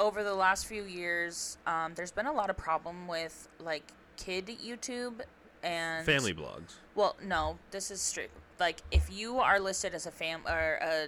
over 0.00 0.24
the 0.24 0.34
last 0.34 0.66
few 0.66 0.82
years, 0.82 1.58
um, 1.64 1.92
there's 1.94 2.10
been 2.10 2.26
a 2.26 2.32
lot 2.32 2.50
of 2.50 2.56
problem 2.56 3.06
with 3.06 3.48
like 3.60 3.84
kid 4.16 4.46
YouTube 4.48 5.20
and 5.62 6.04
Family 6.04 6.34
vlogs. 6.34 6.74
Well, 6.96 7.14
no, 7.22 7.56
this 7.70 7.92
is 7.92 8.00
strict. 8.00 8.36
Like, 8.58 8.80
if 8.90 9.16
you 9.16 9.38
are 9.38 9.60
listed 9.60 9.94
as 9.94 10.06
a 10.06 10.10
fam 10.10 10.40
or 10.44 10.80
a 10.82 11.06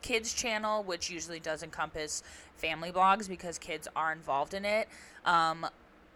kids 0.00 0.32
channel, 0.32 0.82
which 0.82 1.10
usually 1.10 1.40
does 1.40 1.62
encompass 1.62 2.22
family 2.56 2.90
vlogs 2.90 3.28
because 3.28 3.58
kids 3.58 3.86
are 3.94 4.10
involved 4.10 4.54
in 4.54 4.64
it. 4.64 4.88
Um, 5.26 5.66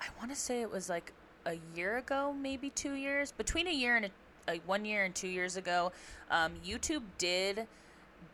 I 0.01 0.07
want 0.17 0.31
to 0.31 0.37
say 0.37 0.63
it 0.63 0.73
was 0.73 0.89
like 0.89 1.13
a 1.45 1.59
year 1.77 1.99
ago, 1.99 2.33
maybe 2.33 2.71
two 2.71 2.95
years, 2.95 3.31
between 3.31 3.67
a 3.67 3.75
year 3.75 3.97
and 3.97 4.07
a, 4.07 4.53
uh, 4.53 4.57
one 4.65 4.87
year 4.87 5.05
and 5.05 5.15
two 5.15 5.29
years 5.29 5.59
ago, 5.59 5.93
um, 6.31 6.53
YouTube 6.67 7.03
did 7.19 7.67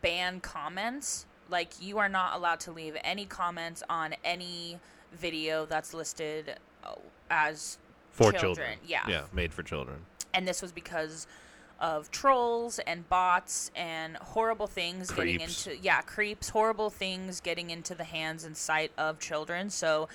ban 0.01 0.39
comments. 0.39 1.25
Like 1.49 1.73
you 1.81 1.97
are 1.97 2.09
not 2.09 2.35
allowed 2.35 2.59
to 2.61 2.71
leave 2.71 2.95
any 3.03 3.25
comments 3.25 3.83
on 3.89 4.15
any 4.23 4.79
video 5.13 5.65
that's 5.65 5.93
listed 5.93 6.55
uh, 6.83 6.93
as 7.29 7.77
For 8.11 8.31
children. 8.31 8.41
children. 8.41 8.77
Yeah. 8.85 9.03
Yeah, 9.07 9.21
made 9.33 9.53
for 9.53 9.63
children. 9.63 9.99
and 10.33 10.47
this 10.47 10.61
was 10.61 10.71
because 10.71 11.25
of 11.79 12.11
trolls 12.11 12.77
and 12.79 13.07
bots 13.09 13.71
and 13.75 14.17
horrible 14.17 14.67
things 14.67 15.09
getting 15.11 15.39
into 15.39 15.77
yeah 15.77 16.01
creeps 16.01 16.49
horrible 16.49 16.89
things 16.89 17.39
getting 17.39 17.69
into 17.69 17.95
the 17.95 18.03
hands 18.03 18.43
and 18.43 18.57
sight 18.57 18.91
of 18.97 19.17
children 19.17 19.69
so 19.69 20.09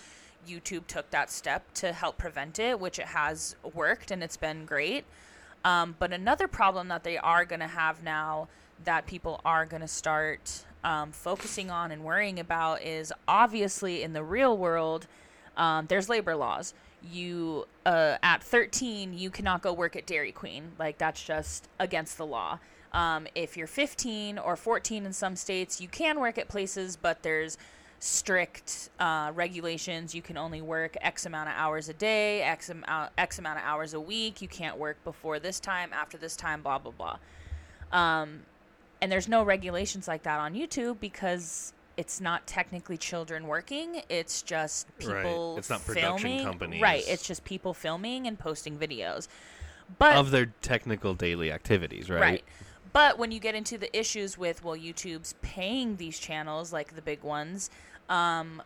youtube 0.47 0.87
took 0.87 1.11
that 1.11 1.31
step 1.31 1.63
to 1.73 1.95
help 1.95 2.19
prevent 2.19 2.59
it 2.59 2.79
which 2.79 2.99
it 2.99 3.07
has 3.07 3.57
worked 3.73 4.11
and 4.11 4.23
it's 4.23 4.37
been 4.37 4.67
great 4.67 5.05
um, 5.65 5.97
but 5.99 6.13
another 6.13 6.47
problem 6.47 6.89
that 6.89 7.03
they 7.03 7.17
are 7.17 7.47
going 7.47 7.61
to 7.61 7.67
have 7.67 8.03
now 8.03 8.47
that 8.85 9.07
people 9.07 9.41
are 9.43 9.65
going 9.65 9.81
to 9.81 9.89
start 9.89 10.67
um, 10.85 11.11
focusing 11.11 11.71
on 11.71 11.91
and 11.91 12.05
worrying 12.05 12.39
about 12.39 12.83
is 12.83 13.13
obviously 13.27 14.03
in 14.03 14.13
the 14.13 14.23
real 14.23 14.57
world, 14.57 15.07
um, 15.57 15.87
there's 15.87 16.09
labor 16.09 16.37
laws. 16.37 16.75
You, 17.03 17.67
uh, 17.85 18.17
at 18.23 18.43
13, 18.43 19.15
you 19.15 19.31
cannot 19.31 19.63
go 19.63 19.73
work 19.73 19.97
at 19.97 20.07
Dairy 20.07 20.33
Queen. 20.33 20.73
Like, 20.79 20.99
that's 20.99 21.23
just 21.23 21.69
against 21.79 22.17
the 22.17 22.27
law. 22.27 22.59
Um, 22.93 23.27
if 23.35 23.57
you're 23.57 23.67
15 23.67 24.39
or 24.39 24.57
14 24.57 25.05
in 25.05 25.13
some 25.13 25.35
states, 25.37 25.81
you 25.81 25.89
can 25.89 26.21
work 26.21 26.39
at 26.39 26.49
places, 26.49 26.97
but 26.97 27.23
there's 27.23 27.59
strict 27.99 28.91
uh, 29.01 29.33
regulations. 29.35 30.15
You 30.15 30.23
can 30.23 30.37
only 30.37 30.63
work 30.63 30.97
X 31.01 31.27
amount 31.27 31.49
of 31.49 31.55
hours 31.57 31.89
a 31.89 31.95
day, 31.95 32.43
X 32.43 32.71
amount, 32.71 33.13
X 33.19 33.39
amount 33.39 33.59
of 33.59 33.65
hours 33.65 33.95
a 33.95 34.01
week. 34.01 34.41
You 34.41 34.49
can't 34.49 34.77
work 34.77 35.03
before 35.05 35.39
this 35.39 35.59
time, 35.59 35.91
after 35.93 36.17
this 36.17 36.37
time, 36.37 36.63
blah, 36.63 36.79
blah, 36.79 36.93
blah. 36.93 37.19
Um, 37.99 38.41
and 39.05 39.13
there's 39.13 39.29
no 39.29 39.43
regulations 39.43 40.09
like 40.09 40.23
that 40.23 40.41
on 40.41 40.55
YouTube 40.55 40.99
because 40.99 41.75
it's 41.99 42.23
not 42.23 42.47
technically 42.47 42.97
children 42.97 43.47
working. 43.47 44.01
It's 44.09 44.41
just 44.41 44.87
Right. 44.99 45.23
people 45.23 45.59
It's 45.59 45.69
not 45.69 45.85
production 45.85 46.31
filming. 46.31 46.43
companies. 46.47 46.81
Right. 46.81 47.05
It's 47.07 47.23
just 47.27 47.45
people 47.45 47.75
filming 47.75 48.27
and 48.27 48.39
posting 48.39 48.79
videos. 48.79 49.29
But 49.99 50.17
of 50.17 50.31
their 50.31 50.47
technical 50.63 51.13
daily 51.13 51.53
activities, 51.53 52.09
right? 52.09 52.19
Right. 52.19 52.45
But 52.95 53.19
when 53.19 53.31
you 53.31 53.41
get 53.41 53.55
into 53.55 53.77
the 53.77 53.95
issues 53.95 54.39
with, 54.39 54.65
well, 54.65 54.75
YouTube's 54.75 55.35
paying 55.43 55.97
these 55.97 56.19
channels, 56.19 56.73
like 56.73 56.95
the 56.97 57.03
big 57.03 57.23
ones, 57.23 57.69
um, 58.09 58.63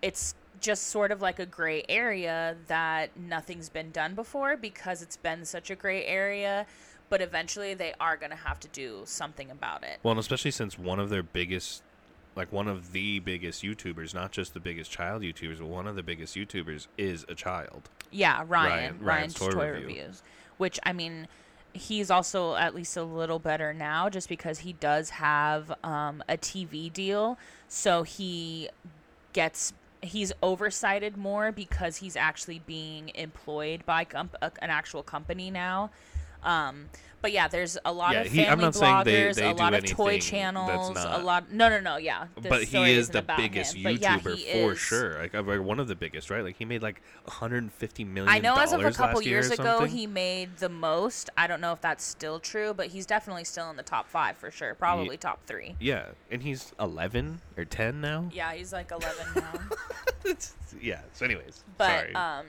it's 0.00 0.34
just 0.62 0.84
sort 0.84 1.12
of 1.12 1.20
like 1.20 1.38
a 1.38 1.44
gray 1.44 1.84
area 1.86 2.56
that 2.68 3.14
nothing's 3.14 3.68
been 3.68 3.90
done 3.90 4.14
before 4.14 4.56
because 4.56 5.02
it's 5.02 5.18
been 5.18 5.44
such 5.44 5.68
a 5.70 5.74
gray 5.74 6.06
area. 6.06 6.64
But 7.10 7.20
eventually 7.20 7.74
they 7.74 7.92
are 8.00 8.16
going 8.16 8.30
to 8.30 8.36
have 8.36 8.58
to 8.60 8.68
do 8.68 9.02
something 9.04 9.50
about 9.50 9.82
it. 9.82 9.98
Well, 10.02 10.12
and 10.12 10.20
especially 10.20 10.52
since 10.52 10.78
one 10.78 10.98
of 10.98 11.10
their 11.10 11.22
biggest, 11.22 11.82
like 12.36 12.50
one 12.52 12.68
of 12.68 12.92
the 12.92 13.18
biggest 13.18 13.62
YouTubers, 13.62 14.14
not 14.14 14.32
just 14.32 14.54
the 14.54 14.60
biggest 14.60 14.90
child 14.90 15.22
YouTubers, 15.22 15.58
but 15.58 15.66
one 15.66 15.86
of 15.86 15.96
the 15.96 16.02
biggest 16.02 16.36
YouTubers 16.36 16.86
is 16.96 17.26
a 17.28 17.34
child. 17.34 17.90
Yeah, 18.10 18.44
Ryan. 18.46 18.48
Ryan- 18.48 18.70
Ryan's, 18.70 19.02
Ryan's 19.02 19.34
toy, 19.34 19.50
toy 19.50 19.70
review. 19.70 19.86
reviews. 19.88 20.22
Which 20.56 20.78
I 20.86 20.92
mean, 20.92 21.26
he's 21.72 22.10
also 22.10 22.54
at 22.54 22.74
least 22.74 22.96
a 22.96 23.02
little 23.02 23.38
better 23.38 23.72
now, 23.72 24.08
just 24.08 24.28
because 24.28 24.60
he 24.60 24.72
does 24.72 25.10
have 25.10 25.72
um, 25.84 26.22
a 26.28 26.36
TV 26.36 26.92
deal, 26.92 27.38
so 27.68 28.02
he 28.02 28.68
gets 29.32 29.72
he's 30.02 30.32
oversighted 30.42 31.16
more 31.16 31.52
because 31.52 31.98
he's 31.98 32.16
actually 32.16 32.60
being 32.66 33.10
employed 33.14 33.84
by 33.84 34.04
comp- 34.04 34.36
a, 34.40 34.50
an 34.62 34.70
actual 34.70 35.02
company 35.02 35.50
now. 35.50 35.90
Um, 36.42 36.88
but 37.22 37.32
yeah, 37.32 37.48
there's 37.48 37.76
a 37.84 37.92
lot 37.92 38.14
Yeah, 38.14 38.20
of 38.22 38.32
he- 38.32 38.40
I'm 38.40 38.46
family 38.58 38.64
not 38.64 38.74
saying 38.74 39.04
they- 39.04 39.12
vloggers, 39.30 39.34
they 39.34 39.50
a 39.50 39.52
do 39.52 39.58
lot 39.62 39.74
of 39.74 39.84
toy 39.84 40.18
channels, 40.20 40.88
a 40.88 40.94
not- 40.94 41.22
lot. 41.24 41.52
No, 41.52 41.68
no, 41.68 41.78
no, 41.78 41.98
yeah. 41.98 42.28
but 42.48 42.64
he 42.64 42.92
is 42.94 43.10
the 43.10 43.20
biggest 43.20 43.76
him, 43.76 43.82
but 43.82 44.00
yeah, 44.00 44.16
YouTuber 44.18 44.22
for 44.22 44.72
is. 44.72 44.78
sure. 44.78 45.18
Like 45.18 45.34
like, 45.34 45.60
one 45.60 45.78
of 45.80 45.86
the 45.86 45.94
biggest, 45.94 46.30
right? 46.30 46.42
Like 46.42 46.56
he 46.56 46.64
made 46.64 46.80
like 46.82 47.02
150 47.24 48.04
million. 48.04 48.32
I 48.32 48.38
know 48.38 48.54
as 48.56 48.72
of 48.72 48.82
a 48.82 48.90
couple 48.90 49.20
years 49.20 49.50
ago 49.50 49.84
he 49.84 50.06
made 50.06 50.56
the 50.56 50.70
most. 50.70 51.28
I 51.36 51.46
don't 51.46 51.60
know 51.60 51.72
if 51.72 51.82
that's 51.82 52.02
still 52.04 52.40
true, 52.40 52.72
but 52.72 52.86
he's 52.86 53.04
definitely 53.04 53.44
still 53.44 53.68
in 53.68 53.76
the 53.76 53.82
top 53.82 54.08
five 54.08 54.38
for 54.38 54.50
sure. 54.50 54.74
Probably 54.74 55.18
top 55.18 55.44
three. 55.46 55.76
Yeah, 55.78 56.06
and 56.30 56.42
he's 56.42 56.72
11 56.80 57.42
or 57.58 57.66
10 57.66 58.00
now. 58.00 58.30
Yeah, 58.32 58.54
he's 58.54 58.72
like 58.72 58.92
11 58.92 59.26
now. 59.36 60.32
yeah. 60.80 61.00
So, 61.12 61.26
anyways, 61.26 61.64
But 61.76 62.00
sorry. 62.00 62.14
um, 62.14 62.46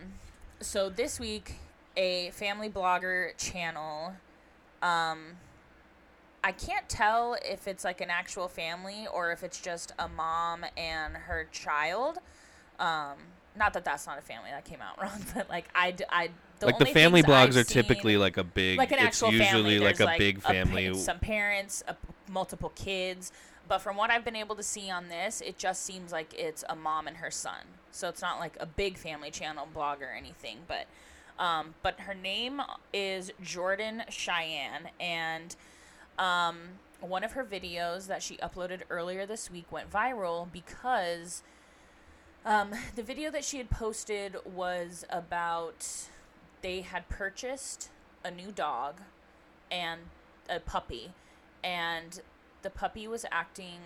so 0.61 0.89
this 0.89 1.19
week, 1.19 1.55
a 1.95 2.31
family 2.31 2.69
vlogger 2.69 3.37
channel. 3.37 4.13
Um, 4.81 5.37
I 6.43 6.51
can't 6.51 6.89
tell 6.89 7.37
if 7.45 7.67
it's 7.67 7.83
like 7.83 8.01
an 8.01 8.09
actual 8.09 8.47
family 8.47 9.07
or 9.13 9.31
if 9.31 9.43
it's 9.43 9.59
just 9.59 9.93
a 9.99 10.07
mom 10.07 10.65
and 10.75 11.15
her 11.15 11.47
child. 11.51 12.17
Um, 12.79 13.17
not 13.55 13.73
that 13.73 13.85
that's 13.85 14.07
not 14.07 14.17
a 14.17 14.21
family 14.21 14.49
that 14.51 14.65
came 14.65 14.79
out 14.81 14.97
wrong, 15.01 15.23
but 15.35 15.49
like 15.49 15.69
I, 15.75 15.95
I 16.09 16.29
the 16.59 16.67
like 16.67 16.79
the 16.79 16.85
family 16.85 17.21
vlogs 17.21 17.49
I've 17.49 17.57
are 17.57 17.63
typically 17.63 18.17
like 18.17 18.37
a 18.37 18.43
big. 18.43 18.77
like 18.77 18.91
an 18.91 18.99
it's 18.99 19.07
actual 19.07 19.31
usually 19.31 19.77
family. 19.77 19.79
like 19.79 19.99
a 19.99 20.15
big 20.17 20.41
pa- 20.41 20.51
family. 20.51 20.93
some 20.95 21.19
parents, 21.19 21.83
a, 21.87 21.95
multiple 22.29 22.71
kids. 22.75 23.31
But 23.67 23.79
from 23.79 23.95
what 23.95 24.09
I've 24.09 24.25
been 24.25 24.35
able 24.35 24.55
to 24.55 24.63
see 24.63 24.89
on 24.89 25.07
this, 25.07 25.39
it 25.39 25.57
just 25.57 25.85
seems 25.85 26.11
like 26.11 26.33
it's 26.37 26.63
a 26.67 26.75
mom 26.75 27.07
and 27.07 27.17
her 27.17 27.31
son. 27.31 27.63
So 27.91 28.09
it's 28.09 28.21
not 28.21 28.37
like 28.39 28.57
a 28.59 28.65
big 28.65 28.97
family 28.97 29.31
channel 29.31 29.67
vlog 29.73 30.01
or 30.01 30.13
anything. 30.13 30.57
But, 30.67 30.87
um, 31.41 31.73
but 31.81 32.01
her 32.01 32.13
name 32.13 32.61
is 32.93 33.31
Jordan 33.41 34.03
Cheyenne, 34.09 34.89
and 34.99 35.55
um, 36.19 36.57
one 36.99 37.23
of 37.23 37.31
her 37.31 37.43
videos 37.43 38.05
that 38.07 38.21
she 38.21 38.37
uploaded 38.37 38.81
earlier 38.91 39.25
this 39.25 39.49
week 39.49 39.71
went 39.71 39.91
viral 39.91 40.47
because 40.51 41.41
um, 42.45 42.69
the 42.95 43.01
video 43.01 43.31
that 43.31 43.43
she 43.43 43.57
had 43.57 43.71
posted 43.71 44.35
was 44.45 45.03
about 45.09 45.87
they 46.61 46.81
had 46.81 47.09
purchased 47.09 47.89
a 48.23 48.29
new 48.29 48.51
dog 48.51 49.01
and 49.71 50.01
a 50.47 50.59
puppy, 50.59 51.11
and 51.63 52.21
the 52.61 52.69
puppy 52.69 53.07
was 53.07 53.25
acting 53.31 53.79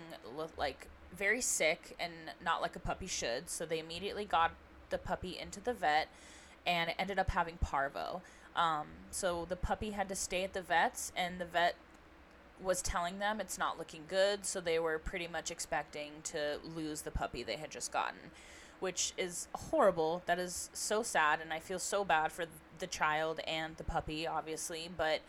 like 0.58 0.88
very 1.16 1.40
sick 1.40 1.96
and 1.98 2.12
not 2.44 2.60
like 2.60 2.76
a 2.76 2.80
puppy 2.80 3.06
should. 3.06 3.48
So 3.48 3.64
they 3.64 3.78
immediately 3.78 4.26
got 4.26 4.52
the 4.90 4.98
puppy 4.98 5.38
into 5.38 5.58
the 5.58 5.72
vet, 5.72 6.08
and 6.66 6.90
it 6.90 6.96
ended 6.98 7.18
up 7.18 7.30
having 7.30 7.56
parvo. 7.58 8.22
Um, 8.54 8.86
so 9.10 9.46
the 9.48 9.56
puppy 9.56 9.90
had 9.90 10.08
to 10.08 10.14
stay 10.14 10.42
at 10.44 10.52
the 10.52 10.62
vet's, 10.62 11.12
and 11.16 11.38
the 11.38 11.44
vet 11.44 11.76
was 12.62 12.80
telling 12.80 13.18
them 13.18 13.40
it's 13.40 13.58
not 13.58 13.78
looking 13.78 14.02
good, 14.08 14.46
so 14.46 14.60
they 14.60 14.78
were 14.78 14.98
pretty 14.98 15.28
much 15.28 15.50
expecting 15.50 16.12
to 16.24 16.58
lose 16.64 17.02
the 17.02 17.10
puppy 17.10 17.42
they 17.42 17.56
had 17.56 17.70
just 17.70 17.92
gotten, 17.92 18.30
which 18.80 19.12
is 19.18 19.48
horrible. 19.54 20.22
That 20.26 20.38
is 20.38 20.70
so 20.72 21.02
sad, 21.02 21.40
and 21.40 21.52
I 21.52 21.60
feel 21.60 21.78
so 21.78 22.04
bad 22.04 22.32
for 22.32 22.46
the 22.78 22.86
child 22.86 23.40
and 23.46 23.76
the 23.76 23.84
puppy, 23.84 24.26
obviously. 24.26 24.88
But 24.94 25.20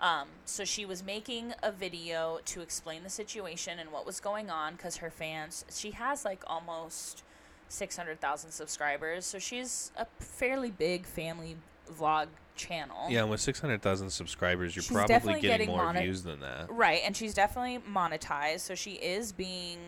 um, 0.00 0.28
so 0.46 0.64
she 0.64 0.86
was 0.86 1.04
making 1.04 1.52
a 1.62 1.70
video 1.70 2.40
to 2.46 2.62
explain 2.62 3.02
the 3.02 3.10
situation 3.10 3.78
and 3.78 3.92
what 3.92 4.06
was 4.06 4.18
going 4.18 4.48
on 4.48 4.72
because 4.72 4.96
her 4.96 5.10
fans, 5.10 5.66
she 5.70 5.90
has 5.90 6.24
like 6.24 6.42
almost 6.46 7.22
600,000 7.70 8.50
subscribers, 8.50 9.24
so 9.24 9.38
she's 9.38 9.92
a 9.96 10.04
fairly 10.18 10.70
big 10.70 11.06
family 11.06 11.56
vlog 11.90 12.26
channel. 12.56 13.06
yeah, 13.08 13.20
and 13.20 13.30
with 13.30 13.40
600,000 13.40 14.10
subscribers, 14.10 14.74
you're 14.76 14.82
She's 14.82 14.92
probably 14.92 15.34
getting, 15.34 15.40
getting 15.40 15.68
more 15.68 15.84
monet- 15.86 16.02
views 16.02 16.22
than 16.24 16.40
that. 16.40 16.70
Right, 16.70 17.00
and 17.04 17.16
she's 17.16 17.32
definitely 17.32 17.78
monetized, 17.90 18.60
so 18.60 18.74
she 18.74 18.92
is 18.94 19.32
being 19.32 19.78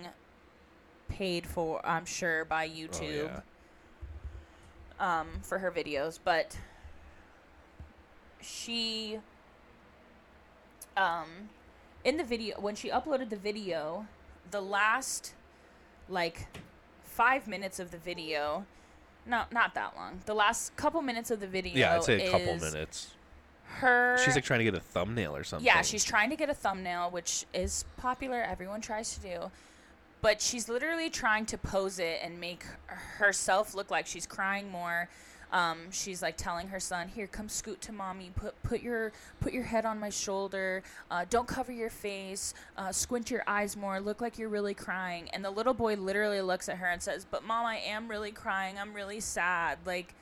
paid 1.08 1.46
for, 1.46 1.84
I'm 1.84 2.06
sure, 2.06 2.44
by 2.46 2.66
Oh, 2.66 2.68
YouTube 2.70 3.30
yeah. 5.00 5.20
um, 5.20 5.28
for 5.42 5.58
her 5.58 5.70
videos. 5.70 6.18
But 6.22 6.56
she, 8.40 9.18
um, 10.96 11.50
in 12.04 12.16
the 12.16 12.24
video, 12.24 12.60
when 12.60 12.74
she 12.74 12.88
uploaded 12.90 13.28
the 13.28 13.36
video, 13.36 14.06
the 14.50 14.60
last 14.62 15.34
like 16.08 16.46
five 17.12 17.46
minutes 17.46 17.78
of 17.78 17.90
the 17.90 17.98
video, 17.98 18.64
no, 19.26 19.42
not 19.52 19.74
that 19.74 19.94
long. 19.96 20.20
The 20.26 20.34
last 20.34 20.74
couple 20.76 21.02
minutes 21.02 21.30
of 21.30 21.40
the 21.40 21.46
video, 21.46 21.74
Yeah, 21.76 21.96
I'd 21.96 22.04
say 22.04 22.26
a 22.26 22.30
couple 22.30 22.56
minutes. 22.58 23.12
Her, 23.66 24.18
She's 24.24 24.34
like 24.34 24.44
trying 24.44 24.58
to 24.60 24.64
get 24.64 24.74
a 24.74 24.80
thumbnail 24.80 25.34
or 25.36 25.44
something. 25.44 25.64
yeah, 25.66 25.82
she's 25.82 26.04
trying 26.04 26.30
to 26.30 26.36
get 26.36 26.50
a 26.50 26.54
thumbnail, 26.54 27.10
which 27.10 27.46
is 27.54 27.84
popular. 27.96 28.42
Everyone 28.42 28.80
tries 28.80 29.14
to 29.14 29.20
do. 29.20 29.50
But 30.20 30.40
she's 30.40 30.68
literally 30.68 31.10
trying 31.10 31.46
to 31.46 31.58
pose 31.58 31.98
it 31.98 32.20
and 32.22 32.38
make 32.38 32.64
herself 33.16 33.74
look 33.74 33.90
like 33.90 34.06
she's 34.06 34.26
crying 34.26 34.70
more. 34.70 35.08
Um, 35.52 35.90
she's 35.90 36.22
like 36.22 36.36
telling 36.36 36.68
her 36.68 36.80
son, 36.80 37.08
"Here, 37.08 37.26
come 37.26 37.48
scoot 37.48 37.80
to 37.82 37.92
mommy. 37.92 38.32
Put 38.34 38.60
put 38.62 38.82
your 38.82 39.12
put 39.40 39.52
your 39.52 39.64
head 39.64 39.84
on 39.84 40.00
my 40.00 40.10
shoulder. 40.10 40.82
Uh, 41.10 41.26
don't 41.28 41.46
cover 41.46 41.72
your 41.72 41.90
face. 41.90 42.54
Uh, 42.76 42.90
squint 42.90 43.30
your 43.30 43.44
eyes 43.46 43.76
more. 43.76 44.00
Look 44.00 44.20
like 44.20 44.38
you're 44.38 44.48
really 44.48 44.74
crying." 44.74 45.28
And 45.30 45.44
the 45.44 45.50
little 45.50 45.74
boy 45.74 45.94
literally 45.94 46.40
looks 46.40 46.68
at 46.68 46.78
her 46.78 46.86
and 46.86 47.02
says, 47.02 47.26
"But 47.30 47.44
mom, 47.44 47.66
I 47.66 47.76
am 47.76 48.08
really 48.08 48.32
crying. 48.32 48.78
I'm 48.78 48.94
really 48.94 49.20
sad." 49.20 49.78
Like, 49.84 50.14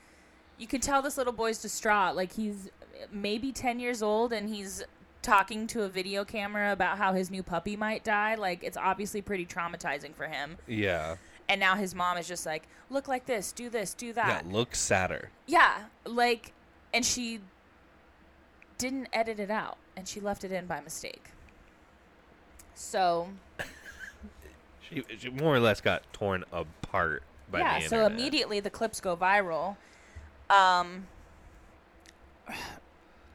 you 0.57 0.67
could 0.67 0.81
tell 0.81 1.01
this 1.01 1.17
little 1.17 1.33
boy's 1.33 1.59
distraught. 1.59 2.15
Like 2.15 2.33
he's 2.33 2.69
maybe 3.11 3.51
10 3.51 3.79
years 3.79 4.03
old 4.03 4.31
and 4.31 4.47
he's 4.47 4.83
talking 5.21 5.67
to 5.67 5.83
a 5.83 5.89
video 5.89 6.23
camera 6.25 6.71
about 6.71 6.97
how 6.97 7.13
his 7.13 7.31
new 7.31 7.43
puppy 7.43 7.75
might 7.75 8.03
die. 8.03 8.35
Like 8.35 8.63
it's 8.63 8.77
obviously 8.77 9.21
pretty 9.21 9.45
traumatizing 9.45 10.13
for 10.13 10.27
him. 10.27 10.57
Yeah. 10.67 11.15
And 11.51 11.59
now 11.59 11.75
his 11.75 11.93
mom 11.93 12.17
is 12.17 12.29
just 12.29 12.45
like, 12.45 12.63
look 12.89 13.09
like 13.09 13.25
this, 13.25 13.51
do 13.51 13.69
this, 13.69 13.93
do 13.93 14.13
that. 14.13 14.25
Yeah. 14.25 14.33
that. 14.35 14.47
Look 14.47 14.73
sadder. 14.73 15.31
Yeah, 15.47 15.79
like, 16.05 16.53
and 16.93 17.05
she 17.05 17.41
didn't 18.77 19.09
edit 19.11 19.37
it 19.37 19.51
out, 19.51 19.77
and 19.97 20.07
she 20.07 20.21
left 20.21 20.45
it 20.45 20.53
in 20.53 20.65
by 20.65 20.79
mistake. 20.79 21.25
So 22.73 23.27
She, 24.89 25.03
she 25.17 25.29
more 25.29 25.53
or 25.53 25.59
less 25.59 25.81
got 25.81 26.03
torn 26.13 26.45
apart 26.53 27.23
by 27.51 27.59
yeah, 27.59 27.79
the 27.79 27.87
so 27.89 28.05
immediately 28.05 28.61
the 28.61 28.69
clips 28.69 29.01
go 29.01 29.17
viral. 29.17 29.75
Um, 30.49 31.07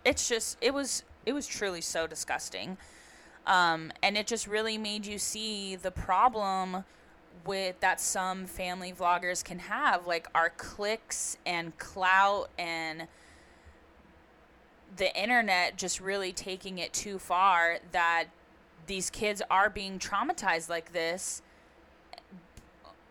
it's 0.06 0.26
just 0.26 0.56
it 0.62 0.72
was 0.72 1.02
it 1.26 1.34
was 1.34 1.46
truly 1.46 1.82
so 1.82 2.06
disgusting, 2.06 2.78
um, 3.46 3.92
and 4.02 4.16
it 4.16 4.26
just 4.26 4.46
really 4.46 4.78
made 4.78 5.04
you 5.04 5.18
see 5.18 5.76
the 5.76 5.90
problem 5.90 6.84
with 7.46 7.78
that 7.80 8.00
some 8.00 8.46
family 8.46 8.92
vloggers 8.92 9.44
can 9.44 9.58
have, 9.58 10.06
like 10.06 10.26
our 10.34 10.50
clicks 10.50 11.36
and 11.46 11.76
clout 11.78 12.50
and 12.58 13.06
the 14.96 15.14
internet 15.20 15.76
just 15.76 16.00
really 16.00 16.32
taking 16.32 16.78
it 16.78 16.92
too 16.92 17.18
far 17.18 17.78
that 17.92 18.24
these 18.86 19.10
kids 19.10 19.42
are 19.50 19.68
being 19.68 19.98
traumatized 19.98 20.68
like 20.68 20.92
this 20.92 21.42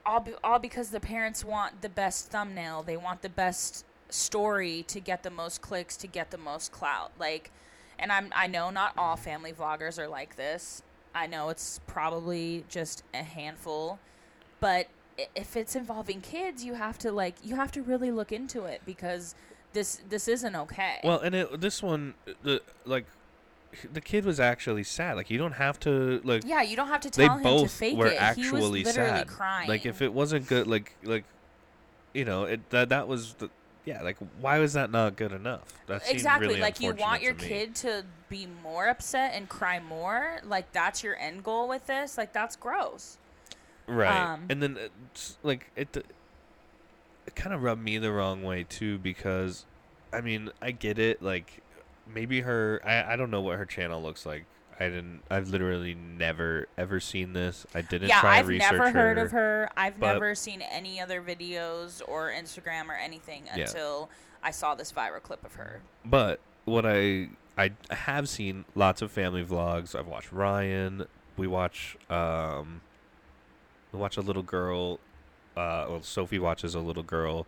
all, 0.05 0.19
be, 0.19 0.33
all 0.43 0.59
because 0.59 0.89
the 0.89 0.99
parents 0.99 1.43
want 1.43 1.81
the 1.81 1.89
best 1.89 2.29
thumbnail. 2.29 2.83
They 2.83 2.97
want 2.97 3.21
the 3.21 3.29
best 3.29 3.85
story 4.09 4.83
to 4.87 4.99
get 4.99 5.23
the 5.23 5.31
most 5.31 5.61
clicks 5.61 5.97
to 5.97 6.07
get 6.07 6.31
the 6.31 6.37
most 6.37 6.71
clout. 6.71 7.11
Like 7.19 7.51
and 7.97 8.11
i'm 8.11 8.29
i 8.35 8.45
know 8.45 8.69
not 8.69 8.93
all 8.97 9.15
family 9.15 9.51
vloggers 9.51 9.97
are 9.97 10.07
like 10.07 10.35
this. 10.35 10.83
I 11.13 11.27
know 11.27 11.49
it's 11.49 11.79
probably 11.87 12.65
just 12.67 13.03
a 13.13 13.23
handful 13.23 13.99
but 14.59 14.87
if 15.35 15.55
it's 15.55 15.75
involving 15.75 16.19
kids 16.19 16.63
you 16.63 16.73
have 16.73 16.97
to 16.97 17.11
like 17.11 17.35
you 17.43 17.55
have 17.55 17.71
to 17.71 17.81
really 17.81 18.11
look 18.11 18.31
into 18.31 18.65
it 18.65 18.81
because 18.85 19.33
this 19.75 20.01
this 20.09 20.27
isn't 20.27 20.55
okay 20.55 20.99
Well, 21.03 21.19
and 21.19 21.35
it, 21.35 21.61
this 21.61 21.83
one, 21.83 22.15
the 22.41 22.61
like, 22.85 23.05
the 23.91 24.01
kid 24.01 24.25
was 24.25 24.39
actually 24.39 24.83
sad. 24.83 25.17
Like 25.17 25.29
you 25.29 25.37
don't 25.37 25.51
have 25.51 25.79
to 25.81 26.21
like. 26.23 26.43
yeah 26.45 26.63
you 26.63 26.75
don't 26.75 26.87
have 26.87 27.01
to 27.01 27.11
they 27.11 27.27
tell 27.27 27.37
him 27.37 27.43
to 27.43 27.49
both 27.49 27.71
fake 27.71 27.97
were 27.97 28.07
it 28.07 28.19
actually 28.19 28.45
he 28.45 28.51
was 28.51 28.69
literally 28.69 29.09
sad. 29.09 29.27
crying 29.27 29.69
Like 29.69 29.85
if 29.85 30.01
it 30.01 30.11
wasn't 30.11 30.47
good, 30.47 30.65
like 30.65 30.95
like, 31.03 31.25
you 32.13 32.25
know, 32.25 32.45
it 32.45 32.67
that 32.71 32.89
that 32.89 33.07
was 33.07 33.33
the 33.35 33.49
yeah. 33.83 34.01
Like 34.01 34.17
why 34.39 34.57
was 34.59 34.73
that 34.73 34.89
not 34.89 35.17
good 35.17 35.33
enough? 35.33 35.61
That 35.87 36.09
exactly 36.09 36.47
really 36.47 36.61
like 36.61 36.79
you 36.79 36.95
want 36.95 37.21
your 37.21 37.33
to 37.33 37.45
kid 37.45 37.75
to 37.75 38.05
be 38.29 38.47
more 38.63 38.87
upset 38.87 39.33
and 39.35 39.47
cry 39.47 39.79
more 39.79 40.39
like 40.43 40.71
that's 40.71 41.03
your 41.03 41.17
end 41.17 41.43
goal 41.43 41.67
with 41.67 41.85
this 41.85 42.17
like 42.17 42.33
that's 42.33 42.55
gross 42.55 43.17
right? 43.87 44.33
um, 44.33 44.45
and 44.49 44.61
then 44.61 44.77
it's, 45.11 45.37
like 45.43 45.71
it, 45.75 45.95
it 47.27 47.35
kind 47.35 47.53
of 47.53 47.63
rubbed 47.63 47.83
me 47.83 47.97
the 47.97 48.11
wrong 48.11 48.43
way 48.43 48.63
too 48.63 48.97
because, 48.97 49.65
I 50.13 50.21
mean, 50.21 50.49
I 50.61 50.71
get 50.71 50.99
it. 50.99 51.21
Like 51.21 51.61
maybe 52.11 52.41
her, 52.41 52.81
I 52.85 53.13
I 53.13 53.15
don't 53.15 53.31
know 53.31 53.41
what 53.41 53.57
her 53.57 53.65
channel 53.65 54.01
looks 54.01 54.25
like. 54.25 54.45
I 54.79 54.89
didn't. 54.89 55.21
I've 55.29 55.47
literally 55.49 55.95
never 55.95 56.67
ever 56.77 56.99
seen 56.99 57.33
this. 57.33 57.65
I 57.73 57.81
didn't 57.81 58.09
yeah 58.09 58.19
try 58.19 58.39
i've 58.39 58.47
research 58.47 58.71
never 58.73 58.91
heard 58.91 59.17
her. 59.17 59.23
of 59.25 59.31
her 59.31 59.69
i've 59.77 59.97
never 59.99 60.35
seen 60.35 60.61
any 60.61 60.99
other 60.99 61.21
videos 61.21 62.01
or 62.07 62.29
instagram 62.29 62.89
or 62.89 62.95
anything 62.95 63.43
Yeah. 63.55 63.63
until 63.63 64.09
i 64.43 64.51
saw 64.51 64.75
this 64.75 64.91
viral 64.91 65.21
clip 65.23 65.45
of 65.45 65.53
her 65.55 65.81
But 66.03 66.41
what 66.65 66.85
I 66.85 67.29
I 67.57 67.71
have 67.89 68.27
seen 68.27 68.65
lots 68.75 69.01
of 69.01 69.11
family 69.11 69.45
vlogs. 69.45 69.97
I've 69.97 70.07
watched 70.07 70.33
Ryan. 70.33 71.05
We 71.37 71.47
watch 71.47 71.95
um 72.09 72.81
we 73.95 74.01
watch 74.01 74.17
a 74.17 74.21
little 74.21 74.43
girl 74.43 74.99
uh 75.55 75.85
well 75.89 76.01
Sophie 76.03 76.39
watches 76.39 76.75
a 76.75 76.79
little 76.79 77.03
girl 77.03 77.47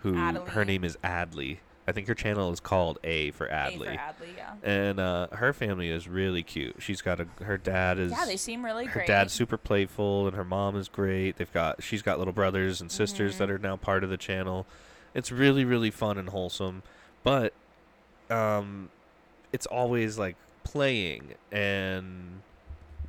who 0.00 0.14
her 0.14 0.64
name 0.64 0.84
is 0.84 0.96
Adley. 1.02 1.58
I 1.86 1.92
think 1.92 2.06
her 2.06 2.14
channel 2.14 2.52
is 2.52 2.60
called 2.60 2.98
A 3.02 3.30
for 3.30 3.46
A 3.46 3.50
Adley. 3.50 3.78
for 3.96 4.24
adley 4.24 4.36
yeah 4.36 4.52
and 4.62 5.00
uh 5.00 5.28
her 5.32 5.52
family 5.54 5.88
is 5.90 6.06
really 6.06 6.42
cute. 6.42 6.76
She's 6.80 7.00
got 7.00 7.18
a 7.20 7.26
her 7.42 7.56
dad 7.56 7.98
is 7.98 8.12
yeah 8.12 8.26
they 8.26 8.36
seem 8.36 8.64
really 8.64 8.84
her 8.84 8.92
great 9.00 9.06
dad's 9.08 9.32
super 9.32 9.56
playful 9.56 10.26
and 10.26 10.36
her 10.36 10.44
mom 10.44 10.76
is 10.76 10.88
great. 10.88 11.36
They've 11.38 11.52
got 11.52 11.82
she's 11.82 12.02
got 12.02 12.18
little 12.18 12.34
brothers 12.34 12.80
and 12.82 12.92
sisters 12.92 13.34
Mhm. 13.36 13.38
that 13.38 13.50
are 13.50 13.58
now 13.58 13.76
part 13.76 14.04
of 14.04 14.10
the 14.10 14.18
channel. 14.18 14.66
It's 15.14 15.32
really 15.32 15.64
really 15.64 15.90
fun 15.90 16.18
and 16.18 16.28
wholesome, 16.28 16.82
but 17.22 17.54
um 18.30 18.90
it's 19.52 19.64
always 19.66 20.18
like 20.18 20.36
playing 20.64 21.32
and 21.50 22.42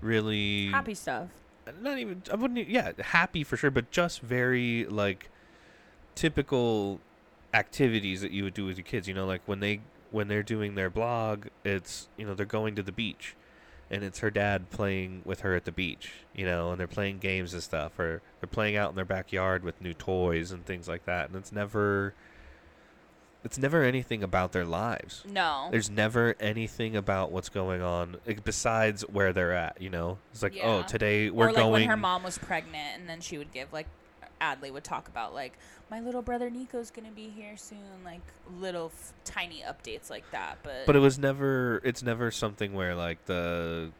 really 0.01 0.67
happy 0.67 0.93
stuff 0.93 1.27
not 1.81 1.97
even 1.97 2.23
I 2.31 2.35
wouldn't 2.35 2.69
yeah, 2.69 2.91
happy 2.99 3.43
for 3.43 3.57
sure, 3.57 3.71
but 3.71 3.91
just 3.91 4.21
very 4.21 4.85
like 4.85 5.29
typical 6.15 6.99
activities 7.53 8.21
that 8.21 8.31
you 8.31 8.43
would 8.43 8.53
do 8.53 8.65
with 8.65 8.77
your 8.77 8.85
kids, 8.85 9.07
you 9.07 9.13
know, 9.13 9.25
like 9.25 9.41
when 9.45 9.59
they 9.59 9.81
when 10.11 10.27
they're 10.27 10.43
doing 10.43 10.75
their 10.75 10.89
vlog, 10.89 11.47
it's 11.63 12.09
you 12.17 12.25
know, 12.25 12.33
they're 12.33 12.45
going 12.45 12.75
to 12.75 12.83
the 12.83 12.91
beach 12.91 13.35
and 13.91 14.03
it's 14.03 14.19
her 14.19 14.29
dad 14.29 14.69
playing 14.69 15.21
with 15.25 15.41
her 15.41 15.55
at 15.55 15.65
the 15.65 15.71
beach, 15.71 16.11
you 16.35 16.45
know, 16.45 16.71
and 16.71 16.79
they're 16.79 16.87
playing 16.87 17.17
games 17.17 17.53
and 17.53 17.63
stuff 17.63 17.97
or 17.97 18.21
they're 18.39 18.47
playing 18.47 18.75
out 18.75 18.89
in 18.89 18.95
their 18.95 19.05
backyard 19.05 19.63
with 19.63 19.81
new 19.81 19.93
toys 19.93 20.51
and 20.51 20.65
things 20.65 20.87
like 20.87 21.05
that. 21.05 21.29
And 21.29 21.35
it's 21.37 21.51
never 21.51 22.13
it's 23.43 23.57
never 23.57 23.83
anything 23.83 24.23
about 24.23 24.51
their 24.51 24.65
lives. 24.65 25.23
no 25.29 25.69
There's 25.71 25.89
never 25.89 26.35
anything 26.39 26.95
about 26.95 27.31
what's 27.31 27.49
going 27.49 27.81
on 27.81 28.17
like, 28.25 28.43
besides 28.43 29.01
where 29.03 29.31
they're 29.33 29.53
at. 29.53 29.81
You 29.81 29.89
know, 29.89 30.17
it's 30.31 30.43
like, 30.43 30.57
oh, 30.61 30.83
today 30.83 31.29
we're 31.29 31.45
or 31.45 31.47
like 31.47 31.55
going. 31.55 31.71
when 31.71 31.89
her 31.89 31.97
mom 31.97 32.23
was 32.23 32.37
pregnant 32.37 32.99
and 32.99 33.09
then 33.09 33.21
she 33.21 33.37
would 33.37 33.51
give 33.51 33.71
like 33.71 33.87
adley 34.41 34.71
would 34.71 34.85
talk 34.85 35.09
about 35.09 35.33
like 35.33 35.51
my 35.91 35.99
little 35.99 36.21
brother 36.21 36.49
nico's 36.49 36.91
gonna 36.91 37.11
be 37.11 37.27
here 37.27 37.57
soon 37.57 37.77
like 38.05 38.21
little 38.57 38.85
f- 38.85 39.11
tiny 39.25 39.61
updates 39.67 40.09
like 40.09 40.23
that 40.31 40.57
but, 40.63 40.85
but 40.85 40.95
it 40.95 40.99
was 40.99 41.19
never. 41.19 41.81
It's 41.83 42.01
never 42.01 42.31
something 42.31 42.73
where 42.73 42.95
like 42.95 43.25
the 43.25 43.91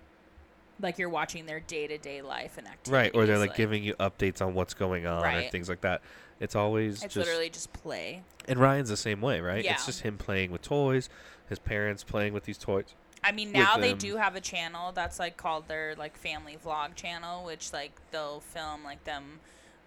like 0.82 0.98
you're 0.98 1.10
watching 1.10 1.46
their 1.46 1.60
day-to-day 1.60 2.22
life 2.22 2.58
and 2.58 2.68
activities 2.68 2.92
right, 2.94 3.12
or 3.14 3.26
they're 3.26 3.38
like, 3.38 3.56
giving 3.56 3.84
you 3.84 3.96
updates 3.96 4.42
on 4.42 4.54
what's 4.54 4.74
going 4.74 5.06
on 5.06 5.26
or 5.26 5.50
things 5.50 5.68
like 5.68 5.82
that. 5.82 6.02
It's 6.40 6.56
always 6.56 7.04
it's 7.04 7.14
just. 7.14 7.28
literally 7.28 7.50
just 7.50 7.74
play 7.74 8.24
and 8.48 8.60
Ryan's 8.60 8.90
the 8.90 8.98
same 8.98 9.22
way, 9.22 9.42
right? 9.42 9.64
Yeah. 9.64 9.74
It's 9.74 9.86
just 9.86 10.02
him 10.02 10.18
playing 10.18 10.52
with 10.52 10.62
toys, 10.62 11.10
his 11.50 11.60
parents 11.60 12.04
playing 12.04 12.34
with 12.34 12.44
these 12.46 12.58
toys. 12.58 12.96
i 13.24 13.32
mean 13.34 13.52
now 13.52 13.76
they 13.78 13.94
do 13.94 14.16
have 14.16 14.36
a 14.36 14.42
channel 14.42 14.94
that's 14.94 15.20
like 15.20 15.36
called 15.36 15.68
their 15.68 15.94
like 15.98 16.16
family 16.18 16.58
vlog 16.64 16.96
channel 16.96 17.44
which 17.44 17.74
like 17.74 17.92
they'll 18.12 18.40
film 18.40 18.82
like 18.86 19.04
them 19.04 19.40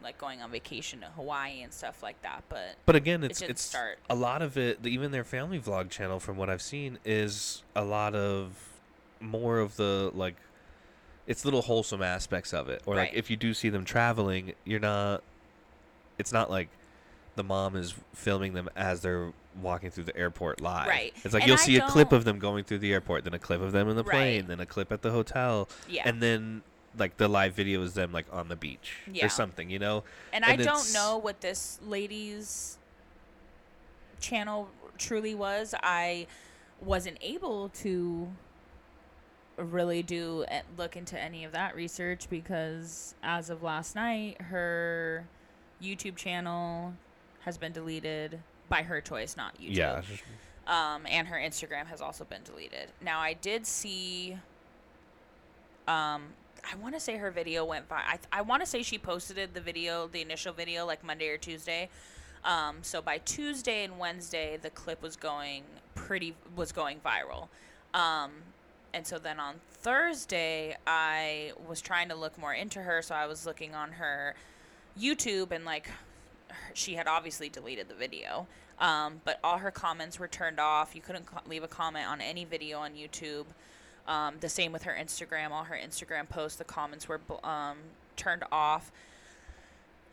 like 0.03 0.19
going 0.19 0.43
on 0.43 0.51
vacation 0.51 1.01
to 1.01 1.07
hawaii 1.17 1.63
and 1.63 1.73
stuff 1.73 2.03
like 2.03 2.21
that 2.23 2.43
but 2.51 2.75
But 2.85 2.95
again, 2.97 3.25
it's 3.25 3.39
didn't 3.39 3.53
it's 3.53 3.63
start. 3.63 3.99
a 4.11 4.15
lot 4.15 4.43
of 4.43 4.59
it. 4.59 4.85
Even 4.85 5.13
their 5.13 5.25
family 5.25 5.59
vlog 5.61 5.89
channel, 5.91 6.19
from 6.21 6.37
what 6.37 6.51
I've 6.51 6.61
seen, 6.61 6.99
is 7.05 7.63
a 7.75 7.85
lot 7.85 8.15
of 8.15 8.53
more 9.21 9.59
of 9.61 9.77
the 9.77 10.11
like, 10.13 10.35
it's 11.27 11.45
little 11.45 11.63
wholesome 11.63 12.03
aspects 12.03 12.53
of 12.53 12.69
it. 12.69 12.83
Or 12.85 12.97
like 12.97 13.13
if 13.15 13.31
you 13.31 13.37
do 13.37 13.55
see 13.55 13.69
them 13.71 13.85
traveling, 13.85 14.53
you're 14.65 14.81
not. 14.81 15.23
It's 16.23 16.33
not 16.33 16.51
like 16.53 16.69
the 17.35 17.43
mom 17.43 17.75
is 17.75 17.95
filming 18.15 18.53
them 18.53 18.69
as 18.77 19.01
they're 19.01 19.33
walking 19.61 19.91
through 19.91 20.05
the 20.05 20.17
airport 20.17 20.61
live. 20.61 20.87
Right. 20.87 21.13
It's 21.25 21.35
like 21.35 21.43
And 21.43 21.49
you'll 21.49 21.59
I 21.59 21.63
see 21.65 21.77
a 21.79 21.87
clip 21.89 22.13
of 22.13 22.25
them 22.25 22.39
going 22.39 22.63
through 22.63 22.79
the 22.79 22.93
airport, 22.93 23.25
then 23.25 23.35
a 23.35 23.41
clip 23.41 23.61
of 23.61 23.73
them 23.73 23.89
in 23.89 23.97
the 23.97 24.05
Right. 24.05 24.13
plane, 24.13 24.47
then 24.47 24.61
a 24.61 24.67
clip 24.67 24.93
at 24.93 25.03
the 25.03 25.11
hotel, 25.11 25.69
yeah 25.89 26.03
and 26.07 26.23
then 26.23 26.63
like 26.97 27.17
the 27.17 27.27
live 27.27 27.55
video 27.55 27.83
is 27.83 27.95
them 27.95 28.13
like 28.13 28.27
on 28.33 28.47
the 28.49 28.55
beach 28.55 28.99
Yeah. 29.11 29.27
or 29.27 29.29
something. 29.29 29.69
You 29.69 29.81
know. 29.81 30.05
And, 30.33 30.45
And 30.45 30.61
I 30.61 30.65
don't 30.65 30.93
know 30.95 31.19
what 31.19 31.41
this 31.41 31.81
lady's 31.85 32.79
channel 34.21 34.69
truly 34.97 35.35
was. 35.35 35.75
I 35.83 36.29
wasn't 36.81 37.19
able 37.21 37.69
to 37.71 38.29
really 39.57 40.03
do 40.03 40.45
look 40.79 40.97
into 40.97 41.19
any 41.19 41.45
of 41.45 41.53
that 41.53 41.75
research 41.75 42.29
because 42.31 43.15
as 43.23 43.51
of 43.51 43.63
last 43.63 43.95
night, 43.97 44.41
her 44.41 45.27
YouTube 45.83 46.17
channel 46.17 46.95
has 47.41 47.59
been 47.59 47.73
deleted 47.73 48.41
by 48.69 48.83
her 48.83 49.01
choice, 49.01 49.37
not 49.37 49.59
YouTube. 49.61 49.77
Yeah. 49.77 50.03
Um, 50.67 51.03
and 51.07 51.27
her 51.29 51.37
Instagram 51.37 51.87
has 51.87 52.01
also 52.01 52.25
been 52.25 52.43
deleted. 52.45 52.89
Now 53.01 53.19
I 53.21 53.35
did 53.35 53.67
see. 53.67 54.39
Um, 55.89 56.23
I 56.71 56.77
want 56.81 56.95
to 56.95 57.01
say 57.01 57.17
her 57.17 57.31
video 57.31 57.65
went 57.65 57.89
by. 57.89 57.97
I 57.97 58.19
I 58.33 58.43
want 58.43 58.63
to 58.63 58.67
say 58.67 58.83
she 58.83 58.99
posted 58.99 59.55
the 59.55 59.61
video, 59.61 60.07
the 60.07 60.23
initial 60.23 60.53
video, 60.53 60.87
like 60.87 61.05
Monday 61.05 61.29
or 61.29 61.37
Tuesday. 61.37 61.89
Um, 62.45 62.79
so 62.83 63.03
by 63.03 63.19
Tuesday 63.19 63.85
and 63.85 63.99
Wednesday, 63.99 64.59
the 64.61 64.71
clip 64.71 65.03
was 65.03 65.17
going 65.17 65.65
pretty 65.95 66.35
was 66.57 66.73
going 66.73 67.01
viral. 67.05 67.49
Um, 67.95 68.31
and 68.95 69.07
so 69.07 69.19
then 69.19 69.41
on 69.41 69.57
Thursday, 69.71 70.77
I 70.87 71.53
was 71.69 71.81
trying 71.81 72.09
to 72.09 72.15
look 72.15 72.39
more 72.39 72.55
into 72.55 72.81
her. 72.81 73.03
So 73.03 73.15
I 73.15 73.27
was 73.27 73.47
looking 73.47 73.75
on 73.75 73.93
her 73.93 74.35
YouTube 75.01 75.51
and 75.53 75.65
like 75.65 75.89
she 76.75 76.95
had 76.95 77.07
obviously 77.07 77.49
deleted 77.49 77.89
the 77.89 77.95
video. 77.95 78.47
Um, 78.79 79.21
but 79.25 79.39
all 79.45 79.59
her 79.59 79.71
comments 79.71 80.19
were 80.19 80.29
turned 80.29 80.59
off. 80.59 80.95
You 80.95 81.03
couldn't 81.03 81.27
co- 81.27 81.41
leave 81.49 81.63
a 81.63 81.69
comment 81.69 82.09
on 82.09 82.21
any 82.21 82.45
video 82.45 82.79
on 82.79 82.93
YouTube. 82.93 83.45
Um, 84.09 84.35
the 84.41 84.49
same 84.49 84.73
with 84.73 84.83
her 84.83 84.97
Instagram. 84.99 85.51
All 85.51 85.65
her 85.65 85.79
Instagram 85.81 86.29
posts, 86.29 86.59
the 86.59 86.65
comments 86.65 87.09
were 87.09 87.21
um, 87.45 87.77
turned 88.17 88.43
off. 88.51 88.91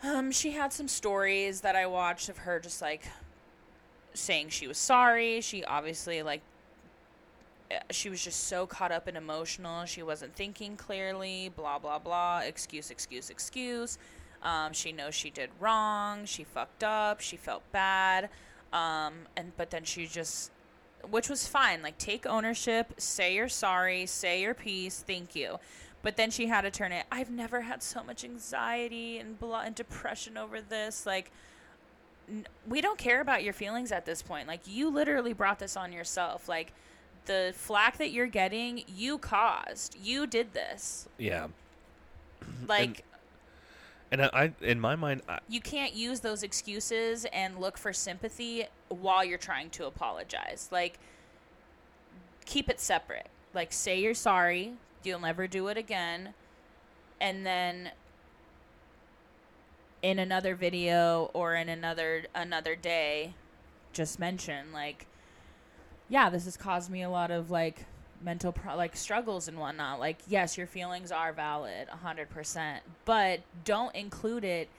Um, 0.03 0.31
she 0.31 0.51
had 0.51 0.71
some 0.71 0.87
stories 0.87 1.61
that 1.61 1.75
I 1.75 1.87
watched 1.87 2.29
of 2.29 2.39
her 2.39 2.59
just 2.59 2.81
like 2.81 3.03
saying 4.13 4.49
she 4.49 4.67
was 4.67 4.77
sorry. 4.77 5.41
She 5.41 5.63
obviously 5.63 6.21
like 6.21 6.41
uh, 7.71 7.79
she 7.91 8.09
was 8.09 8.23
just 8.23 8.47
so 8.47 8.65
caught 8.67 8.91
up 8.91 9.07
and 9.07 9.17
emotional. 9.17 9.85
She 9.85 10.03
wasn't 10.03 10.35
thinking 10.35 10.77
clearly. 10.77 11.51
Blah 11.55 11.79
blah 11.79 11.99
blah. 11.99 12.39
Excuse, 12.39 12.91
excuse, 12.91 13.29
excuse. 13.29 13.97
Um, 14.43 14.73
she 14.73 14.91
knows 14.91 15.15
she 15.15 15.29
did 15.29 15.49
wrong. 15.59 16.25
She 16.25 16.43
fucked 16.43 16.83
up. 16.83 17.21
She 17.21 17.37
felt 17.37 17.63
bad. 17.71 18.29
Um, 18.71 19.13
and 19.35 19.51
but 19.57 19.71
then 19.71 19.83
she 19.83 20.05
just, 20.07 20.51
which 21.09 21.29
was 21.29 21.47
fine. 21.47 21.81
Like 21.81 21.97
take 21.97 22.25
ownership. 22.25 22.93
Say 22.97 23.35
you're 23.35 23.49
sorry. 23.49 24.05
Say 24.05 24.41
your 24.41 24.53
piece. 24.53 25.03
Thank 25.05 25.35
you. 25.35 25.59
But 26.01 26.15
then 26.15 26.31
she 26.31 26.47
had 26.47 26.61
to 26.61 26.71
turn 26.71 26.91
it. 26.93 27.05
I've 27.11 27.29
never 27.29 27.61
had 27.61 27.83
so 27.83 28.03
much 28.03 28.23
anxiety 28.23 29.17
and 29.17 29.37
blah 29.37 29.61
and 29.61 29.75
depression 29.75 30.37
over 30.37 30.61
this. 30.61 31.05
Like 31.05 31.31
n- 32.29 32.47
we 32.67 32.79
don't 32.79 32.97
care 32.97 33.19
about 33.19 33.43
your 33.43 33.53
feelings 33.53 33.91
at 33.91 34.05
this 34.05 34.21
point. 34.21 34.47
Like 34.47 34.61
you 34.65 34.89
literally 34.89 35.33
brought 35.33 35.59
this 35.59 35.75
on 35.75 35.91
yourself. 35.91 36.47
Like 36.47 36.71
the 37.25 37.53
flack 37.55 37.97
that 37.97 38.11
you're 38.11 38.27
getting, 38.27 38.83
you 38.87 39.17
caused. 39.17 39.97
You 40.01 40.25
did 40.25 40.53
this. 40.53 41.07
Yeah. 41.17 41.47
Like 42.67 42.87
And 42.87 43.01
I, 44.11 44.29
I 44.33 44.53
in 44.61 44.79
my 44.79 44.95
mind, 44.95 45.21
I, 45.29 45.39
you 45.47 45.61
can't 45.61 45.93
use 45.93 46.19
those 46.21 46.43
excuses 46.43 47.25
and 47.31 47.59
look 47.59 47.77
for 47.77 47.93
sympathy 47.93 48.65
while 48.89 49.23
you're 49.23 49.37
trying 49.37 49.69
to 49.71 49.85
apologize. 49.85 50.69
Like 50.71 50.99
keep 52.45 52.69
it 52.69 52.79
separate. 52.79 53.27
Like 53.53 53.71
say 53.71 53.99
you're 53.99 54.13
sorry, 54.13 54.73
you'll 55.03 55.19
never 55.19 55.47
do 55.47 55.67
it 55.67 55.77
again, 55.77 56.33
and 57.21 57.45
then 57.45 57.91
in 60.01 60.17
another 60.17 60.55
video 60.55 61.29
or 61.33 61.55
in 61.55 61.67
another 61.69 62.23
another 62.33 62.75
day 62.75 63.33
just 63.91 64.17
mention 64.17 64.71
like 64.71 65.05
yeah, 66.07 66.29
this 66.29 66.45
has 66.45 66.57
caused 66.57 66.89
me 66.89 67.03
a 67.03 67.09
lot 67.09 67.29
of 67.31 67.51
like 67.51 67.85
mental 68.21 68.51
pro- 68.51 68.75
like 68.75 68.95
struggles 68.95 69.47
and 69.47 69.57
whatnot. 69.57 69.99
Like, 69.99 70.17
yes, 70.27 70.57
your 70.57 70.67
feelings 70.67 71.11
are 71.11 71.33
valid, 71.33 71.87
hundred 71.89 72.29
percent, 72.29 72.83
but 73.05 73.41
don't 73.65 73.95
include 73.95 74.43
it 74.43 74.69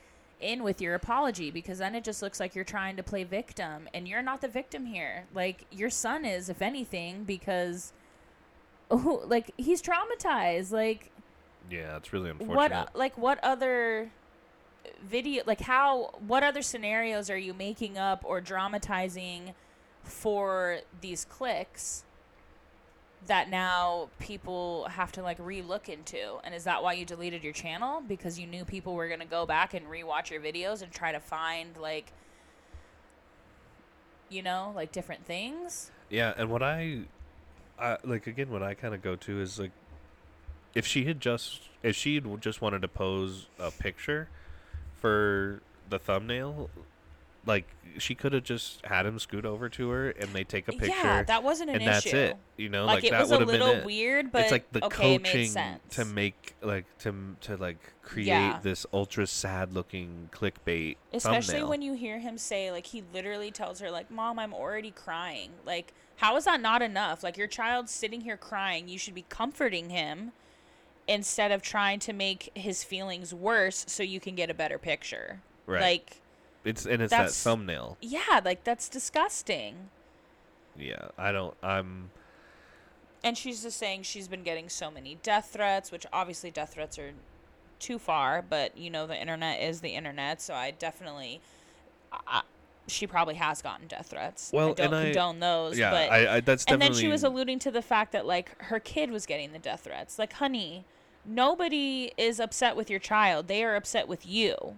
in 0.41 0.63
with 0.63 0.81
your 0.81 0.95
apology 0.95 1.51
because 1.51 1.79
then 1.79 1.95
it 1.95 2.03
just 2.03 2.23
looks 2.23 2.41
like 2.41 2.55
you're 2.55 2.65
trying 2.65 2.97
to 2.97 3.03
play 3.03 3.25
victim, 3.25 3.89
and 3.93 4.09
you're 4.09 4.23
not 4.23 4.41
the 4.41 4.49
victim 4.49 4.87
here. 4.87 5.25
Like, 5.35 5.67
your 5.71 5.91
son 5.91 6.25
is, 6.25 6.49
if 6.49 6.63
anything, 6.63 7.25
because 7.25 7.93
oh, 8.91 9.23
like 9.27 9.53
he's 9.57 9.83
traumatized. 9.83 10.73
Like, 10.73 11.11
yeah, 11.71 11.97
it's 11.97 12.13
really 12.13 12.31
unfortunate. 12.31 12.57
what 12.57 12.97
like 12.97 13.19
what 13.19 13.43
other 13.43 14.11
video 15.03 15.43
like 15.47 15.61
how 15.61 16.11
what 16.27 16.43
other 16.43 16.63
scenarios 16.63 17.31
are 17.31 17.39
you 17.39 17.53
making 17.53 17.99
up 17.99 18.23
or 18.25 18.41
dramatizing 18.41 19.55
for 20.03 20.79
these 21.01 21.25
clicks 21.27 22.05
that 23.27 23.51
now 23.51 24.09
people 24.19 24.89
have 24.91 25.13
to 25.13 25.23
like 25.23 25.37
re-look 25.39 25.89
into. 25.89 26.39
And 26.43 26.55
is 26.55 26.65
that 26.65 26.83
why 26.83 26.95
you 26.95 27.05
deleted 27.05 27.45
your 27.45 27.53
channel? 27.53 28.03
Because 28.07 28.39
you 28.39 28.47
knew 28.47 28.65
people 28.65 28.95
were 28.95 29.09
going 29.09 29.21
to 29.21 29.27
go 29.27 29.47
back 29.47 29.75
and 29.75 29.89
re-watch 29.89 30.31
your 30.31 30.41
videos 30.41 30.83
and 30.83 30.91
try 30.91 31.13
to 31.13 31.21
find 31.21 31.77
like 31.77 32.13
you 34.31 34.43
know 34.43 34.73
like 34.75 34.93
different 34.93 35.27
things? 35.27 35.91
Yeah, 36.09 36.33
and 36.37 36.51
what 36.51 36.63
I, 36.63 37.01
I 37.79 37.99
like 38.05 38.27
again, 38.27 38.51
what 38.51 38.63
I 38.63 38.75
kind 38.75 38.95
of 38.95 39.03
go 39.03 39.17
to 39.17 39.41
is 39.41 39.59
like, 39.59 39.73
if 40.75 40.87
she 40.87 41.05
had 41.05 41.21
just, 41.21 41.63
if 41.83 41.97
she 41.97 42.21
just 42.41 42.61
wanted 42.63 42.83
to 42.83 42.89
pose 42.89 43.47
a 43.59 43.71
picture 43.71 44.29
for 45.01 45.61
the 45.89 45.99
thumbnail, 45.99 46.71
like 47.47 47.67
she 47.99 48.15
could 48.15 48.33
have 48.33 48.45
just 48.45 48.85
had 48.87 49.05
him 49.05 49.19
scoot 49.19 49.45
over 49.45 49.69
to 49.69 49.91
her 49.91 50.11
and 50.11 50.31
they 50.33 50.45
take 50.45 50.69
a 50.69 50.73
picture. 50.73 50.87
yeah 50.87 51.23
that 51.25 51.43
wasn't 51.43 51.69
an 51.69 51.77
and 51.77 51.83
issue 51.85 51.91
that's 51.91 52.07
it. 52.15 52.37
You 52.57 52.69
know, 52.69 52.85
like, 52.85 52.97
like, 52.97 53.05
it 53.05 53.11
that 53.11 53.21
was 53.23 53.31
a 53.33 53.39
would 53.39 53.41
have 53.41 53.49
been 53.49 53.61
little 53.67 53.85
weird 53.85 54.31
but 54.31 54.43
it's 54.43 54.53
like 54.53 54.71
the 54.73 54.85
okay 54.85 55.19
coaching 55.19 55.49
sense 55.49 55.81
to 55.97 56.05
make 56.05 56.55
like 56.63 56.85
to 56.99 57.15
to 57.43 57.57
like 57.57 57.79
create 58.03 58.27
Yeah. 58.27 58.59
this 58.63 58.87
ultra 58.93 59.27
sad 59.27 59.73
looking 59.73 60.29
clickbait 60.33 60.97
Especially 61.13 61.55
thumbnail. 61.55 61.69
when 61.71 61.83
you 61.83 61.95
hear 61.95 62.19
him 62.19 62.37
say, 62.39 62.71
like, 62.73 62.87
he 62.87 63.05
literally 63.15 63.51
tells 63.53 63.79
her, 63.81 63.89
like, 63.91 64.11
Mom, 64.11 64.37
I'm 64.41 64.53
already 64.53 64.91
crying. 64.91 65.51
Like, 65.65 65.93
how 66.17 66.37
is 66.37 66.45
that 66.47 66.61
not 66.61 66.83
enough? 66.83 67.23
Like, 67.23 67.37
your 67.37 67.47
child's 67.47 67.93
sitting 67.93 68.23
here 68.23 68.37
crying. 68.37 68.89
You 68.89 68.99
should 68.99 69.15
be 69.15 69.25
comforting 69.29 69.91
him 69.91 70.33
instead 71.07 71.53
of 71.53 71.63
trying 71.63 71.99
to 72.01 72.13
make 72.13 72.51
his 72.55 72.83
feelings 72.85 73.33
worse 73.33 73.85
so 73.89 74.03
you 74.03 74.19
can 74.21 74.35
get 74.35 74.51
a 74.51 74.55
better 74.55 74.79
picture. 74.79 75.41
right. 75.67 75.81
Like, 75.81 76.20
it's 76.65 76.87
and 76.87 77.03
it's 77.03 77.11
that 77.11 77.31
thumbnail. 77.31 77.97
yeah, 78.01 78.41
like, 78.45 78.65
that's 78.65 78.89
disgusting. 78.89 79.91
Yeah, 80.77 81.09
I 81.19 81.33
don't. 81.33 81.55
I'm. 81.63 82.11
And 83.23 83.37
she's 83.37 83.63
just 83.63 83.77
saying 83.79 84.03
she's 84.03 84.29
been 84.29 84.43
getting 84.43 84.69
so 84.69 84.91
many 84.91 85.19
death 85.23 85.51
threats, 85.53 85.93
which 85.93 86.07
obviously 86.13 86.51
death 86.51 86.75
threats 86.75 86.99
are 86.99 87.13
too 87.79 87.99
far, 87.99 88.43
but 88.43 88.77
you 88.77 88.91
know 88.91 89.07
the 89.07 89.19
internet 89.19 89.61
is 89.61 89.81
the 89.81 89.91
internet, 89.91 90.41
so 90.41 90.55
I 90.55 90.71
definitely 90.71 91.41
I, 92.27 92.43
she 92.87 93.07
probably 93.07 93.35
has 93.35 93.63
gotten 93.63 93.87
death 93.87 94.09
threats. 94.11 94.51
Well, 94.53 94.71
I 94.71 94.75
don't 94.75 94.87
and 94.87 94.95
I- 94.95 95.05
condone 95.05 95.41
those, 95.41 95.79
Yeah, 95.79 95.91
but 95.91 96.11
I, 96.11 96.37
I. 96.37 96.41
That's 96.41 96.65
and 96.67 96.81
then 96.81 96.93
she 96.95 97.09
was 97.09 97.25
alluding 97.25 97.59
to 97.61 97.71
the 97.71 97.83
fact 97.83 98.13
that 98.13 98.27
like 98.27 98.61
her 98.65 98.81
kid 98.81 99.11
was 99.11 99.27
getting 99.27 99.53
the 99.53 99.59
death 99.59 99.83
threats. 99.85 100.19
Like, 100.19 100.35
honey, 100.35 100.85
nobody 101.25 102.13
is 102.17 102.41
upset 102.41 102.77
with 102.77 102.91
your 102.91 103.01
child. 103.01 103.49
They 103.49 103.65
are 103.65 103.77
upset 103.77 104.09
with 104.09 104.27
you. 104.27 104.77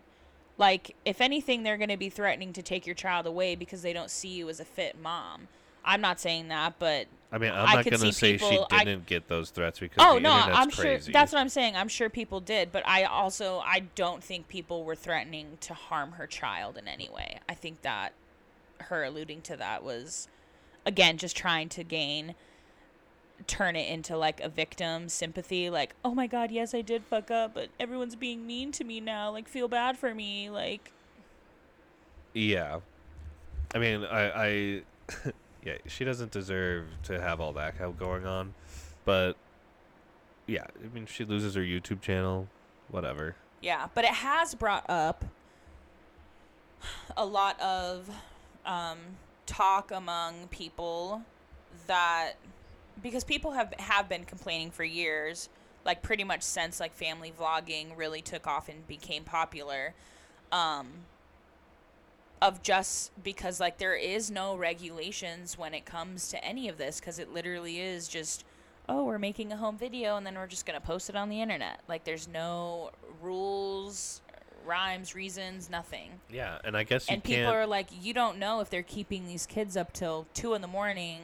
Like, 0.58 0.94
if 1.04 1.20
anything, 1.20 1.62
they're 1.62 1.78
going 1.78 1.88
to 1.88 1.96
be 1.96 2.10
threatening 2.10 2.52
to 2.52 2.62
take 2.62 2.86
your 2.86 2.94
child 2.94 3.26
away 3.26 3.54
because 3.54 3.82
they 3.82 3.92
don't 3.92 4.10
see 4.10 4.28
you 4.28 4.48
as 4.48 4.60
a 4.60 4.64
fit 4.64 5.00
mom. 5.00 5.48
I'm 5.84 6.00
not 6.00 6.20
saying 6.20 6.48
that, 6.48 6.74
but 6.78 7.06
I 7.32 7.38
mean, 7.38 7.50
I'm 7.50 7.66
I 7.66 7.74
not 7.74 7.84
could 7.84 7.92
gonna 7.94 8.12
see 8.12 8.38
say 8.38 8.38
people- 8.38 8.68
she 8.70 8.84
didn't 8.84 9.06
get 9.06 9.26
those 9.26 9.50
threats 9.50 9.80
because 9.80 10.04
oh 10.06 10.18
no, 10.18 10.30
I'm 10.30 10.70
crazy. 10.70 11.06
sure 11.06 11.12
that's 11.12 11.32
what 11.32 11.40
I'm 11.40 11.48
saying. 11.48 11.74
I'm 11.76 11.88
sure 11.88 12.08
people 12.08 12.38
did, 12.40 12.70
but 12.70 12.86
I 12.86 13.02
also 13.04 13.58
I 13.66 13.80
don't 13.96 14.22
think 14.22 14.46
people 14.46 14.84
were 14.84 14.94
threatening 14.94 15.58
to 15.62 15.74
harm 15.74 16.12
her 16.12 16.26
child 16.28 16.76
in 16.78 16.86
any 16.86 17.08
way. 17.08 17.40
I 17.48 17.54
think 17.54 17.82
that 17.82 18.12
her 18.82 19.02
alluding 19.02 19.42
to 19.42 19.56
that 19.56 19.82
was 19.82 20.28
again 20.86 21.18
just 21.18 21.36
trying 21.36 21.68
to 21.70 21.82
gain 21.82 22.34
turn 23.46 23.76
it 23.76 23.88
into 23.88 24.16
like 24.16 24.40
a 24.40 24.48
victim 24.48 25.08
sympathy 25.08 25.68
like 25.70 25.94
oh 26.04 26.14
my 26.14 26.26
god 26.26 26.50
yes 26.50 26.74
i 26.74 26.80
did 26.80 27.02
fuck 27.04 27.30
up 27.30 27.54
but 27.54 27.68
everyone's 27.80 28.16
being 28.16 28.46
mean 28.46 28.72
to 28.72 28.84
me 28.84 29.00
now 29.00 29.30
like 29.30 29.48
feel 29.48 29.68
bad 29.68 29.98
for 29.98 30.14
me 30.14 30.48
like 30.50 30.92
Yeah, 32.34 32.80
I 33.74 33.78
mean, 33.78 34.04
I, 34.04 34.30
I, 34.30 34.82
yeah, 35.64 35.74
she 35.86 36.04
doesn't 36.04 36.30
deserve 36.30 36.86
to 37.04 37.20
have 37.20 37.40
all 37.40 37.52
that 37.54 37.78
go- 37.78 37.92
going 37.92 38.26
on, 38.26 38.54
but 39.04 39.36
yeah, 40.46 40.64
I 40.82 40.94
mean, 40.94 41.06
she 41.06 41.24
loses 41.24 41.54
her 41.54 41.62
YouTube 41.62 42.00
channel, 42.00 42.48
whatever. 42.90 43.36
Yeah, 43.60 43.88
but 43.94 44.04
it 44.04 44.10
has 44.12 44.54
brought 44.54 44.88
up 44.88 45.24
a 47.16 47.24
lot 47.24 47.60
of 47.60 48.10
um, 48.66 48.98
talk 49.46 49.90
among 49.90 50.48
people 50.48 51.22
that 51.86 52.32
because 53.02 53.24
people 53.24 53.52
have 53.52 53.72
have 53.78 54.08
been 54.08 54.24
complaining 54.24 54.70
for 54.70 54.84
years, 54.84 55.48
like 55.84 56.02
pretty 56.02 56.24
much 56.24 56.42
since 56.42 56.80
like 56.80 56.92
family 56.92 57.32
vlogging 57.36 57.96
really 57.96 58.22
took 58.22 58.46
off 58.46 58.68
and 58.68 58.86
became 58.88 59.24
popular, 59.24 59.94
um, 60.50 60.88
of 62.40 62.62
just 62.62 63.12
because 63.22 63.60
like 63.60 63.78
there 63.78 63.94
is 63.94 64.30
no 64.30 64.56
regulations 64.56 65.56
when 65.56 65.72
it 65.74 65.84
comes 65.84 66.28
to 66.28 66.44
any 66.44 66.68
of 66.68 66.76
this 66.76 66.98
because 67.00 67.18
it 67.18 67.32
literally 67.32 67.80
is 67.80 68.08
just 68.08 68.44
oh 68.88 69.04
we're 69.04 69.18
making 69.18 69.52
a 69.52 69.56
home 69.56 69.78
video 69.78 70.16
and 70.16 70.26
then 70.26 70.34
we're 70.34 70.48
just 70.48 70.66
going 70.66 70.78
to 70.78 70.84
post 70.84 71.08
it 71.08 71.14
on 71.14 71.28
the 71.28 71.40
internet 71.40 71.80
like 71.88 72.02
there's 72.02 72.26
no 72.26 72.90
rules 73.20 74.20
rhymes 74.66 75.14
reasons 75.14 75.70
nothing 75.70 76.10
Yeah, 76.30 76.58
and 76.64 76.76
I 76.76 76.82
guess 76.84 77.08
you 77.08 77.14
and 77.14 77.22
people 77.24 77.44
can't. 77.44 77.56
are 77.56 77.66
like 77.66 77.88
you 78.00 78.12
don't 78.12 78.38
know 78.38 78.60
if 78.60 78.70
they're 78.70 78.82
keeping 78.82 79.26
these 79.26 79.46
kids 79.46 79.76
up 79.76 79.92
till 79.92 80.26
two 80.34 80.54
in 80.54 80.62
the 80.62 80.68
morning 80.68 81.20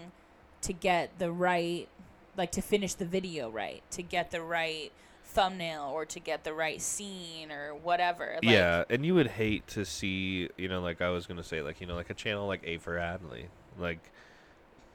to 0.63 0.73
get 0.73 1.19
the 1.19 1.31
right 1.31 1.89
like 2.37 2.53
to 2.53 2.63
finish 2.63 2.95
the 2.95 3.05
video 3.05 3.51
right 3.51 3.83
to 3.91 4.03
get 4.03 4.31
the 4.31 4.41
right 4.41 4.93
thumbnail 5.25 5.91
or 5.93 6.05
to 6.07 6.19
get 6.19 6.43
the 6.43 6.53
right 6.55 6.81
scene 6.81 7.53
or 7.53 7.75
whatever 7.75 8.39
like, 8.43 8.45
yeah, 8.45 8.85
and 8.89 9.05
you 9.05 9.15
would 9.15 9.27
hate 9.27 9.67
to 9.69 9.85
see, 9.85 10.49
you 10.57 10.69
know, 10.69 10.81
like 10.81 11.03
I 11.03 11.11
was 11.11 11.27
gonna 11.27 11.45
say, 11.45 11.61
like 11.61 11.81
you 11.81 11.87
know, 11.87 11.95
like 11.95 12.11
a 12.11 12.15
channel 12.15 12.47
like 12.47 12.63
A 12.65 12.79
for 12.79 12.97
Adley, 12.97 13.47
like 13.79 14.11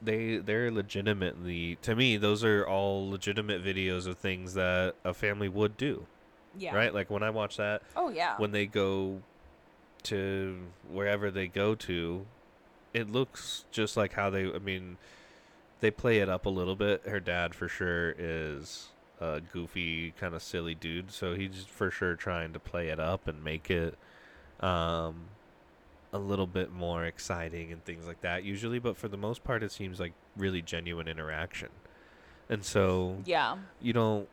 they 0.01 0.37
they're 0.37 0.71
legitimately 0.71 1.77
to 1.81 1.95
me 1.95 2.17
those 2.17 2.43
are 2.43 2.67
all 2.67 3.09
legitimate 3.09 3.63
videos 3.63 4.05
of 4.05 4.17
things 4.17 4.53
that 4.55 4.95
a 5.05 5.13
family 5.13 5.47
would 5.47 5.77
do, 5.77 6.07
yeah 6.57 6.75
right? 6.75 6.93
Like 6.93 7.09
when 7.11 7.21
I 7.23 7.29
watch 7.29 7.57
that, 7.57 7.83
oh 7.95 8.09
yeah 8.09 8.35
when 8.37 8.51
they 8.51 8.65
go 8.65 9.21
to 10.03 10.57
wherever 10.89 11.29
they 11.31 11.47
go 11.47 11.75
to, 11.75 12.25
it 12.93 13.09
looks 13.09 13.65
just 13.71 13.95
like 13.95 14.13
how 14.13 14.29
they. 14.29 14.51
I 14.51 14.59
mean, 14.59 14.97
they 15.83 15.91
play 15.91 16.19
it 16.19 16.29
up 16.29 16.45
a 16.45 16.49
little 16.49 16.77
bit. 16.77 17.03
Her 17.05 17.19
dad, 17.19 17.53
for 17.53 17.67
sure, 17.67 18.15
is 18.17 18.87
a 19.19 19.41
goofy, 19.41 20.11
kind 20.17 20.33
of 20.33 20.41
silly 20.41 20.73
dude. 20.73 21.11
So 21.11 21.35
he's 21.35 21.65
for 21.67 21.91
sure 21.91 22.15
trying 22.15 22.53
to 22.53 22.59
play 22.59 22.87
it 22.87 23.01
up 23.01 23.27
and 23.27 23.43
make 23.43 23.69
it 23.69 23.95
um, 24.61 25.25
a 26.13 26.17
little 26.17 26.47
bit 26.47 26.71
more 26.71 27.03
exciting 27.03 27.73
and 27.73 27.83
things 27.83 28.07
like 28.07 28.21
that. 28.21 28.45
Usually, 28.45 28.79
but 28.79 28.95
for 28.95 29.09
the 29.09 29.17
most 29.17 29.43
part, 29.43 29.61
it 29.61 29.73
seems 29.73 29.99
like 29.99 30.13
really 30.37 30.61
genuine 30.61 31.09
interaction. 31.09 31.67
And 32.49 32.63
so 32.63 33.17
Yeah. 33.25 33.57
you 33.81 33.91
don't. 33.91 34.29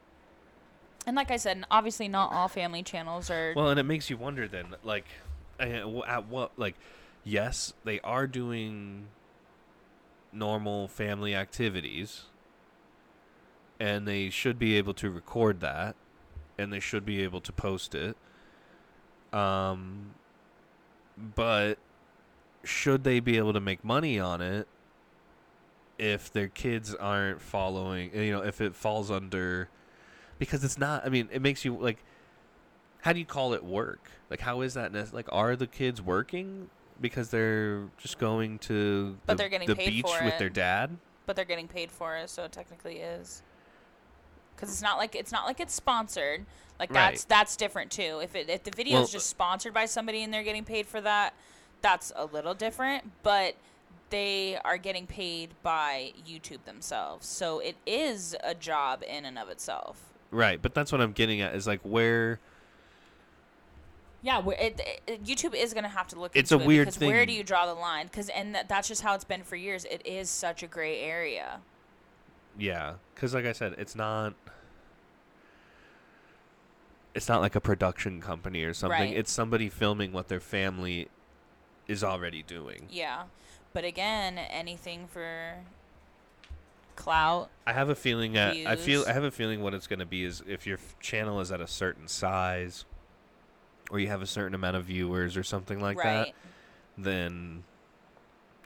And 1.05 1.17
like 1.17 1.33
I 1.33 1.37
said, 1.37 1.65
obviously 1.69 2.07
not 2.07 2.33
all 2.33 2.47
family 2.47 2.85
channels 2.85 3.29
are. 3.29 3.55
Well, 3.57 3.71
and 3.71 3.81
it 3.81 3.85
makes 3.85 4.09
you 4.09 4.17
wonder 4.17 4.47
then, 4.47 4.77
like, 4.85 5.07
uh, 5.59 5.65
at 6.07 6.27
what, 6.29 6.53
like, 6.57 6.77
yes, 7.25 7.73
they 7.83 7.99
are 8.01 8.29
doing 8.29 9.09
normal 10.33 10.89
family 10.89 11.35
activities, 11.35 12.25
and 13.79 14.07
they 14.07 14.31
should 14.31 14.59
be 14.59 14.77
able 14.77 14.95
to 14.95 15.11
record 15.11 15.61
that, 15.61 15.97
and 16.59 16.73
they 16.73 16.81
should 16.81 17.05
be 17.05 17.23
able 17.23 17.41
to 17.41 17.53
post 17.53 17.95
it. 17.95 18.17
Um, 19.33 20.15
but 21.17 21.79
should 22.65 23.05
they 23.05 23.21
be 23.21 23.37
able 23.37 23.53
to 23.53 23.61
make 23.61 23.85
money 23.85 24.19
on 24.19 24.41
it 24.41 24.67
if 25.99 26.33
their 26.33 26.49
kids 26.49 26.95
aren't 26.95 27.41
following, 27.41 28.15
you 28.15 28.33
know, 28.33 28.43
if 28.43 28.61
it 28.61 28.75
falls 28.75 29.11
under 29.11 29.69
because 30.41 30.65
it's 30.65 30.79
not. 30.79 31.07
I 31.07 31.11
mean, 31.11 31.29
it 31.31 31.41
makes 31.41 31.65
you 31.65 31.77
like. 31.77 32.03
How 33.03 33.13
do 33.13 33.21
you 33.21 33.25
call 33.25 33.55
it 33.55 33.65
work? 33.65 34.11
Like, 34.29 34.41
how 34.41 34.63
is 34.63 34.75
that? 34.75 34.93
Like, 35.15 35.29
are 35.31 35.55
the 35.55 35.69
kids 35.69 36.03
working 36.03 36.69
because 37.01 37.31
they're 37.31 37.85
just 37.99 38.19
going 38.19 38.59
to 38.61 39.17
But 39.27 39.35
the, 39.37 39.43
they're 39.43 39.49
getting 39.49 39.67
the 39.69 39.77
paid 39.77 39.91
beach 39.91 40.07
for 40.07 40.25
with 40.25 40.35
it. 40.35 40.39
their 40.39 40.49
dad? 40.51 40.97
but 41.27 41.37
they're 41.37 41.45
getting 41.45 41.69
paid 41.69 41.93
for 41.93 42.17
it, 42.17 42.29
so 42.29 42.43
it 42.45 42.51
technically 42.51 42.97
is. 42.97 43.43
Because 44.57 44.69
it's 44.71 44.83
not 44.83 44.99
like 44.99 45.15
it's 45.15 45.31
not 45.31 45.47
like 45.47 45.61
it's 45.61 45.73
sponsored. 45.75 46.45
Like 46.79 46.91
Right. 46.91 47.13
that's 47.13 47.25
that's 47.25 47.57
different 47.57 47.91
too. 47.93 48.21
If 48.23 48.35
it 48.35 48.49
if 48.51 48.65
the 48.65 48.73
video 48.73 48.95
Well, 48.95 49.05
is 49.05 49.13
just 49.13 49.27
uh 49.27 49.37
sponsored 49.37 49.73
by 49.73 49.85
somebody 49.87 50.23
and 50.25 50.35
they're 50.35 50.43
getting 50.43 50.65
paid 50.65 50.87
for 50.87 51.01
that, 51.03 51.35
that's 51.83 52.13
a 52.17 52.25
little 52.25 52.55
different. 52.55 53.13
But 53.23 53.55
they 54.11 54.59
are 54.65 54.77
getting 54.77 55.07
paid 55.07 55.51
by 55.63 56.13
YouTube 56.29 56.65
themselves, 56.65 57.27
so 57.29 57.61
it 57.61 57.77
is 57.87 58.35
a 58.43 58.55
job 58.57 59.05
in 59.09 59.25
and 59.25 59.39
of 59.39 59.49
itself. 59.51 60.03
Right, 60.33 60.61
but 60.61 60.75
that's 60.75 60.91
what 60.91 61.01
I'm 61.01 61.13
getting 61.13 61.41
at. 61.41 61.55
Is 61.55 61.67
like 61.69 61.81
where 61.83 62.41
Yeah, 64.23 64.43
it, 64.47 64.81
it, 65.07 65.25
YouTube 65.25 65.55
is 65.55 65.73
going 65.73 65.85
to 65.85 65.91
have 65.91 66.09
to 66.09 66.21
look. 66.21 66.33
It's 66.35 66.53
a 66.53 66.59
it 66.59 66.67
weird 66.67 66.89
because 66.89 67.01
Where 67.01 67.25
do 67.25 67.33
you 67.33 67.43
draw 67.43 67.67
the 67.67 67.75
line? 67.75 68.07
Because 68.07 68.29
and 68.29 68.55
that, 68.55 68.69
that's 68.69 68.89
just 68.89 69.03
how 69.03 69.15
it's 69.15 69.25
been 69.25 69.43
for 69.43 69.57
years. 69.57 69.87
It 69.87 70.03
is 70.05 70.29
such 70.29 70.63
a 70.63 70.67
gray 70.67 71.01
area. 71.01 71.61
Yeah, 72.59 72.95
because 73.15 73.35
like 73.35 73.47
I 73.47 73.53
said, 73.53 73.75
it's 73.79 73.97
not. 73.97 74.35
It's 77.15 77.29
not 77.29 77.41
like 77.41 77.57
a 77.57 77.61
production 77.61 78.21
company 78.21 78.63
or 78.63 78.75
something. 78.75 79.01
Right. 79.01 79.17
It's 79.17 79.33
somebody 79.33 79.69
filming 79.69 80.13
what 80.13 80.29
their 80.29 80.39
family 80.39 81.09
is 81.89 82.05
already 82.05 82.43
doing. 82.43 82.87
Yeah, 82.91 83.25
but 83.73 83.85
again, 83.85 84.39
anything 84.39 85.09
for 85.09 85.55
clout. 86.95 87.49
I 87.67 87.73
have 87.73 87.89
a 87.89 87.95
feeling 87.95 88.35
that 88.35 88.55
I 88.67 88.77
feel 88.77 89.05
I 89.09 89.13
have 89.13 89.25
a 89.25 89.31
feeling 89.31 89.63
what 89.63 89.75
it's 89.75 89.87
going 89.87 89.99
to 89.99 90.07
be 90.07 90.25
is 90.25 90.43
if 90.47 90.67
your 90.67 90.79
channel 91.01 91.41
is 91.41 91.51
at 91.51 91.61
a 91.61 91.67
certain 91.67 92.07
size, 92.07 92.85
or 93.91 93.99
you 93.99 94.09
have 94.09 94.23
a 94.23 94.27
certain 94.27 94.55
amount 94.55 94.77
of 94.77 94.85
viewers 94.85 95.37
or 95.37 95.43
something 95.43 95.81
like 95.81 95.97
that, 95.99 96.29
then 96.97 97.65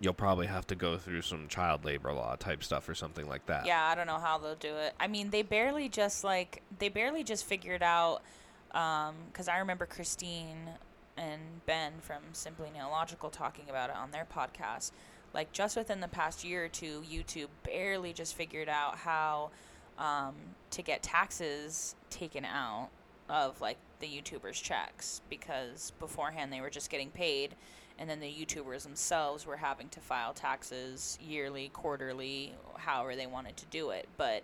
you'll 0.01 0.13
probably 0.13 0.47
have 0.47 0.67
to 0.67 0.75
go 0.75 0.99
through 0.99 1.23
some 1.23 1.49
child 1.49 1.85
labor 1.85 2.13
law 2.13 2.37
type 2.37 2.63
stuff 2.63 2.89
or 2.89 2.95
something 2.95 3.29
like 3.29 3.47
that. 3.47 3.67
Yeah, 3.67 3.85
I 3.85 3.95
don't 3.95 4.07
know 4.07 4.19
how 4.19 4.39
they'll 4.39 4.55
do 4.55 4.75
it. 4.77 4.95
I 5.01 5.07
mean, 5.07 5.31
they 5.31 5.43
barely 5.43 5.89
just 5.89 6.25
like 6.25 6.63
they 6.79 6.89
barely 6.89 7.25
just 7.25 7.45
figured 7.45 7.83
out. 7.83 8.23
Because 8.69 9.47
I 9.47 9.59
remember 9.59 9.87
Christine 9.87 10.71
and 11.17 11.65
Ben 11.65 11.93
from 12.01 12.23
Simply 12.33 12.71
Nailogical 12.77 13.31
talking 13.31 13.71
about 13.71 13.91
it 13.91 13.97
on 13.97 14.11
their 14.11 14.27
podcast. 14.27 14.91
Like 15.33 15.53
just 15.53 15.77
within 15.77 16.01
the 16.01 16.09
past 16.09 16.45
year 16.45 16.65
or 16.65 16.69
two, 16.69 17.03
YouTube 17.09 17.49
barely 17.65 18.13
just 18.13 18.35
figured 18.35 18.69
out 18.69 18.97
how 18.97 19.51
um, 19.99 20.35
to 20.71 20.83
get 20.83 21.03
taxes 21.03 21.95
taken 22.11 22.45
out 22.45 22.89
of 23.29 23.61
like 23.61 23.79
the 24.01 24.07
YouTubers' 24.07 24.63
checks 24.63 25.21
because 25.31 25.93
beforehand 25.99 26.53
they 26.53 26.61
were 26.61 26.71
just 26.71 26.91
getting 26.91 27.11
paid, 27.11 27.55
and 27.99 28.09
then 28.11 28.21
the 28.21 28.27
YouTubers 28.33 28.83
themselves 28.83 29.47
were 29.47 29.57
having 29.57 29.89
to 29.91 30.01
file 30.01 30.33
taxes 30.33 31.19
yearly, 31.21 31.71
quarterly, 31.73 32.55
however 32.77 33.15
they 33.17 33.27
wanted 33.27 33.57
to 33.59 33.67
do 33.67 33.91
it. 33.91 34.09
But 34.17 34.43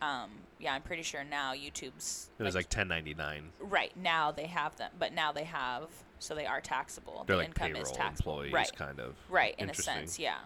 um, 0.00 0.30
yeah, 0.58 0.74
I'm 0.74 0.82
pretty 0.82 1.02
sure 1.02 1.24
now 1.24 1.54
YouTube's 1.54 2.30
It 2.38 2.42
was 2.42 2.54
like 2.54 2.66
1099. 2.66 3.50
right 3.60 3.96
now 3.96 4.30
they 4.30 4.46
have 4.46 4.76
them, 4.76 4.92
but 4.98 5.12
now 5.12 5.32
they 5.32 5.44
have 5.44 5.88
so 6.20 6.34
they 6.34 6.46
are 6.46 6.60
taxable. 6.60 7.24
They're 7.26 7.36
the 7.36 7.40
like 7.42 7.48
income 7.48 7.66
payroll 7.68 7.82
is 7.82 7.92
taxable, 7.92 8.32
employees, 8.40 8.52
right? 8.52 8.76
kind 8.76 9.00
of. 9.00 9.14
Right, 9.28 9.54
in 9.58 9.70
a 9.70 9.74
sense, 9.74 10.18
yeah, 10.18 10.38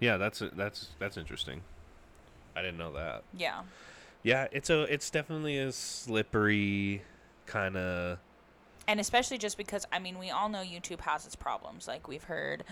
Yeah, 0.00 0.16
that's 0.16 0.42
that's 0.54 0.88
that's 0.98 1.16
interesting. 1.16 1.62
I 2.56 2.62
didn't 2.62 2.78
know 2.78 2.92
that. 2.94 3.22
yeah. 3.36 3.60
Yeah, 4.28 4.46
it's 4.52 4.68
a 4.68 4.82
it's 4.82 5.08
definitely 5.08 5.56
a 5.58 5.72
slippery 5.72 7.02
kind 7.46 7.78
of. 7.78 8.18
and 8.86 9.00
especially 9.00 9.38
just 9.38 9.56
because 9.56 9.86
I 9.90 9.98
mean 9.98 10.18
we 10.18 10.30
all 10.30 10.50
know 10.50 10.58
YouTube 10.58 11.00
has 11.00 11.24
its 11.24 11.34
problems. 11.34 11.88
Like 11.88 12.06
we've 12.08 12.24
heard 12.24 12.64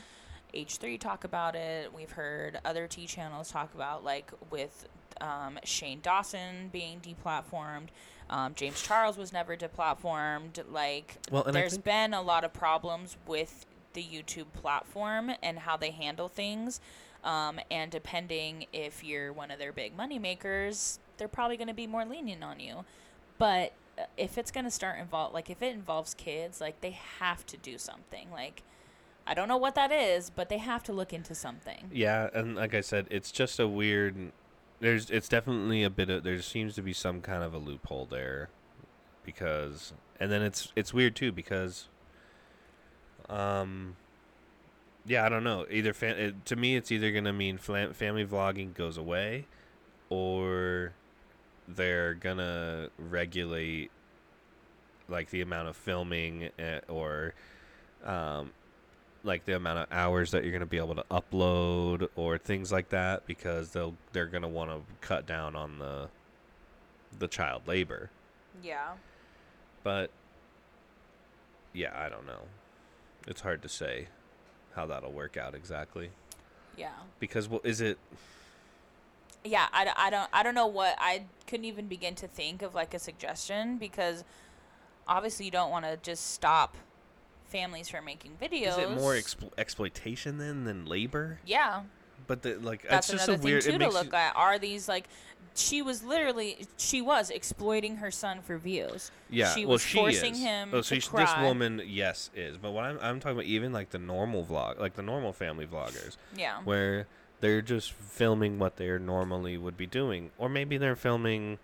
H3 0.53 1.01
talk 1.01 1.25
about 1.25 1.57
it. 1.57 1.95
We've 1.95 2.11
heard 2.11 2.61
other 2.67 2.87
tea 2.87 3.07
channels 3.07 3.51
talk 3.51 3.75
about 3.75 4.05
like 4.05 4.31
with 4.51 4.87
um, 5.23 5.59
Shane 5.65 6.01
Dawson 6.03 6.69
being 6.73 7.01
deplatformed. 7.01 7.89
Um, 8.29 8.53
James 8.55 8.83
Charles 8.83 9.17
was 9.17 9.33
never 9.33 9.57
deplatformed. 9.57 10.63
Like 10.71 11.17
Well, 11.31 11.45
there's 11.51 11.79
been 11.79 12.13
a 12.13 12.21
lot 12.21 12.45
of 12.45 12.53
problems 12.53 13.17
with 13.27 13.65
the 13.95 14.03
YouTube 14.03 14.53
platform 14.53 15.33
and 15.43 15.61
how 15.61 15.79
they 15.79 15.91
handle 15.91 16.29
things. 16.29 16.83
Um, 17.25 17.59
and 17.71 17.91
depending 17.91 18.67
if 18.75 19.03
you're 19.03 19.33
one 19.33 19.51
of 19.51 19.59
their 19.59 19.73
big 19.73 19.97
money 19.97 20.19
makers, 20.19 21.01
they're 21.19 21.29
probably 21.29 21.57
going 21.57 21.69
to 21.69 21.75
be 21.75 21.87
more 21.87 22.05
lenient 22.05 22.45
on 22.45 22.61
you. 22.61 22.85
But 23.39 23.73
uh, 23.99 24.05
if 24.17 24.39
it's 24.39 24.51
going 24.51 24.65
to 24.65 24.71
start 24.71 24.99
involve 24.99 25.35
like 25.35 25.51
if 25.51 25.63
it 25.63 25.75
involves 25.75 26.15
kids, 26.15 26.61
like 26.61 26.81
they 26.81 26.99
have 27.19 27.45
to 27.47 27.57
do 27.57 27.79
something. 27.79 28.31
Like 28.31 28.63
I 29.27 29.35
don't 29.35 29.49
know 29.49 29.57
what 29.57 29.75
that 29.75 29.91
is, 29.91 30.31
but 30.31 30.49
they 30.49 30.59
have 30.59 30.83
to 30.85 30.93
look 30.93 31.13
into 31.13 31.35
something. 31.35 31.91
Yeah, 31.93 32.31
and 32.33 32.55
like 32.55 32.75
I 32.75 32.81
said, 32.81 33.07
it's 33.11 33.33
just 33.33 33.59
a 33.59 33.67
weird. 33.67 34.33
There's 34.79 35.11
it's 35.11 35.29
definitely 35.29 35.83
a 35.83 35.91
bit 35.91 36.11
of 36.11 36.23
there 36.23 36.41
seems 36.43 36.75
to 36.77 36.83
be 36.83 36.93
some 36.93 37.21
kind 37.21 37.43
of 37.43 37.53
a 37.53 37.59
loophole 37.59 38.07
there, 38.07 38.51
because 39.25 39.93
and 40.21 40.31
then 40.31 40.43
it's 40.43 40.73
it's 40.77 40.95
weird 40.95 41.17
too 41.17 41.33
because. 41.33 41.89
Um. 43.29 43.97
Yeah, 45.09 45.25
I 45.25 45.29
don't 45.29 45.45
know. 45.45 45.67
Either 45.71 45.93
fa- 45.93 46.21
it, 46.21 46.45
to 46.47 46.57
me, 46.57 46.75
it's 46.75 46.91
either 46.91 47.13
gonna 47.13 47.33
mean 47.33 47.59
family 47.59 48.27
vlogging 48.27 48.75
goes 48.75 48.97
away, 48.97 49.47
or 50.09 50.95
they're 51.69 52.15
gonna 52.15 52.89
regulate 52.99 53.91
like 55.09 55.31
the 55.31 55.41
amount 55.41 55.69
of 55.69 55.77
filming 55.77 56.51
eh, 56.59 56.81
or 56.89 57.35
um, 58.05 58.53
like 59.23 59.45
the 59.45 59.57
amount 59.57 59.79
of 59.79 59.87
hours 59.91 60.31
that 60.33 60.43
you're 60.43 60.53
going 60.53 60.61
to 60.61 60.67
be 60.67 60.79
able 60.79 60.95
to 60.95 61.05
upload 61.11 62.09
or 62.17 62.39
things 62.39 62.71
like 62.71 62.89
that 62.91 63.27
because 63.27 63.71
they'll 63.71 63.95
they're 64.13 64.27
going 64.27 64.43
to 64.43 64.49
want 64.49 64.71
to 64.71 64.81
cut 65.07 65.27
down 65.27 65.55
on 65.57 65.79
the 65.79 66.09
the 67.19 67.29
child 67.29 67.63
labor. 67.67 68.11
Yeah. 68.63 68.93
But 69.83 70.11
yeah, 71.73 71.93
I 71.97 72.09
don't 72.09 72.27
know. 72.27 72.43
It's 73.27 73.41
hard 73.41 73.63
to 73.63 73.69
say 73.69 74.09
how 74.75 74.87
that'll 74.87 75.13
work 75.13 75.37
out 75.37 75.55
exactly 75.55 76.11
Yeah. 76.77 76.91
because 77.19 77.49
well, 77.49 77.61
is 77.65 77.81
it 77.81 77.99
yeah 79.49 79.67
I, 79.73 79.91
I 79.97 80.11
don't 80.11 80.29
i 80.33 80.43
don't 80.43 80.55
know 80.55 80.67
what 80.67 80.97
i 80.99 81.25
couldn't 81.47 81.65
even 81.67 81.87
begin 81.87 82.15
to 82.17 82.27
think 82.29 82.63
of 82.63 82.75
like 82.75 82.95
a 82.95 82.99
suggestion 82.99 83.79
because 83.79 84.25
obviously 85.09 85.45
you 85.47 85.51
don't 85.53 85.71
want 85.71 85.85
to 85.85 85.97
just 86.03 86.33
stop 86.33 86.77
families 87.45 87.89
from 87.89 88.05
making 88.05 88.33
videos 88.43 88.71
is 88.73 88.79
it 88.79 88.91
more 88.91 89.13
explo- 89.15 89.53
exploitation 89.57 90.39
then 90.39 90.65
than 90.65 90.85
labor? 90.87 91.39
yeah 91.47 91.83
But 92.27 92.43
the, 92.43 92.57
like 92.57 92.83
that's 92.89 93.09
it's 93.09 93.19
just 93.19 93.29
another 93.29 93.41
a 93.41 93.45
weird 93.45 93.63
thing 93.63 93.75
it 93.75 93.79
too 93.79 93.85
to 93.87 93.93
look 93.93 94.07
you- 94.07 94.13
at 94.19 94.35
are 94.37 94.59
these 94.59 94.89
like 94.89 95.07
she 95.55 95.81
was 95.81 96.03
literally 96.03 96.67
she 96.77 97.01
was 97.01 97.31
exploiting 97.31 97.97
her 97.97 98.11
son 98.11 98.43
for 98.43 98.59
views 98.59 99.11
Yeah, 99.31 99.55
she 99.55 99.65
well, 99.65 99.75
was 99.75 99.83
she 99.83 99.97
forcing 99.97 100.33
is. 100.35 100.41
him 100.41 100.71
Oh, 100.73 100.83
so 100.83 100.97
this 100.97 101.11
woman, 101.41 101.81
yes, 101.87 102.31
is. 102.35 102.59
But 102.59 102.73
what 102.73 102.85
I'm, 102.85 102.99
I'm 103.01 103.21
talking 103.21 103.39
about, 103.39 103.47
even 103.47 103.73
like 103.73 103.89
the 103.91 103.99
normal 103.99 104.45
vlog, 104.45 104.79
like 104.79 104.95
the 104.95 105.03
normal 105.03 105.33
family 105.33 105.67
vloggers, 105.67 106.17
yeah 106.37 106.59
where 106.65 107.07
they're 107.47 107.63
just 107.63 107.93
filming 107.93 108.59
what 108.59 108.77
they 108.77 108.89
normally 108.99 109.57
would 109.57 109.77
be 109.77 109.87
doing, 109.87 110.33
or 110.37 110.49
maybe 110.49 110.77
they're 110.79 110.97
filming, 110.97 111.61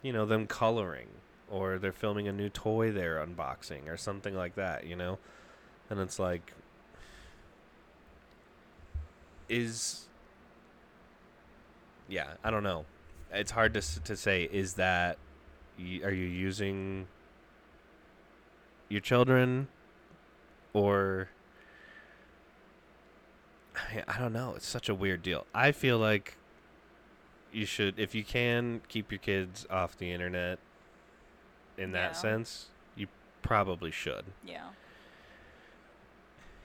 you 0.00 0.14
know, 0.14 0.24
them 0.24 0.46
coloring 0.46 1.08
or 1.50 1.76
they're 1.76 1.92
filming 1.92 2.26
a 2.26 2.32
new 2.32 2.48
toy 2.48 2.90
they're 2.90 3.22
unboxing 3.22 3.86
or 3.86 3.98
something 3.98 4.34
like 4.34 4.54
that, 4.54 4.86
you 4.86 4.96
know? 4.96 5.18
And 5.90 6.00
it's 6.00 6.18
like 6.18 6.54
is 9.46 10.06
yeah, 12.08 12.32
I 12.42 12.50
don't 12.50 12.62
know. 12.62 12.86
It's 13.30 13.50
hard 13.50 13.74
to 13.74 13.82
to 14.04 14.16
say 14.16 14.48
is 14.50 14.72
that 14.74 15.18
are 15.78 16.14
you 16.14 16.26
using 16.26 17.08
your 18.88 19.02
children 19.02 19.68
or 20.72 21.28
I- 23.76 24.04
I 24.06 24.18
don't 24.18 24.32
know. 24.32 24.54
It's 24.54 24.66
such 24.66 24.88
a 24.88 24.94
weird 24.94 25.22
deal. 25.22 25.46
I 25.54 25.72
feel 25.72 25.98
like 25.98 26.36
you 27.52 27.66
should 27.66 27.98
if 27.98 28.14
you 28.14 28.24
can 28.24 28.80
keep 28.88 29.10
your 29.12 29.18
kids 29.20 29.66
off 29.70 29.96
the 29.96 30.10
internet 30.12 30.58
in 31.78 31.92
that 31.92 32.12
Yeah. 32.12 32.12
sense, 32.12 32.66
you 32.96 33.08
probably 33.42 33.90
should. 33.90 34.24
Yeah. 34.44 34.70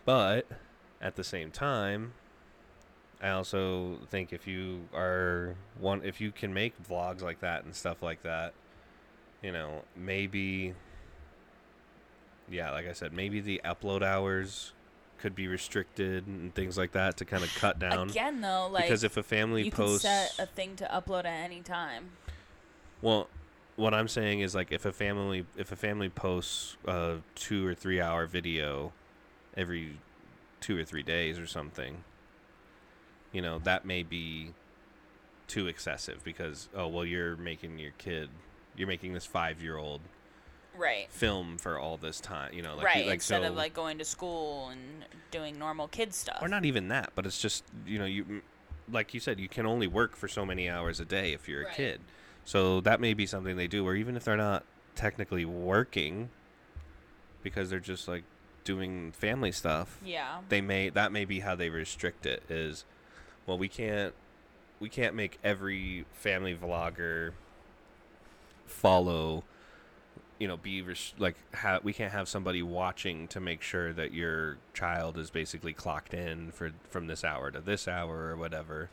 But 0.06 0.48
at 1.02 1.15
the 1.15 1.23
same 1.23 1.52
time, 1.52 2.14
I 3.22 3.30
also 3.30 3.98
think 4.10 4.31
if 4.34 4.48
you 4.48 4.88
are 4.94 5.56
one, 5.77 6.02
if 6.03 6.22
you 6.22 6.31
can 6.31 6.53
make 6.53 6.81
vlogs 6.81 7.22
like 7.22 7.40
that 7.41 7.64
and 7.65 7.76
stuff 7.76 8.02
like 8.02 8.23
that, 8.23 8.53
you 9.41 9.52
know, 9.52 9.84
maybe, 9.95 10.73
yeah, 12.49 12.72
like 12.72 12.88
I 12.88 12.94
said, 12.94 13.14
maybe 13.14 13.40
the 13.41 13.61
upload 13.64 14.02
hours 14.02 14.73
could 15.20 15.36
be 15.36 15.48
restricted 15.48 16.26
and 16.28 16.54
things 16.56 16.78
like 16.78 16.94
that 16.94 17.18
to 17.18 17.26
kind 17.26 17.44
of 17.44 17.54
cut 17.56 17.80
down. 17.80 18.10
Again, 18.10 18.41
though, 18.41 18.68
like 18.72 18.86
because 18.86 19.04
if 19.04 19.18
a 19.18 19.24
family 19.24 19.64
you 19.64 19.72
posts, 19.72 20.04
can 20.04 20.28
set 20.28 20.40
a 20.40 20.46
thing 20.48 20.76
to 20.78 20.86
upload 20.86 21.20
at 21.20 21.44
any 21.44 21.62
time. 21.62 22.12
well, 23.02 23.28
what 23.76 23.94
I'm 23.94 24.08
saying 24.08 24.41
is 24.41 24.54
like 24.54 24.72
if 24.72 24.86
a 24.86 24.91
family 24.91 25.46
if 25.58 25.72
a 25.72 25.76
family 25.76 26.10
posts 26.10 26.76
a 26.86 27.18
two 27.36 27.66
or 27.66 27.74
three 27.74 28.02
hour 28.02 28.26
video 28.26 28.91
every 29.56 29.98
two 30.60 30.78
or 30.78 30.84
three 30.84 31.04
days 31.04 31.40
or 31.40 31.48
something, 31.48 32.04
you 33.32 33.41
know 33.41 33.60
that 33.60 33.86
may 33.86 34.04
be 34.04 34.54
too 35.48 35.68
excessive 35.68 36.24
because 36.24 36.68
oh 36.76 36.88
well 36.88 37.06
you're 37.06 37.36
making 37.36 37.80
your 37.80 37.91
kid 37.98 38.30
you're 38.76 38.88
making 38.88 39.14
this 39.14 39.26
five 39.26 39.62
year 39.62 39.78
old 39.78 40.02
Right. 40.80 41.07
film 41.11 41.57
for 41.57 41.77
all 41.77 41.97
this 41.97 42.19
time 42.22 42.53
you 42.53 42.61
know 42.61 42.76
like 42.76 42.85
right. 42.85 43.06
like 43.06 43.15
Instead 43.15 43.41
so, 43.43 43.49
of 43.49 43.56
like 43.56 43.73
going 43.73 43.97
to 43.99 44.06
school 44.06 44.69
and 44.69 45.06
doing 45.31 45.60
normal 45.60 45.88
kid 45.88 46.14
stuff. 46.14 46.39
or 46.41 46.47
not 46.47 46.64
even 46.65 46.88
that 46.88 47.11
but 47.15 47.26
it's 47.26 47.39
just 47.41 47.64
you 47.85 47.99
know 47.99 48.06
you 48.06 48.41
like 48.91 49.14
you 49.14 49.19
said 49.19 49.39
you 49.39 49.47
can 49.49 49.65
only 49.65 49.85
work 49.88 50.15
for 50.15 50.27
so 50.27 50.45
many 50.45 50.68
hours 50.69 50.99
a 50.99 51.06
day 51.06 51.34
if 51.34 51.47
you're 51.47 51.61
a 51.61 51.65
Right. 51.65 51.73
kid 51.76 52.01
so 52.45 52.80
that 52.81 52.99
may 52.99 53.14
be 53.14 53.26
something 53.26 53.56
they 53.57 53.68
do 53.68 53.85
or 53.85 53.95
even 53.95 54.15
if 54.15 54.23
they're 54.23 54.38
not 54.38 54.64
technically 54.95 55.45
working 55.45 56.30
because 57.43 57.69
they're 57.69 57.80
just 57.80 58.07
like 58.07 58.23
doing 58.64 59.11
family 59.11 59.51
stuff 59.51 59.97
Yeah. 60.03 60.39
they 60.49 60.61
may 60.61 60.89
that 60.89 61.11
may 61.11 61.26
be 61.26 61.41
how 61.41 61.56
they 61.56 61.69
restrict 61.69 62.26
it 62.26 62.41
is 62.49 62.85
well 63.45 63.57
we 63.57 63.68
can't 63.68 64.14
we 64.80 64.88
can't 64.89 65.14
make 65.14 65.38
every 65.43 66.06
family 66.14 66.56
vlogger 66.56 67.31
follow 68.65 69.43
you 70.40 70.48
know 70.48 70.57
be 70.57 70.82
res- 70.82 71.14
like 71.18 71.36
ha- 71.53 71.80
we 71.84 71.94
can't 71.94 72.11
have 72.11 72.28
somebody 72.28 72.64
watching 72.64 73.28
to 73.30 73.40
make 73.40 73.61
sure 73.61 73.94
that 73.94 74.14
your 74.14 74.57
child 74.74 75.18
is 75.18 75.30
basically 75.30 75.74
clocked 75.74 76.14
in 76.14 76.52
for 76.52 76.72
from 76.90 77.07
this 77.07 77.24
hour 77.24 77.52
to 77.52 77.61
this 77.61 77.88
hour 77.88 78.30
or 78.30 78.38
whatever. 78.38 78.90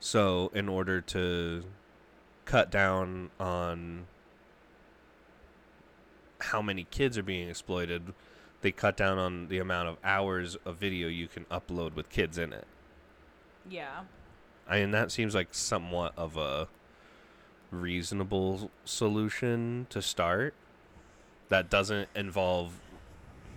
So 0.00 0.50
in 0.54 0.68
order 0.68 1.00
to 1.00 1.64
cut 2.44 2.70
down 2.70 3.30
on 3.40 4.06
how 6.40 6.60
many 6.60 6.86
kids 6.90 7.16
are 7.16 7.22
being 7.22 7.48
exploited 7.48 8.12
they 8.64 8.72
cut 8.72 8.96
down 8.96 9.18
on 9.18 9.48
the 9.48 9.58
amount 9.58 9.88
of 9.88 9.98
hours 10.02 10.56
of 10.64 10.76
video 10.76 11.06
you 11.06 11.28
can 11.28 11.44
upload 11.44 11.94
with 11.94 12.08
kids 12.08 12.38
in 12.38 12.50
it. 12.50 12.66
Yeah. 13.68 14.04
I 14.66 14.80
mean, 14.80 14.90
that 14.92 15.12
seems 15.12 15.34
like 15.34 15.48
somewhat 15.52 16.14
of 16.16 16.38
a 16.38 16.68
reasonable 17.70 18.70
solution 18.86 19.86
to 19.90 20.00
start 20.00 20.54
that 21.48 21.70
doesn't 21.70 22.08
involve 22.14 22.72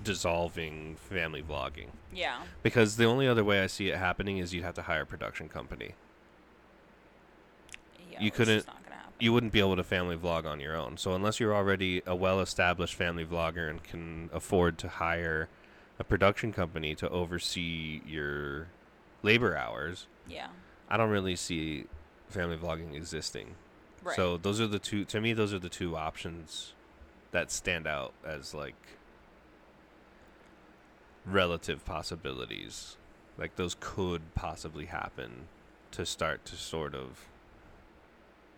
dissolving 0.03 0.95
family 0.95 1.41
vlogging. 1.41 1.87
Yeah. 2.13 2.41
Because 2.63 2.97
the 2.97 3.05
only 3.05 3.27
other 3.27 3.43
way 3.43 3.61
I 3.61 3.67
see 3.67 3.89
it 3.89 3.97
happening 3.97 4.37
is 4.37 4.53
you'd 4.53 4.63
have 4.63 4.75
to 4.75 4.83
hire 4.83 5.01
a 5.01 5.05
production 5.05 5.49
company. 5.49 5.95
Yeah. 8.11 8.21
You 8.21 8.31
couldn't- 8.31 8.67
Not 8.67 8.83
gonna 8.83 8.95
happen. 8.95 9.13
You 9.19 9.33
wouldn't 9.33 9.51
be 9.53 9.59
able 9.59 9.75
to 9.75 9.83
family 9.83 10.15
vlog 10.17 10.45
on 10.45 10.59
your 10.59 10.75
own. 10.75 10.97
So 10.97 11.13
unless 11.15 11.39
you're 11.39 11.53
already 11.55 12.01
a 12.05 12.15
well-established 12.15 12.95
family 12.95 13.25
vlogger 13.25 13.69
and 13.69 13.83
can 13.83 14.29
afford 14.33 14.77
to 14.79 14.87
hire 14.89 15.49
a 15.99 16.03
production 16.03 16.53
company 16.53 16.93
to 16.95 17.09
oversee 17.09 18.01
your 18.05 18.67
labor 19.23 19.57
hours, 19.57 20.07
yeah. 20.27 20.47
I 20.89 20.95
don't 20.97 21.09
really 21.09 21.35
see 21.35 21.85
family 22.29 22.55
vlogging 22.57 22.93
existing. 22.95 23.55
Right. 24.03 24.15
So 24.15 24.37
those 24.37 24.61
are 24.61 24.67
the 24.67 24.79
two 24.79 25.03
to 25.05 25.19
me 25.19 25.33
those 25.33 25.53
are 25.53 25.59
the 25.59 25.69
two 25.69 25.97
options 25.97 26.73
that 27.37 27.51
stand 27.51 27.85
out 27.85 28.13
as 28.25 28.55
like 28.55 28.73
relative 31.23 31.85
possibilities. 31.85 32.97
Like 33.37 33.57
those 33.57 33.75
could 33.79 34.33
possibly 34.33 34.85
happen 34.85 35.45
to 35.91 36.03
start 36.03 36.45
to 36.45 36.55
sort 36.55 36.95
of 36.95 37.27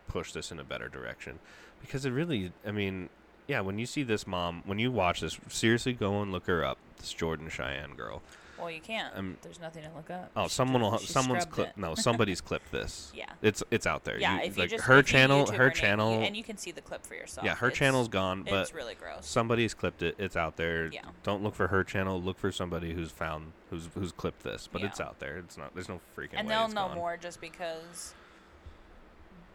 push 0.07 0.31
this 0.31 0.49
in 0.49 0.61
a 0.61 0.63
better 0.63 0.87
direction. 0.87 1.39
Because 1.81 2.05
it 2.05 2.11
really 2.11 2.53
I 2.65 2.71
mean, 2.71 3.09
yeah, 3.47 3.59
when 3.59 3.79
you 3.79 3.85
see 3.85 4.03
this 4.03 4.25
mom, 4.25 4.63
when 4.65 4.79
you 4.79 4.93
watch 4.93 5.19
this, 5.19 5.37
seriously 5.49 5.91
go 5.91 6.21
and 6.21 6.31
look 6.31 6.45
her 6.45 6.63
up. 6.63 6.77
This 6.99 7.11
Jordan 7.11 7.49
Cheyenne 7.49 7.95
girl. 7.97 8.21
Well, 8.59 8.71
you 8.71 8.81
can't. 8.81 9.13
I'm- 9.15 9.37
There's 9.41 9.59
nothing 9.59 9.83
to 9.83 9.89
look 9.95 10.09
up. 10.09 10.31
Oh, 10.35 10.43
She 10.43 10.49
someone 10.49 10.81
will. 10.81 10.97
Someone's 10.99 11.45
clip. 11.45 11.75
No, 11.77 11.95
somebody's 11.95 12.41
clipped 12.41 12.71
this. 12.71 13.11
Yeah. 13.15 13.25
It's 13.41 13.63
it's 13.71 13.87
out 13.87 14.03
there. 14.03 14.19
Yeah, 14.19 14.35
You- 14.35 14.41
if 14.47 14.57
you 14.57 14.63
like 14.63 14.69
just 14.71 14.83
her 14.85 15.01
channel, 15.01 15.45
her 15.51 15.65
name, 15.67 15.73
channel. 15.75 16.21
and 16.21 16.35
you 16.35 16.43
can 16.43 16.57
see 16.57 16.71
the 16.71 16.81
clip 16.81 17.05
for 17.05 17.15
yourself. 17.15 17.45
yeah, 17.45 17.55
her 17.55 17.67
It's- 17.67 17.77
channel's 17.79 18.07
gone, 18.07 18.43
but 18.43 18.53
it's 18.61 18.73
really 18.73 18.95
gross. 18.95 19.25
somebody's 19.25 19.73
clipped 19.73 20.01
it. 20.03 20.15
It's 20.17 20.35
out 20.35 20.57
there. 20.57 20.87
Yeah. 20.87 21.01
Don't 21.23 21.43
look 21.43 21.55
for 21.55 21.67
her 21.67 21.83
channel. 21.83 22.21
Look 22.21 22.37
for 22.37 22.51
somebody 22.51 22.93
who's 22.93 23.11
found 23.11 23.53
who's 23.69 23.89
who's 23.93 24.11
clipped 24.11 24.43
this. 24.43 24.67
But 24.71 24.81
Yeah. 24.81 24.87
it's 24.87 24.99
out 24.99 25.19
there. 25.19 25.37
It's 25.37 25.57
not. 25.57 25.73
There's 25.73 25.89
no 25.89 25.99
freaking 26.17 26.29
and 26.33 26.47
way 26.47 26.53
they'll 26.55 26.67
know 26.69 26.87
gone. 26.89 26.95
more 26.97 27.17
just 27.17 27.39
because 27.41 28.13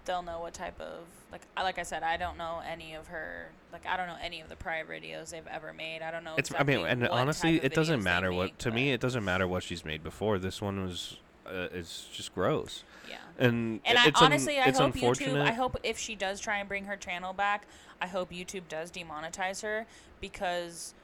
they'll 0.05 0.23
know 0.23 0.41
what 0.41 0.55
type 0.55 0.81
of 0.81 1.05
like 1.33 1.43
I- 1.57 1.63
like 1.63 1.79
I 1.79 1.83
said 1.83 2.03
I 2.03 2.17
don't 2.17 2.37
know 2.39 2.61
any 2.71 2.95
of 2.95 3.09
her 3.09 3.49
like 3.73 3.87
I 3.87 3.97
don't 3.97 4.07
know 4.07 4.17
any 4.23 4.41
of 4.41 4.49
the 4.49 4.57
prior 4.57 4.85
videos 4.85 5.31
they've 5.31 5.47
ever 5.47 5.73
made 5.73 6.03
I 6.03 6.11
don't 6.11 6.25
know 6.25 6.35
It's. 6.37 6.51
exactly 6.51 6.75
I 6.77 6.79
mean, 6.79 6.87
and 6.87 7.09
honestly, 7.09 7.57
it 7.63 7.75
doesn't 7.75 8.03
matter 8.03 8.33
what. 8.33 8.45
make, 8.47 8.59
To 8.59 8.71
me, 8.71 8.93
it 8.93 9.01
doesn't 9.01 9.25
matter 9.25 9.47
what 9.49 9.63
she's 9.63 9.85
made 9.85 10.03
before. 10.03 10.39
This 10.39 10.61
one 10.63 10.83
was. 10.85 11.17
Uh, 11.47 11.69
it's 11.75 12.05
just 12.13 12.35
gross. 12.35 12.85
yeah 13.09 13.17
And 13.39 13.81
and 13.85 13.99
I 13.99 14.07
it's 14.09 14.19
un- 14.21 14.27
honestly 14.33 14.59
I 14.59 14.71
hope 14.71 14.95
YouTube. 14.95 15.41
I 15.43 15.53
hope 15.53 15.77
if 15.83 15.99
she 15.99 16.15
does 16.15 16.41
try 16.41 16.57
and 16.57 16.67
bring 16.69 16.87
her 16.87 16.97
channel 16.97 17.35
back 17.35 17.67
I 18.01 18.07
hope 18.07 18.31
YouTube 18.31 18.63
does 18.71 18.91
demonetize 18.91 19.61
her 19.63 19.85
because 20.23 20.95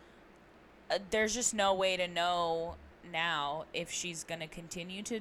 uh, 0.91 0.99
there's 1.11 1.35
just 1.35 1.53
no 1.53 1.75
way 1.75 1.97
to 1.99 2.09
know 2.09 2.77
now 3.13 3.65
if 3.75 3.91
she's 3.91 4.25
going 4.25 4.41
to 4.41 4.47
continue 4.47 5.03
to 5.03 5.21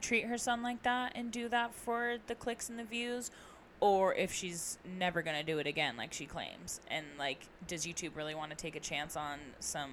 treat 0.00 0.24
her 0.24 0.38
son 0.38 0.62
like 0.62 0.82
that 0.82 1.12
and 1.14 1.30
do 1.30 1.48
that 1.48 1.74
for 1.74 2.16
the 2.26 2.34
clicks 2.34 2.68
and 2.68 2.78
the 2.78 2.84
views 2.84 3.30
or 3.80 4.14
if 4.14 4.32
she's 4.32 4.78
never 4.98 5.22
going 5.22 5.36
to 5.36 5.42
do 5.42 5.58
it 5.58 5.66
again 5.66 5.96
like 5.96 6.12
she 6.12 6.26
claims. 6.26 6.80
And 6.90 7.06
like 7.18 7.40
does 7.66 7.86
youtube 7.86 8.16
really 8.16 8.34
want 8.34 8.50
to 8.50 8.56
take 8.56 8.76
a 8.76 8.80
chance 8.80 9.16
on 9.16 9.38
some 9.60 9.90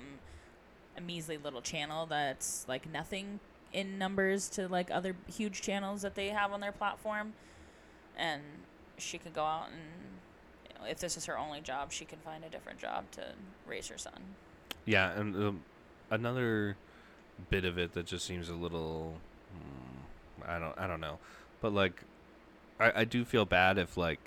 measly 1.01 1.37
little 1.37 1.61
channel 1.61 2.05
that's 2.05 2.65
like 2.67 2.91
nothing 2.91 3.39
in 3.73 3.97
numbers 3.97 4.47
to 4.49 4.67
like 4.67 4.89
other 4.91 5.15
huge 5.27 5.61
channels 5.61 6.01
that 6.01 6.15
they 6.15 6.29
have 6.29 6.51
on 6.51 6.61
their 6.61 6.71
platform? 6.71 7.33
And 8.17 8.41
she 8.97 9.17
could 9.17 9.33
go 9.33 9.43
out 9.43 9.67
and 9.67 9.81
you 10.69 10.79
know, 10.79 10.89
if 10.89 10.99
this 10.99 11.17
is 11.17 11.25
her 11.25 11.37
only 11.37 11.61
job 11.61 11.91
she 11.91 12.05
can 12.05 12.19
find 12.19 12.43
a 12.43 12.49
different 12.49 12.79
job 12.79 13.11
to 13.11 13.23
raise 13.67 13.87
her 13.87 13.97
son. 13.97 14.19
Yeah, 14.85 15.19
and 15.19 15.35
um, 15.35 15.61
another 16.11 16.77
bit 17.49 17.65
of 17.65 17.77
it 17.77 17.93
that 17.93 18.05
just 18.05 18.25
seems 18.25 18.49
a 18.49 18.53
little, 18.53 19.15
mm, 19.55 19.94
I 20.47 20.59
don't, 20.59 20.77
I 20.77 20.87
don't 20.87 21.01
know, 21.01 21.19
but 21.61 21.73
like, 21.73 22.03
I, 22.79 23.01
I 23.01 23.05
do 23.05 23.25
feel 23.25 23.45
bad 23.45 23.77
if 23.77 23.97
like, 23.97 24.19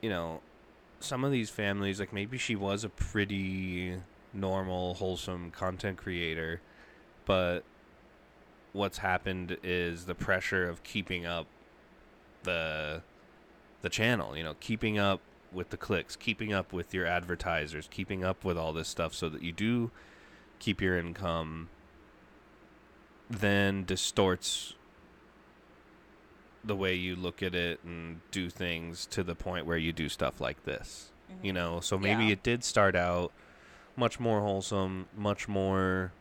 you 0.00 0.08
know, 0.08 0.40
some 1.00 1.24
of 1.24 1.32
these 1.32 1.50
families, 1.50 2.00
like 2.00 2.12
maybe 2.12 2.38
she 2.38 2.56
was 2.56 2.84
a 2.84 2.88
pretty 2.88 3.96
normal, 4.32 4.94
wholesome 4.94 5.50
content 5.50 5.98
creator, 5.98 6.60
but 7.24 7.64
what's 8.72 8.98
happened 8.98 9.56
is 9.62 10.06
the 10.06 10.14
pressure 10.14 10.68
of 10.68 10.82
keeping 10.82 11.26
up 11.26 11.46
the 12.44 13.02
the 13.82 13.88
channel, 13.88 14.36
you 14.36 14.42
know, 14.42 14.54
keeping 14.60 14.98
up 14.98 15.20
with 15.52 15.70
the 15.70 15.76
clicks, 15.76 16.16
keeping 16.16 16.52
up 16.52 16.72
with 16.72 16.92
your 16.92 17.06
advertisers, 17.06 17.88
keeping 17.90 18.24
up 18.24 18.44
with 18.44 18.58
all 18.58 18.72
this 18.72 18.88
stuff 18.88 19.14
so 19.14 19.28
that 19.28 19.42
you 19.42 19.52
do 19.52 19.90
keep 20.58 20.80
your 20.80 20.98
income 20.98 21.68
then 23.30 23.84
distorts 23.84 24.74
the 26.64 26.74
way 26.76 26.94
you 26.94 27.16
look 27.16 27.42
at 27.42 27.54
it 27.54 27.80
and 27.84 28.20
do 28.30 28.50
things 28.50 29.06
to 29.06 29.22
the 29.22 29.34
point 29.34 29.66
where 29.66 29.76
you 29.76 29.92
do 29.92 30.08
stuff 30.08 30.40
like 30.40 30.64
this. 30.64 31.10
Mm-hmm. 31.32 31.46
You 31.46 31.52
know, 31.52 31.80
so 31.80 31.98
maybe 31.98 32.24
Yeah. 32.26 32.32
it 32.32 32.42
did 32.42 32.64
start 32.64 32.96
out 32.96 33.32
much 33.96 34.18
more 34.20 34.40
wholesome, 34.40 35.06
much 35.16 35.48
more 35.48 36.12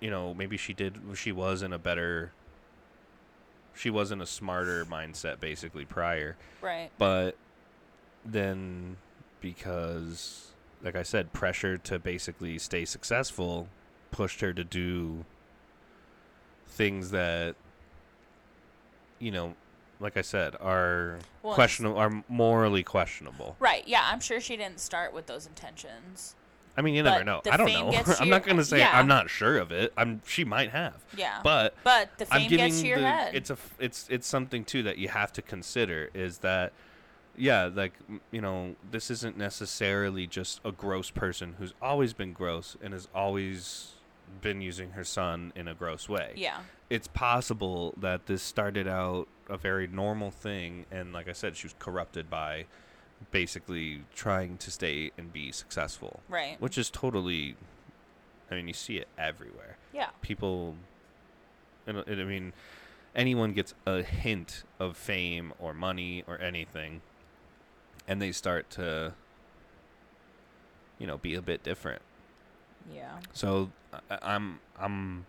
you 0.00 0.08
know, 0.10 0.32
maybe 0.32 0.56
she 0.56 0.72
did 0.72 0.98
she 1.14 1.30
was 1.30 1.62
in 1.62 1.72
a 1.72 1.78
better 1.78 2.32
she 3.74 3.90
was 3.90 4.10
in 4.10 4.20
a 4.20 4.26
smarter 4.26 4.84
mindset 4.84 5.40
basically 5.40 5.84
prior. 5.84 6.36
Right. 6.62 6.90
But 6.98 7.36
then 8.24 8.96
because 9.40 10.52
like 10.82 10.96
I 10.96 11.02
said, 11.02 11.32
pressure 11.34 11.76
to 11.76 11.98
basically 11.98 12.58
stay 12.58 12.84
successful 12.86 13.68
pushed 14.10 14.40
her 14.40 14.52
to 14.54 14.64
do 14.64 15.24
things 16.70 17.10
that 17.10 17.56
you 19.18 19.30
know, 19.30 19.54
like 20.00 20.16
I 20.16 20.22
said, 20.22 20.56
are 20.60 21.18
Well, 21.42 21.54
questionable 21.54 21.98
are 21.98 22.24
morally 22.28 22.82
questionable. 22.82 23.56
Right. 23.60 23.86
Yeah, 23.86 24.02
I'm 24.04 24.20
sure 24.20 24.40
she 24.40 24.56
didn't 24.56 24.80
start 24.80 25.12
with 25.12 25.26
those 25.26 25.46
intentions. 25.46 26.34
I 26.76 26.82
mean, 26.82 26.94
you 26.94 27.02
never 27.02 27.24
know. 27.24 27.42
I 27.50 27.56
don't 27.56 27.70
know. 27.70 27.88
I'm 28.18 28.26
your- 28.26 28.26
not 28.26 28.44
going 28.44 28.56
to 28.56 28.64
say 28.64 28.78
yeah. 28.78 28.98
I'm 28.98 29.08
not 29.08 29.28
sure 29.28 29.58
of 29.58 29.72
it. 29.72 29.92
I'm 29.96 30.22
she 30.26 30.44
might 30.44 30.70
have. 30.70 30.94
Yeah. 31.16 31.40
But 31.44 31.74
but 31.84 32.16
the 32.16 32.26
fame 32.26 32.48
gets 32.48 32.80
to 32.80 32.86
your 32.86 33.00
the 33.00 33.06
head. 33.10 33.34
it's 33.34 33.50
a 33.50 33.56
it's 33.78 34.06
it's 34.08 34.26
something 34.26 34.64
too 34.64 34.82
that 34.84 34.96
you 34.96 35.08
have 35.08 35.32
to 35.34 35.42
consider 35.42 36.10
is 36.14 36.38
that 36.38 36.72
yeah, 37.36 37.70
like 37.72 37.92
you 38.30 38.40
know, 38.40 38.76
this 38.90 39.10
isn't 39.10 39.36
necessarily 39.36 40.26
just 40.26 40.60
a 40.64 40.72
gross 40.72 41.10
person 41.10 41.56
who's 41.58 41.74
always 41.82 42.12
been 42.12 42.32
gross 42.32 42.76
and 42.82 42.92
has 42.94 43.08
always 43.14 43.92
been 44.40 44.60
using 44.60 44.90
her 44.92 45.04
son 45.04 45.52
in 45.56 45.68
a 45.68 45.74
gross 45.74 46.08
way. 46.08 46.32
yeah. 46.36 46.60
It's 46.88 47.06
possible 47.06 47.94
that 47.98 48.26
this 48.26 48.42
started 48.42 48.88
out 48.88 49.28
a 49.48 49.56
very 49.56 49.86
normal 49.86 50.30
thing 50.30 50.86
and 50.90 51.12
like 51.12 51.28
I 51.28 51.32
said 51.32 51.56
she 51.56 51.66
was 51.66 51.74
corrupted 51.78 52.28
by 52.30 52.66
basically 53.30 54.02
trying 54.14 54.56
to 54.58 54.70
stay 54.70 55.10
and 55.18 55.32
be 55.32 55.52
successful, 55.52 56.20
Right. 56.28 56.60
which 56.60 56.76
is 56.78 56.90
totally 56.90 57.56
I 58.50 58.56
mean, 58.56 58.66
you 58.66 58.74
see 58.74 58.96
it 58.96 59.08
everywhere 59.18 59.76
Yeah. 59.92 60.08
people 60.22 60.74
and, 61.86 61.98
uh, 61.98 62.04
and 62.06 62.20
i 62.20 62.24
mean 62.24 62.52
anyone 63.14 63.52
gets 63.52 63.74
a 63.86 64.02
hint 64.02 64.64
of 64.78 64.96
fame 64.96 65.52
or 65.58 65.72
money 65.74 66.22
or 66.26 66.38
anything 66.40 67.00
and 68.08 68.20
they 68.20 68.32
start 68.32 68.68
to 68.70 69.14
you 70.98 71.06
know 71.06 71.18
be 71.18 71.34
a 71.34 71.42
bit 71.42 71.62
different 71.62 72.02
Yeah. 72.94 73.18
so 73.32 73.70
I, 73.92 74.18
i'm 74.22 74.60
i'm 74.78 75.26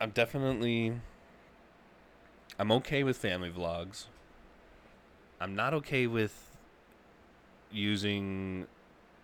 i'm 0.00 0.10
definitely 0.10 0.94
i'm 2.58 2.70
okay 2.72 3.02
with 3.02 3.16
family 3.16 3.50
vlogs 3.50 4.06
i'm 5.40 5.54
not 5.54 5.74
okay 5.74 6.06
with 6.06 6.56
using 7.70 8.66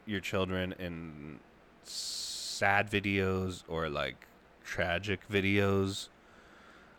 your 0.06 0.20
children 0.20 0.74
in 0.78 1.38
sad 1.82 2.90
videos 2.90 3.62
or 3.68 3.88
like 3.88 4.26
tragic 4.64 5.20
videos 5.30 6.08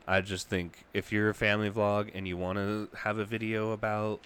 i 0.08 0.22
just 0.22 0.50
think 0.50 0.86
if 0.94 1.12
you're 1.12 1.30
a 1.30 1.34
family 1.34 1.70
vlog 1.70 2.10
and 2.14 2.28
you 2.28 2.38
want 2.38 2.58
to 2.58 2.90
have 3.00 3.18
a 3.18 3.26
video 3.26 3.72
about 3.72 4.22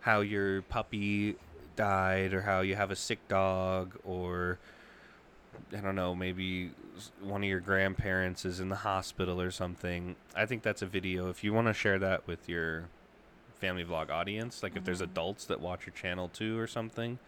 how 0.00 0.20
your 0.20 0.62
puppy 0.62 1.36
died 1.76 2.32
or 2.34 2.42
how 2.42 2.60
you 2.60 2.76
have 2.76 2.90
a 2.90 2.96
sick 2.96 3.26
dog 3.28 3.98
or 4.04 4.58
I 5.76 5.80
don't 5.80 5.94
know, 5.94 6.14
maybe 6.14 6.70
one 7.20 7.42
of 7.42 7.48
your 7.48 7.60
grandparents 7.60 8.44
is 8.44 8.60
in 8.60 8.68
the 8.68 8.76
hospital 8.76 9.40
or 9.40 9.50
something. 9.50 10.16
I 10.34 10.46
think 10.46 10.62
that's 10.62 10.82
a 10.82 10.86
video. 10.86 11.28
If 11.28 11.44
you 11.44 11.52
want 11.52 11.66
to 11.68 11.74
share 11.74 11.98
that 11.98 12.26
with 12.26 12.48
your 12.48 12.88
family 13.54 13.84
vlog 13.84 14.10
audience, 14.10 14.62
like 14.62 14.76
if 14.76 14.84
there's 14.84 15.00
Mhm. 15.00 15.04
adults 15.04 15.44
that 15.46 15.60
watch 15.60 15.86
your 15.86 15.94
channel 15.94 16.28
too 16.28 16.58
or 16.58 16.66
something, 16.66 17.18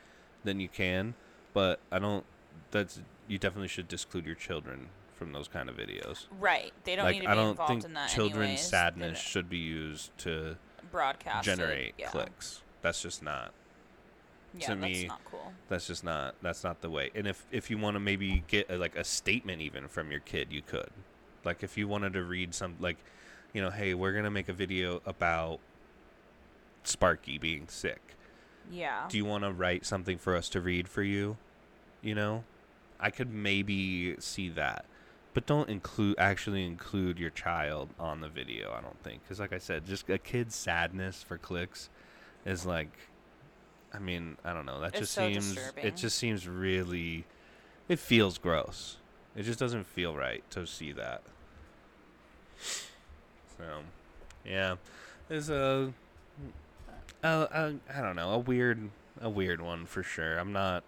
then 0.43 0.61
you 0.61 0.69
can. 0.69 1.15
But 1.53 1.81
I 1.93 1.99
don't. 1.99 2.25
That's 2.71 3.01
you 3.29 3.39
definitely 3.39 3.69
should 3.69 3.89
disclude 3.89 4.27
your 4.27 4.35
children 4.35 4.89
from 5.15 5.33
those 5.33 5.49
kind 5.49 5.69
of 5.69 5.77
videos. 5.77 6.27
Right. 6.39 6.73
They 6.85 6.97
don't 6.97 7.05
like 7.05 7.17
need 7.17 7.23
to 7.23 7.29
I 7.29 7.35
be 7.35 7.37
don't 7.41 7.51
involved 7.51 7.69
think 7.71 7.85
in 7.85 7.95
that 7.95 8.11
children's 8.11 8.45
anyways. 8.45 8.69
Sadness 8.69 9.19
should 9.19 9.49
be 9.49 9.59
used 9.59 10.17
to 10.19 10.57
broadcast 10.91 11.45
generate 11.45 11.95
yeah. 11.97 12.09
clicks. 12.11 12.63
That's 12.83 13.01
just 13.01 13.23
not 13.23 13.53
Yeah, 14.57 14.69
to 14.69 14.77
that's 14.77 14.99
me, 15.03 15.07
not 15.07 15.21
cool. 15.25 15.53
that's 15.69 15.87
just 15.87 16.05
not 16.05 16.37
that's 16.43 16.63
not 16.63 16.81
the 16.81 16.91
way. 16.91 17.11
And 17.15 17.27
if 17.27 17.45
if 17.51 17.71
you 17.71 17.79
want 17.79 17.97
to 17.97 18.01
maybe 18.01 18.45
get 18.47 18.71
a, 18.71 18.77
like 18.79 18.97
a 18.97 19.05
statement 19.05 19.61
even 19.61 19.89
from 19.89 20.11
your 20.11 20.21
kid 20.21 20.53
you 20.53 20.63
could. 20.63 20.91
Like 21.45 21.63
if 21.63 21.77
you 21.77 21.89
wanted 21.89 22.13
to 22.15 22.23
read 22.23 22.55
some 22.55 22.77
like 22.81 22.99
you 23.53 23.61
know 23.61 23.71
hey 23.71 23.95
we're 23.95 24.13
gonna 24.13 24.31
make 24.31 24.49
a 24.49 24.53
video 24.53 25.03
about 25.07 25.59
sparky 26.85 27.39
being 27.39 27.67
sick. 27.69 28.01
Yeah. 28.71 29.05
do 29.11 29.19
you 29.19 29.27
want 29.27 29.45
to 29.45 29.53
write 29.53 29.85
something 29.85 30.17
for 30.17 30.35
us 30.37 30.49
to 30.51 30.61
read 30.61 30.89
for 30.89 31.03
you? 31.03 31.37
You 32.01 32.15
know? 32.15 32.45
I 32.99 33.11
could 33.11 33.31
maybe 33.33 34.17
see 34.21 34.49
that. 34.51 34.87
But 35.35 35.45
don't 35.47 35.69
include 35.69 36.15
actually 36.19 36.65
include 36.65 37.19
your 37.19 37.31
child 37.31 37.91
on 37.99 38.21
the 38.21 38.29
video 38.29 38.73
i 38.73 38.81
don't 38.81 39.03
think. 39.03 39.23
Because 39.23 39.41
like 39.41 39.53
i 39.53 39.59
said 39.59 39.85
just 39.85 40.09
a 40.09 40.17
kid's 40.19 40.55
sadness 40.55 41.23
for 41.23 41.37
clicks 41.39 41.91
is 42.47 42.65
like 42.65 42.93
i 43.95 43.99
mean 43.99 44.37
i 44.45 44.53
don't 44.53 44.67
know 44.67 44.81
that 44.81 44.91
It's 44.91 45.01
just 45.01 45.13
so 45.13 45.29
seems 45.29 45.55
disturbing. 45.55 45.85
it 45.87 45.97
just 45.97 46.19
seems 46.19 46.47
really 46.49 47.25
it 47.89 47.99
feels 47.99 48.39
gross 48.39 48.97
it 49.37 49.43
just 49.45 49.59
doesn't 49.59 49.87
feel 49.87 50.15
right 50.17 50.43
to 50.51 50.67
see 50.67 50.93
that 50.93 51.23
so 53.59 53.65
yeah 54.45 54.77
there's 55.29 55.49
a 55.51 55.93
a, 57.23 57.29
a 57.29 57.75
I 57.97 58.01
don't 58.03 58.17
know 58.17 58.31
a 58.33 58.39
weird 58.39 58.91
a 59.21 59.31
weird 59.31 59.61
one 59.63 59.87
for 59.87 60.03
sure. 60.03 60.39
I'm 60.39 60.53
not 60.53 60.85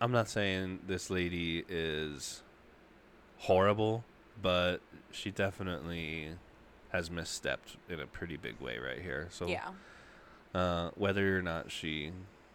I'm 0.00 0.12
not 0.12 0.28
saying 0.28 0.80
this 0.86 1.10
lady 1.10 1.64
is 1.68 2.42
horrible, 3.38 4.04
but 4.40 4.78
she 5.10 5.30
definitely 5.30 6.30
has 6.92 7.10
misstepped 7.10 7.76
in 7.88 8.00
a 8.00 8.06
pretty 8.06 8.36
big 8.36 8.60
way 8.60 8.78
right 8.78 9.00
here. 9.02 9.26
So 9.30 9.46
yeah. 9.46 9.68
Uh, 10.54 10.90
whether 10.96 11.38
or 11.38 11.42
not 11.42 11.70
she 11.70 12.12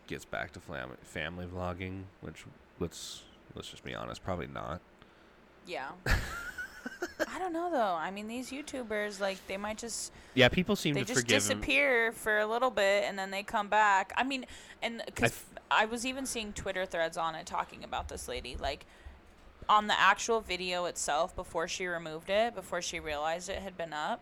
gets 0.08 0.26
back 0.26 0.52
to 0.54 0.60
flam- 0.60 0.98
family 1.04 1.46
vlogging, 1.46 2.04
which 2.22 2.46
let's 2.80 3.24
let's 3.56 3.70
just 3.70 3.84
be 3.84 3.94
honest, 3.96 4.24
probably 4.24 4.48
not. 4.48 4.82
Yeah. 5.68 5.90
I 7.28 7.40
don't 7.40 7.54
know 7.54 7.72
though. 7.72 7.80
I 7.96 8.12
mean, 8.12 8.28
these 8.28 8.52
YouTubers 8.52 9.20
like 9.20 9.38
they 9.48 9.58
might 9.58 9.78
just 9.78 10.12
Yeah, 10.34 10.50
people 10.50 10.76
seem 10.76 10.94
they 10.94 11.02
to 11.02 11.06
just 11.08 11.22
forgive 11.22 11.44
him. 11.44 11.60
disappear 11.60 12.12
for 12.12 12.38
a 12.40 12.46
little 12.46 12.70
bit 12.70 13.06
and 13.08 13.18
then 13.18 13.32
they 13.32 13.44
come 13.44 13.68
back. 13.70 14.14
I 14.16 14.24
mean, 14.24 14.46
and 14.82 15.02
because 15.06 15.32
f- 15.32 15.46
I 15.72 15.86
was 15.86 16.06
even 16.06 16.26
seeing 16.26 16.54
Twitter 16.54 16.86
threads 16.86 17.18
on 17.18 17.34
it 17.36 17.46
talking 17.46 17.84
about 17.84 18.08
this 18.10 18.28
lady, 18.28 18.56
like 18.60 18.86
on 19.68 19.88
the 19.88 20.00
actual 20.00 20.42
video 20.42 20.86
itself 20.86 21.36
before 21.36 21.68
she 21.68 21.88
removed 21.88 22.30
it, 22.30 22.54
before 22.54 22.82
she 22.82 23.00
realized 23.00 23.50
it 23.50 23.60
had 23.60 23.76
been 23.78 23.94
up, 23.94 24.22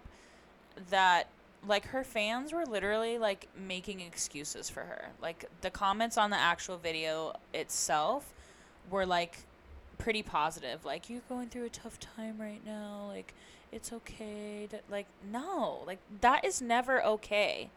that 0.90 1.28
like 1.68 1.86
her 1.88 2.04
fans 2.04 2.52
were 2.52 2.66
literally 2.66 3.18
like 3.18 3.48
making 3.58 4.02
excuses 4.02 4.70
for 4.70 4.82
her. 4.82 5.10
Like 5.22 5.46
the 5.62 5.70
comments 5.70 6.18
on 6.18 6.30
the 6.30 6.38
actual 6.38 6.78
video 6.78 7.34
itself 7.54 8.34
were 8.90 9.06
like 9.06 9.38
pretty 9.98 10.24
positive. 10.24 10.86
Like 10.86 11.10
you're 11.10 11.22
going 11.30 11.50
through 11.50 11.66
a 11.66 11.70
tough 11.70 12.00
time 12.00 12.36
right 12.40 12.66
now. 12.66 13.06
Like 13.08 13.34
it's 13.72 13.94
okay. 13.94 14.68
Like 14.90 15.08
no, 15.32 15.84
like 15.88 16.00
that 16.22 16.44
is 16.46 16.62
never 16.62 17.04
okay. 17.04 17.70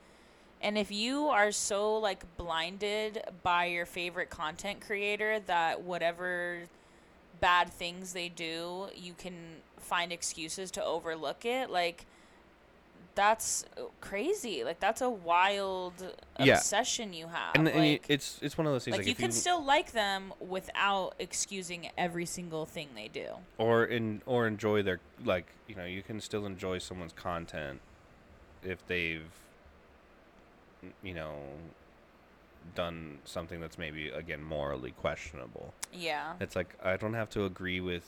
And 0.63 0.79
if 0.79 0.91
you 0.91 1.27
are 1.27 1.53
so 1.53 1.97
like 1.99 2.25
blinded 2.37 3.23
by 3.43 3.67
your 3.67 3.87
favorite 3.87 4.31
content 4.31 4.81
creator 4.81 5.39
that 5.47 5.83
whatever 5.83 6.61
bad 7.41 7.71
things 7.71 8.13
they 8.13 8.29
do, 8.29 8.87
you 8.95 9.13
can 9.13 9.35
find 9.79 10.13
excuses 10.13 10.71
to 10.73 10.85
overlook 10.85 11.45
it, 11.45 11.71
like 11.71 12.07
that's 13.17 13.65
crazy. 14.01 14.63
Like 14.63 14.79
that's 14.79 15.01
a 15.01 15.11
wild 15.11 15.95
Yeah. 16.39 16.55
obsession 16.55 17.13
you 17.13 17.27
have. 17.27 17.57
and, 17.57 17.67
and 17.67 17.79
like, 17.93 18.05
it's 18.09 18.39
it's 18.43 18.57
one 18.57 18.67
of 18.69 18.73
those 18.73 18.85
things 18.85 18.93
like, 18.93 19.01
like, 19.01 19.09
you 19.09 19.15
can 19.17 19.33
still 19.33 19.65
like 19.65 19.91
them 19.93 20.33
without 20.39 21.15
excusing 21.19 21.89
every 21.99 22.27
single 22.27 22.67
thing 22.67 22.91
they 22.95 23.09
do. 23.09 23.27
or 23.59 23.85
in 23.87 24.23
or 24.27 24.47
enjoy 24.47 24.83
their 24.83 25.01
like 25.25 25.47
you 25.67 25.75
know 25.75 25.85
you 25.85 26.03
can 26.03 26.21
still 26.21 26.47
enjoy 26.47 26.79
someone's 26.79 27.13
content 27.15 27.81
if 28.63 28.87
they've 28.87 29.33
you 31.03 31.15
know 31.15 31.35
done 32.75 33.19
something 33.25 33.61
that's 33.61 33.79
maybe 33.79 34.09
again 34.11 34.43
morally 34.43 34.91
questionable 34.91 35.73
Yeah. 35.93 36.35
it's 36.41 36.55
like 36.57 36.75
i 36.85 36.97
don't 36.97 37.15
have 37.15 37.31
to 37.31 37.45
agree 37.45 37.81
with 37.81 38.05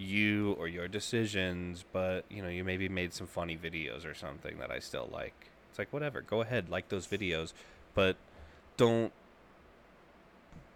you 0.00 0.52
or 0.58 0.66
your 0.66 0.88
decisions 0.88 1.84
but 1.92 2.24
you 2.30 2.40
know 2.42 2.48
you 2.48 2.64
maybe 2.64 2.88
made 2.88 3.12
some 3.12 3.26
funny 3.26 3.56
videos 3.56 4.06
or 4.06 4.14
something 4.14 4.58
that 4.58 4.70
i 4.70 4.78
still 4.78 5.08
like 5.12 5.50
it's 5.68 5.78
like 5.78 5.92
whatever 5.92 6.22
go 6.22 6.40
ahead 6.40 6.70
like 6.70 6.88
those 6.88 7.06
videos 7.06 7.52
but 7.94 8.16
don't 8.78 9.12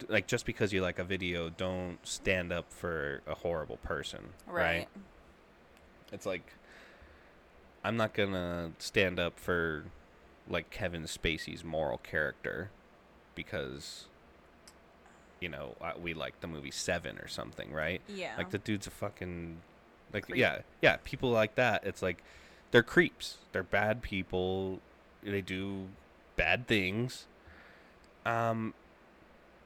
like 0.09 0.27
just 0.27 0.45
because 0.45 0.73
you 0.75 0.83
like 0.83 0.99
a 0.99 1.05
video 1.05 1.49
don't 1.49 1.99
stand 2.03 2.53
up 2.53 2.71
for 2.71 3.23
a 3.27 3.35
horrible 3.35 3.79
person 3.79 4.21
right, 4.47 4.63
Right. 4.65 4.89
It's 6.13 6.27
like 6.27 6.53
I'm 7.83 7.97
not 7.97 8.13
gonna 8.15 8.73
stand 8.79 9.19
up 9.19 9.39
for 9.39 9.85
like 10.49 10.71
Kevin 10.71 11.05
Spacey's 11.05 11.65
moral 11.65 11.99
character 11.99 12.71
because 13.35 14.07
you 15.41 15.49
know 15.49 15.75
we 16.01 16.15
like 16.15 16.41
the 16.41 16.47
movie 16.47 16.71
Seven 16.71 17.19
or 17.19 17.29
something, 17.29 17.73
right? 17.73 18.01
Yeah. 18.09 18.35
Like 18.37 18.51
the 18.51 18.59
dude's 18.59 18.87
a 18.87 18.91
fucking 18.91 19.59
like 20.13 20.27
Creep. 20.27 20.39
yeah 20.39 20.59
yeah 20.81 20.97
people 21.05 21.31
like 21.31 21.55
that. 21.57 21.85
It's 21.85 22.03
like 22.03 22.23
they're 22.71 22.83
creeps. 22.83 23.39
They're 23.53 23.63
bad 23.63 24.03
people. 24.03 24.81
They 25.23 25.41
do 25.41 25.87
bad 26.37 26.67
things. 26.67 27.27
Um, 28.27 28.75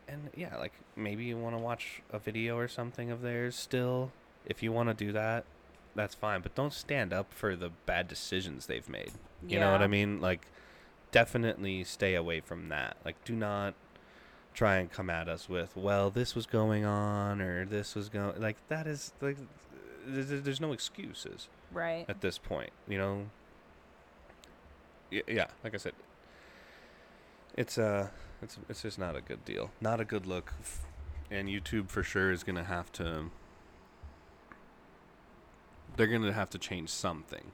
and 0.08 0.30
yeah, 0.34 0.56
like 0.56 0.72
maybe 0.96 1.24
you 1.24 1.36
want 1.36 1.56
to 1.56 1.62
watch 1.62 2.02
a 2.12 2.18
video 2.18 2.56
or 2.56 2.68
something 2.68 3.10
of 3.10 3.22
theirs 3.22 3.56
still. 3.56 4.12
If 4.46 4.62
you 4.62 4.72
want 4.72 4.88
to 4.88 4.94
do 4.94 5.12
that, 5.12 5.44
that's 5.94 6.14
fine. 6.14 6.40
But 6.40 6.54
don't 6.54 6.72
stand 6.72 7.12
up 7.12 7.32
for 7.32 7.56
the 7.56 7.70
bad 7.86 8.08
decisions 8.08 8.66
they've 8.66 8.88
made. 8.88 9.12
You 9.46 9.60
know 9.60 9.70
what 9.70 9.82
I 9.82 9.86
mean? 9.86 10.20
Like, 10.20 10.46
definitely 11.12 11.84
stay 11.84 12.14
away 12.14 12.40
from 12.40 12.68
that. 12.70 12.96
Like, 13.04 13.22
do 13.24 13.34
not 13.34 13.74
try 14.54 14.76
and 14.76 14.90
come 14.90 15.08
at 15.10 15.28
us 15.28 15.48
with, 15.48 15.76
well, 15.76 16.10
this 16.10 16.34
was 16.34 16.46
going 16.46 16.84
on 16.84 17.40
or 17.40 17.64
this 17.64 17.94
was 17.94 18.08
going. 18.08 18.40
Like, 18.40 18.56
that 18.68 18.86
is 18.86 19.12
like, 19.20 19.36
th- 20.12 20.28
th- 20.28 20.42
there's 20.44 20.60
no 20.60 20.72
excuses 20.72 21.48
Right. 21.72 22.04
at 22.08 22.20
this 22.20 22.38
point. 22.38 22.70
You 22.88 22.98
know. 22.98 23.26
Y- 25.12 25.22
yeah, 25.28 25.46
like 25.64 25.74
I 25.74 25.78
said, 25.78 25.92
it's 27.56 27.78
uh, 27.78 28.08
it's 28.42 28.58
it's 28.68 28.82
just 28.82 28.98
not 28.98 29.16
a 29.16 29.20
good 29.20 29.44
deal. 29.44 29.70
Not 29.80 30.00
a 30.00 30.04
good 30.04 30.26
look, 30.26 30.52
and 31.30 31.48
YouTube 31.48 31.88
for 31.88 32.02
sure 32.02 32.30
is 32.30 32.44
gonna 32.44 32.64
have 32.64 32.92
to. 32.92 33.30
They're 35.96 36.06
gonna 36.06 36.32
have 36.32 36.50
to 36.50 36.58
change 36.58 36.90
something. 36.90 37.52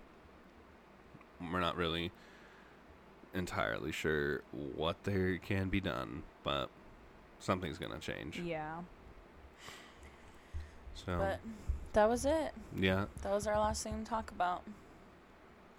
We're 1.40 1.60
not 1.60 1.76
really 1.76 2.10
entirely 3.32 3.92
sure 3.92 4.42
what 4.52 5.04
there 5.04 5.38
can 5.38 5.68
be 5.68 5.80
done, 5.80 6.22
but 6.42 6.68
something's 7.40 7.78
gonna 7.78 7.98
change. 7.98 8.40
Yeah. 8.40 8.78
So 10.94 11.16
But 11.18 11.40
that 11.92 12.08
was 12.08 12.24
it. 12.24 12.52
yeah, 12.78 13.06
That 13.22 13.32
was 13.32 13.46
our 13.46 13.58
last 13.58 13.82
thing 13.82 14.04
to 14.04 14.08
talk 14.08 14.30
about. 14.30 14.62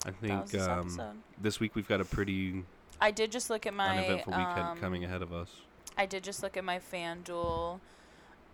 I 0.05 0.11
think 0.11 0.47
this 0.47 0.67
um, 0.67 1.23
this 1.41 1.59
week 1.59 1.75
we've 1.75 1.87
got 1.87 1.99
a 1.99 2.05
pretty 2.05 2.63
I 3.01 3.11
did 3.11 3.31
just 3.31 3.49
look 3.49 3.65
at 3.65 3.73
my 3.73 3.97
uneventful 3.97 4.33
weekend 4.33 4.59
um, 4.59 4.77
coming 4.77 5.03
ahead 5.03 5.21
of 5.21 5.33
us. 5.33 5.49
I 5.97 6.05
did 6.05 6.23
just 6.23 6.43
look 6.43 6.57
at 6.57 6.63
my 6.63 6.79
FanDuel 6.79 7.79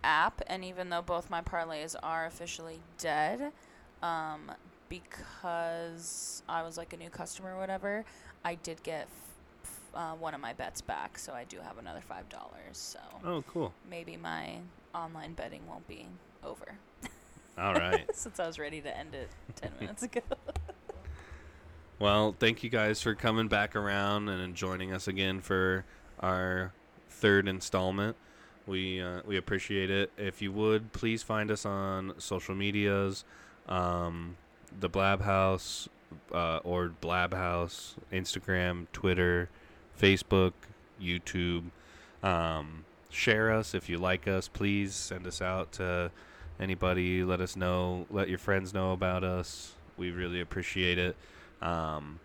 app, 0.02 0.42
and 0.46 0.64
even 0.64 0.90
though 0.90 1.02
both 1.02 1.30
my 1.30 1.42
parlays 1.42 1.94
are 2.02 2.26
officially 2.26 2.80
dead, 2.98 3.52
um, 4.02 4.50
because 4.88 6.42
I 6.48 6.62
was 6.62 6.76
like 6.76 6.92
a 6.92 6.96
new 6.96 7.10
customer 7.10 7.54
or 7.54 7.58
whatever, 7.58 8.04
I 8.44 8.56
did 8.56 8.82
get 8.82 9.08
uh, 9.94 10.12
one 10.12 10.34
of 10.34 10.40
my 10.40 10.52
bets 10.52 10.80
back, 10.80 11.18
so 11.18 11.32
I 11.32 11.44
do 11.44 11.58
have 11.60 11.78
another 11.78 12.00
five 12.00 12.28
dollars. 12.28 12.50
So 12.78 12.98
Oh, 13.24 13.42
cool. 13.48 13.72
maybe 13.88 14.16
my 14.16 14.56
online 14.94 15.32
betting 15.34 15.60
won't 15.68 15.86
be 15.88 16.06
over 16.44 16.74
All 17.58 17.74
right. 17.74 18.04
since 18.14 18.38
I 18.40 18.46
was 18.46 18.58
ready 18.58 18.80
to 18.80 18.96
end 18.96 19.14
it 19.14 19.28
ten 19.56 19.70
minutes 19.80 20.02
ago. 20.02 20.20
well, 21.98 22.34
thank 22.38 22.62
you 22.62 22.70
guys 22.70 23.00
for 23.02 23.14
coming 23.14 23.48
back 23.48 23.76
around 23.76 24.28
and 24.28 24.54
joining 24.54 24.92
us 24.92 25.06
again 25.08 25.40
for 25.40 25.84
our 26.20 26.72
third 27.08 27.48
installment. 27.48 28.16
We 28.66 29.00
uh, 29.00 29.22
we 29.26 29.36
appreciate 29.36 29.90
it. 29.90 30.10
If 30.16 30.40
you 30.42 30.52
would 30.52 30.92
please 30.92 31.22
find 31.22 31.50
us 31.50 31.66
on 31.66 32.14
social 32.18 32.54
medias, 32.54 33.24
um, 33.68 34.36
the 34.78 34.88
Blab 34.88 35.22
House 35.22 35.88
uh, 36.32 36.58
or 36.64 36.88
Blab 36.88 37.34
House, 37.34 37.96
Instagram, 38.12 38.86
Twitter, 38.92 39.48
Facebook, 40.00 40.52
YouTube. 41.00 41.64
Um, 42.22 42.84
share 43.10 43.52
us 43.52 43.74
if 43.74 43.88
you 43.88 43.98
like 43.98 44.26
us. 44.26 44.48
Please 44.48 44.94
send 44.94 45.26
us 45.26 45.42
out 45.42 45.72
to 45.72 46.10
anybody. 46.60 47.24
Let 47.24 47.40
us 47.40 47.56
know. 47.56 48.06
Let 48.10 48.28
your 48.28 48.38
friends 48.38 48.72
know 48.72 48.92
about 48.92 49.24
us. 49.24 49.74
We 49.96 50.10
really 50.10 50.40
appreciate 50.40 50.98
it. 50.98 51.16
Um, 51.60 52.20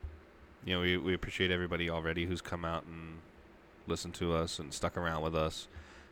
you 0.66 0.74
know, 0.74 0.82
we, 0.82 0.98
we 0.98 1.14
appreciate 1.14 1.52
everybody 1.52 1.90
already 1.90 2.26
who's 2.26 2.42
come 2.42 2.66
out 2.66 2.86
and 2.86 3.20
listened 3.88 4.14
to 4.16 4.34
us 4.34 4.60
and 4.60 4.74
stuck 4.74 4.98
around 4.98 5.22
with 5.22 5.36
us. 5.36 5.68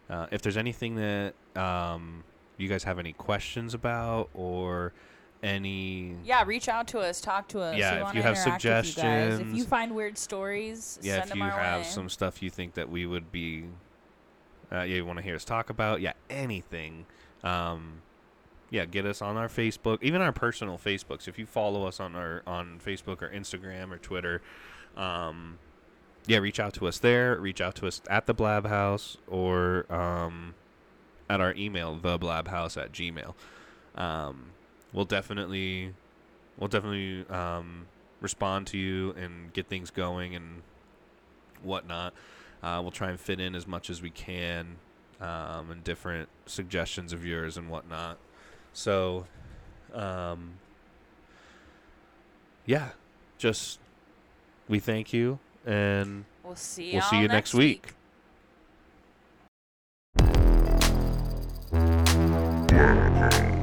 Uh, 0.10 0.28
if 0.32 0.42
there's 0.42 0.58
anything 0.58 0.96
that 0.96 1.34
um, 1.56 2.24
you 2.58 2.70
guys 2.70 2.84
have 2.84 3.00
any 3.00 3.14
questions 3.14 3.74
about 3.74 4.30
or 4.34 4.94
any 5.46 6.16
yeah, 6.26 6.44
reach 6.46 6.68
out 6.68 6.88
to 6.90 7.00
us, 7.00 7.22
talk 7.22 7.48
to 7.50 7.60
us. 7.60 7.78
Yeah, 7.78 8.04
we 8.04 8.10
if 8.10 8.16
you 8.16 8.22
have 8.24 8.38
with 9.38 9.44
you. 9.44 9.52
If 9.52 9.56
you 9.56 9.64
find 9.64 9.94
weird 9.94 10.18
stories, 10.18 11.00
yeah, 11.02 11.24
if 11.24 11.34
you 11.36 11.44
have 11.44 11.82
way. 11.82 11.88
some 11.88 12.10
stuff 12.10 12.42
you 12.42 12.50
think 12.50 12.74
that 12.74 12.90
we 12.90 13.06
would 13.06 13.32
be, 13.32 13.66
uh, 14.72 14.78
yeah, 14.78 14.96
you 14.96 15.06
want 15.06 15.18
to 15.18 15.24
hear 15.24 15.36
us 15.36 15.46
talk 15.46 15.70
about, 15.70 16.02
yeah, 16.02 16.14
anything, 16.30 17.06
um, 17.44 18.02
yeah, 18.72 18.86
get 18.86 19.06
us 19.06 19.22
on 19.22 19.38
our 19.38 19.48
Facebook, 19.48 20.00
even 20.02 20.22
our 20.22 20.32
personal 20.32 20.78
Facebooks. 20.78 21.28
If 21.28 21.38
you 21.38 21.46
follow 21.46 21.88
us 21.88 22.00
on 22.00 22.16
our 22.16 22.42
on 22.48 22.80
Facebook 22.84 23.22
or 23.22 23.30
Instagram 23.30 23.92
or 23.92 23.98
Twitter, 23.98 24.42
um, 24.98 25.60
yeah, 26.26 26.40
reach 26.40 26.60
out 26.60 26.74
to 26.76 26.88
us 26.88 26.98
there. 26.98 27.38
Reach 27.38 27.62
out 27.62 27.76
to 27.76 27.88
us 27.88 28.02
at 28.10 28.26
the 28.26 28.34
Blab 28.34 28.66
House 28.66 29.18
or 29.28 29.86
um, 29.94 30.56
at 31.30 31.40
our 31.40 31.54
email, 31.54 31.96
the 31.96 32.18
blab 32.18 32.48
house 32.48 32.78
at 32.78 32.92
gmail 32.92 33.34
we'll 34.96 35.06
definitely 35.06 35.94
we'll 36.58 36.70
definitely 36.70 37.28
um, 37.30 37.86
respond 38.22 38.66
to 38.68 38.78
you 38.78 39.12
and 39.12 39.54
get 39.54 39.68
things 39.68 39.92
going 39.92 40.36
and 40.36 40.64
whatnot. 41.62 42.14
Uh, 42.64 42.80
we'll 42.82 42.92
try 42.92 43.10
and 43.10 43.20
fit 43.20 43.40
in 43.40 43.54
as 43.54 43.68
much 43.68 43.90
as 43.90 44.02
we 44.02 44.10
can 44.10 44.78
um, 45.22 45.70
and 45.70 45.84
different 45.84 46.30
suggestions 46.48 47.14
of 47.14 47.26
yours 47.26 47.58
and 47.58 47.70
whatnot. 47.70 48.18
So, 48.74 49.26
um, 49.94 50.54
yeah, 52.66 52.90
just 53.38 53.80
we 54.68 54.80
thank 54.80 55.14
you 55.14 55.38
and 55.66 56.26
we'll 56.44 56.56
see, 56.56 56.94
we'll 56.94 57.02
see 57.02 57.20
you 57.20 57.28
next, 57.28 57.54
week. 57.54 57.88
week. 57.88 57.94
Yeah. 62.72 63.55